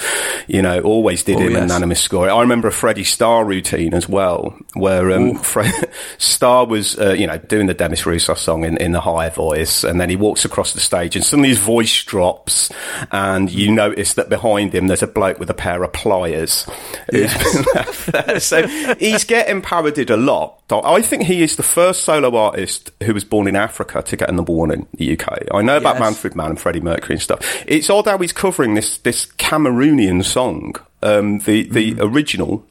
you 0.48 0.62
know, 0.62 0.82
always 0.82 1.24
did 1.24 1.38
Oh, 1.38 1.40
him 1.40 1.52
yes. 1.54 1.62
unanimous 1.62 2.02
score. 2.02 2.30
I 2.30 2.42
remember 2.42 2.68
a 2.68 2.72
Freddie 2.72 3.04
Starr 3.06 3.46
routine 3.46 3.94
as 3.94 4.10
well, 4.10 4.58
where 4.74 5.12
um, 5.12 5.36
Fre- 5.38 5.64
Starr 6.18 6.66
was, 6.66 7.00
uh, 7.00 7.14
you 7.14 7.26
know, 7.28 7.38
doing 7.38 7.68
the 7.68 7.74
Demis 7.74 8.02
Roussos 8.04 8.38
song 8.38 8.66
in, 8.66 8.76
in 8.78 8.92
the 8.92 9.02
high 9.02 9.30
voice, 9.30 9.84
and 9.84 10.00
then 10.00 10.10
he 10.10 10.16
walks 10.18 10.44
across 10.46 10.74
the 10.74 10.80
stage, 10.82 11.16
and 11.16 11.24
suddenly 11.24 11.50
his 11.50 11.60
voice 11.60 12.04
drops, 12.04 12.70
and 13.12 13.50
you 13.50 13.72
notice 13.72 14.16
that 14.16 14.28
behind 14.30 14.74
him 14.76 14.88
there's 14.88 15.04
a 15.04 15.08
bloke 15.08 15.40
with 15.40 15.50
a 15.50 15.54
pair 15.54 15.84
of 15.84 15.94
pliers 15.94 16.33
who's 16.36 16.66
been 17.10 17.64
left 17.76 18.12
there. 18.12 18.40
So 18.40 18.68
he's 18.68 19.24
getting 19.24 19.62
parodied 19.62 20.10
a 20.10 20.18
lot. 20.18 20.60
I 20.72 21.02
think 21.02 21.24
he 21.24 21.44
is 21.44 21.56
the 21.56 21.64
first 21.64 22.04
solo 22.04 22.36
artist 22.36 22.92
who 23.04 23.14
was 23.14 23.24
born 23.24 23.48
in 23.48 23.56
Africa 23.56 24.02
to 24.02 24.18
get 24.18 24.30
a 24.30 24.32
number 24.32 24.52
one 24.54 24.72
in 24.72 24.88
the 24.96 25.14
UK. 25.20 25.48
I 25.54 25.62
know 25.62 25.78
about 25.78 25.96
Yes. 25.96 26.00
Manfred 26.00 26.36
Mann 26.36 26.50
and 26.52 26.60
Freddie 26.60 26.82
Mercury 26.82 27.16
and 27.16 27.22
stuff. 27.22 27.64
It's 27.68 27.90
odd 27.90 28.06
how 28.06 28.18
he's 28.18 28.34
covering 28.34 28.74
this 28.74 28.98
this 29.00 29.26
Cameroonian 29.38 30.24
song. 30.26 30.76
Um, 31.04 31.40
the 31.40 31.64
the 31.64 31.98
original 32.00 32.66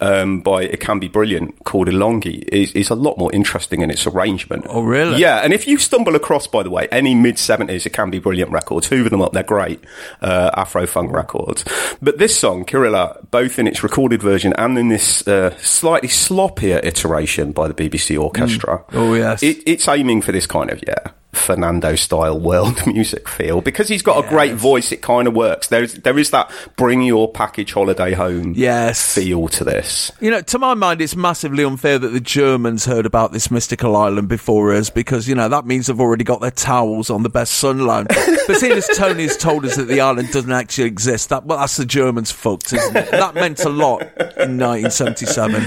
um, 0.00 0.40
by 0.40 0.66
Ekambi 0.66 1.10
Brillant 1.10 1.64
called 1.64 1.88
Ilongi 1.88 2.44
is, 2.48 2.72
is 2.72 2.90
a 2.90 2.94
lot 2.94 3.18
more 3.18 3.32
interesting 3.34 3.82
in 3.82 3.90
its 3.90 4.06
arrangement. 4.06 4.66
Oh, 4.68 4.82
really? 4.82 5.20
Yeah, 5.20 5.38
and 5.38 5.52
if 5.52 5.66
you 5.66 5.78
stumble 5.78 6.14
across, 6.14 6.46
by 6.46 6.62
the 6.62 6.70
way, 6.70 6.88
any 6.92 7.14
mid 7.14 7.36
70s 7.36 7.88
Ekambi 7.88 8.20
Brillant 8.20 8.50
records, 8.50 8.86
hoover 8.86 9.08
them 9.08 9.22
up, 9.22 9.32
they're 9.32 9.42
great 9.42 9.82
uh, 10.20 10.50
Afro 10.56 10.86
funk 10.86 11.12
records. 11.12 11.64
But 12.00 12.18
this 12.18 12.38
song, 12.38 12.64
Kyrila, 12.64 13.30
both 13.30 13.58
in 13.58 13.66
its 13.66 13.82
recorded 13.82 14.22
version 14.22 14.52
and 14.58 14.78
in 14.78 14.88
this 14.88 15.26
uh, 15.26 15.56
slightly 15.58 16.08
sloppier 16.08 16.84
iteration 16.84 17.52
by 17.52 17.68
the 17.68 17.74
BBC 17.74 18.20
Orchestra, 18.20 18.84
Oh, 18.92 19.14
yes. 19.14 19.42
it, 19.42 19.58
it's 19.66 19.88
aiming 19.88 20.22
for 20.22 20.32
this 20.32 20.46
kind 20.46 20.70
of, 20.70 20.82
yeah. 20.86 21.12
Fernando 21.32 21.94
style 21.94 22.38
world 22.40 22.80
music 22.86 23.28
feel 23.28 23.60
because 23.60 23.86
he's 23.88 24.02
got 24.02 24.24
a 24.24 24.28
great 24.28 24.54
voice. 24.54 24.92
It 24.92 25.02
kind 25.02 25.28
of 25.28 25.34
works. 25.34 25.68
There's 25.68 25.94
there 25.94 26.18
is 26.18 26.30
that 26.30 26.50
bring 26.76 27.02
your 27.02 27.30
package 27.30 27.72
holiday 27.72 28.12
home 28.14 28.54
Yes. 28.56 29.14
feel 29.14 29.48
to 29.48 29.64
this. 29.64 30.10
You 30.20 30.30
know, 30.30 30.40
to 30.40 30.58
my 30.58 30.74
mind, 30.74 31.00
it's 31.02 31.14
massively 31.16 31.64
unfair 31.64 31.98
that 31.98 32.08
the 32.08 32.20
Germans 32.20 32.84
heard 32.86 33.04
about 33.06 33.32
this 33.32 33.50
mystical 33.50 33.94
island 33.96 34.28
before 34.28 34.72
us 34.72 34.88
because, 34.90 35.28
you 35.28 35.34
know, 35.34 35.48
that 35.48 35.66
means 35.66 35.86
they've 35.86 36.00
already 36.00 36.24
got 36.24 36.40
their 36.40 36.50
towels 36.50 37.10
on 37.10 37.22
the 37.22 37.28
best 37.28 37.54
sun 37.54 37.86
lounge. 37.86 38.08
but 38.46 38.56
seeing 38.56 38.72
as 38.72 38.88
Tony 38.96 39.24
has 39.24 39.36
told 39.36 39.64
us 39.66 39.76
that 39.76 39.84
the 39.88 40.00
island 40.00 40.30
doesn't 40.32 40.52
actually 40.52 40.84
exist, 40.88 41.28
that 41.28 41.44
well, 41.44 41.58
that's 41.58 41.76
the 41.76 41.86
Germans 41.86 42.30
fucked, 42.30 42.72
isn't 42.72 42.96
it? 42.96 43.10
That 43.10 43.34
meant 43.34 43.60
a 43.64 43.68
lot 43.70 44.00
in 44.38 44.58
1977. 44.58 45.62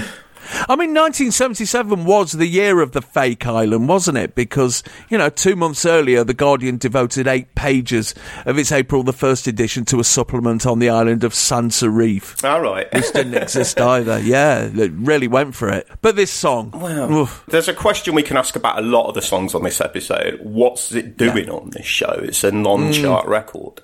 I 0.68 0.76
mean, 0.76 0.94
1977 0.94 2.04
was 2.04 2.32
the 2.32 2.46
year 2.46 2.80
of 2.80 2.92
the 2.92 3.02
fake 3.02 3.46
island, 3.46 3.88
wasn't 3.88 4.18
it? 4.18 4.34
Because, 4.34 4.82
you 5.08 5.16
know, 5.18 5.28
two 5.30 5.56
months 5.56 5.84
earlier, 5.86 6.24
The 6.24 6.34
Guardian 6.34 6.76
devoted 6.76 7.26
eight 7.26 7.54
pages 7.54 8.14
of 8.46 8.58
its 8.58 8.70
April 8.72 9.02
the 9.02 9.12
1st 9.12 9.46
edition 9.46 9.84
to 9.86 10.00
a 10.00 10.04
supplement 10.04 10.66
on 10.66 10.78
the 10.78 10.88
island 10.90 11.24
of 11.24 11.34
San 11.34 11.70
Serriffe 11.70 12.44
All 12.44 12.60
right. 12.60 12.92
which 12.92 13.12
didn't 13.12 13.34
exist 13.34 13.80
either. 13.80 14.18
Yeah, 14.20 14.68
it 14.72 14.92
really 14.94 15.28
went 15.28 15.54
for 15.54 15.68
it. 15.68 15.88
But 16.00 16.16
this 16.16 16.30
song, 16.30 16.72
oof, 17.12 17.44
There's 17.48 17.68
a 17.68 17.74
question 17.74 18.14
we 18.14 18.22
can 18.22 18.36
ask 18.36 18.56
about 18.56 18.78
a 18.78 18.82
lot 18.82 19.08
of 19.08 19.14
the 19.14 19.22
songs 19.22 19.54
on 19.54 19.62
this 19.62 19.80
episode. 19.80 20.38
What's 20.42 20.92
it 20.92 21.16
doing 21.16 21.48
on 21.50 21.70
this 21.70 21.86
show? 21.86 22.12
It's 22.22 22.44
a 22.44 22.52
non-chart 22.52 23.26
record. 23.26 23.80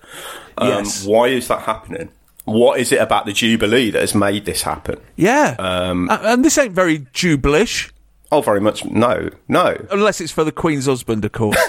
Um, 0.57 0.69
Yes. 0.69 1.05
Why 1.07 1.29
is 1.29 1.49
that 1.49 1.63
happening? 1.63 2.11
What 2.49 2.81
is 2.81 2.93
it 2.93 3.01
about 3.01 3.27
the 3.27 3.33
Jubilee 3.33 3.91
that 3.91 4.01
has 4.01 4.15
made 4.15 4.45
this 4.45 4.63
happen? 4.63 5.01
yeah, 5.17 5.55
Um, 5.59 6.09
and 6.11 6.45
this 6.45 6.57
ain't 6.59 6.73
very 6.73 7.01
Jubilish. 7.15 7.91
Oh, 8.31 8.41
very 8.43 8.61
much 8.61 8.85
no, 8.85 9.31
no. 9.49 9.77
unless 9.91 10.21
it's 10.21 10.33
for 10.33 10.45
the 10.45 10.53
Queen's 10.53 10.87
husband, 10.87 11.25
of 11.25 11.33
course. 11.33 11.57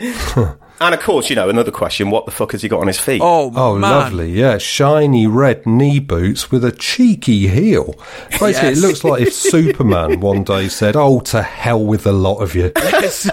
And 0.80 0.94
of 0.94 1.00
course, 1.00 1.28
you 1.28 1.34
know, 1.34 1.48
another 1.48 1.72
question: 1.72 2.08
What 2.08 2.24
the 2.24 2.30
fuck 2.30 2.52
has 2.52 2.62
he 2.62 2.68
got 2.68 2.78
on 2.80 2.86
his 2.86 3.00
feet? 3.00 3.20
Oh, 3.20 3.50
Oh, 3.56 3.72
man. 3.76 3.90
lovely. 3.90 4.30
Yeah, 4.30 4.58
shiny 4.58 5.26
red 5.26 5.66
knee 5.66 5.98
boots 5.98 6.52
with 6.52 6.64
a 6.64 6.70
cheeky 6.70 7.48
heel. 7.48 7.96
Basically, 8.30 8.68
Yes. 8.68 8.78
it 8.78 8.80
looks 8.80 9.02
like 9.02 9.22
if 9.22 9.32
Superman 9.54 10.20
one 10.20 10.44
day 10.44 10.68
said, 10.68 10.94
Oh, 10.94 11.18
to 11.18 11.42
hell 11.42 11.84
with 11.84 12.04
the 12.04 12.12
lot 12.12 12.36
of 12.36 12.54
you. 12.54 12.70
Yes. 12.76 13.28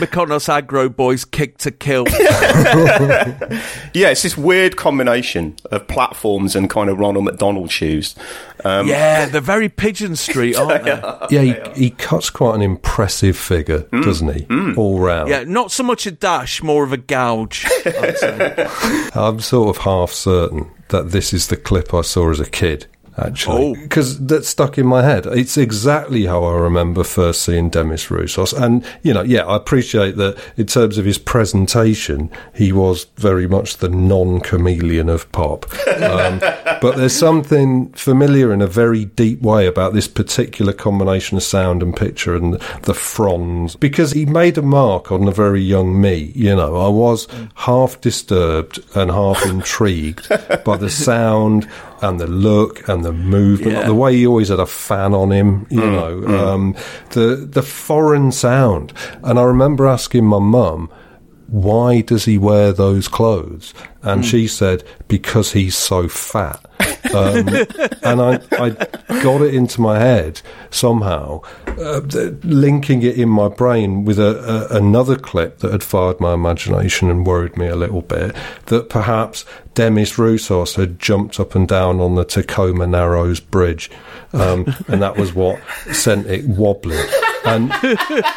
Mykonos 0.00 0.48
aggro 0.48 0.94
boys 0.94 1.24
kick 1.24 1.58
to 1.58 1.70
kill. 1.70 2.04
Yeah, 3.94 4.10
it's 4.10 4.22
this 4.22 4.36
weird 4.36 4.76
combination 4.76 5.56
of 5.70 5.86
platforms 5.88 6.54
and 6.54 6.68
kind 6.70 6.88
of 6.90 6.98
Ronald 6.98 7.24
McDonald 7.24 7.70
shoes. 7.70 8.14
Um, 8.64 8.86
yeah, 8.86 9.26
they're 9.26 9.40
very 9.40 9.68
Pigeon 9.68 10.14
Street, 10.16 10.56
aren't 10.56 10.84
they? 10.84 11.00
Yeah, 11.30 11.70
he, 11.74 11.84
he 11.84 11.90
cuts 11.90 12.30
quite 12.30 12.54
an 12.54 12.62
impressive 12.62 13.36
figure, 13.36 13.80
doesn't 13.90 14.34
he? 14.34 14.74
All 14.76 15.00
round. 15.00 15.28
Yeah, 15.30 15.44
not 15.44 15.72
so 15.72 15.82
much 15.82 16.06
a 16.06 16.10
dash, 16.10 16.62
more 16.62 16.84
of 16.84 16.92
a 16.92 16.96
gouge. 16.96 17.66
I'd 17.86 18.18
say. 18.18 18.68
I'm 19.14 19.40
sort 19.40 19.74
of 19.76 19.82
half 19.82 20.12
certain 20.12 20.70
that 20.88 21.10
this 21.10 21.32
is 21.32 21.48
the 21.48 21.56
clip 21.56 21.92
I 21.94 22.02
saw 22.02 22.30
as 22.30 22.40
a 22.40 22.48
kid. 22.48 22.86
Actually, 23.18 23.70
Oh. 23.70 23.74
because 23.74 24.18
that 24.26 24.44
stuck 24.44 24.78
in 24.78 24.86
my 24.86 25.02
head. 25.02 25.26
It's 25.26 25.56
exactly 25.56 26.26
how 26.26 26.44
I 26.44 26.54
remember 26.56 27.02
first 27.02 27.42
seeing 27.42 27.68
Demis 27.68 28.06
Roussos, 28.06 28.52
and 28.52 28.84
you 29.02 29.12
know, 29.12 29.22
yeah, 29.22 29.44
I 29.44 29.56
appreciate 29.56 30.16
that 30.16 30.36
in 30.56 30.66
terms 30.66 30.98
of 30.98 31.04
his 31.04 31.18
presentation, 31.18 32.30
he 32.54 32.72
was 32.72 33.06
very 33.16 33.46
much 33.48 33.78
the 33.78 33.88
non-chameleon 33.88 35.08
of 35.08 35.30
pop. 35.32 35.66
Um, 36.00 36.38
but 36.80 36.96
there's 36.96 37.16
something 37.16 37.90
familiar 37.92 38.52
in 38.52 38.62
a 38.62 38.66
very 38.66 39.04
deep 39.06 39.42
way 39.42 39.66
about 39.66 39.94
this 39.94 40.06
particular 40.08 40.72
combination 40.72 41.36
of 41.36 41.42
sound 41.42 41.82
and 41.82 41.96
picture 41.96 42.36
and 42.36 42.54
the 42.82 42.94
fronds, 42.94 43.74
because 43.76 44.12
he 44.12 44.26
made 44.26 44.56
a 44.58 44.62
mark 44.62 45.10
on 45.10 45.26
a 45.26 45.32
very 45.32 45.60
young 45.62 46.00
me. 46.00 46.32
You 46.34 46.54
know, 46.54 46.76
I 46.76 46.88
was 46.88 47.26
half 47.54 48.00
disturbed 48.00 48.78
and 48.94 49.10
half 49.10 49.44
intrigued 49.54 50.28
by 50.64 50.76
the 50.76 50.90
sound 50.90 51.68
and 52.00 52.18
the 52.20 52.26
look 52.26 52.88
and 52.88 53.04
the 53.04 53.12
movement, 53.12 53.72
Yeah. 53.72 53.86
the 53.86 53.94
way 53.94 54.16
he 54.16 54.26
always 54.26 54.48
had 54.48 54.60
a 54.60 54.66
fan 54.66 55.14
on 55.14 55.30
him, 55.32 55.66
you 55.70 55.80
know, 55.80 56.26
um, 56.26 56.74
the 57.10 57.36
the 57.50 57.62
foreign 57.62 58.32
sound. 58.32 58.92
And 59.22 59.38
I 59.38 59.42
remember 59.42 59.86
asking 59.86 60.24
my 60.26 60.38
mum, 60.38 60.90
why 61.48 62.02
does 62.02 62.26
he 62.26 62.38
wear 62.38 62.72
those 62.72 63.08
clothes? 63.08 63.74
And 64.02 64.24
she 64.24 64.46
said, 64.46 64.84
because 65.08 65.52
he's 65.52 65.76
so 65.76 66.08
fat. 66.08 66.64
Um, 67.14 67.48
and 68.02 68.20
I, 68.22 68.40
I 68.52 68.70
got 69.22 69.42
it 69.42 69.54
into 69.54 69.80
my 69.80 69.98
head 69.98 70.40
somehow, 70.70 71.40
uh, 71.66 72.00
th- 72.02 72.34
linking 72.44 73.02
it 73.02 73.18
in 73.18 73.28
my 73.28 73.48
brain 73.48 74.04
with 74.04 74.18
a, 74.18 74.68
a, 74.70 74.76
another 74.76 75.16
clip 75.16 75.58
that 75.58 75.72
had 75.72 75.82
fired 75.82 76.20
my 76.20 76.34
imagination 76.34 77.10
and 77.10 77.26
worried 77.26 77.56
me 77.56 77.66
a 77.66 77.76
little 77.76 78.02
bit. 78.02 78.36
That 78.66 78.88
perhaps 78.88 79.44
Demis 79.74 80.12
Roussos 80.12 80.76
had 80.76 80.98
jumped 80.98 81.40
up 81.40 81.54
and 81.54 81.66
down 81.66 82.00
on 82.00 82.14
the 82.14 82.24
Tacoma 82.24 82.86
Narrows 82.86 83.40
Bridge, 83.40 83.90
um, 84.32 84.74
and 84.86 85.02
that 85.02 85.16
was 85.16 85.34
what 85.34 85.60
sent 85.92 86.26
it 86.26 86.44
wobbling. 86.46 87.06
And 87.48 87.72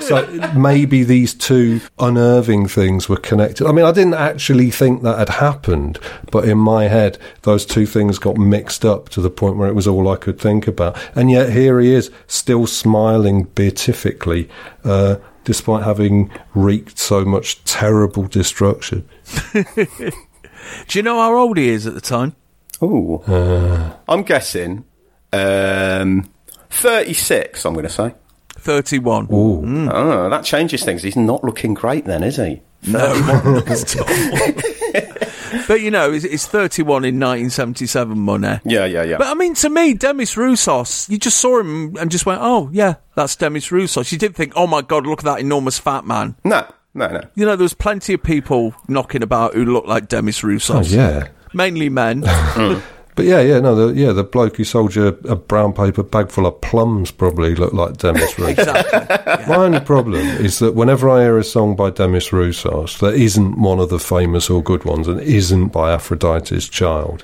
so 0.01 0.25
maybe 0.55 1.03
these 1.03 1.33
two 1.33 1.81
unnerving 1.99 2.67
things 2.67 3.07
were 3.09 3.17
connected. 3.17 3.67
I 3.67 3.71
mean, 3.71 3.85
I 3.85 3.91
didn't 3.91 4.13
actually 4.15 4.71
think 4.71 5.03
that 5.03 5.17
had 5.19 5.29
happened, 5.29 5.99
but 6.31 6.45
in 6.45 6.57
my 6.57 6.85
head, 6.85 7.17
those 7.43 7.65
two 7.65 7.85
things 7.85 8.19
got 8.19 8.37
mixed 8.37 8.85
up 8.85 9.09
to 9.09 9.21
the 9.21 9.29
point 9.29 9.57
where 9.57 9.67
it 9.69 9.75
was 9.75 9.87
all 9.87 10.07
I 10.09 10.15
could 10.15 10.39
think 10.39 10.67
about. 10.67 10.97
And 11.15 11.29
yet 11.29 11.51
here 11.51 11.79
he 11.79 11.93
is, 11.93 12.11
still 12.27 12.67
smiling 12.67 13.43
beatifically, 13.55 14.49
uh, 14.83 15.15
despite 15.43 15.83
having 15.83 16.31
wreaked 16.53 16.97
so 16.97 17.25
much 17.25 17.63
terrible 17.63 18.27
destruction. 18.27 19.07
Do 19.53 20.99
you 20.99 21.01
know 21.03 21.19
how 21.19 21.35
old 21.35 21.57
he 21.57 21.69
is 21.69 21.87
at 21.87 21.93
the 21.93 22.01
time? 22.01 22.35
Oh, 22.81 23.23
Uh, 23.27 23.95
I'm 24.07 24.23
guessing 24.23 24.85
um, 25.33 26.29
36, 26.69 27.65
I'm 27.65 27.73
going 27.73 27.83
to 27.85 27.89
say. 27.91 28.13
31. 28.61 29.27
Ooh. 29.31 29.89
Oh, 29.91 30.29
that 30.29 30.45
changes 30.45 30.83
things. 30.83 31.03
He's 31.03 31.15
not 31.15 31.43
looking 31.43 31.73
great 31.73 32.05
then, 32.05 32.23
is 32.23 32.37
he? 32.37 32.61
No. 32.87 32.99
but 35.67 35.81
you 35.81 35.91
know, 35.91 36.11
it's, 36.11 36.25
it's 36.25 36.47
31 36.47 37.05
in 37.05 37.19
1977 37.19 38.17
money. 38.17 38.59
Yeah, 38.65 38.85
yeah, 38.85 39.03
yeah. 39.03 39.17
But 39.17 39.27
I 39.27 39.33
mean, 39.33 39.53
to 39.55 39.69
me, 39.69 39.93
Demis 39.93 40.35
Roussos, 40.35 41.09
you 41.09 41.17
just 41.17 41.37
saw 41.37 41.59
him 41.59 41.95
and 41.97 42.09
just 42.09 42.25
went, 42.25 42.41
oh, 42.41 42.69
yeah, 42.71 42.95
that's 43.15 43.35
Demis 43.35 43.69
Roussos. 43.69 44.11
You 44.11 44.17
didn't 44.17 44.35
think, 44.35 44.53
oh 44.55 44.67
my 44.67 44.81
God, 44.81 45.05
look 45.05 45.19
at 45.19 45.25
that 45.25 45.39
enormous 45.39 45.77
fat 45.79 46.05
man. 46.05 46.35
no, 46.43 46.65
no, 46.93 47.07
no. 47.07 47.21
You 47.35 47.45
know, 47.45 47.55
there 47.55 47.63
was 47.63 47.73
plenty 47.73 48.13
of 48.13 48.23
people 48.23 48.73
knocking 48.87 49.23
about 49.23 49.53
who 49.53 49.65
looked 49.65 49.87
like 49.87 50.07
Demis 50.07 50.43
oh, 50.43 50.47
Roussos. 50.47 50.93
yeah. 50.93 51.27
Mainly 51.53 51.89
men. 51.89 52.23
Hmm. 52.53 52.79
But 53.15 53.25
yeah, 53.25 53.41
yeah, 53.41 53.59
no, 53.59 53.75
the, 53.75 53.99
yeah, 53.99 54.11
the 54.11 54.23
bloke 54.23 54.57
who 54.57 54.63
sold 54.63 54.95
you 54.95 55.07
a 55.07 55.35
brown 55.35 55.73
paper 55.73 56.03
bag 56.03 56.29
full 56.29 56.45
of 56.45 56.61
plums 56.61 57.11
probably 57.11 57.55
looked 57.55 57.73
like 57.73 57.97
Demis 57.97 58.33
Roussos. 58.35 58.49
exactly. 58.49 59.45
My 59.47 59.55
only 59.57 59.79
problem 59.79 60.25
is 60.25 60.59
that 60.59 60.75
whenever 60.75 61.09
I 61.09 61.21
hear 61.23 61.37
a 61.37 61.43
song 61.43 61.75
by 61.75 61.89
Demis 61.89 62.29
Roussos 62.29 62.99
that 62.99 63.15
isn't 63.15 63.59
one 63.59 63.79
of 63.79 63.89
the 63.89 63.99
famous 63.99 64.49
or 64.49 64.63
good 64.63 64.85
ones 64.85 65.07
and 65.07 65.19
isn't 65.21 65.69
by 65.69 65.91
Aphrodite's 65.91 66.69
Child, 66.69 67.23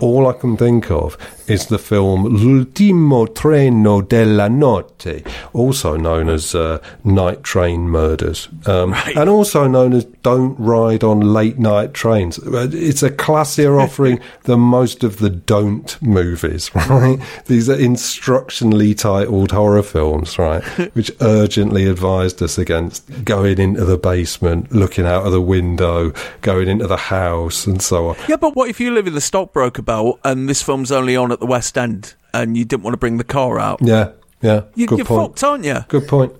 all 0.00 0.26
I 0.26 0.34
can 0.34 0.58
think 0.58 0.90
of 0.90 1.16
is 1.46 1.66
the 1.66 1.78
film 1.78 2.24
L'ultimo 2.24 3.26
treno 3.26 4.06
della 4.06 4.48
notte, 4.48 5.24
also 5.54 5.96
known 5.96 6.28
as 6.28 6.54
uh, 6.54 6.78
Night 7.04 7.42
Train 7.42 7.88
Murders, 7.88 8.48
um, 8.66 8.94
and 9.16 9.30
also 9.30 9.66
known 9.66 9.94
as 9.94 10.04
Don't 10.22 10.58
Ride 10.58 11.02
on 11.02 11.20
Late 11.20 11.58
Night 11.58 11.94
Trains. 11.94 12.38
It's 12.44 13.02
a 13.02 13.10
classier 13.10 13.80
offering 13.82 14.20
than 14.42 14.60
most 14.60 15.04
of 15.12 15.18
the 15.20 15.30
don't 15.30 16.00
movies, 16.02 16.70
right? 16.74 17.18
These 17.46 17.68
are 17.68 17.76
instructionally 17.76 18.96
titled 18.96 19.52
horror 19.52 19.82
films, 19.82 20.38
right? 20.38 20.62
Which 20.94 21.10
urgently 21.20 21.86
advised 21.86 22.42
us 22.42 22.58
against 22.58 23.24
going 23.24 23.58
into 23.58 23.84
the 23.84 23.98
basement, 23.98 24.72
looking 24.72 25.06
out 25.06 25.26
of 25.26 25.32
the 25.32 25.40
window, 25.40 26.12
going 26.40 26.68
into 26.68 26.86
the 26.86 26.96
house, 26.96 27.66
and 27.66 27.82
so 27.82 28.08
on. 28.08 28.16
yeah, 28.28 28.36
but 28.36 28.54
what 28.56 28.68
if 28.70 28.80
you 28.80 28.92
live 28.92 29.06
in 29.06 29.14
the 29.14 29.20
stockbroker 29.20 29.82
belt 29.82 30.20
and 30.24 30.48
this 30.48 30.62
film's 30.62 30.92
only 30.92 31.16
on 31.16 31.32
at 31.32 31.40
the 31.40 31.46
West 31.46 31.76
End 31.76 32.14
and 32.34 32.56
you 32.56 32.64
didn't 32.64 32.82
want 32.82 32.94
to 32.94 32.98
bring 32.98 33.18
the 33.18 33.24
car 33.24 33.58
out? 33.58 33.80
Yeah, 33.82 34.12
yeah. 34.42 34.62
You, 34.74 34.86
good 34.86 34.98
you're 34.98 35.06
point. 35.06 35.32
fucked, 35.32 35.44
aren't 35.44 35.64
you? 35.64 35.78
Good 35.88 36.08
point. 36.08 36.32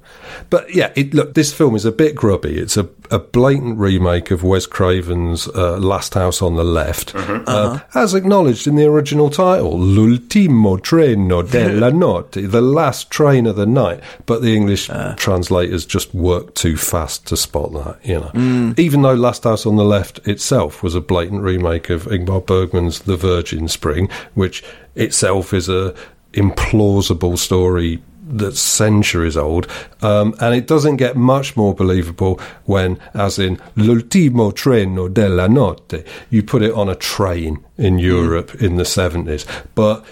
But 0.51 0.75
yeah, 0.75 0.93
it, 0.97 1.15
look, 1.15 1.35
this 1.35 1.53
film 1.53 1.75
is 1.75 1.85
a 1.85 1.93
bit 1.93 2.15
grubby. 2.15 2.59
It's 2.59 2.77
a, 2.77 2.89
a 3.11 3.19
blatant 3.19 3.79
remake 3.79 4.31
of 4.31 4.43
Wes 4.43 4.67
Craven's 4.67 5.49
uh, 5.49 5.79
Last 5.79 6.15
House 6.15 6.43
on 6.43 6.57
the 6.57 6.65
Left, 6.65 7.15
uh, 7.15 7.81
as 7.95 8.15
acknowledged 8.15 8.67
in 8.67 8.77
the 8.77 8.87
original 8.87 9.31
title, 9.31 9.79
L'ultimo 9.79 10.77
treno 10.79 11.43
della 11.43 11.91
notte, 11.93 12.51
the 12.51 12.61
last 12.61 13.11
train 13.11 13.47
of 13.47 13.57
the 13.57 13.67
night. 13.67 14.01
But 14.27 14.43
the 14.43 14.57
English 14.57 14.91
translators 15.17 15.87
just 15.87 16.15
worked 16.15 16.57
too 16.57 16.77
fast 16.77 17.27
to 17.27 17.37
spot 17.37 17.73
that, 17.73 17.99
you 18.03 18.21
know. 18.21 18.75
Even 18.77 19.03
though 19.03 19.15
Last 19.15 19.45
House 19.45 19.67
on 19.67 19.77
the 19.77 19.85
Left 19.85 20.27
itself 20.27 20.83
was 20.83 20.95
a 20.95 21.01
blatant 21.01 21.43
remake 21.43 21.91
of 21.91 22.05
Ingmar 22.05 22.45
Bergman's 22.45 23.01
The 23.01 23.17
Virgin 23.17 23.69
Spring, 23.69 24.09
which 24.35 24.65
itself 24.95 25.55
is 25.55 25.69
a 25.69 25.95
implausible 26.33 27.39
story 27.39 28.03
that's 28.25 28.61
centuries 28.61 29.37
old, 29.37 29.67
um, 30.01 30.35
and 30.41 30.55
it 30.55 30.67
doesn't 30.67 30.97
get 30.97 31.17
much 31.17 31.57
more 31.57 31.75
believable 31.75 32.41
when, 32.65 32.99
as 33.15 33.39
in 33.39 33.61
l'ultimo 33.77 34.51
treno 34.51 35.13
della 35.13 35.49
notte, 35.49 36.07
you 36.31 36.43
put 36.43 36.63
it 36.63 36.73
on 36.73 36.89
a 36.89 36.95
train 36.95 37.63
in 37.77 37.99
Europe 37.99 38.55
in 38.63 38.77
the 38.77 38.85
seventies. 38.85 39.45
But 39.75 40.05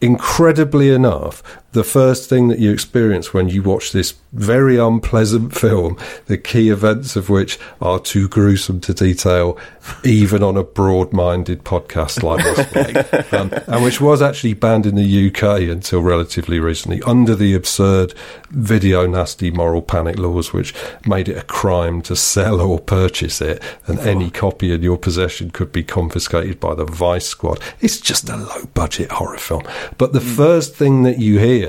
incredibly 0.00 0.90
enough, 0.90 1.42
the 1.78 1.84
first 1.84 2.28
thing 2.28 2.48
that 2.48 2.58
you 2.58 2.72
experience 2.72 3.32
when 3.32 3.48
you 3.48 3.62
watch 3.62 3.92
this 3.92 4.14
very 4.32 4.78
unpleasant 4.78 5.54
film, 5.62 5.96
the 6.26 6.36
key 6.36 6.70
events 6.70 7.14
of 7.14 7.30
which 7.30 7.56
are 7.80 8.00
too 8.00 8.26
gruesome 8.28 8.80
to 8.80 8.92
detail, 8.92 9.56
even 10.02 10.42
on 10.42 10.56
a 10.56 10.64
broad-minded 10.64 11.62
podcast 11.62 12.24
like 12.24 12.44
this 12.44 13.30
one, 13.32 13.40
um, 13.40 13.62
and 13.68 13.84
which 13.84 14.00
was 14.00 14.20
actually 14.20 14.54
banned 14.54 14.86
in 14.86 14.96
the 14.96 15.28
UK 15.28 15.60
until 15.70 16.02
relatively 16.02 16.58
recently 16.58 17.00
under 17.02 17.36
the 17.36 17.54
absurd 17.54 18.12
video 18.50 19.06
nasty 19.06 19.52
moral 19.52 19.80
panic 19.80 20.18
laws, 20.18 20.52
which 20.52 20.74
made 21.06 21.28
it 21.28 21.38
a 21.38 21.42
crime 21.42 22.02
to 22.02 22.16
sell 22.16 22.60
or 22.60 22.80
purchase 22.80 23.40
it, 23.40 23.62
and 23.86 24.00
any 24.00 24.30
copy 24.30 24.72
in 24.72 24.82
your 24.82 24.98
possession 24.98 25.48
could 25.52 25.70
be 25.70 25.84
confiscated 25.84 26.58
by 26.58 26.74
the 26.74 26.84
Vice 26.84 27.28
Squad. 27.28 27.60
It's 27.80 28.00
just 28.00 28.28
a 28.28 28.36
low-budget 28.36 29.12
horror 29.12 29.38
film. 29.38 29.62
But 29.96 30.12
the 30.12 30.20
first 30.20 30.74
thing 30.74 31.04
that 31.04 31.20
you 31.20 31.38
hear 31.38 31.67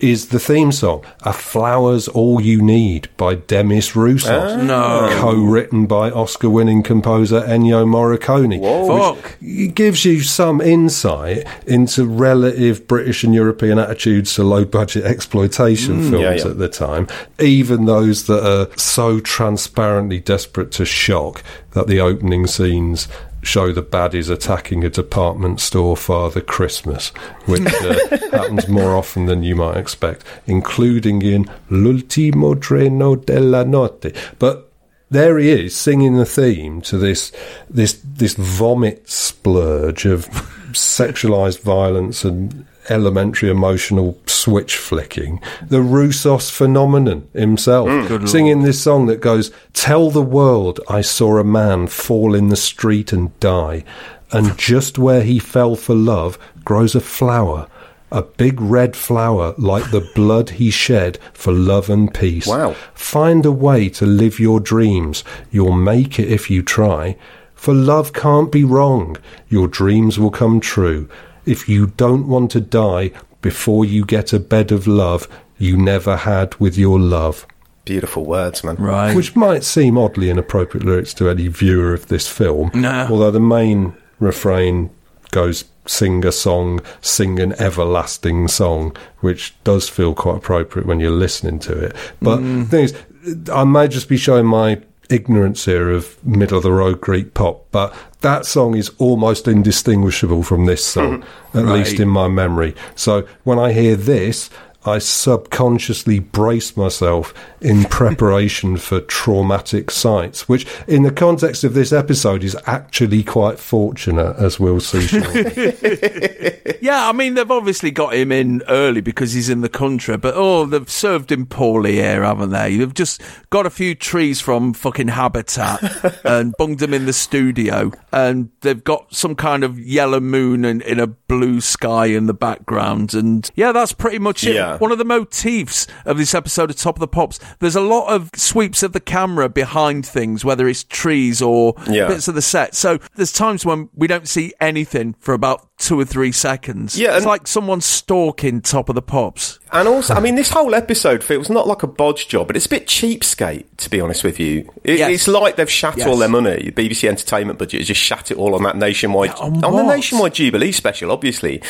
is 0.00 0.28
the 0.28 0.38
theme 0.38 0.72
song, 0.72 1.04
A 1.22 1.32
Flower's 1.32 2.08
All 2.08 2.40
You 2.40 2.60
Need 2.60 3.08
by 3.16 3.36
Demis 3.36 3.92
Roussos. 3.92 4.58
Ah. 4.58 4.62
No. 4.62 5.08
Co-written 5.20 5.86
by 5.86 6.10
Oscar-winning 6.10 6.82
composer 6.82 7.40
Ennio 7.40 7.86
Morricone. 7.86 8.60
Fuck. 8.86 9.38
It 9.40 9.74
gives 9.74 10.04
you 10.04 10.20
some 10.20 10.60
insight 10.60 11.46
into 11.66 12.04
relative 12.04 12.86
British 12.86 13.24
and 13.24 13.34
European 13.34 13.78
attitudes 13.78 14.34
to 14.34 14.42
low-budget 14.42 15.04
exploitation 15.04 16.00
mm, 16.00 16.10
films 16.10 16.22
yeah, 16.22 16.34
yeah. 16.34 16.50
at 16.50 16.58
the 16.58 16.68
time, 16.68 17.08
even 17.38 17.86
those 17.86 18.26
that 18.26 18.46
are 18.46 18.76
so 18.76 19.20
transparently 19.20 20.20
desperate 20.20 20.70
to 20.72 20.84
shock 20.84 21.42
that 21.70 21.86
the 21.86 22.00
opening 22.00 22.46
scenes 22.46 23.08
show 23.44 23.72
the 23.72 23.82
baddies 23.82 24.30
attacking 24.30 24.84
a 24.84 24.90
department 24.90 25.60
store 25.60 25.96
Father 25.96 26.40
Christmas, 26.40 27.08
which 27.46 27.66
uh, 27.66 28.16
happens 28.32 28.68
more 28.68 28.96
often 28.96 29.26
than 29.26 29.42
you 29.42 29.56
might 29.56 29.76
expect, 29.76 30.24
including 30.46 31.22
in 31.22 31.50
L'ultimo 31.70 32.54
treno 32.54 33.16
della 33.16 33.64
notte. 33.64 34.14
But 34.38 34.70
there 35.10 35.38
he 35.38 35.50
is 35.50 35.76
singing 35.76 36.16
the 36.16 36.26
theme 36.26 36.80
to 36.82 36.98
this 36.98 37.30
this 37.70 38.00
this 38.02 38.34
vomit 38.34 39.08
splurge 39.08 40.06
of 40.06 40.26
sexualized 40.72 41.60
violence 41.60 42.24
and 42.24 42.66
elementary 42.88 43.50
emotional 43.50 44.18
switch 44.26 44.76
flicking 44.76 45.40
the 45.62 45.78
Roussos 45.78 46.50
phenomenon 46.50 47.28
himself 47.32 47.88
mm. 47.88 48.28
singing 48.28 48.62
this 48.62 48.82
song 48.82 49.06
that 49.06 49.20
goes 49.20 49.50
tell 49.72 50.10
the 50.10 50.22
world 50.22 50.80
I 50.88 51.00
saw 51.00 51.38
a 51.38 51.44
man 51.44 51.86
fall 51.86 52.34
in 52.34 52.48
the 52.48 52.56
street 52.56 53.12
and 53.12 53.38
die 53.40 53.84
and 54.32 54.58
just 54.58 54.98
where 54.98 55.22
he 55.22 55.38
fell 55.38 55.76
for 55.76 55.94
love 55.94 56.38
grows 56.64 56.94
a 56.94 57.00
flower 57.00 57.68
a 58.10 58.22
big 58.22 58.60
red 58.60 58.94
flower 58.94 59.54
like 59.58 59.90
the 59.90 60.08
blood 60.14 60.50
he 60.50 60.70
shed 60.70 61.18
for 61.32 61.52
love 61.52 61.90
and 61.90 62.14
peace 62.14 62.46
Wow. 62.46 62.74
Find 62.94 63.44
a 63.44 63.52
way 63.52 63.88
to 63.90 64.06
live 64.06 64.40
your 64.40 64.60
dreams. 64.60 65.24
You'll 65.50 65.72
make 65.72 66.18
it 66.18 66.28
if 66.28 66.50
you 66.50 66.62
try. 66.62 67.16
For 67.54 67.74
love 67.74 68.12
can't 68.12 68.50
be 68.50 68.64
wrong. 68.64 69.16
Your 69.48 69.68
dreams 69.68 70.18
will 70.18 70.30
come 70.30 70.58
true. 70.58 71.08
If 71.46 71.68
you 71.68 71.88
don't 71.88 72.28
want 72.28 72.50
to 72.52 72.60
die 72.60 73.12
before 73.40 73.84
you 73.84 74.04
get 74.04 74.32
a 74.32 74.40
bed 74.40 74.72
of 74.72 74.86
love 74.86 75.28
you 75.58 75.76
never 75.76 76.16
had 76.16 76.54
with 76.56 76.76
your 76.76 76.98
love. 76.98 77.46
Beautiful 77.84 78.24
words, 78.24 78.64
man. 78.64 78.76
Right. 78.76 79.14
Which 79.14 79.36
might 79.36 79.62
seem 79.62 79.98
oddly 79.98 80.30
inappropriate 80.30 80.86
lyrics 80.86 81.14
to 81.14 81.28
any 81.28 81.48
viewer 81.48 81.92
of 81.92 82.08
this 82.08 82.26
film. 82.26 82.70
No. 82.74 83.06
Although 83.10 83.30
the 83.30 83.40
main 83.40 83.94
refrain 84.18 84.90
goes 85.30 85.64
sing 85.86 86.24
a 86.24 86.32
song, 86.32 86.80
sing 87.02 87.38
an 87.40 87.52
everlasting 87.60 88.48
song, 88.48 88.96
which 89.20 89.54
does 89.64 89.88
feel 89.88 90.14
quite 90.14 90.38
appropriate 90.38 90.86
when 90.86 90.98
you're 90.98 91.10
listening 91.10 91.58
to 91.58 91.78
it. 91.78 91.96
But 92.22 92.38
mm. 92.38 92.60
the 92.60 92.70
thing 92.70 92.84
is, 92.84 93.50
I 93.50 93.64
may 93.64 93.88
just 93.88 94.08
be 94.08 94.16
showing 94.16 94.46
my 94.46 94.80
ignorance 95.10 95.64
here 95.64 95.90
of 95.90 96.22
middle 96.24 96.56
of 96.58 96.62
the 96.62 96.72
road 96.72 97.00
Greek 97.00 97.34
pop, 97.34 97.66
but 97.70 97.94
that 98.20 98.46
song 98.46 98.76
is 98.76 98.90
almost 98.98 99.46
indistinguishable 99.48 100.42
from 100.42 100.66
this 100.66 100.84
song, 100.84 101.22
at 101.54 101.64
Right. 101.64 101.74
least 101.78 102.00
in 102.00 102.08
my 102.08 102.28
memory. 102.28 102.74
So 102.94 103.26
when 103.44 103.58
I 103.58 103.72
hear 103.72 103.96
this, 103.96 104.50
I 104.84 104.98
subconsciously 104.98 106.18
brace 106.18 106.76
myself 106.76 107.32
in 107.60 107.84
preparation 107.84 108.76
for 108.78 109.00
traumatic 109.00 109.90
sights, 109.90 110.48
which, 110.48 110.66
in 110.86 111.02
the 111.02 111.12
context 111.12 111.64
of 111.64 111.74
this 111.74 111.92
episode, 111.92 112.44
is 112.44 112.56
actually 112.66 113.22
quite 113.22 113.58
fortunate, 113.58 114.36
as 114.36 114.60
we'll 114.60 114.80
see. 114.80 115.04
Yeah, 116.84 117.08
I 117.08 117.12
mean, 117.12 117.32
they've 117.32 117.50
obviously 117.50 117.90
got 117.90 118.12
him 118.12 118.30
in 118.30 118.62
early 118.68 119.00
because 119.00 119.32
he's 119.32 119.48
in 119.48 119.62
the 119.62 119.70
country, 119.70 120.18
but 120.18 120.34
oh, 120.36 120.66
they've 120.66 120.90
served 120.90 121.32
him 121.32 121.46
poorly 121.46 121.94
here, 121.94 122.22
haven't 122.22 122.50
they? 122.50 122.76
They've 122.76 122.92
just 122.92 123.22
got 123.48 123.64
a 123.64 123.70
few 123.70 123.94
trees 123.94 124.42
from 124.42 124.74
fucking 124.74 125.08
Habitat 125.08 125.80
and 126.26 126.54
bunged 126.58 126.82
him 126.82 126.92
in 126.92 127.06
the 127.06 127.14
studio, 127.14 127.90
and 128.12 128.50
they've 128.60 128.84
got 128.84 129.14
some 129.14 129.34
kind 129.34 129.64
of 129.64 129.78
yellow 129.78 130.20
moon 130.20 130.66
and 130.66 130.82
in 130.82 131.00
a 131.00 131.06
blue 131.06 131.62
sky 131.62 132.04
in 132.04 132.26
the 132.26 132.34
background, 132.34 133.14
and 133.14 133.50
yeah, 133.54 133.72
that's 133.72 133.92
pretty 133.92 134.18
much 134.18 134.44
it. 134.44 134.56
Yeah. 134.56 134.73
One 134.78 134.92
of 134.92 134.98
the 134.98 135.04
motifs 135.04 135.86
of 136.04 136.18
this 136.18 136.34
episode 136.34 136.70
of 136.70 136.76
Top 136.76 136.96
of 136.96 137.00
the 137.00 137.08
Pops, 137.08 137.38
there's 137.60 137.76
a 137.76 137.80
lot 137.80 138.08
of 138.08 138.30
sweeps 138.36 138.82
of 138.82 138.92
the 138.92 139.00
camera 139.00 139.48
behind 139.48 140.06
things, 140.06 140.44
whether 140.44 140.68
it's 140.68 140.84
trees 140.84 141.40
or 141.42 141.74
Yeah. 141.88 142.08
bits 142.08 142.28
of 142.28 142.34
the 142.34 142.42
set. 142.42 142.74
So 142.74 142.98
there's 143.16 143.32
times 143.32 143.64
when 143.64 143.88
we 143.94 144.06
don't 144.06 144.28
see 144.28 144.52
anything 144.60 145.14
for 145.20 145.34
about 145.34 145.66
two 145.78 145.98
or 145.98 146.04
three 146.04 146.32
seconds. 146.32 146.98
Yeah, 146.98 147.16
it's 147.16 147.26
like 147.26 147.46
someone 147.46 147.80
stalking 147.80 148.60
Top 148.60 148.88
of 148.88 148.94
the 148.94 149.02
Pops. 149.02 149.58
And 149.72 149.88
also, 149.88 150.14
I 150.14 150.20
mean, 150.20 150.36
this 150.36 150.50
whole 150.50 150.72
episode 150.72 151.24
feels 151.24 151.50
not 151.50 151.66
like 151.66 151.82
a 151.82 151.88
bodge 151.88 152.28
job, 152.28 152.46
but 152.46 152.56
it's 152.56 152.66
a 152.66 152.68
bit 152.68 152.86
cheapskate, 152.86 153.64
to 153.78 153.90
be 153.90 154.00
honest 154.00 154.22
with 154.22 154.38
you. 154.38 154.70
It, 154.84 154.98
Yes. 154.98 155.10
It's 155.10 155.28
like 155.28 155.56
they've 155.56 155.70
shat 155.70 155.96
Yes. 155.96 156.06
all 156.06 156.16
their 156.16 156.28
money. 156.28 156.70
The 156.70 156.88
BBC 156.88 157.08
entertainment 157.08 157.58
budget 157.58 157.80
has 157.80 157.88
just 157.88 158.00
shat 158.00 158.30
it 158.30 158.36
all 158.36 158.54
on 158.54 158.62
that 158.62 158.76
nationwide, 158.76 159.32
on 159.32 159.64
on 159.64 159.76
the 159.76 159.82
nationwide 159.82 160.34
Jubilee 160.34 160.70
special, 160.70 161.10
obviously. 161.10 161.60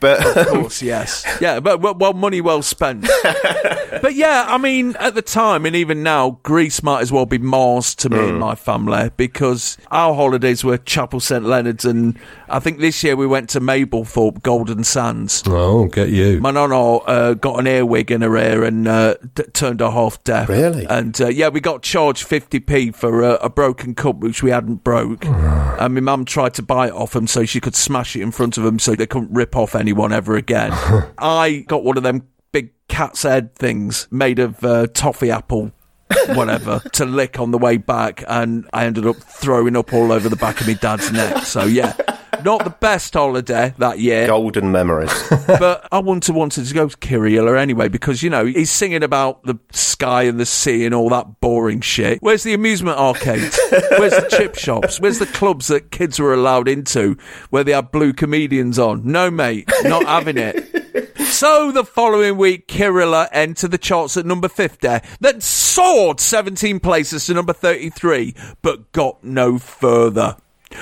But 0.00 0.36
Of 0.36 0.46
course, 0.48 0.82
yes. 0.82 1.24
Yeah, 1.40 1.60
but 1.60 1.80
well, 1.80 1.94
well 1.94 2.14
money 2.14 2.40
well 2.40 2.62
spent. 2.62 3.06
but 4.02 4.14
yeah, 4.14 4.46
I 4.48 4.58
mean, 4.58 4.96
at 4.98 5.14
the 5.14 5.22
time 5.22 5.66
and 5.66 5.76
even 5.76 6.02
now, 6.02 6.40
Greece 6.42 6.82
might 6.82 7.02
as 7.02 7.12
well 7.12 7.26
be 7.26 7.38
Mars 7.38 7.94
to 7.96 8.10
me 8.10 8.18
and 8.18 8.32
hmm. 8.32 8.38
my 8.38 8.56
family 8.56 9.12
because 9.16 9.78
our 9.92 10.14
holidays 10.14 10.64
were 10.64 10.78
Chapel 10.78 11.20
St 11.20 11.44
Leonard's, 11.44 11.84
and 11.84 12.18
I 12.48 12.58
think 12.58 12.80
this 12.80 13.04
year 13.04 13.14
we 13.14 13.28
went 13.28 13.35
to 13.44 13.60
Mablethorpe, 13.60 14.42
Golden 14.42 14.82
Sands. 14.84 15.42
oh, 15.46 15.84
get 15.86 16.08
you. 16.08 16.40
My 16.40 16.50
nana 16.50 16.96
uh, 16.96 17.34
got 17.34 17.60
an 17.60 17.66
earwig 17.66 18.10
in 18.10 18.22
her 18.22 18.36
ear 18.36 18.64
and 18.64 18.88
uh, 18.88 19.14
d- 19.34 19.42
turned 19.52 19.80
her 19.80 19.90
half 19.90 20.22
deaf. 20.24 20.48
Really? 20.48 20.86
And 20.86 21.20
uh, 21.20 21.28
yeah, 21.28 21.48
we 21.48 21.60
got 21.60 21.82
charged 21.82 22.26
50p 22.26 22.94
for 22.94 23.22
uh, 23.22 23.36
a 23.42 23.50
broken 23.50 23.94
cup 23.94 24.16
which 24.20 24.42
we 24.42 24.50
hadn't 24.50 24.84
broke. 24.84 25.26
and 25.26 25.94
my 25.94 26.00
mum 26.00 26.24
tried 26.24 26.54
to 26.54 26.62
buy 26.62 26.86
it 26.86 26.92
off 26.94 27.14
him 27.14 27.26
so 27.26 27.44
she 27.44 27.60
could 27.60 27.74
smash 27.74 28.16
it 28.16 28.22
in 28.22 28.30
front 28.30 28.56
of 28.56 28.64
him 28.64 28.78
so 28.78 28.94
they 28.94 29.06
couldn't 29.06 29.32
rip 29.32 29.54
off 29.54 29.74
anyone 29.74 30.12
ever 30.12 30.36
again. 30.36 30.70
I 31.18 31.64
got 31.66 31.84
one 31.84 31.96
of 31.96 32.02
them 32.02 32.28
big 32.52 32.70
cat's 32.88 33.24
head 33.24 33.54
things 33.54 34.08
made 34.10 34.38
of 34.38 34.64
uh, 34.64 34.86
toffee 34.88 35.30
apple. 35.30 35.72
whatever 36.34 36.78
to 36.92 37.04
lick 37.04 37.40
on 37.40 37.50
the 37.50 37.58
way 37.58 37.76
back 37.76 38.22
and 38.28 38.64
I 38.72 38.84
ended 38.86 39.06
up 39.06 39.16
throwing 39.16 39.74
up 39.76 39.92
all 39.92 40.12
over 40.12 40.28
the 40.28 40.36
back 40.36 40.60
of 40.60 40.68
my 40.68 40.74
dad's 40.74 41.10
neck 41.10 41.42
so 41.44 41.64
yeah 41.64 41.94
not 42.44 42.64
the 42.64 42.70
best 42.70 43.14
holiday 43.14 43.74
that 43.78 43.98
year 43.98 44.26
golden 44.26 44.72
memories. 44.72 45.12
but 45.46 45.86
I 45.92 45.98
wanted 45.98 46.34
wanted 46.34 46.66
to 46.66 46.74
go 46.74 46.88
to 46.88 46.96
Kyrila 46.96 47.58
anyway 47.58 47.88
because 47.88 48.22
you 48.22 48.30
know 48.30 48.44
he's 48.44 48.70
singing 48.70 49.02
about 49.02 49.42
the 49.44 49.58
sky 49.72 50.24
and 50.24 50.38
the 50.38 50.46
sea 50.46 50.84
and 50.84 50.94
all 50.94 51.08
that 51.10 51.40
boring 51.40 51.80
shit. 51.80 52.20
Where's 52.20 52.42
the 52.42 52.54
amusement 52.54 52.98
arcades? 52.98 53.58
Where's 53.70 54.12
the 54.12 54.28
chip 54.30 54.56
shops? 54.56 55.00
Where's 55.00 55.18
the 55.18 55.26
clubs 55.26 55.68
that 55.68 55.90
kids 55.90 56.18
were 56.18 56.34
allowed 56.34 56.68
into 56.68 57.16
where 57.50 57.64
they 57.64 57.72
had 57.72 57.90
blue 57.90 58.12
comedians 58.12 58.78
on? 58.78 59.10
No, 59.10 59.30
mate, 59.30 59.70
not 59.84 60.04
having 60.04 60.36
it. 60.38 60.76
So 61.26 61.70
the 61.72 61.84
following 61.84 62.36
week, 62.36 62.68
Kyrila 62.68 63.28
entered 63.32 63.70
the 63.70 63.78
charts 63.78 64.16
at 64.16 64.24
number 64.24 64.48
50, 64.48 65.00
then 65.20 65.40
soared 65.40 66.20
17 66.20 66.80
places 66.80 67.26
to 67.26 67.34
number 67.34 67.52
33, 67.52 68.34
but 68.62 68.92
got 68.92 69.22
no 69.22 69.58
further. 69.58 70.36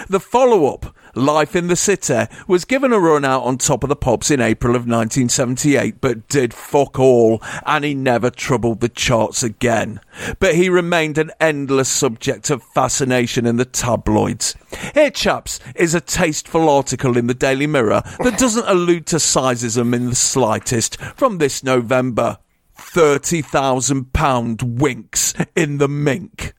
The 0.09 0.21
follow 0.21 0.73
up, 0.73 0.95
Life 1.15 1.55
in 1.55 1.69
the 1.69 1.77
City, 1.77 2.25
was 2.49 2.65
given 2.65 2.93
a 2.93 2.99
run 2.99 3.25
out 3.25 3.45
on 3.45 3.59
top 3.59 3.83
of 3.83 3.89
the 3.89 3.97
pops 3.97 4.31
in 4.31 4.41
April 4.41 4.75
of 4.75 4.83
1978, 4.83 6.01
but 6.01 6.29
did 6.29 6.53
fuck 6.53 6.99
all, 6.99 7.43
and 7.67 7.85
he 7.85 7.95
never 7.95 8.31
troubled 8.31 8.81
the 8.81 8.89
charts 8.89 9.43
again. 9.43 10.01
But 10.41 10.55
he 10.55 10.69
remained 10.69 11.19
an 11.19 11.31
endless 11.41 11.89
subject 11.89 12.51
of 12.51 12.63
fascination 12.63 13.47
in 13.47 13.57
the 13.57 13.65
tabloids. 13.65 14.55
Here, 14.95 15.11
chaps, 15.11 15.61
is 15.75 15.95
a 15.95 16.01
tasteful 16.01 16.69
article 16.69 17.17
in 17.17 17.27
the 17.27 17.35
Daily 17.35 17.67
Mirror 17.67 18.03
that 18.21 18.39
doesn't 18.39 18.69
allude 18.69 19.07
to 19.07 19.17
sizeism 19.17 19.95
in 19.95 20.11
the 20.11 20.15
slightest 20.15 21.01
from 21.01 21.39
this 21.39 21.63
November. 21.63 22.39
£30,000 22.77 24.79
winks 24.79 25.35
in 25.55 25.79
the 25.79 25.89
mink. 25.89 26.55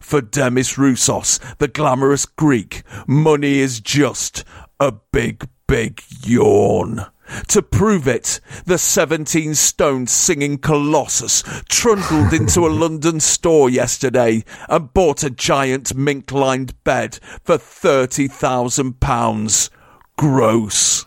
For 0.00 0.20
Demis 0.20 0.74
Roussos, 0.74 1.40
the 1.58 1.68
glamorous 1.68 2.26
Greek, 2.26 2.82
money 3.06 3.58
is 3.58 3.80
just 3.80 4.44
a 4.78 4.92
big, 5.12 5.48
big 5.66 6.02
yawn. 6.22 7.06
To 7.48 7.62
prove 7.62 8.06
it, 8.06 8.40
the 8.66 8.78
17 8.78 9.54
stone 9.54 10.06
singing 10.06 10.58
colossus 10.58 11.42
trundled 11.68 12.32
into 12.32 12.64
a 12.66 12.68
London 12.68 13.18
store 13.20 13.68
yesterday 13.68 14.44
and 14.68 14.94
bought 14.94 15.24
a 15.24 15.30
giant 15.30 15.96
mink 15.96 16.30
lined 16.30 16.84
bed 16.84 17.18
for 17.42 17.58
£30,000. 17.58 19.70
Gross. 20.16 21.05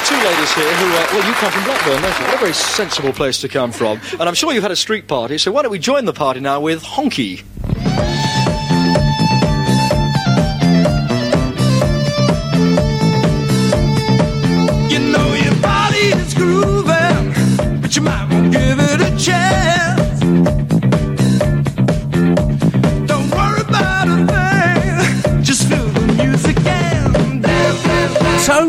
two 0.05 0.15
ladies 0.17 0.53
here 0.53 0.75
who, 0.75 0.87
uh, 0.87 1.07
well, 1.13 1.27
you 1.27 1.33
come 1.35 1.51
from 1.51 1.65
Blackburn, 1.65 2.03
don't 2.03 2.19
you? 2.21 2.27
What 2.27 2.35
a 2.35 2.39
very 2.39 2.53
sensible 2.53 3.13
place 3.13 3.41
to 3.41 3.49
come 3.49 3.73
from. 3.73 4.01
And 4.13 4.23
I'm 4.23 4.35
sure 4.35 4.53
you've 4.53 4.63
had 4.63 4.73
a 4.73 4.77
street 4.77 5.09
party, 5.09 5.39
so 5.39 5.51
why 5.51 5.63
don't 5.63 5.73
we 5.73 5.79
join 5.79 6.05
the 6.05 6.13
party 6.13 6.41
now 6.41 6.61
with 6.61 6.83
Honky? 6.83 7.43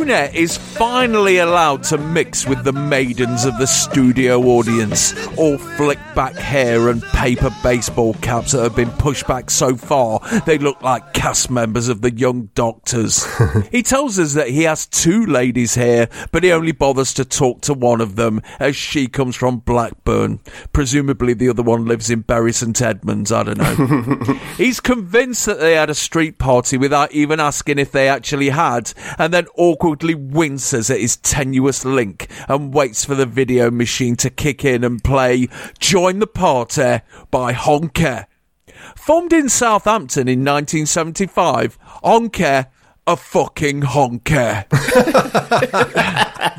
Brunette 0.06 0.36
is 0.36 0.56
finally 0.56 1.40
allowed 1.40 1.82
to 1.82 1.98
mix 1.98 2.46
with 2.46 2.64
the 2.64 2.72
maidens 2.72 3.44
of 3.44 3.58
the 3.58 3.66
studio 3.66 4.40
audience. 4.40 5.16
All 5.36 5.58
flicked 5.58 6.14
back 6.14 6.36
hair 6.36 6.90
and 6.90 7.02
paper 7.02 7.50
baseball 7.64 8.14
caps 8.16 8.52
that 8.52 8.62
have 8.62 8.76
been 8.76 8.92
pushed 8.92 9.26
back 9.26 9.50
so 9.50 9.76
far, 9.76 10.20
they 10.46 10.60
look 10.60 10.80
like 10.84 11.14
cast 11.14 11.50
members 11.50 11.88
of 11.88 12.02
the 12.02 12.12
Young 12.14 12.52
Doctors. 12.54 13.26
he 13.72 13.82
tells 13.82 14.20
us 14.20 14.34
that 14.34 14.50
he 14.50 14.62
has 14.64 14.86
two 14.86 15.26
ladies 15.26 15.74
here, 15.74 16.08
but 16.32 16.44
he 16.44 16.52
only 16.52 16.72
bothers 16.72 17.12
to 17.16 17.26
talk 17.26 17.62
to 17.62 17.74
one 17.74 18.00
of 18.00 18.16
them 18.16 18.44
as 18.60 18.76
she 18.76 19.08
comes 19.08 19.36
from 19.36 19.58
Blackburn. 19.58 20.40
Presumably 20.72 21.34
the 21.34 21.50
other 21.50 21.64
one 21.64 21.86
lives 21.86 22.12
in 22.12 22.22
Bury 22.22 22.54
St 22.54 22.80
Edmunds, 22.80 23.32
I 23.32 23.42
don't 23.42 23.58
know. 23.58 24.34
He's 24.58 24.80
convinced 24.80 25.48
that 25.48 25.60
they 25.60 25.74
had 25.74 25.90
a 25.90 25.96
street 25.96 26.38
party 26.38 26.78
without 26.78 27.12
even 27.12 27.40
asking 27.40 27.80
if 27.80 27.92
they 27.92 28.08
actually 28.08 28.50
had, 28.50 28.94
and 29.18 29.34
then 29.34 29.48
awkwardly 29.58 29.95
winces 30.04 30.90
at 30.90 31.00
his 31.00 31.18
tenuous 31.18 31.86
link 31.86 32.28
and 32.48 32.74
waits 32.74 33.06
for 33.06 33.16
the 33.16 33.26
video 33.26 33.72
machine 33.72 34.16
to 34.18 34.30
kick 34.30 34.66
in 34.66 34.84
and 34.84 35.04
play 35.04 35.48
Join 35.80 36.20
the 36.20 36.28
Party 36.28 37.02
by 37.32 37.54
Honker. 37.54 38.28
Formed 38.96 39.34
in 39.34 39.50
Southampton 39.50 40.28
in 40.28 40.40
1975, 40.40 41.78
Honker 41.82 42.68
a 43.08 43.16
fucking 43.16 43.84
honker. 43.84 44.66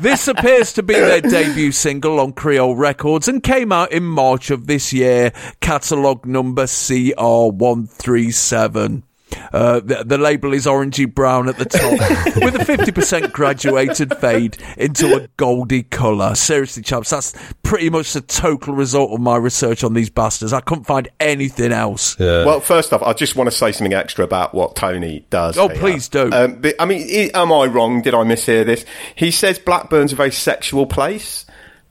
this 0.01 0.29
appears 0.29 0.71
to 0.73 0.81
be 0.81 0.93
their 0.93 1.19
debut 1.21 1.73
single 1.73 2.19
on 2.19 2.33
Creole 2.33 2.75
Records 2.75 3.27
and 3.27 3.43
came 3.43 3.71
out 3.71 3.91
in 3.91 4.03
March 4.03 4.49
of 4.49 4.65
this 4.67 4.91
year, 4.93 5.31
catalogue 5.59 6.25
number 6.25 6.63
CR137. 6.63 9.03
Uh, 9.51 9.79
the, 9.79 10.03
the 10.05 10.17
label 10.17 10.53
is 10.53 10.65
orangey 10.65 11.11
brown 11.11 11.49
at 11.49 11.57
the 11.57 11.65
top 11.65 11.91
with 12.43 12.55
a 12.55 12.59
50% 12.59 13.31
graduated 13.31 14.15
fade 14.17 14.57
into 14.77 15.15
a 15.15 15.27
goldy 15.37 15.83
colour. 15.83 16.35
Seriously, 16.35 16.83
chaps, 16.83 17.09
that's 17.09 17.33
pretty 17.63 17.89
much 17.89 18.13
the 18.13 18.21
total 18.21 18.73
result 18.73 19.11
of 19.11 19.19
my 19.19 19.35
research 19.37 19.83
on 19.83 19.93
these 19.93 20.09
bastards. 20.09 20.53
I 20.53 20.61
couldn't 20.61 20.85
find 20.85 21.09
anything 21.19 21.71
else. 21.71 22.17
Well, 22.19 22.59
first 22.59 22.93
off, 22.93 23.01
I 23.03 23.13
just 23.13 23.35
want 23.35 23.49
to 23.49 23.55
say 23.55 23.71
something 23.71 23.93
extra 23.93 24.23
about 24.23 24.53
what 24.53 24.75
Tony 24.75 25.25
does. 25.29 25.57
Oh, 25.57 25.67
here. 25.67 25.77
please 25.77 26.07
do. 26.07 26.29
Um, 26.31 26.61
but, 26.61 26.75
I 26.79 26.85
mean, 26.85 27.31
am 27.33 27.51
I 27.51 27.65
wrong? 27.65 28.01
Did 28.01 28.13
I 28.13 28.23
mishear 28.23 28.65
this? 28.65 28.85
He 29.15 29.31
says 29.31 29.59
Blackburn's 29.59 30.13
a 30.13 30.15
very 30.15 30.31
sexual 30.31 30.85
place. 30.85 31.45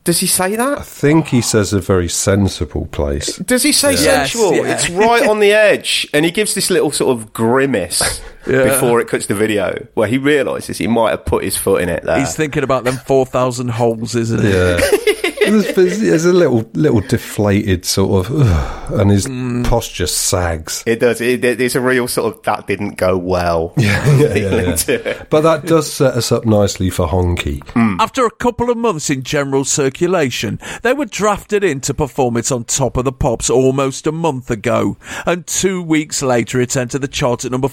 Does 0.06 0.20
he 0.20 0.26
say 0.28 0.54
that? 0.56 0.78
I 0.78 0.82
think 0.82 1.26
he 1.28 1.40
says 1.42 1.72
a 1.72 1.80
very 1.80 2.08
sensible 2.08 2.86
place. 2.86 3.36
Does 3.38 3.62
he 3.64 3.72
say 3.72 3.90
Yes, 3.92 4.30
sensual? 4.32 4.54
yeah. 4.54 4.72
It's 4.74 4.88
right 4.88 5.28
on 5.28 5.40
the 5.40 5.52
edge, 5.52 6.08
and 6.14 6.24
he 6.24 6.30
gives 6.30 6.54
this 6.54 6.70
little 6.70 6.92
sort 6.92 7.18
of 7.18 7.32
grimace 7.32 8.20
Yeah. 8.46 8.64
before 8.64 9.00
it 9.00 9.08
cuts 9.08 9.26
the 9.26 9.34
video, 9.34 9.86
where 9.94 10.08
he 10.08 10.18
realises 10.18 10.78
he 10.78 10.86
might 10.86 11.10
have 11.10 11.24
put 11.24 11.44
his 11.44 11.56
foot 11.56 11.82
in 11.82 11.88
it. 11.88 12.04
There, 12.04 12.18
He's 12.18 12.36
thinking 12.36 12.62
about 12.62 12.84
them 12.84 12.96
4,000 12.96 13.68
holes, 13.68 14.14
isn't 14.14 14.42
he? 14.42 14.50
Yeah. 14.50 14.80
there's, 15.50 16.00
there's 16.00 16.24
a 16.24 16.32
little 16.32 16.68
little 16.74 17.00
deflated 17.00 17.84
sort 17.84 18.26
of, 18.26 18.40
"Ugh," 18.40 19.00
and 19.00 19.10
his 19.10 19.26
hmm. 19.26 19.62
posture 19.62 20.06
sags. 20.06 20.82
It 20.86 21.00
does. 21.00 21.20
It, 21.20 21.44
it- 21.44 21.60
it's 21.60 21.74
a 21.74 21.80
real 21.80 22.06
sort 22.08 22.34
of 22.34 22.42
that 22.42 22.66
didn't 22.66 22.96
go 22.96 23.16
well. 23.16 23.72
Yeah, 23.86 24.16
yeah, 24.16 24.34
yeah, 24.34 24.76
yeah. 24.88 25.22
But 25.30 25.42
that 25.42 25.66
does 25.66 25.92
set 25.92 26.14
us 26.14 26.32
up 26.32 26.44
nicely 26.44 26.90
for 26.90 27.06
Honky. 27.06 27.66
Hmm. 27.70 28.00
After 28.00 28.26
a 28.26 28.30
couple 28.30 28.68
of 28.68 28.76
months 28.76 29.10
in 29.10 29.22
general 29.22 29.64
circulation, 29.64 30.58
they 30.82 30.92
were 30.92 31.04
drafted 31.04 31.62
in 31.62 31.80
to 31.82 31.94
perform 31.94 32.36
it 32.36 32.50
on 32.50 32.64
Top 32.64 32.96
of 32.96 33.04
the 33.04 33.12
Pops 33.12 33.48
almost 33.48 34.06
a 34.06 34.12
month 34.12 34.50
ago. 34.50 34.96
And 35.24 35.46
two 35.46 35.82
weeks 35.82 36.20
later, 36.20 36.60
it 36.60 36.76
entered 36.76 37.02
the 37.02 37.08
chart 37.08 37.44
at 37.44 37.52
number 37.52 37.68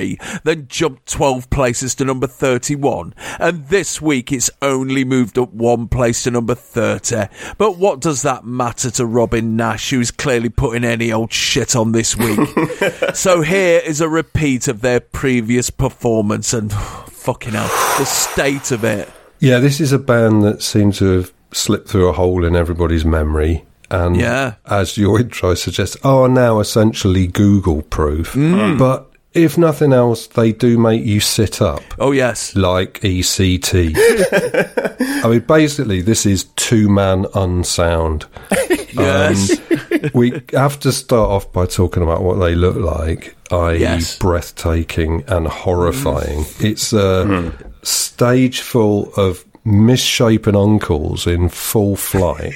43, 0.00 0.40
then 0.44 0.66
jumped 0.68 1.06
12 1.06 1.50
places 1.50 1.94
to 1.96 2.04
number 2.04 2.26
31. 2.26 3.14
And 3.38 3.66
this 3.68 4.00
week, 4.00 4.32
it's 4.32 4.50
only 4.62 5.04
moved 5.04 5.38
up 5.38 5.52
one 5.52 5.88
place 5.88 6.24
to 6.24 6.30
number 6.30 6.54
30. 6.54 7.26
But 7.58 7.76
what 7.78 8.00
does 8.00 8.22
that 8.22 8.44
matter 8.44 8.90
to 8.92 9.06
Robin 9.06 9.56
Nash, 9.56 9.90
who's 9.90 10.10
clearly 10.10 10.48
putting 10.48 10.84
any 10.84 11.12
old 11.12 11.32
shit 11.32 11.76
on 11.76 11.92
this 11.92 12.16
week? 12.16 12.40
so 13.14 13.42
here 13.42 13.80
is 13.84 14.00
a 14.00 14.08
repeat 14.08 14.68
of 14.68 14.80
their 14.80 15.00
previous 15.00 15.70
performance, 15.70 16.52
and 16.52 16.72
fucking 17.08 17.52
hell, 17.52 17.68
the 17.98 18.04
state 18.04 18.70
of 18.70 18.84
it. 18.84 19.08
Yeah, 19.38 19.58
this 19.58 19.80
is 19.80 19.92
a 19.92 19.98
band 19.98 20.42
that 20.42 20.62
seems 20.62 20.98
to 20.98 21.06
have 21.16 21.32
slipped 21.52 21.88
through 21.88 22.08
a 22.08 22.12
hole 22.12 22.44
in 22.44 22.54
everybody's 22.54 23.04
memory. 23.04 23.64
And 23.92 24.16
Yeah. 24.16 24.54
as 24.66 24.96
your 24.96 25.18
intro 25.18 25.54
suggests, 25.54 25.96
are 26.04 26.28
now 26.28 26.60
essentially 26.60 27.26
Google 27.26 27.82
proof. 27.82 28.34
Mm. 28.34 28.78
But 28.78 29.09
if 29.34 29.56
nothing 29.58 29.92
else, 29.92 30.26
they 30.26 30.52
do 30.52 30.76
make 30.78 31.04
you 31.04 31.20
sit 31.20 31.62
up. 31.62 31.82
Oh, 31.98 32.12
yes. 32.12 32.54
Like 32.56 33.00
ECT. 33.00 33.94
I 35.24 35.28
mean, 35.28 35.40
basically, 35.40 36.00
this 36.02 36.26
is 36.26 36.44
two 36.56 36.88
man 36.88 37.26
unsound. 37.34 38.26
Yes. 38.92 39.52
Um, 39.70 40.10
we 40.14 40.42
have 40.52 40.80
to 40.80 40.90
start 40.90 41.30
off 41.30 41.52
by 41.52 41.64
talking 41.66 42.02
about 42.02 42.22
what 42.24 42.40
they 42.40 42.56
look 42.56 42.74
like, 42.74 43.36
i.e., 43.52 43.78
Yes. 43.78 44.18
breathtaking 44.18 45.22
and 45.28 45.46
horrifying. 45.46 46.44
It's 46.58 46.92
a 46.92 47.52
stage 47.84 48.60
full 48.62 49.12
of 49.16 49.44
misshapen 49.64 50.56
uncles 50.56 51.28
in 51.28 51.48
full 51.50 51.94
flight. 51.94 52.52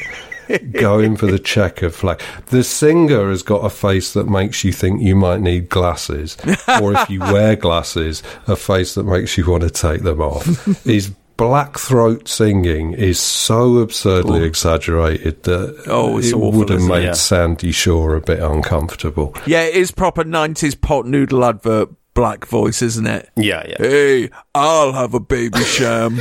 going 0.73 1.17
for 1.17 1.27
the 1.27 1.39
checker 1.39 1.91
flag. 1.91 2.21
The 2.47 2.65
singer 2.65 3.31
has 3.31 3.43
got 3.43 3.65
a 3.65 3.71
face 3.71 4.13
that 4.15 4.29
makes 4.29 4.65
you 4.65 4.73
think 4.73 5.01
you 5.03 5.17
might 5.17 5.41
need 5.41 5.69
glasses, 5.69 6.37
or 6.81 6.95
if 6.95 7.11
you 7.11 7.21
wear 7.21 7.57
glasses, 7.67 8.23
a 8.47 8.57
face 8.57 8.95
that 8.95 9.05
makes 9.05 9.37
you 9.39 9.51
want 9.51 9.63
to 9.63 9.71
take 9.71 10.03
them 10.03 10.21
off. 10.21 10.45
His 10.85 11.11
black 11.37 11.79
throat 11.79 12.29
singing 12.29 12.93
is 12.93 13.19
so 13.19 13.79
absurdly 13.79 14.45
exaggerated 14.45 15.43
that 15.43 15.85
Oh, 15.89 16.19
it 16.19 16.33
awful, 16.33 16.53
would 16.53 16.69
have 16.69 16.81
it? 16.81 16.85
made 16.87 17.05
Yeah. 17.05 17.13
Sandie 17.13 17.73
Shaw 17.73 18.11
a 18.13 18.21
bit 18.21 18.39
uncomfortable. 18.41 19.35
Yeah, 19.45 19.63
it 19.63 19.75
is 19.75 19.91
proper 19.91 20.23
90s 20.23 20.81
pot 20.81 21.07
noodle 21.07 21.45
advert 21.45 21.89
black 22.15 22.47
voice, 22.47 22.81
isn't 22.83 23.07
it? 23.07 23.29
Yeah, 23.37 23.65
yeah. 23.69 23.77
Hey, 23.79 24.31
I'll 24.55 24.93
have 24.93 25.15
a 25.15 25.21
baby 25.21 25.59
sham. 25.65 26.19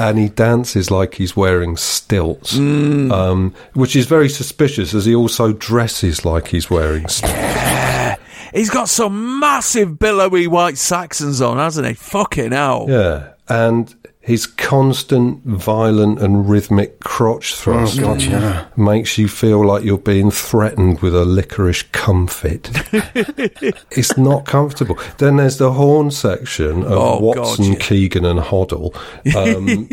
and 0.00 0.18
he 0.18 0.28
dances 0.28 0.90
like 0.90 1.14
he's 1.14 1.36
wearing 1.36 1.76
stilts, 1.76 2.54
Mm. 2.54 3.12
um, 3.12 3.54
which 3.74 3.94
is 3.96 4.06
very 4.06 4.28
suspicious 4.28 4.94
as 4.94 5.04
he 5.04 5.14
also 5.14 5.52
dresses 5.52 6.24
like 6.24 6.48
he's 6.48 6.70
wearing 6.70 7.08
stilts. 7.08 8.20
He's 8.54 8.70
got 8.70 8.88
some 8.88 9.38
massive 9.40 9.98
billowy 9.98 10.46
white 10.46 10.78
Saxons 10.78 11.42
on, 11.42 11.58
hasn't 11.58 11.86
he? 11.86 11.92
Fucking 11.94 12.52
hell. 12.52 12.86
Yeah, 12.88 13.32
and 13.48 13.94
his 14.28 14.46
constant 14.46 15.42
violent 15.44 16.20
and 16.20 16.48
rhythmic 16.50 17.00
crotch 17.00 17.54
thrust 17.54 17.98
Oh, 17.98 18.02
God, 18.02 18.22
yeah. 18.22 18.66
makes 18.76 19.16
you 19.16 19.26
feel 19.26 19.66
like 19.66 19.82
you're 19.84 19.96
being 19.96 20.30
threatened 20.30 21.00
with 21.00 21.14
a 21.16 21.24
licorice 21.24 21.82
comfit. 21.92 22.70
it's 23.90 24.18
not 24.18 24.44
comfortable. 24.44 24.98
Then 25.16 25.36
there's 25.38 25.56
the 25.56 25.72
horn 25.72 26.10
section 26.10 26.82
of 26.84 26.92
Oh, 26.92 27.32
God, 27.32 27.38
Watson, 27.38 27.72
yeah. 27.72 27.78
Keegan, 27.78 28.24
and 28.26 28.38
Hoddle 28.38 28.94
um, 29.34 29.88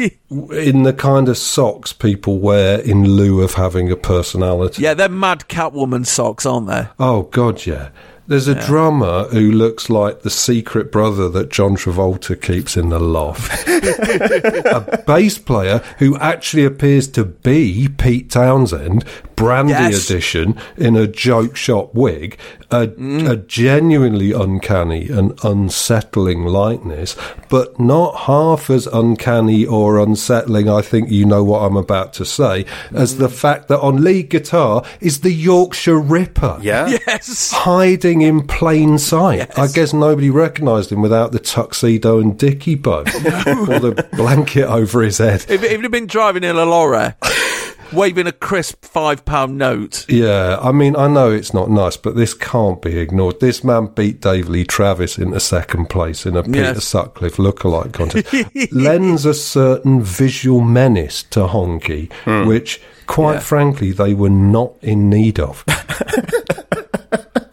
in 0.52 0.84
the 0.84 0.94
kind 0.94 1.30
of 1.30 1.38
socks 1.38 1.94
people 1.94 2.40
wear 2.40 2.80
in 2.82 3.06
lieu 3.08 3.42
of 3.42 3.54
having 3.54 3.90
a 3.90 3.96
personality. 3.96 4.82
Yeah, 4.84 4.94
they're 4.96 5.08
mad 5.08 5.46
Catwoman 5.48 6.06
socks, 6.06 6.46
aren't 6.46 6.68
they? 6.68 6.88
Oh 7.00 7.24
God, 7.24 7.66
yeah. 7.66 7.90
There's 8.28 8.48
a 8.48 8.56
drummer 8.56 9.26
who 9.26 9.52
looks 9.52 9.90
like 9.90 10.22
the 10.24 10.30
secret 10.32 10.92
brother 10.92 11.30
that 11.30 11.50
John 11.52 11.76
Travolta 11.76 12.40
keeps 12.42 12.76
in 12.76 12.90
the 12.90 13.00
loft. 13.00 13.68
a 13.68 15.04
bass 15.06 15.38
player 15.38 15.80
who 16.00 16.18
actually 16.18 16.66
appears 16.66 17.08
to 17.10 17.24
be 17.26 17.88
Pete 17.88 18.32
Townshend, 18.32 19.06
Brandy 19.36 19.74
Yes. 19.74 20.10
edition, 20.10 20.58
in 20.78 20.96
a 20.96 21.06
joke 21.08 21.56
shop 21.56 21.94
wig. 21.94 22.38
A, 22.72 22.88
Mm. 22.88 23.30
a 23.30 23.36
genuinely 23.38 24.32
uncanny 24.32 25.08
and 25.08 25.38
unsettling 25.44 26.46
likeness, 26.46 27.16
but 27.48 27.80
not 27.80 28.22
half 28.22 28.72
as 28.72 28.88
uncanny 28.88 29.66
or 29.68 30.00
unsettling. 30.00 30.68
I 30.68 30.82
think 30.82 31.12
you 31.12 31.26
know 31.26 31.44
what 31.44 31.60
I'm 31.62 31.78
about 31.78 32.12
to 32.14 32.26
say, 32.26 32.66
as 32.94 33.16
Mm. 33.16 33.18
the 33.20 33.30
fact 33.30 33.68
that 33.68 33.80
on 33.82 34.04
lead 34.04 34.30
guitar 34.30 34.82
is 35.00 35.20
the 35.20 35.32
Yorkshire 35.32 36.00
Ripper 36.00 36.58
Yeah. 36.62 36.88
Yes. 37.08 37.52
hiding 37.52 38.15
in 38.22 38.46
plain 38.48 38.98
sight. 38.98 39.58
I 39.58 39.68
guess 39.68 39.94
nobody 39.94 40.30
recognised 40.30 40.92
him 40.92 41.02
without 41.02 41.32
the 41.32 41.40
tuxedo 41.40 42.20
and 42.20 42.38
dicky 42.38 42.76
bow 42.76 43.00
or 43.06 43.80
the 43.80 44.08
blanket 44.14 44.66
over 44.66 45.02
his 45.02 45.18
head. 45.20 45.46
If, 45.50 45.64
if 45.64 45.72
he'd 45.72 45.84
have 45.84 45.92
been 45.92 46.08
driving 46.08 46.44
in 46.44 46.56
a 46.56 46.66
lorry, 46.66 47.14
waving 47.94 48.28
a 48.28 48.32
crisp 48.32 48.84
five 48.86 49.24
pound 49.26 49.58
note. 49.58 50.06
Yeah, 50.10 50.58
I 50.62 50.72
mean, 50.72 50.96
I 50.96 51.08
know 51.08 51.32
it's 51.32 51.54
not 51.54 51.70
nice, 51.70 51.98
but 51.98 52.16
this 52.16 52.34
can't 52.34 52.82
be 52.82 52.98
ignored. 52.98 53.40
This 53.40 53.64
man 53.64 53.88
beat 53.88 54.22
Dave 54.22 54.50
Lee 54.50 54.66
Travis 54.66 55.18
into 55.18 55.40
second 55.40 55.90
place 55.90 56.26
in 56.26 56.36
a 56.36 56.44
Peter 56.44 56.60
Yes. 56.60 56.86
Sutcliffe 56.86 57.38
lookalike 57.38 57.94
contest. 57.94 58.34
Lends 58.74 59.26
a 59.26 59.34
certain 59.34 60.02
visual 60.02 60.62
menace 60.62 61.24
to 61.24 61.42
Honky, 61.42 62.12
hmm. 62.24 62.48
which, 62.48 62.82
quite 63.08 63.36
Yeah. 63.36 63.40
frankly, 63.40 63.92
they 63.92 64.14
were 64.14 64.30
not 64.30 64.74
in 64.82 65.10
need 65.10 65.40
of. 65.40 65.64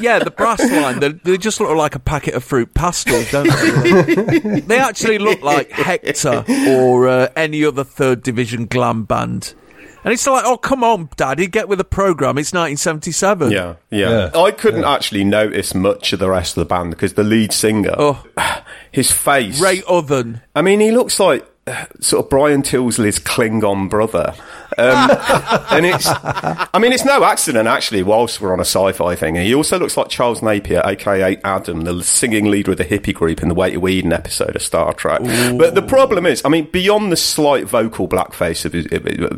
Yeah, 0.02 0.18
the 0.18 0.30
brass 0.30 0.60
line, 0.60 1.00
they, 1.00 1.10
they 1.12 1.38
just 1.38 1.60
look 1.60 1.74
like 1.76 1.94
a 1.94 1.98
packet 2.00 2.34
of 2.34 2.44
fruit 2.44 2.74
pastels, 2.74 3.30
don't 3.30 3.48
they? 3.48 4.60
they 4.66 4.78
actually 4.78 5.18
look 5.18 5.42
like 5.42 5.70
Hector 5.70 6.44
or 6.68 7.08
uh, 7.08 7.28
any 7.36 7.64
other 7.64 7.84
third 7.84 8.22
division 8.22 8.66
glam 8.66 9.04
band. 9.04 9.54
And 10.04 10.12
it's 10.12 10.26
like, 10.26 10.44
oh, 10.44 10.56
come 10.56 10.82
on, 10.82 11.08
Daddy, 11.16 11.46
get 11.46 11.68
with 11.68 11.78
the 11.78 11.84
program. 11.84 12.36
It's 12.36 12.52
1977. 12.52 13.52
Yeah, 13.52 13.76
yeah. 13.90 14.30
I 14.34 14.50
couldn't 14.50 14.82
actually 14.84 15.22
notice 15.22 15.76
much 15.76 16.12
of 16.12 16.18
the 16.18 16.28
rest 16.28 16.56
of 16.56 16.62
the 16.62 16.74
band 16.74 16.90
because 16.90 17.14
the 17.14 17.22
lead 17.22 17.52
singer, 17.52 17.94
Oh. 17.96 18.24
his 18.90 19.12
face. 19.12 19.60
Ray 19.60 19.82
Oven. 19.86 20.40
I 20.56 20.62
mean, 20.62 20.80
he 20.80 20.90
looks 20.90 21.20
like 21.20 21.46
uh, 21.68 21.86
sort 22.00 22.24
of 22.24 22.30
Brian 22.30 22.62
Tilsley's 22.62 23.20
Klingon 23.20 23.88
brother. 23.88 24.34
Um, 24.78 25.11
and 25.70 25.86
it's, 25.86 26.07
I 26.09 26.78
mean, 26.81 26.93
it's 26.93 27.05
no 27.05 27.24
accident 27.24 27.69
actually. 27.69 28.03
Whilst 28.03 28.40
we're 28.40 28.53
on 28.53 28.61
a 28.61 28.65
sci-fi 28.65 29.15
thing, 29.15 29.36
he 29.36 29.55
also 29.55 29.78
looks 29.78 29.97
like 29.97 30.09
Charles 30.09 30.43
Napier, 30.43 30.82
aka 30.85 31.40
Adam, 31.44 31.82
the 31.82 32.03
singing 32.03 32.51
leader 32.51 32.73
of 32.73 32.78
the 32.78 32.85
hippie 32.85 33.15
group 33.15 33.43
in 33.43 33.49
the 33.49 33.55
Way 33.55 33.73
to 33.73 33.89
Eden 33.89 34.12
episode 34.12 34.55
of 34.55 34.62
Star 34.62 34.93
Trek. 34.93 35.20
But 35.23 35.74
the 35.74 35.82
problem 35.82 36.27
is, 36.27 36.43
I 36.44 36.49
mean, 36.49 36.69
beyond 36.70 37.11
the 37.11 37.16
slight 37.16 37.65
vocal 37.65 38.09
blackface 38.09 38.65
of 38.65 38.73
his, 38.73 38.86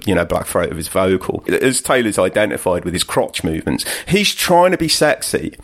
you 0.06 0.14
know, 0.14 0.24
black 0.24 0.46
throat 0.46 0.70
of 0.70 0.76
his 0.76 0.88
vocal, 0.88 1.42
as 1.48 1.80
Taylor's 1.80 2.18
identified 2.18 2.84
with 2.84 2.92
his 2.92 3.04
crotch 3.04 3.42
movements, 3.42 3.84
he's 4.06 4.34
trying 4.34 4.72
to 4.72 4.78
be 4.78 4.88
sexy. 4.88 5.56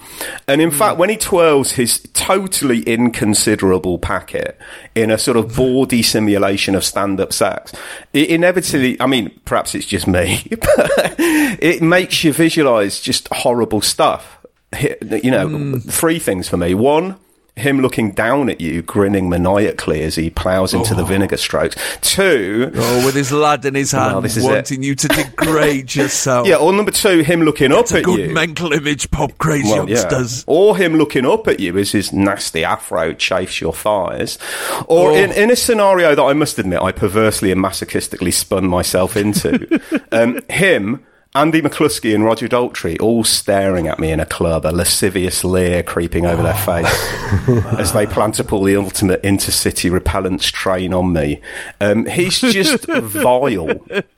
And 0.48 0.60
in 0.60 0.70
fact, 0.70 0.96
when 0.96 1.10
he 1.10 1.16
twirls 1.16 1.72
his 1.72 2.00
totally 2.14 2.82
inconsiderable 2.82 3.98
packet 3.98 4.58
in 4.94 5.10
a 5.10 5.18
sort 5.18 5.36
of 5.36 5.54
bawdy 5.54 6.02
simulation 6.02 6.74
of 6.74 6.84
stand-up 6.84 7.32
sex, 7.32 7.72
it 8.12 8.30
inevitably, 8.30 9.00
I 9.00 9.06
mean, 9.06 9.38
perhaps 9.44 9.59
it's 9.74 9.86
just 9.86 10.06
me, 10.06 10.42
but 10.50 10.90
it 11.18 11.82
makes 11.82 12.24
you 12.24 12.32
visualize 12.32 13.00
just 13.00 13.28
horrible 13.28 13.80
stuff. 13.80 14.38
You 14.80 15.30
know, 15.30 15.48
hmm. 15.48 15.78
three 15.78 16.18
things 16.18 16.48
for 16.48 16.56
me. 16.56 16.74
One, 16.74 17.16
him 17.60 17.80
looking 17.80 18.10
down 18.12 18.48
at 18.50 18.60
you, 18.60 18.82
grinning 18.82 19.28
maniacally 19.28 20.02
as 20.02 20.16
he 20.16 20.30
plows 20.30 20.74
into 20.74 20.94
the 20.94 21.04
vinegar 21.04 21.36
strokes. 21.36 21.76
Two, 22.00 22.72
Oh, 22.74 23.06
with 23.06 23.14
his 23.14 23.30
lad 23.32 23.64
in 23.64 23.74
his 23.74 23.92
hand, 23.92 24.12
Well, 24.14 24.20
this 24.22 24.36
is 24.36 24.44
it. 24.44 24.48
wanting 24.50 24.82
you 24.82 24.94
to 24.94 25.08
degrade 25.08 25.94
yourself. 25.94 26.46
yeah, 26.48 26.56
or 26.56 26.72
number 26.72 26.90
two, 26.90 27.20
him 27.20 27.42
looking 27.42 27.72
up 27.72 27.80
It's 27.82 27.92
a 27.92 27.98
at 27.98 28.04
good 28.04 28.18
you. 28.28 28.34
mental 28.34 28.72
image, 28.72 29.10
pop 29.10 29.36
crazy 29.38 29.68
Well, 29.70 29.88
yeah. 29.88 29.96
youngsters. 30.00 30.44
Or 30.46 30.76
him 30.76 30.94
looking 30.96 31.24
up 31.26 31.46
at 31.48 31.60
you 31.60 31.76
as 31.78 31.92
his 31.92 32.12
nasty 32.12 32.64
afro 32.64 33.12
chafes 33.14 33.60
your 33.60 33.72
thighs. 33.72 34.38
Or 34.86 35.12
Oh. 35.12 35.14
in, 35.14 35.30
in 35.32 35.50
a 35.50 35.56
scenario 35.56 36.14
that 36.14 36.22
I 36.22 36.32
must 36.32 36.58
admit 36.58 36.80
I 36.82 36.92
perversely 36.92 37.50
and 37.52 37.60
masochistically 37.62 38.32
spun 38.32 38.66
myself 38.66 39.16
into, 39.16 39.80
um, 40.12 40.40
him. 40.48 41.00
Andy 41.32 41.62
McCluskey 41.62 42.12
and 42.12 42.24
Roger 42.24 42.48
Daltrey 42.48 43.00
all 43.00 43.22
staring 43.22 43.86
at 43.86 44.00
me 44.00 44.10
in 44.10 44.18
a 44.18 44.26
club, 44.26 44.66
a 44.66 44.72
lascivious 44.72 45.44
leer 45.44 45.80
creeping 45.84 46.26
over 46.26 46.42
their 46.42 46.54
face 46.56 46.92
as 47.78 47.92
they 47.92 48.04
plan 48.04 48.32
to 48.32 48.42
pull 48.42 48.64
the 48.64 48.74
ultimate 48.74 49.22
intercity 49.22 49.96
repellents 49.96 50.50
train 50.50 50.92
on 50.92 51.12
me. 51.12 51.40
Um, 51.80 52.06
he's 52.06 52.40
just 52.40 52.84
vile. 52.86 53.68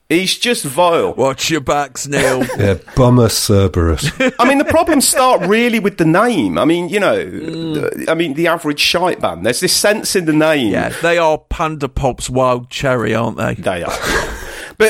He's 0.09 0.35
just 0.39 0.65
vile. 0.65 1.13
Watch 1.13 1.51
your 1.51 1.61
backs, 1.61 2.07
Neil. 2.07 2.43
Yeah, 2.57 2.75
bummer 2.95 3.29
Cerberus. 3.29 4.11
I 4.39 4.47
mean, 4.49 4.57
the 4.57 4.65
problems 4.65 5.07
start 5.07 5.41
really 5.47 5.77
with 5.79 5.97
the 5.99 6.05
name. 6.05 6.57
I 6.57 6.65
mean, 6.65 6.89
you 6.89 6.99
know, 6.99 7.15
the- 7.23 8.07
I 8.09 8.15
mean, 8.15 8.33
the 8.33 8.47
average 8.47 8.79
shite 8.79 9.21
band. 9.21 9.45
There's 9.45 9.59
this 9.59 9.75
sense 9.75 10.15
in 10.15 10.25
the 10.25 10.33
name. 10.33 10.71
yeah, 10.73 10.89
they 11.03 11.19
are 11.19 11.37
Panda 11.37 11.89
Pop's 11.89 12.27
Wild 12.27 12.71
Cherry, 12.71 13.13
aren't 13.13 13.37
they? 13.37 13.53
They 13.53 13.83
are. 13.83 13.93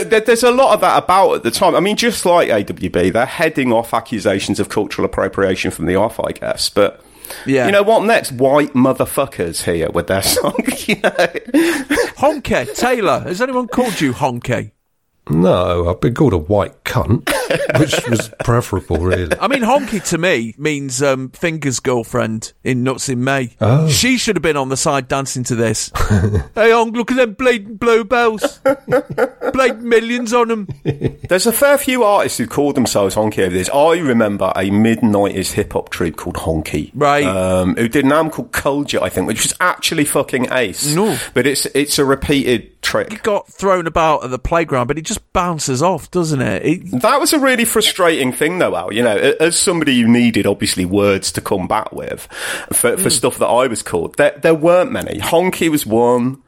But 0.09 0.25
there's 0.25 0.43
a 0.43 0.51
lot 0.51 0.73
of 0.73 0.81
that 0.81 1.03
about 1.03 1.35
at 1.35 1.43
the 1.43 1.51
time. 1.51 1.75
I 1.75 1.79
mean, 1.79 1.95
just 1.95 2.25
like 2.25 2.49
AWB, 2.49 3.13
they're 3.13 3.25
heading 3.25 3.71
off 3.71 3.93
accusations 3.93 4.59
of 4.59 4.69
cultural 4.69 5.05
appropriation 5.05 5.71
from 5.71 5.85
the 5.85 5.95
off, 5.95 6.19
I 6.19 6.31
guess. 6.31 6.69
But 6.69 7.01
Yeah. 7.45 7.65
you 7.67 7.71
know 7.71 7.83
what? 7.83 8.03
Next, 8.03 8.31
white 8.31 8.73
motherfuckers 8.73 9.63
here 9.63 9.89
with 9.91 10.07
their 10.07 10.21
song. 10.35 10.55
you 10.87 10.95
know, 10.95 11.09
Honky, 12.17 12.75
Taylor. 12.75 13.19
Has 13.21 13.41
anyone 13.41 13.67
called 13.67 13.99
you 14.01 14.13
Honky? 14.13 14.71
No, 15.29 15.89
I've 15.89 16.01
been 16.01 16.13
called 16.13 16.33
a 16.33 16.37
white 16.37 16.83
cunt, 16.83 17.29
which 17.79 17.95
was 18.09 18.29
preferable, 18.43 18.97
really. 18.97 19.37
I 19.39 19.47
mean, 19.47 19.61
honky 19.61 20.03
to 20.09 20.17
me 20.17 20.53
means 20.57 21.01
um, 21.01 21.29
Finger's 21.29 21.79
girlfriend 21.79 22.51
in 22.63 22.83
Nuts 22.83 23.07
in 23.07 23.23
May. 23.23 23.55
Oh. 23.61 23.87
She 23.87 24.17
should 24.17 24.35
have 24.35 24.43
been 24.43 24.57
on 24.57 24.67
the 24.67 24.75
side 24.75 25.07
dancing 25.07 25.43
to 25.45 25.55
this. 25.55 25.91
hey, 26.55 26.71
Honk, 26.71 26.95
look 26.95 27.11
at 27.11 27.17
them 27.17 27.33
blatant 27.35 27.79
bluebells. 27.79 28.59
Blade 29.53 29.81
millions 29.81 30.33
on 30.33 30.49
them. 30.49 30.67
there's 31.29 31.47
a 31.47 31.53
fair 31.53 31.77
few 31.77 32.03
artists 32.03 32.37
who 32.37 32.45
called 32.45 32.75
themselves 32.75 33.15
Honky 33.15 33.39
over 33.39 33.53
this. 33.53 33.69
I 33.69 33.99
remember 33.99 34.51
a 34.55 34.69
mid 34.71 34.99
90s 34.99 35.53
hip 35.53 35.73
hop 35.73 35.89
troupe 35.89 36.17
called 36.17 36.35
Honky. 36.35 36.91
Right. 36.93 37.25
Um, 37.25 37.75
who 37.75 37.87
did 37.87 38.03
an 38.03 38.11
album 38.11 38.31
called 38.31 38.51
Culture, 38.51 39.01
I 39.01 39.07
think, 39.07 39.27
which 39.27 39.43
was 39.43 39.53
actually 39.61 40.03
fucking 40.03 40.51
ace. 40.51 40.93
No. 40.93 41.17
But 41.33 41.47
it's, 41.47 41.65
it's 41.67 41.97
a 41.97 42.03
repeated 42.03 42.72
trick. 42.83 43.11
It 43.11 43.23
got 43.23 43.47
thrown 43.47 43.87
about 43.87 44.23
at 44.23 44.29
the 44.29 44.39
playground, 44.39 44.87
but 44.87 44.97
it 44.97 45.03
just 45.03 45.33
bounces 45.33 45.81
off, 45.81 46.11
doesn't 46.11 46.41
it? 46.41 46.65
it 46.65 47.01
That 47.01 47.19
was 47.19 47.33
a 47.33 47.39
really 47.39 47.65
frustrating 47.65 48.31
thing, 48.31 48.59
though, 48.59 48.75
Al. 48.75 48.93
You 48.93 49.03
know, 49.03 49.15
as 49.39 49.57
somebody 49.57 49.99
who 49.99 50.07
needed 50.07 50.45
obviously 50.45 50.85
words 50.85 51.31
to 51.33 51.41
come 51.41 51.67
back 51.67 51.91
with 51.91 52.27
for, 52.71 52.97
for 52.97 53.03
hmm. 53.03 53.09
stuff 53.09 53.37
that 53.39 53.47
I 53.47 53.67
was 53.67 53.81
called, 53.81 54.15
there, 54.17 54.37
there 54.41 54.55
weren't 54.55 54.91
many. 54.91 55.19
Honky 55.19 55.69
was 55.69 55.85
one. 55.85 56.41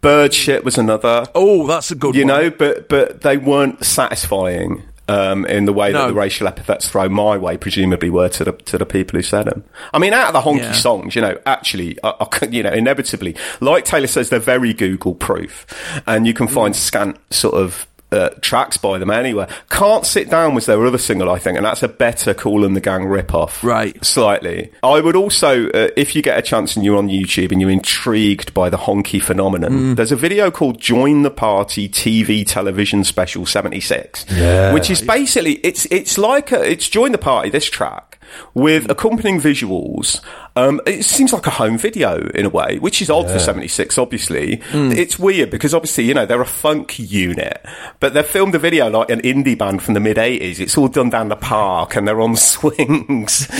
Bird 0.00 0.34
shit 0.34 0.64
was 0.64 0.76
another. 0.76 1.26
oh, 1.34 1.66
that's 1.66 1.90
a 1.90 1.94
good 1.94 2.14
You 2.14 2.26
one. 2.26 2.28
know, 2.28 2.50
but 2.50 2.88
but 2.90 3.22
they 3.22 3.38
weren't 3.38 3.82
sasatisfying 3.82 4.82
um, 5.08 5.44
in 5.46 5.64
the 5.66 5.72
way 5.72 5.92
No. 5.92 5.98
that 6.02 6.06
the 6.08 6.14
racial 6.14 6.46
epithets 6.48 6.88
thrown 6.88 7.12
my 7.12 7.36
way 7.36 7.56
presumably 7.56 8.10
were 8.10 8.28
to 8.30 8.44
the 8.44 8.52
to 8.52 8.78
the 8.78 8.86
people 8.86 9.18
who 9.18 9.22
said 9.22 9.44
them. 9.46 9.64
I 9.92 9.98
mean, 9.98 10.12
out 10.12 10.28
of 10.28 10.32
the 10.32 10.50
honky 10.50 10.58
Yeah. 10.62 10.72
songs, 10.72 11.14
you 11.14 11.22
know, 11.22 11.36
actually, 11.46 11.98
I, 12.02 12.14
I, 12.20 12.44
you 12.46 12.62
know, 12.62 12.72
inevitably, 12.72 13.36
like 13.60 13.84
Taylor 13.84 14.06
says, 14.06 14.30
they're 14.30 14.38
very 14.38 14.72
Google 14.72 15.14
proof, 15.14 15.66
and 16.06 16.26
you 16.26 16.32
can 16.34 16.46
Mm. 16.48 16.54
find 16.54 16.76
scant 16.76 17.16
sort 17.30 17.54
of. 17.54 17.86
Uh, 18.14 18.28
tracks 18.42 18.76
by 18.76 18.96
them 18.98 19.10
anywhere. 19.10 19.48
Can't 19.70 20.06
Sit 20.06 20.30
Down 20.30 20.54
was 20.54 20.66
their 20.66 20.86
other 20.86 20.98
single, 20.98 21.28
I 21.30 21.40
think, 21.40 21.56
and 21.56 21.66
that's 21.66 21.82
a 21.82 21.88
better 21.88 22.32
Kool 22.32 22.64
and 22.64 22.76
the 22.76 22.80
Gang 22.80 23.06
rip-off. 23.06 23.64
Right. 23.64 23.96
Slightly. 24.04 24.70
I 24.84 25.00
would 25.00 25.16
also, 25.16 25.66
uh, 25.70 25.88
if 25.96 26.14
you 26.14 26.22
get 26.22 26.38
a 26.38 26.42
chance 26.42 26.76
and 26.76 26.84
you're 26.84 26.96
on 26.96 27.08
YouTube 27.08 27.50
and 27.50 27.60
you're 27.60 27.70
intrigued 27.70 28.54
by 28.54 28.70
the 28.70 28.76
honky 28.76 29.20
phenomenon, 29.20 29.72
Mm. 29.72 29.96
there's 29.96 30.12
a 30.12 30.16
video 30.16 30.52
called 30.52 30.80
Join 30.80 31.22
the 31.22 31.30
Party 31.30 31.88
TV 31.88 32.46
Television 32.46 33.02
Special 33.02 33.46
76. 33.46 34.24
Yeah. 34.30 34.72
Which 34.72 34.90
is 34.90 35.02
basically, 35.02 35.54
it's, 35.64 35.86
it's 35.86 36.16
like 36.16 36.52
a, 36.52 36.62
it's 36.62 36.88
Join 36.88 37.10
the 37.10 37.18
Party, 37.18 37.50
this 37.50 37.68
track, 37.68 38.13
with 38.54 38.90
accompanying 38.90 39.40
visuals. 39.40 40.20
Um, 40.56 40.80
it 40.86 41.04
seems 41.04 41.32
like 41.32 41.46
a 41.46 41.50
home 41.50 41.76
video 41.78 42.28
in 42.28 42.46
a 42.46 42.48
way, 42.48 42.78
which 42.78 43.02
is 43.02 43.10
odd 43.10 43.28
for 43.28 43.38
76, 43.40 43.98
obviously. 43.98 44.62
It's 44.92 45.18
weird 45.18 45.50
because 45.50 45.74
obviously, 45.74 46.04
you 46.04 46.14
know, 46.14 46.26
they're 46.26 46.40
a 46.40 46.46
funk 46.46 46.96
unit, 46.98 47.64
but 47.98 48.14
they've 48.14 48.24
filmed 48.24 48.54
a 48.54 48.58
video 48.60 48.88
like 48.88 49.10
an 49.10 49.20
indie 49.22 49.58
band 49.58 49.82
from 49.82 49.94
the 49.94 50.00
mid 50.00 50.16
80s. 50.16 50.60
It's 50.60 50.78
all 50.78 50.86
done 50.86 51.10
down 51.10 51.28
the 51.28 51.36
park 51.36 51.96
and 51.96 52.06
they're 52.06 52.20
on 52.20 52.36
swings 52.54 53.48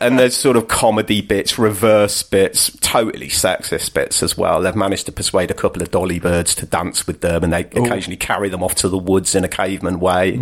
and 0.00 0.18
there's 0.18 0.36
sort 0.36 0.56
of 0.56 0.68
comedy 0.68 1.20
bits, 1.20 1.58
reverse 1.58 2.22
bits, 2.22 2.70
totally 2.80 3.28
sexist 3.28 3.92
bits 3.94 4.22
as 4.22 4.38
well. 4.38 4.62
They've 4.62 4.76
managed 4.76 5.06
to 5.06 5.12
persuade 5.12 5.50
a 5.50 5.54
couple 5.54 5.82
of 5.82 5.90
dolly 5.90 6.20
birds 6.20 6.54
to 6.56 6.66
dance 6.66 7.06
with 7.08 7.22
them 7.22 7.42
and 7.42 7.52
they 7.52 7.62
occasionally 7.62 8.16
carry 8.16 8.48
them 8.48 8.62
off 8.62 8.76
to 8.76 8.88
the 8.88 8.98
woods 8.98 9.34
in 9.34 9.42
a 9.42 9.48
caveman 9.48 9.98
way. 9.98 10.38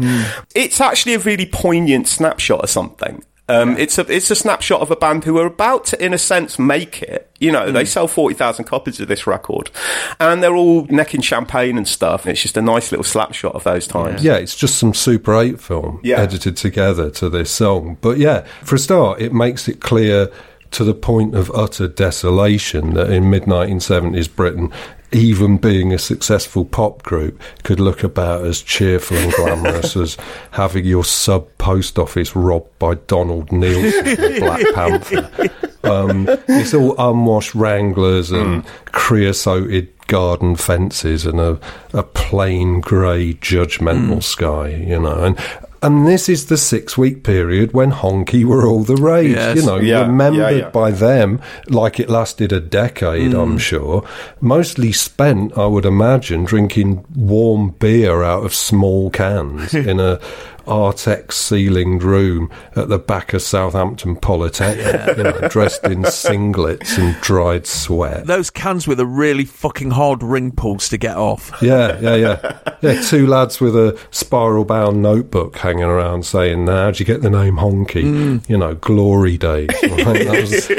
It's 0.55 0.81
actually 0.83 1.15
a 1.15 1.19
really 1.21 1.47
poignant 1.47 2.09
snapshot 2.09 2.61
of 2.63 2.69
something. 2.71 3.25
Um, 3.49 3.77
It's 3.77 3.99
a 3.99 4.11
it's 4.11 4.31
a 4.31 4.35
snapshot 4.35 4.81
of 4.81 4.91
a 4.91 4.97
band 4.97 5.25
who 5.25 5.39
are 5.39 5.47
about 5.47 5.85
to, 5.87 6.03
in 6.03 6.15
a 6.15 6.19
sense, 6.19 6.59
make 6.59 7.03
it. 7.03 7.31
You 7.39 7.53
know, 7.53 7.71
they 7.71 7.85
sell 7.85 8.09
forty 8.09 8.35
thousand 8.35 8.65
copies 8.65 9.01
of 9.01 9.09
this 9.09 9.27
record, 9.27 9.71
and 10.19 10.43
they're 10.43 10.55
all 10.57 10.87
necking 10.87 11.21
champagne 11.21 11.77
and 11.77 11.87
stuff. 11.87 12.25
And 12.25 12.33
it's 12.33 12.41
just 12.43 12.57
a 12.57 12.62
nice 12.62 12.91
little 12.91 13.05
slapshot 13.05 13.55
of 13.55 13.65
those 13.65 13.87
times. 13.87 14.25
Yeah, 14.25 14.37
it's 14.37 14.57
just 14.57 14.77
some 14.79 14.95
Super 14.95 15.37
8 15.39 15.61
film 15.61 16.01
Yeah. 16.03 16.21
edited 16.21 16.57
together 16.57 17.11
to 17.11 17.29
this 17.29 17.51
song. 17.51 17.99
But 18.01 18.16
yeah, 18.16 18.47
for 18.62 18.77
a 18.77 18.79
start, 18.79 19.21
it 19.21 19.35
makes 19.35 19.69
it 19.69 19.81
clear 19.81 20.31
to 20.71 20.83
the 20.85 20.95
point 20.95 21.35
of 21.35 21.51
utter 21.55 21.87
desolation 21.87 22.95
that 22.95 23.11
in 23.11 23.29
mid 23.31 23.45
1970s 23.45 24.35
Britain, 24.35 24.73
even 25.15 25.57
being 25.57 25.93
a 25.93 25.99
successful 25.99 26.65
pop 26.65 27.03
group 27.05 27.41
could 27.62 27.78
look 27.78 28.03
about 28.03 28.45
as 28.45 28.61
cheerful 28.61 29.16
and 29.16 29.32
glamorous 29.32 29.97
as 29.97 30.16
having 30.51 30.85
your 30.85 31.05
sub 31.05 31.47
post 31.59 31.99
office 31.99 32.35
robbed 32.35 32.78
by 32.78 32.95
Donald 32.95 33.49
Neilson, 33.49 34.16
the 34.16 34.41
Black 34.41 34.74
Panther. 34.74 35.51
Um, 35.85 36.27
it's 36.49 36.73
all 36.73 36.95
unwashed 36.97 37.55
Wranglers 37.55 38.31
and 38.31 38.65
creosoted 38.86 39.94
garden 40.07 40.57
fences 40.57 41.27
and 41.27 41.41
a, 41.41 41.59
a 41.93 42.03
plain 42.03 42.81
grey 42.81 43.35
judgmental 43.35 44.15
hmm. 44.15 44.21
sky, 44.21 44.69
you 44.69 45.01
know. 45.01 45.25
And 45.25 45.39
and 45.85 46.07
this 46.07 46.31
is 46.31 46.47
the 46.47 46.57
six 46.57 46.97
week 46.97 47.25
period 47.25 47.75
when 47.75 47.93
honky 47.93 48.43
were 48.43 48.67
all 48.67 48.85
the 48.85 48.97
rage, 48.97 49.37
Yes. 49.37 49.57
you 49.57 49.67
know, 49.67 49.77
Yeah, 49.77 50.07
remembered 50.07 50.39
yeah, 50.39 50.63
yeah. 50.63 50.71
by 50.71 50.91
them 50.91 51.43
like 51.69 52.01
it 52.01 52.09
lasted 52.09 52.53
a 52.53 52.61
decade, 52.61 53.35
I'm 53.35 53.53
hmm. 53.53 53.59
sure. 53.59 54.05
Mostly 54.41 54.93
spent, 54.93 55.59
I 55.59 55.67
would 55.67 55.85
imagine, 55.85 56.45
drinking 56.45 57.05
warm 57.15 57.75
beer 57.79 58.23
out 58.23 58.47
of 58.47 58.55
small 58.55 59.11
cans 59.11 59.75
in 59.93 60.01
a 60.01 60.19
Artex 60.66 61.32
ceilinged 61.32 62.03
room 62.03 62.51
at 62.77 62.89
the 62.89 62.99
back 62.99 63.32
of 63.35 63.43
Southampton 63.43 64.16
Polytechnic, 64.16 65.16
you 65.16 65.23
know, 65.24 65.49
dressed 65.49 65.85
in 65.85 66.03
singlets 66.03 66.99
and 66.99 67.20
dried 67.20 67.66
sweat. 67.66 68.27
Those 68.27 68.51
cans 68.51 68.86
with 68.89 69.01
a 69.01 69.07
really 69.07 69.45
fucking 69.45 69.91
hard 69.93 70.23
ring 70.23 70.53
pulls 70.53 70.89
to 70.91 70.97
get 70.99 71.16
off. 71.16 71.53
Yeah, 71.62 71.99
yeah, 72.01 72.15
yeah. 72.16 72.59
Yeah, 72.82 73.01
two 73.03 73.27
lads 73.27 73.61
with 73.61 73.74
a 73.77 73.99
spiral 74.11 74.65
bound 74.65 75.01
notebook 75.03 75.57
hanging 75.57 75.85
around 75.85 76.27
saying, 76.27 76.66
How'd 76.66 76.99
you 77.01 77.07
get 77.07 77.23
the 77.23 77.31
name 77.31 77.57
Honky? 77.57 78.49
You 78.49 78.59
know, 78.59 78.74
glory 78.74 79.39
days. 79.39 79.69
Right? 80.05 80.27
That 80.27 80.41
was, 80.41 80.70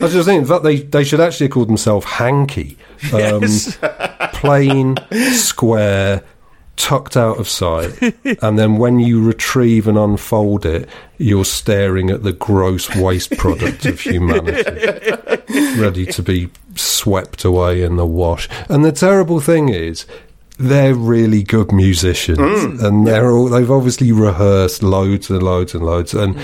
I 0.00 0.04
was 0.04 0.12
just 0.12 0.26
thinking, 0.26 0.42
in 0.42 0.46
fact, 0.46 0.62
they, 0.64 0.76
they 0.80 1.04
should 1.04 1.20
actually 1.20 1.48
call 1.48 1.64
themselves 1.64 2.04
Hanky. 2.04 2.76
Um, 3.12 3.42
Yes. 3.42 3.78
plain, 4.34 4.96
square, 5.32 6.22
tucked 6.78 7.16
out 7.16 7.38
of 7.38 7.48
sight. 7.48 8.00
and 8.42 8.58
then 8.58 8.76
when 8.76 8.98
you 8.98 9.22
retrieve 9.22 9.86
and 9.86 9.98
unfold 9.98 10.64
it, 10.64 10.88
you're 11.18 11.44
staring 11.44 12.08
at 12.08 12.22
the 12.22 12.32
gross 12.32 12.94
waste 12.96 13.36
product 13.36 13.84
of 13.84 14.00
humanity 14.00 14.62
ready 15.80 16.06
to 16.06 16.22
be 16.22 16.48
swept 16.76 17.44
away 17.44 17.82
in 17.82 17.96
the 17.96 18.06
wash. 18.06 18.48
And 18.68 18.84
the 18.84 18.92
terrible 18.92 19.40
thing 19.40 19.68
is, 19.68 20.06
they're 20.58 20.94
really 20.94 21.42
good 21.42 21.70
musicians, 21.70 22.38
mm. 22.38 22.82
and 22.82 23.06
they're 23.06 23.30
all 23.30 23.48
they've 23.48 23.70
obviously 23.70 24.10
rehearsed 24.10 24.82
loads 24.82 25.30
and 25.30 25.40
loads 25.40 25.72
and 25.72 25.86
loads. 25.86 26.14
And 26.14 26.36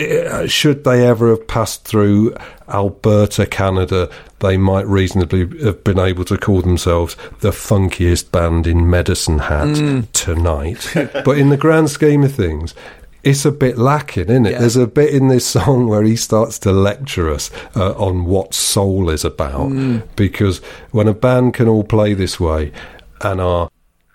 Uh, 0.00 0.46
should 0.46 0.84
they 0.84 1.06
ever 1.06 1.30
have 1.30 1.46
passed 1.46 1.84
through 1.84 2.34
Alberta, 2.68 3.46
Canada, 3.46 4.10
they 4.38 4.56
might 4.56 4.86
reasonably 4.86 5.40
have 5.62 5.84
been 5.84 5.98
able 5.98 6.24
to 6.24 6.38
call 6.38 6.62
themselves 6.62 7.16
the 7.40 7.50
funkiest 7.50 8.30
band 8.30 8.66
in 8.66 8.88
Medicine 8.88 9.40
Hat 9.40 9.68
mm. 9.68 10.10
tonight. 10.12 10.90
but 11.24 11.36
in 11.36 11.50
the 11.50 11.56
grand 11.56 11.90
scheme 11.90 12.24
of 12.24 12.34
things, 12.34 12.74
it's 13.22 13.44
a 13.44 13.52
bit 13.52 13.76
lacking, 13.76 14.30
isn't 14.30 14.46
it? 14.46 14.58
There's 14.58 14.76
a 14.76 14.86
bit 14.86 15.12
in 15.12 15.28
this 15.28 15.46
song 15.46 15.86
where 15.86 16.02
he 16.02 16.16
starts 16.16 16.58
to 16.60 16.72
lecture 16.72 17.30
us 17.30 17.50
uh, 17.76 17.92
on 17.92 18.24
what 18.24 18.54
soul 18.54 19.10
is 19.10 19.24
about. 19.24 19.70
Mm. 19.70 20.08
Because 20.16 20.58
when 20.90 21.08
a 21.08 21.14
band 21.14 21.54
can 21.54 21.68
all 21.68 21.84
play 21.84 22.14
this 22.14 22.40
way 22.40 22.72
and 23.20 23.40
are 23.40 23.70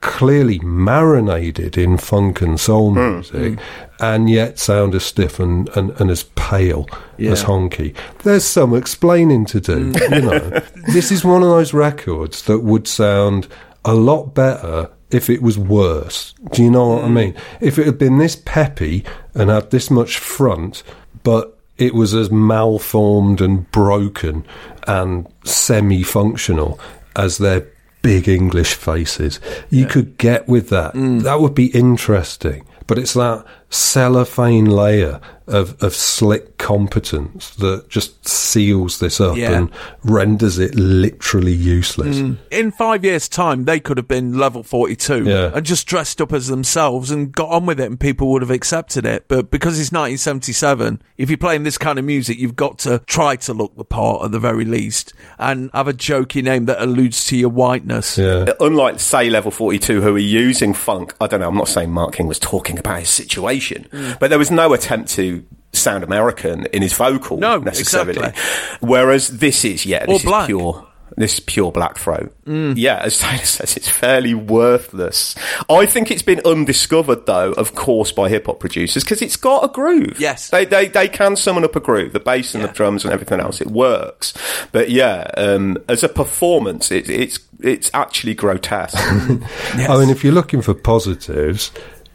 clearly 0.06 0.60
marinated 0.60 1.78
in 1.78 1.98
funk 1.98 2.40
and 2.40 2.60
soul 2.60 2.94
hmm, 2.94 3.16
music 3.16 3.60
hmm. 3.60 3.60
and 4.00 4.30
yet 4.30 4.60
sound 4.60 4.94
as 4.94 5.04
stiff 5.04 5.40
and, 5.40 5.68
and, 5.70 5.90
and 6.00 6.12
as 6.12 6.24
pale 6.36 6.88
as 7.18 7.44
honky, 7.44 7.96
there's 8.24 8.46
some 8.46 8.76
explaining 8.76 9.46
to 9.46 9.60
do. 9.60 9.92
Hmm. 9.92 10.14
You 10.14 10.22
know, 10.22 10.40
this 10.94 11.12
is 11.12 11.26
one 11.26 11.42
of 11.42 11.50
those 11.50 11.74
records 11.74 12.44
that 12.44 12.60
would 12.60 12.88
sound 12.88 13.48
a 13.84 13.96
lot 13.96 14.36
better 14.36 14.92
if 15.10 15.30
it 15.30 15.42
was 15.42 15.58
worse. 15.58 16.34
Do 16.52 16.64
you 16.64 16.70
know 16.70 16.88
what 16.90 17.06
I 17.06 17.10
mean? 17.10 17.36
If 17.60 17.80
it 17.80 17.88
had 17.88 17.98
been 17.98 18.20
this 18.20 18.36
peppy 18.36 19.04
and 19.34 19.50
had 19.50 19.72
this 19.72 19.90
much 19.90 20.20
front, 20.20 20.84
but 21.24 21.58
it 21.78 21.96
was 21.96 22.14
as 22.14 22.30
malformed 22.30 23.42
and 23.42 23.70
broken 23.72 24.46
and 24.88 25.28
semi 25.44 26.04
functional 26.04 26.80
as 27.16 27.40
their 27.40 27.68
big 28.06 28.30
English 28.30 28.76
faces, 28.76 29.40
you 29.72 29.88
could 29.88 30.18
get 30.20 30.48
with 30.48 30.70
that. 30.70 30.94
Mm. 30.94 31.24
That 31.24 31.40
would 31.40 31.56
be 31.56 31.68
interesting. 31.68 32.68
But 32.86 33.00
it's 33.00 33.14
that 33.14 33.44
cellophane 33.76 34.66
layer 34.66 35.20
of, 35.48 35.82
of 35.84 35.94
slick 35.94 36.58
competence 36.58 37.52
that 37.58 37.88
just 37.88 38.28
seals 38.28 39.00
this 39.00 39.22
up 39.22 39.38
Yeah. 39.38 39.52
and 39.52 39.70
renders 40.04 40.58
it 40.58 40.74
literally 40.74 41.52
useless. 41.54 42.18
Mm. 42.18 42.38
In 42.50 42.72
five 42.72 43.06
years' 43.06 43.30
time, 43.30 43.66
they 43.66 43.80
could 43.80 43.98
have 43.98 44.08
been 44.08 44.40
level 44.40 44.64
42 44.64 45.26
Yeah. 45.26 45.52
and 45.54 45.64
just 45.64 45.86
dressed 45.86 46.20
up 46.20 46.34
as 46.34 46.48
themselves 46.48 47.12
and 47.12 47.32
got 47.32 47.50
on 47.50 47.68
with 47.68 47.80
it, 47.80 47.86
and 47.86 48.00
people 48.00 48.30
would 48.32 48.42
have 48.42 48.50
accepted 48.50 49.06
it. 49.06 49.26
But 49.28 49.52
because 49.52 49.80
it's 49.80 49.92
1977, 49.92 51.00
if 51.18 51.30
you're 51.30 51.38
playing 51.38 51.62
this 51.62 51.78
kind 51.78 52.00
of 52.00 52.06
music, 52.06 52.40
you've 52.40 52.56
got 52.56 52.80
to 52.80 53.00
try 53.06 53.36
to 53.36 53.54
look 53.54 53.76
the 53.78 53.86
part 53.86 54.26
at 54.26 54.32
the 54.32 54.40
very 54.40 54.66
least 54.66 55.14
and 55.38 55.70
have 55.76 55.88
a 55.88 55.94
jokey 55.94 56.42
name 56.44 56.66
that 56.66 56.82
alludes 56.82 57.24
to 57.26 57.38
your 57.38 57.50
whiteness. 57.50 58.18
Yeah. 58.18 58.46
Unlike, 58.60 59.00
say, 59.00 59.30
Level 59.30 59.52
42, 59.52 60.02
who 60.02 60.16
are 60.16 60.18
using 60.18 60.74
funk, 60.74 61.14
I 61.22 61.28
don't 61.28 61.42
know, 61.42 61.50
I'm 61.50 61.56
not 61.56 61.68
saying 61.68 61.92
Mark 61.92 62.16
King 62.16 62.26
was 62.28 62.40
talking 62.40 62.80
about 62.80 63.02
his 63.02 63.10
situation, 63.10 63.65
Mm. 63.74 64.20
but 64.20 64.30
there 64.30 64.40
was 64.40 64.52
no 64.52 64.74
attempt 64.74 65.10
to 65.12 65.44
sound 65.74 66.04
American 66.04 66.66
in 66.68 66.82
his 66.82 66.94
vocal 66.94 67.38
No, 67.38 67.58
necessarily. 67.60 68.12
exactly. 68.12 68.78
Whereas 68.88 69.40
this 69.40 69.66
is, 69.66 69.86
yeah, 69.86 70.04
Or 70.08 70.14
this 70.16 70.24
black. 70.24 70.48
pure. 70.48 70.88
This 71.18 71.40
pure 71.40 71.72
black 71.72 71.98
throat. 71.98 72.36
Mm. 72.46 72.74
Yeah, 72.78 72.98
as 73.02 73.20
Taylor 73.20 73.38
says, 73.46 73.78
it's 73.78 73.88
fairly 73.88 74.34
worthless. 74.34 75.36
I 75.70 75.86
think 75.86 76.12
it's 76.12 76.24
been 76.24 76.42
undiscovered, 76.44 77.26
though, 77.26 77.52
of 77.54 77.76
course, 77.76 78.12
by 78.12 78.28
hip 78.28 78.48
hop 78.48 78.60
producers 78.60 79.04
because 79.04 79.22
it's 79.22 79.38
got 79.38 79.64
a 79.64 79.68
groove. 79.70 80.18
Yes. 80.20 80.50
they, 80.50 80.66
they 80.66 80.88
they 80.88 81.08
can 81.08 81.36
summon 81.36 81.64
up 81.64 81.76
a 81.76 81.80
groove, 81.80 82.12
the 82.12 82.20
bass 82.20 82.56
and 82.56 82.64
the 82.64 82.68
drums 82.70 83.06
and 83.06 83.14
everything 83.14 83.40
else. 83.40 83.62
It 83.62 83.68
works, 83.68 84.34
but 84.72 84.90
yeah, 84.90 85.30
um, 85.38 85.78
as 85.88 86.04
a 86.04 86.10
performance, 86.10 86.92
it, 86.92 87.08
it's 87.10 87.40
it's 87.62 87.92
actually 87.94 88.34
grotesque. 88.34 88.98
I 88.98 89.98
mean, 89.98 90.10
if 90.10 90.24
you're 90.24 90.34
looking 90.34 90.62
for 90.62 90.74
positives, 90.74 91.72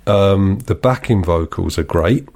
um, 0.07 0.59
the 0.67 0.75
backing 0.75 1.25
vocals 1.25 1.79
are 1.79 1.85
great. 1.85 2.29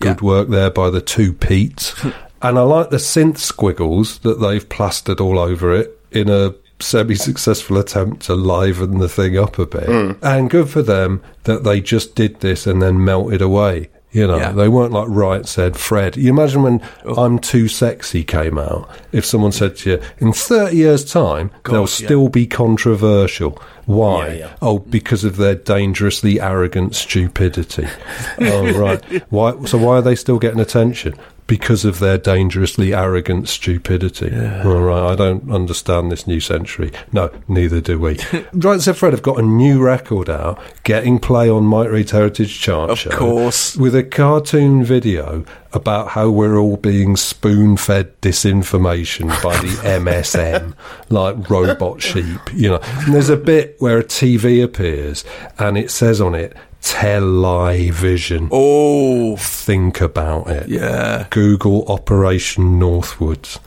Good 0.00 0.20
work 0.20 0.48
there 0.48 0.70
by 0.70 0.90
the 0.90 1.00
two 1.00 1.32
Petes. 1.32 1.94
and 2.42 2.58
I 2.58 2.62
like 2.62 2.90
the 2.90 2.96
synth 2.96 3.38
squiggles 3.38 4.18
that 4.20 4.40
they've 4.40 4.68
plastered 4.68 5.20
all 5.20 5.38
over 5.38 5.72
it 5.72 5.96
in 6.10 6.28
a 6.28 6.54
semi 6.80 7.14
successful 7.14 7.78
attempt 7.78 8.22
to 8.22 8.34
liven 8.34 8.98
the 8.98 9.08
thing 9.08 9.38
up 9.38 9.58
a 9.58 9.66
bit. 9.66 9.88
Mm. 9.88 10.18
And 10.22 10.50
good 10.50 10.68
for 10.68 10.82
them 10.82 11.22
that 11.44 11.64
they 11.64 11.80
just 11.80 12.14
did 12.14 12.40
this 12.40 12.66
and 12.66 12.82
then 12.82 13.04
melted 13.04 13.40
away. 13.40 13.88
You 14.12 14.26
know, 14.26 14.36
Yeah. 14.36 14.52
they 14.52 14.68
weren't 14.68 14.92
like 14.92 15.06
Right 15.08 15.46
Said 15.46 15.76
Fred. 15.76 16.16
You 16.18 16.30
imagine 16.30 16.62
when 16.62 16.82
oh. 17.06 17.24
I'm 17.24 17.38
Too 17.38 17.66
Sexy 17.66 18.22
came 18.22 18.58
out, 18.58 18.88
if 19.10 19.24
someone 19.24 19.52
said 19.52 19.76
to 19.78 19.90
you, 19.90 20.00
in 20.18 20.34
30 20.34 20.76
years' 20.76 21.04
time, 21.04 21.50
they'll 21.64 21.80
yeah. 21.80 21.86
still 21.86 22.28
be 22.28 22.46
controversial. 22.46 23.60
Why? 23.86 24.34
Yeah. 24.34 24.52
Oh, 24.60 24.80
because 24.80 25.24
of 25.24 25.38
their 25.38 25.54
dangerously 25.54 26.40
arrogant 26.40 26.94
stupidity. 26.94 27.88
oh, 28.40 28.72
right. 28.78 29.02
Why? 29.30 29.64
So 29.64 29.78
why 29.78 29.96
are 29.96 30.02
they 30.02 30.14
still 30.14 30.38
getting 30.38 30.60
attention? 30.60 31.14
Because 31.52 31.84
of 31.84 31.98
their 31.98 32.16
dangerously 32.16 32.94
arrogant 32.94 33.46
stupidity. 33.46 34.34
All 34.64 34.80
right. 34.80 35.12
I 35.12 35.14
don't 35.14 35.50
understand 35.52 36.10
this 36.10 36.26
new 36.26 36.40
century. 36.40 36.90
No, 37.12 37.30
neither 37.46 37.78
do 37.78 37.98
we. 37.98 38.18
right, 38.54 38.80
so 38.80 38.94
Fred 38.94 39.12
have 39.12 39.20
got 39.20 39.38
a 39.38 39.42
new 39.42 39.78
record 39.82 40.30
out, 40.30 40.58
getting 40.82 41.18
play 41.18 41.50
on 41.50 41.64
Mike 41.64 41.90
Read's 41.90 42.12
Heritage 42.12 42.58
Chart 42.58 42.88
Of 42.88 42.98
show, 43.00 43.10
course. 43.10 43.76
with 43.76 43.94
a 43.94 44.02
cartoon 44.02 44.82
video 44.82 45.44
about 45.74 46.08
how 46.08 46.30
we're 46.30 46.56
all 46.56 46.78
being 46.78 47.16
spoon-fed 47.16 48.18
disinformation 48.22 49.28
by 49.42 49.54
the 49.58 49.68
MSM, 50.00 50.72
like 51.10 51.50
robot 51.50 52.00
sheep. 52.00 52.40
You 52.54 52.70
know, 52.70 52.80
and 52.82 53.12
there's 53.12 53.28
a 53.28 53.36
bit 53.36 53.76
where 53.78 53.98
a 53.98 54.04
TV 54.04 54.64
appears 54.64 55.22
and 55.58 55.76
it 55.76 55.90
says 55.90 56.18
on 56.18 56.34
it 56.34 56.56
television. 56.82 58.48
Oh, 58.50 59.36
Think 59.36 60.00
about 60.00 60.48
it. 60.48 60.68
Yeah. 60.68 61.26
Google 61.30 61.86
Operation 61.86 62.78
Northwoods. 62.78 63.58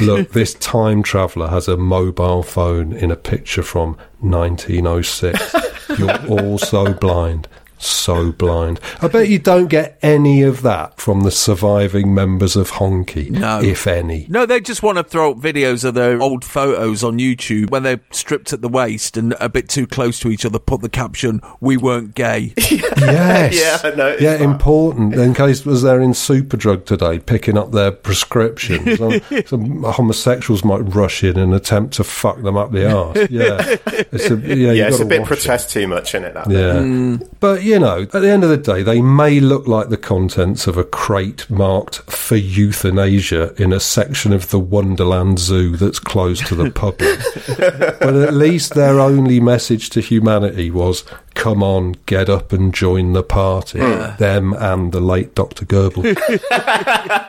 Look, 0.00 0.30
this 0.32 0.54
time 0.54 1.02
traveller 1.02 1.48
has 1.48 1.68
a 1.68 1.76
mobile 1.76 2.42
phone 2.42 2.92
in 2.92 3.10
a 3.10 3.16
picture 3.16 3.62
from 3.62 3.96
1906. 4.20 5.54
You're 5.98 6.26
all 6.26 6.58
so 6.58 6.92
blind. 6.94 7.46
So 7.84 8.32
blind. 8.32 8.80
I 9.02 9.08
bet 9.08 9.28
you 9.28 9.38
don't 9.38 9.66
get 9.68 9.98
any 10.02 10.42
of 10.42 10.62
that 10.62 10.98
from 11.00 11.20
the 11.20 11.30
surviving 11.30 12.14
members 12.14 12.56
of 12.56 12.72
Honky, 12.72 13.30
No. 13.30 13.60
if 13.60 13.86
any. 13.86 14.26
No, 14.28 14.46
they 14.46 14.60
just 14.60 14.82
want 14.82 14.98
to 14.98 15.04
throw 15.04 15.32
up 15.32 15.38
videos 15.38 15.84
of 15.84 15.94
their 15.94 16.20
old 16.20 16.44
photos 16.44 17.04
on 17.04 17.18
YouTube 17.18 17.70
when 17.70 17.82
they're 17.82 18.00
stripped 18.10 18.52
at 18.52 18.62
the 18.62 18.68
waist 18.68 19.16
and 19.16 19.34
a 19.40 19.48
bit 19.48 19.68
too 19.68 19.86
close 19.86 20.18
to 20.20 20.28
each 20.30 20.44
other. 20.44 20.58
Put 20.58 20.80
the 20.80 20.88
caption, 20.88 21.40
"We 21.60 21.76
weren't 21.76 22.14
gay." 22.14 22.54
Yes. 23.04 23.54
Yeah, 23.54 23.90
I 23.92 24.16
Yeah, 24.20 24.36
that. 24.36 24.40
important. 24.40 25.14
In 25.14 25.34
case 25.34 25.66
was 25.66 25.82
there 25.82 26.00
in 26.00 26.12
Superdrug 26.12 26.86
today 26.86 27.18
picking 27.18 27.58
up 27.58 27.72
their 27.72 27.90
prescriptions. 27.90 28.98
some, 28.98 29.20
some 29.46 29.82
homosexuals 29.82 30.64
might 30.64 30.78
rush 30.94 31.22
in 31.24 31.36
and 31.38 31.52
attempt 31.54 31.94
to 31.94 32.04
fuck 32.04 32.40
them 32.42 32.56
up 32.56 32.72
the 32.72 32.90
arse. 32.90 33.18
Yeah. 33.30 33.76
It's 34.12 34.30
a, 34.30 34.36
yeah, 34.36 34.72
yeah, 34.72 34.88
it's 34.88 35.00
a 35.00 35.04
bit 35.04 35.20
watch 35.22 35.30
it. 35.32 35.34
protest 35.44 35.70
too 35.70 35.86
much 35.88 36.14
in 36.14 36.24
it. 36.24 36.34
That 36.34 36.48
Yeah. 36.50 36.72
bit. 36.74 36.82
Mm. 36.82 37.28
But 37.40 37.62
yeah, 37.62 37.73
you 37.74 37.80
know, 37.80 38.02
at 38.02 38.12
the 38.12 38.30
end 38.30 38.44
of 38.44 38.50
the 38.50 38.56
day, 38.56 38.84
they 38.84 39.02
may 39.02 39.40
look 39.40 39.66
like 39.66 39.88
the 39.88 39.96
contents 39.96 40.68
of 40.68 40.76
a 40.76 40.84
crate 40.84 41.50
marked 41.50 41.96
for 42.08 42.36
euthanasia 42.36 43.52
in 43.60 43.72
a 43.72 43.80
section 43.80 44.32
of 44.32 44.50
the 44.50 44.60
Wonderland 44.60 45.40
Zoo 45.40 45.76
that's 45.76 45.98
closed 45.98 46.46
to 46.46 46.54
the 46.54 46.70
public. 46.70 47.18
but 47.98 48.14
at 48.14 48.32
least 48.32 48.74
their 48.74 49.00
only 49.00 49.40
message 49.40 49.90
to 49.90 50.00
humanity 50.00 50.70
was 50.70 51.02
come 51.34 51.64
on, 51.64 51.96
get 52.06 52.28
up 52.28 52.52
and 52.52 52.72
join 52.72 53.12
the 53.12 53.24
party. 53.24 53.80
Hmm. 53.80 54.16
Them 54.18 54.52
and 54.52 54.92
the 54.92 55.00
late 55.00 55.34
Dr. 55.34 55.64
Goebbels. 55.64 56.16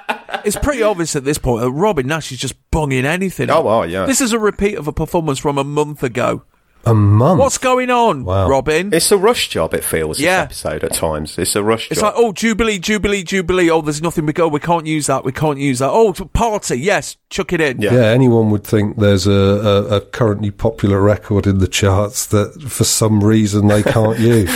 It's 0.44 0.58
pretty 0.58 0.84
obvious 0.84 1.16
at 1.16 1.24
this 1.24 1.40
point 1.40 1.64
that 1.64 1.72
Robin 1.72 2.06
Nash 2.06 2.32
is 2.32 2.38
just 2.38 2.54
bunging 2.70 3.04
anything. 3.04 3.50
Oh, 3.50 3.68
oh, 3.68 3.82
yeah. 3.82 4.06
This 4.06 4.22
is 4.22 4.32
a 4.32 4.38
repeat 4.38 4.76
of 4.76 4.88
a 4.88 4.94
performance 4.94 5.40
from 5.40 5.58
a 5.58 5.64
month 5.64 6.04
ago. 6.04 6.44
A 6.86 6.94
month? 6.94 7.40
What's 7.40 7.58
going 7.58 7.90
on, 7.90 8.26
Wow. 8.26 8.48
Robin? 8.48 8.94
It's 8.94 9.12
a 9.12 9.18
rush 9.18 9.50
job, 9.50 9.74
it 9.74 9.84
feels, 9.84 10.20
Yeah. 10.20 10.46
this 10.46 10.64
episode 10.66 10.84
at 10.84 10.94
times. 10.94 11.38
It's 11.38 11.56
a 11.56 11.64
rush 11.64 11.90
It's 11.90 12.00
job. 12.00 12.14
like, 12.14 12.24
oh, 12.24 12.32
Jubilee, 12.32 12.78
Jubilee, 12.80 13.24
Jubilee. 13.24 13.70
Oh, 13.72 13.82
there's 13.82 14.02
nothing 14.02 14.26
we 14.26 14.34
go. 14.34 14.48
We 14.48 14.60
can't 14.60 14.86
use 14.86 15.08
that. 15.08 15.26
We 15.26 15.32
can't 15.32 15.58
use 15.58 15.80
that. 15.80 15.90
Oh, 15.90 16.14
party. 16.14 16.80
Yes, 16.80 17.18
chuck 17.30 17.54
it 17.54 17.62
in. 17.62 17.82
Yeah. 17.82 17.94
Yeah, 17.94 18.06
anyone 18.06 18.52
would 18.52 18.64
think 18.64 18.98
there's 18.98 19.26
a, 19.26 19.32
a, 19.32 19.84
a 19.98 20.02
currently 20.02 20.52
popular 20.52 21.02
record 21.02 21.48
in 21.48 21.58
the 21.58 21.68
charts 21.68 22.28
that 22.28 22.62
for 22.62 22.84
some 22.84 23.24
reason 23.24 23.68
they 23.68 23.82
can't 23.82 24.20
use. 24.20 24.52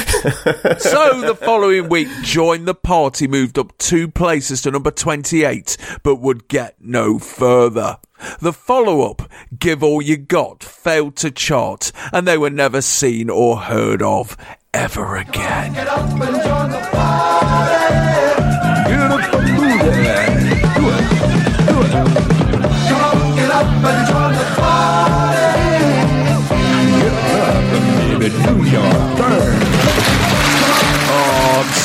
so 0.82 1.22
the 1.22 1.36
following 1.40 1.90
week, 1.90 2.08
Join 2.22 2.66
the 2.66 2.76
Party 2.76 3.28
moved 3.28 3.58
up 3.58 3.78
two 3.80 4.08
places 4.08 4.62
to 4.64 4.72
number 4.72 4.92
28, 4.92 5.78
but 6.04 6.16
would 6.18 6.48
get 6.48 6.76
no 6.80 7.18
further. 7.18 7.98
The 8.40 8.54
follow 8.54 9.10
up, 9.10 9.30
Give 9.58 9.84
All 9.84 10.02
You 10.02 10.18
Got, 10.18 10.64
failed 10.64 11.16
to 11.18 11.32
chart, 11.32 11.92
and 12.12 12.28
they 12.28 12.38
were 12.38 12.50
never 12.50 12.82
seen 12.82 13.30
or 13.30 13.60
heard 13.60 14.02
of 14.02 14.38
ever 14.74 15.18
again. 15.18 15.76
Oh, 15.78 17.30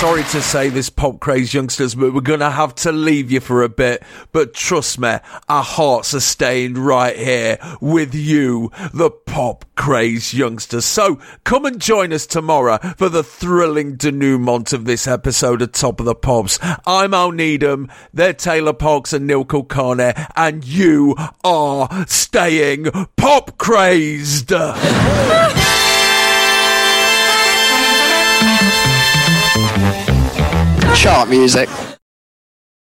sorry 0.05 0.23
to 0.25 0.43
say 0.43 0.69
this, 0.69 0.91
pop 0.91 1.19
craze 1.19 1.55
youngsters, 1.55 1.95
but 1.95 2.13
we're 2.13 2.21
going 2.21 2.41
to 2.41 2.51
have 2.51 2.75
to 2.75 2.93
leave 2.93 3.33
you 3.33 3.41
for 3.41 3.63
a 3.63 3.71
bit. 3.71 4.03
But 4.33 4.53
trust 4.53 4.99
me, 4.99 5.17
our 5.49 5.63
hearts 5.63 6.13
are 6.13 6.21
staying 6.21 6.75
right 6.75 7.17
here 7.17 7.57
with 7.81 8.15
you, 8.15 8.71
the 8.93 9.11
pop 9.11 9.65
craze 9.77 10.35
youngsters. 10.35 10.85
So 10.85 11.19
come 11.45 11.65
and 11.65 11.81
join 11.81 12.13
us 12.13 12.27
tomorrow 12.27 12.77
for 12.99 13.09
the 13.09 13.25
thrilling 13.25 13.97
denouement 13.97 14.75
of 14.75 14.85
this 14.85 15.07
episode 15.07 15.63
of 15.63 15.73
Top 15.73 16.01
of 16.01 16.07
the 16.07 16.15
Pops. 16.15 16.59
I'm 16.87 17.15
Al 17.15 17.33
Needham, 17.33 17.91
they're 18.13 18.35
Taylor 18.35 18.75
Parkes 18.75 19.15
and 19.15 19.27
Neil 19.27 19.47
Kulkarni, 19.47 20.31
and 20.37 20.67
you 20.67 21.17
are 21.43 21.89
staying 22.07 22.91
pop 23.17 23.57
crazed. 23.57 24.53
Chart 31.05 31.29
music. 31.29 31.94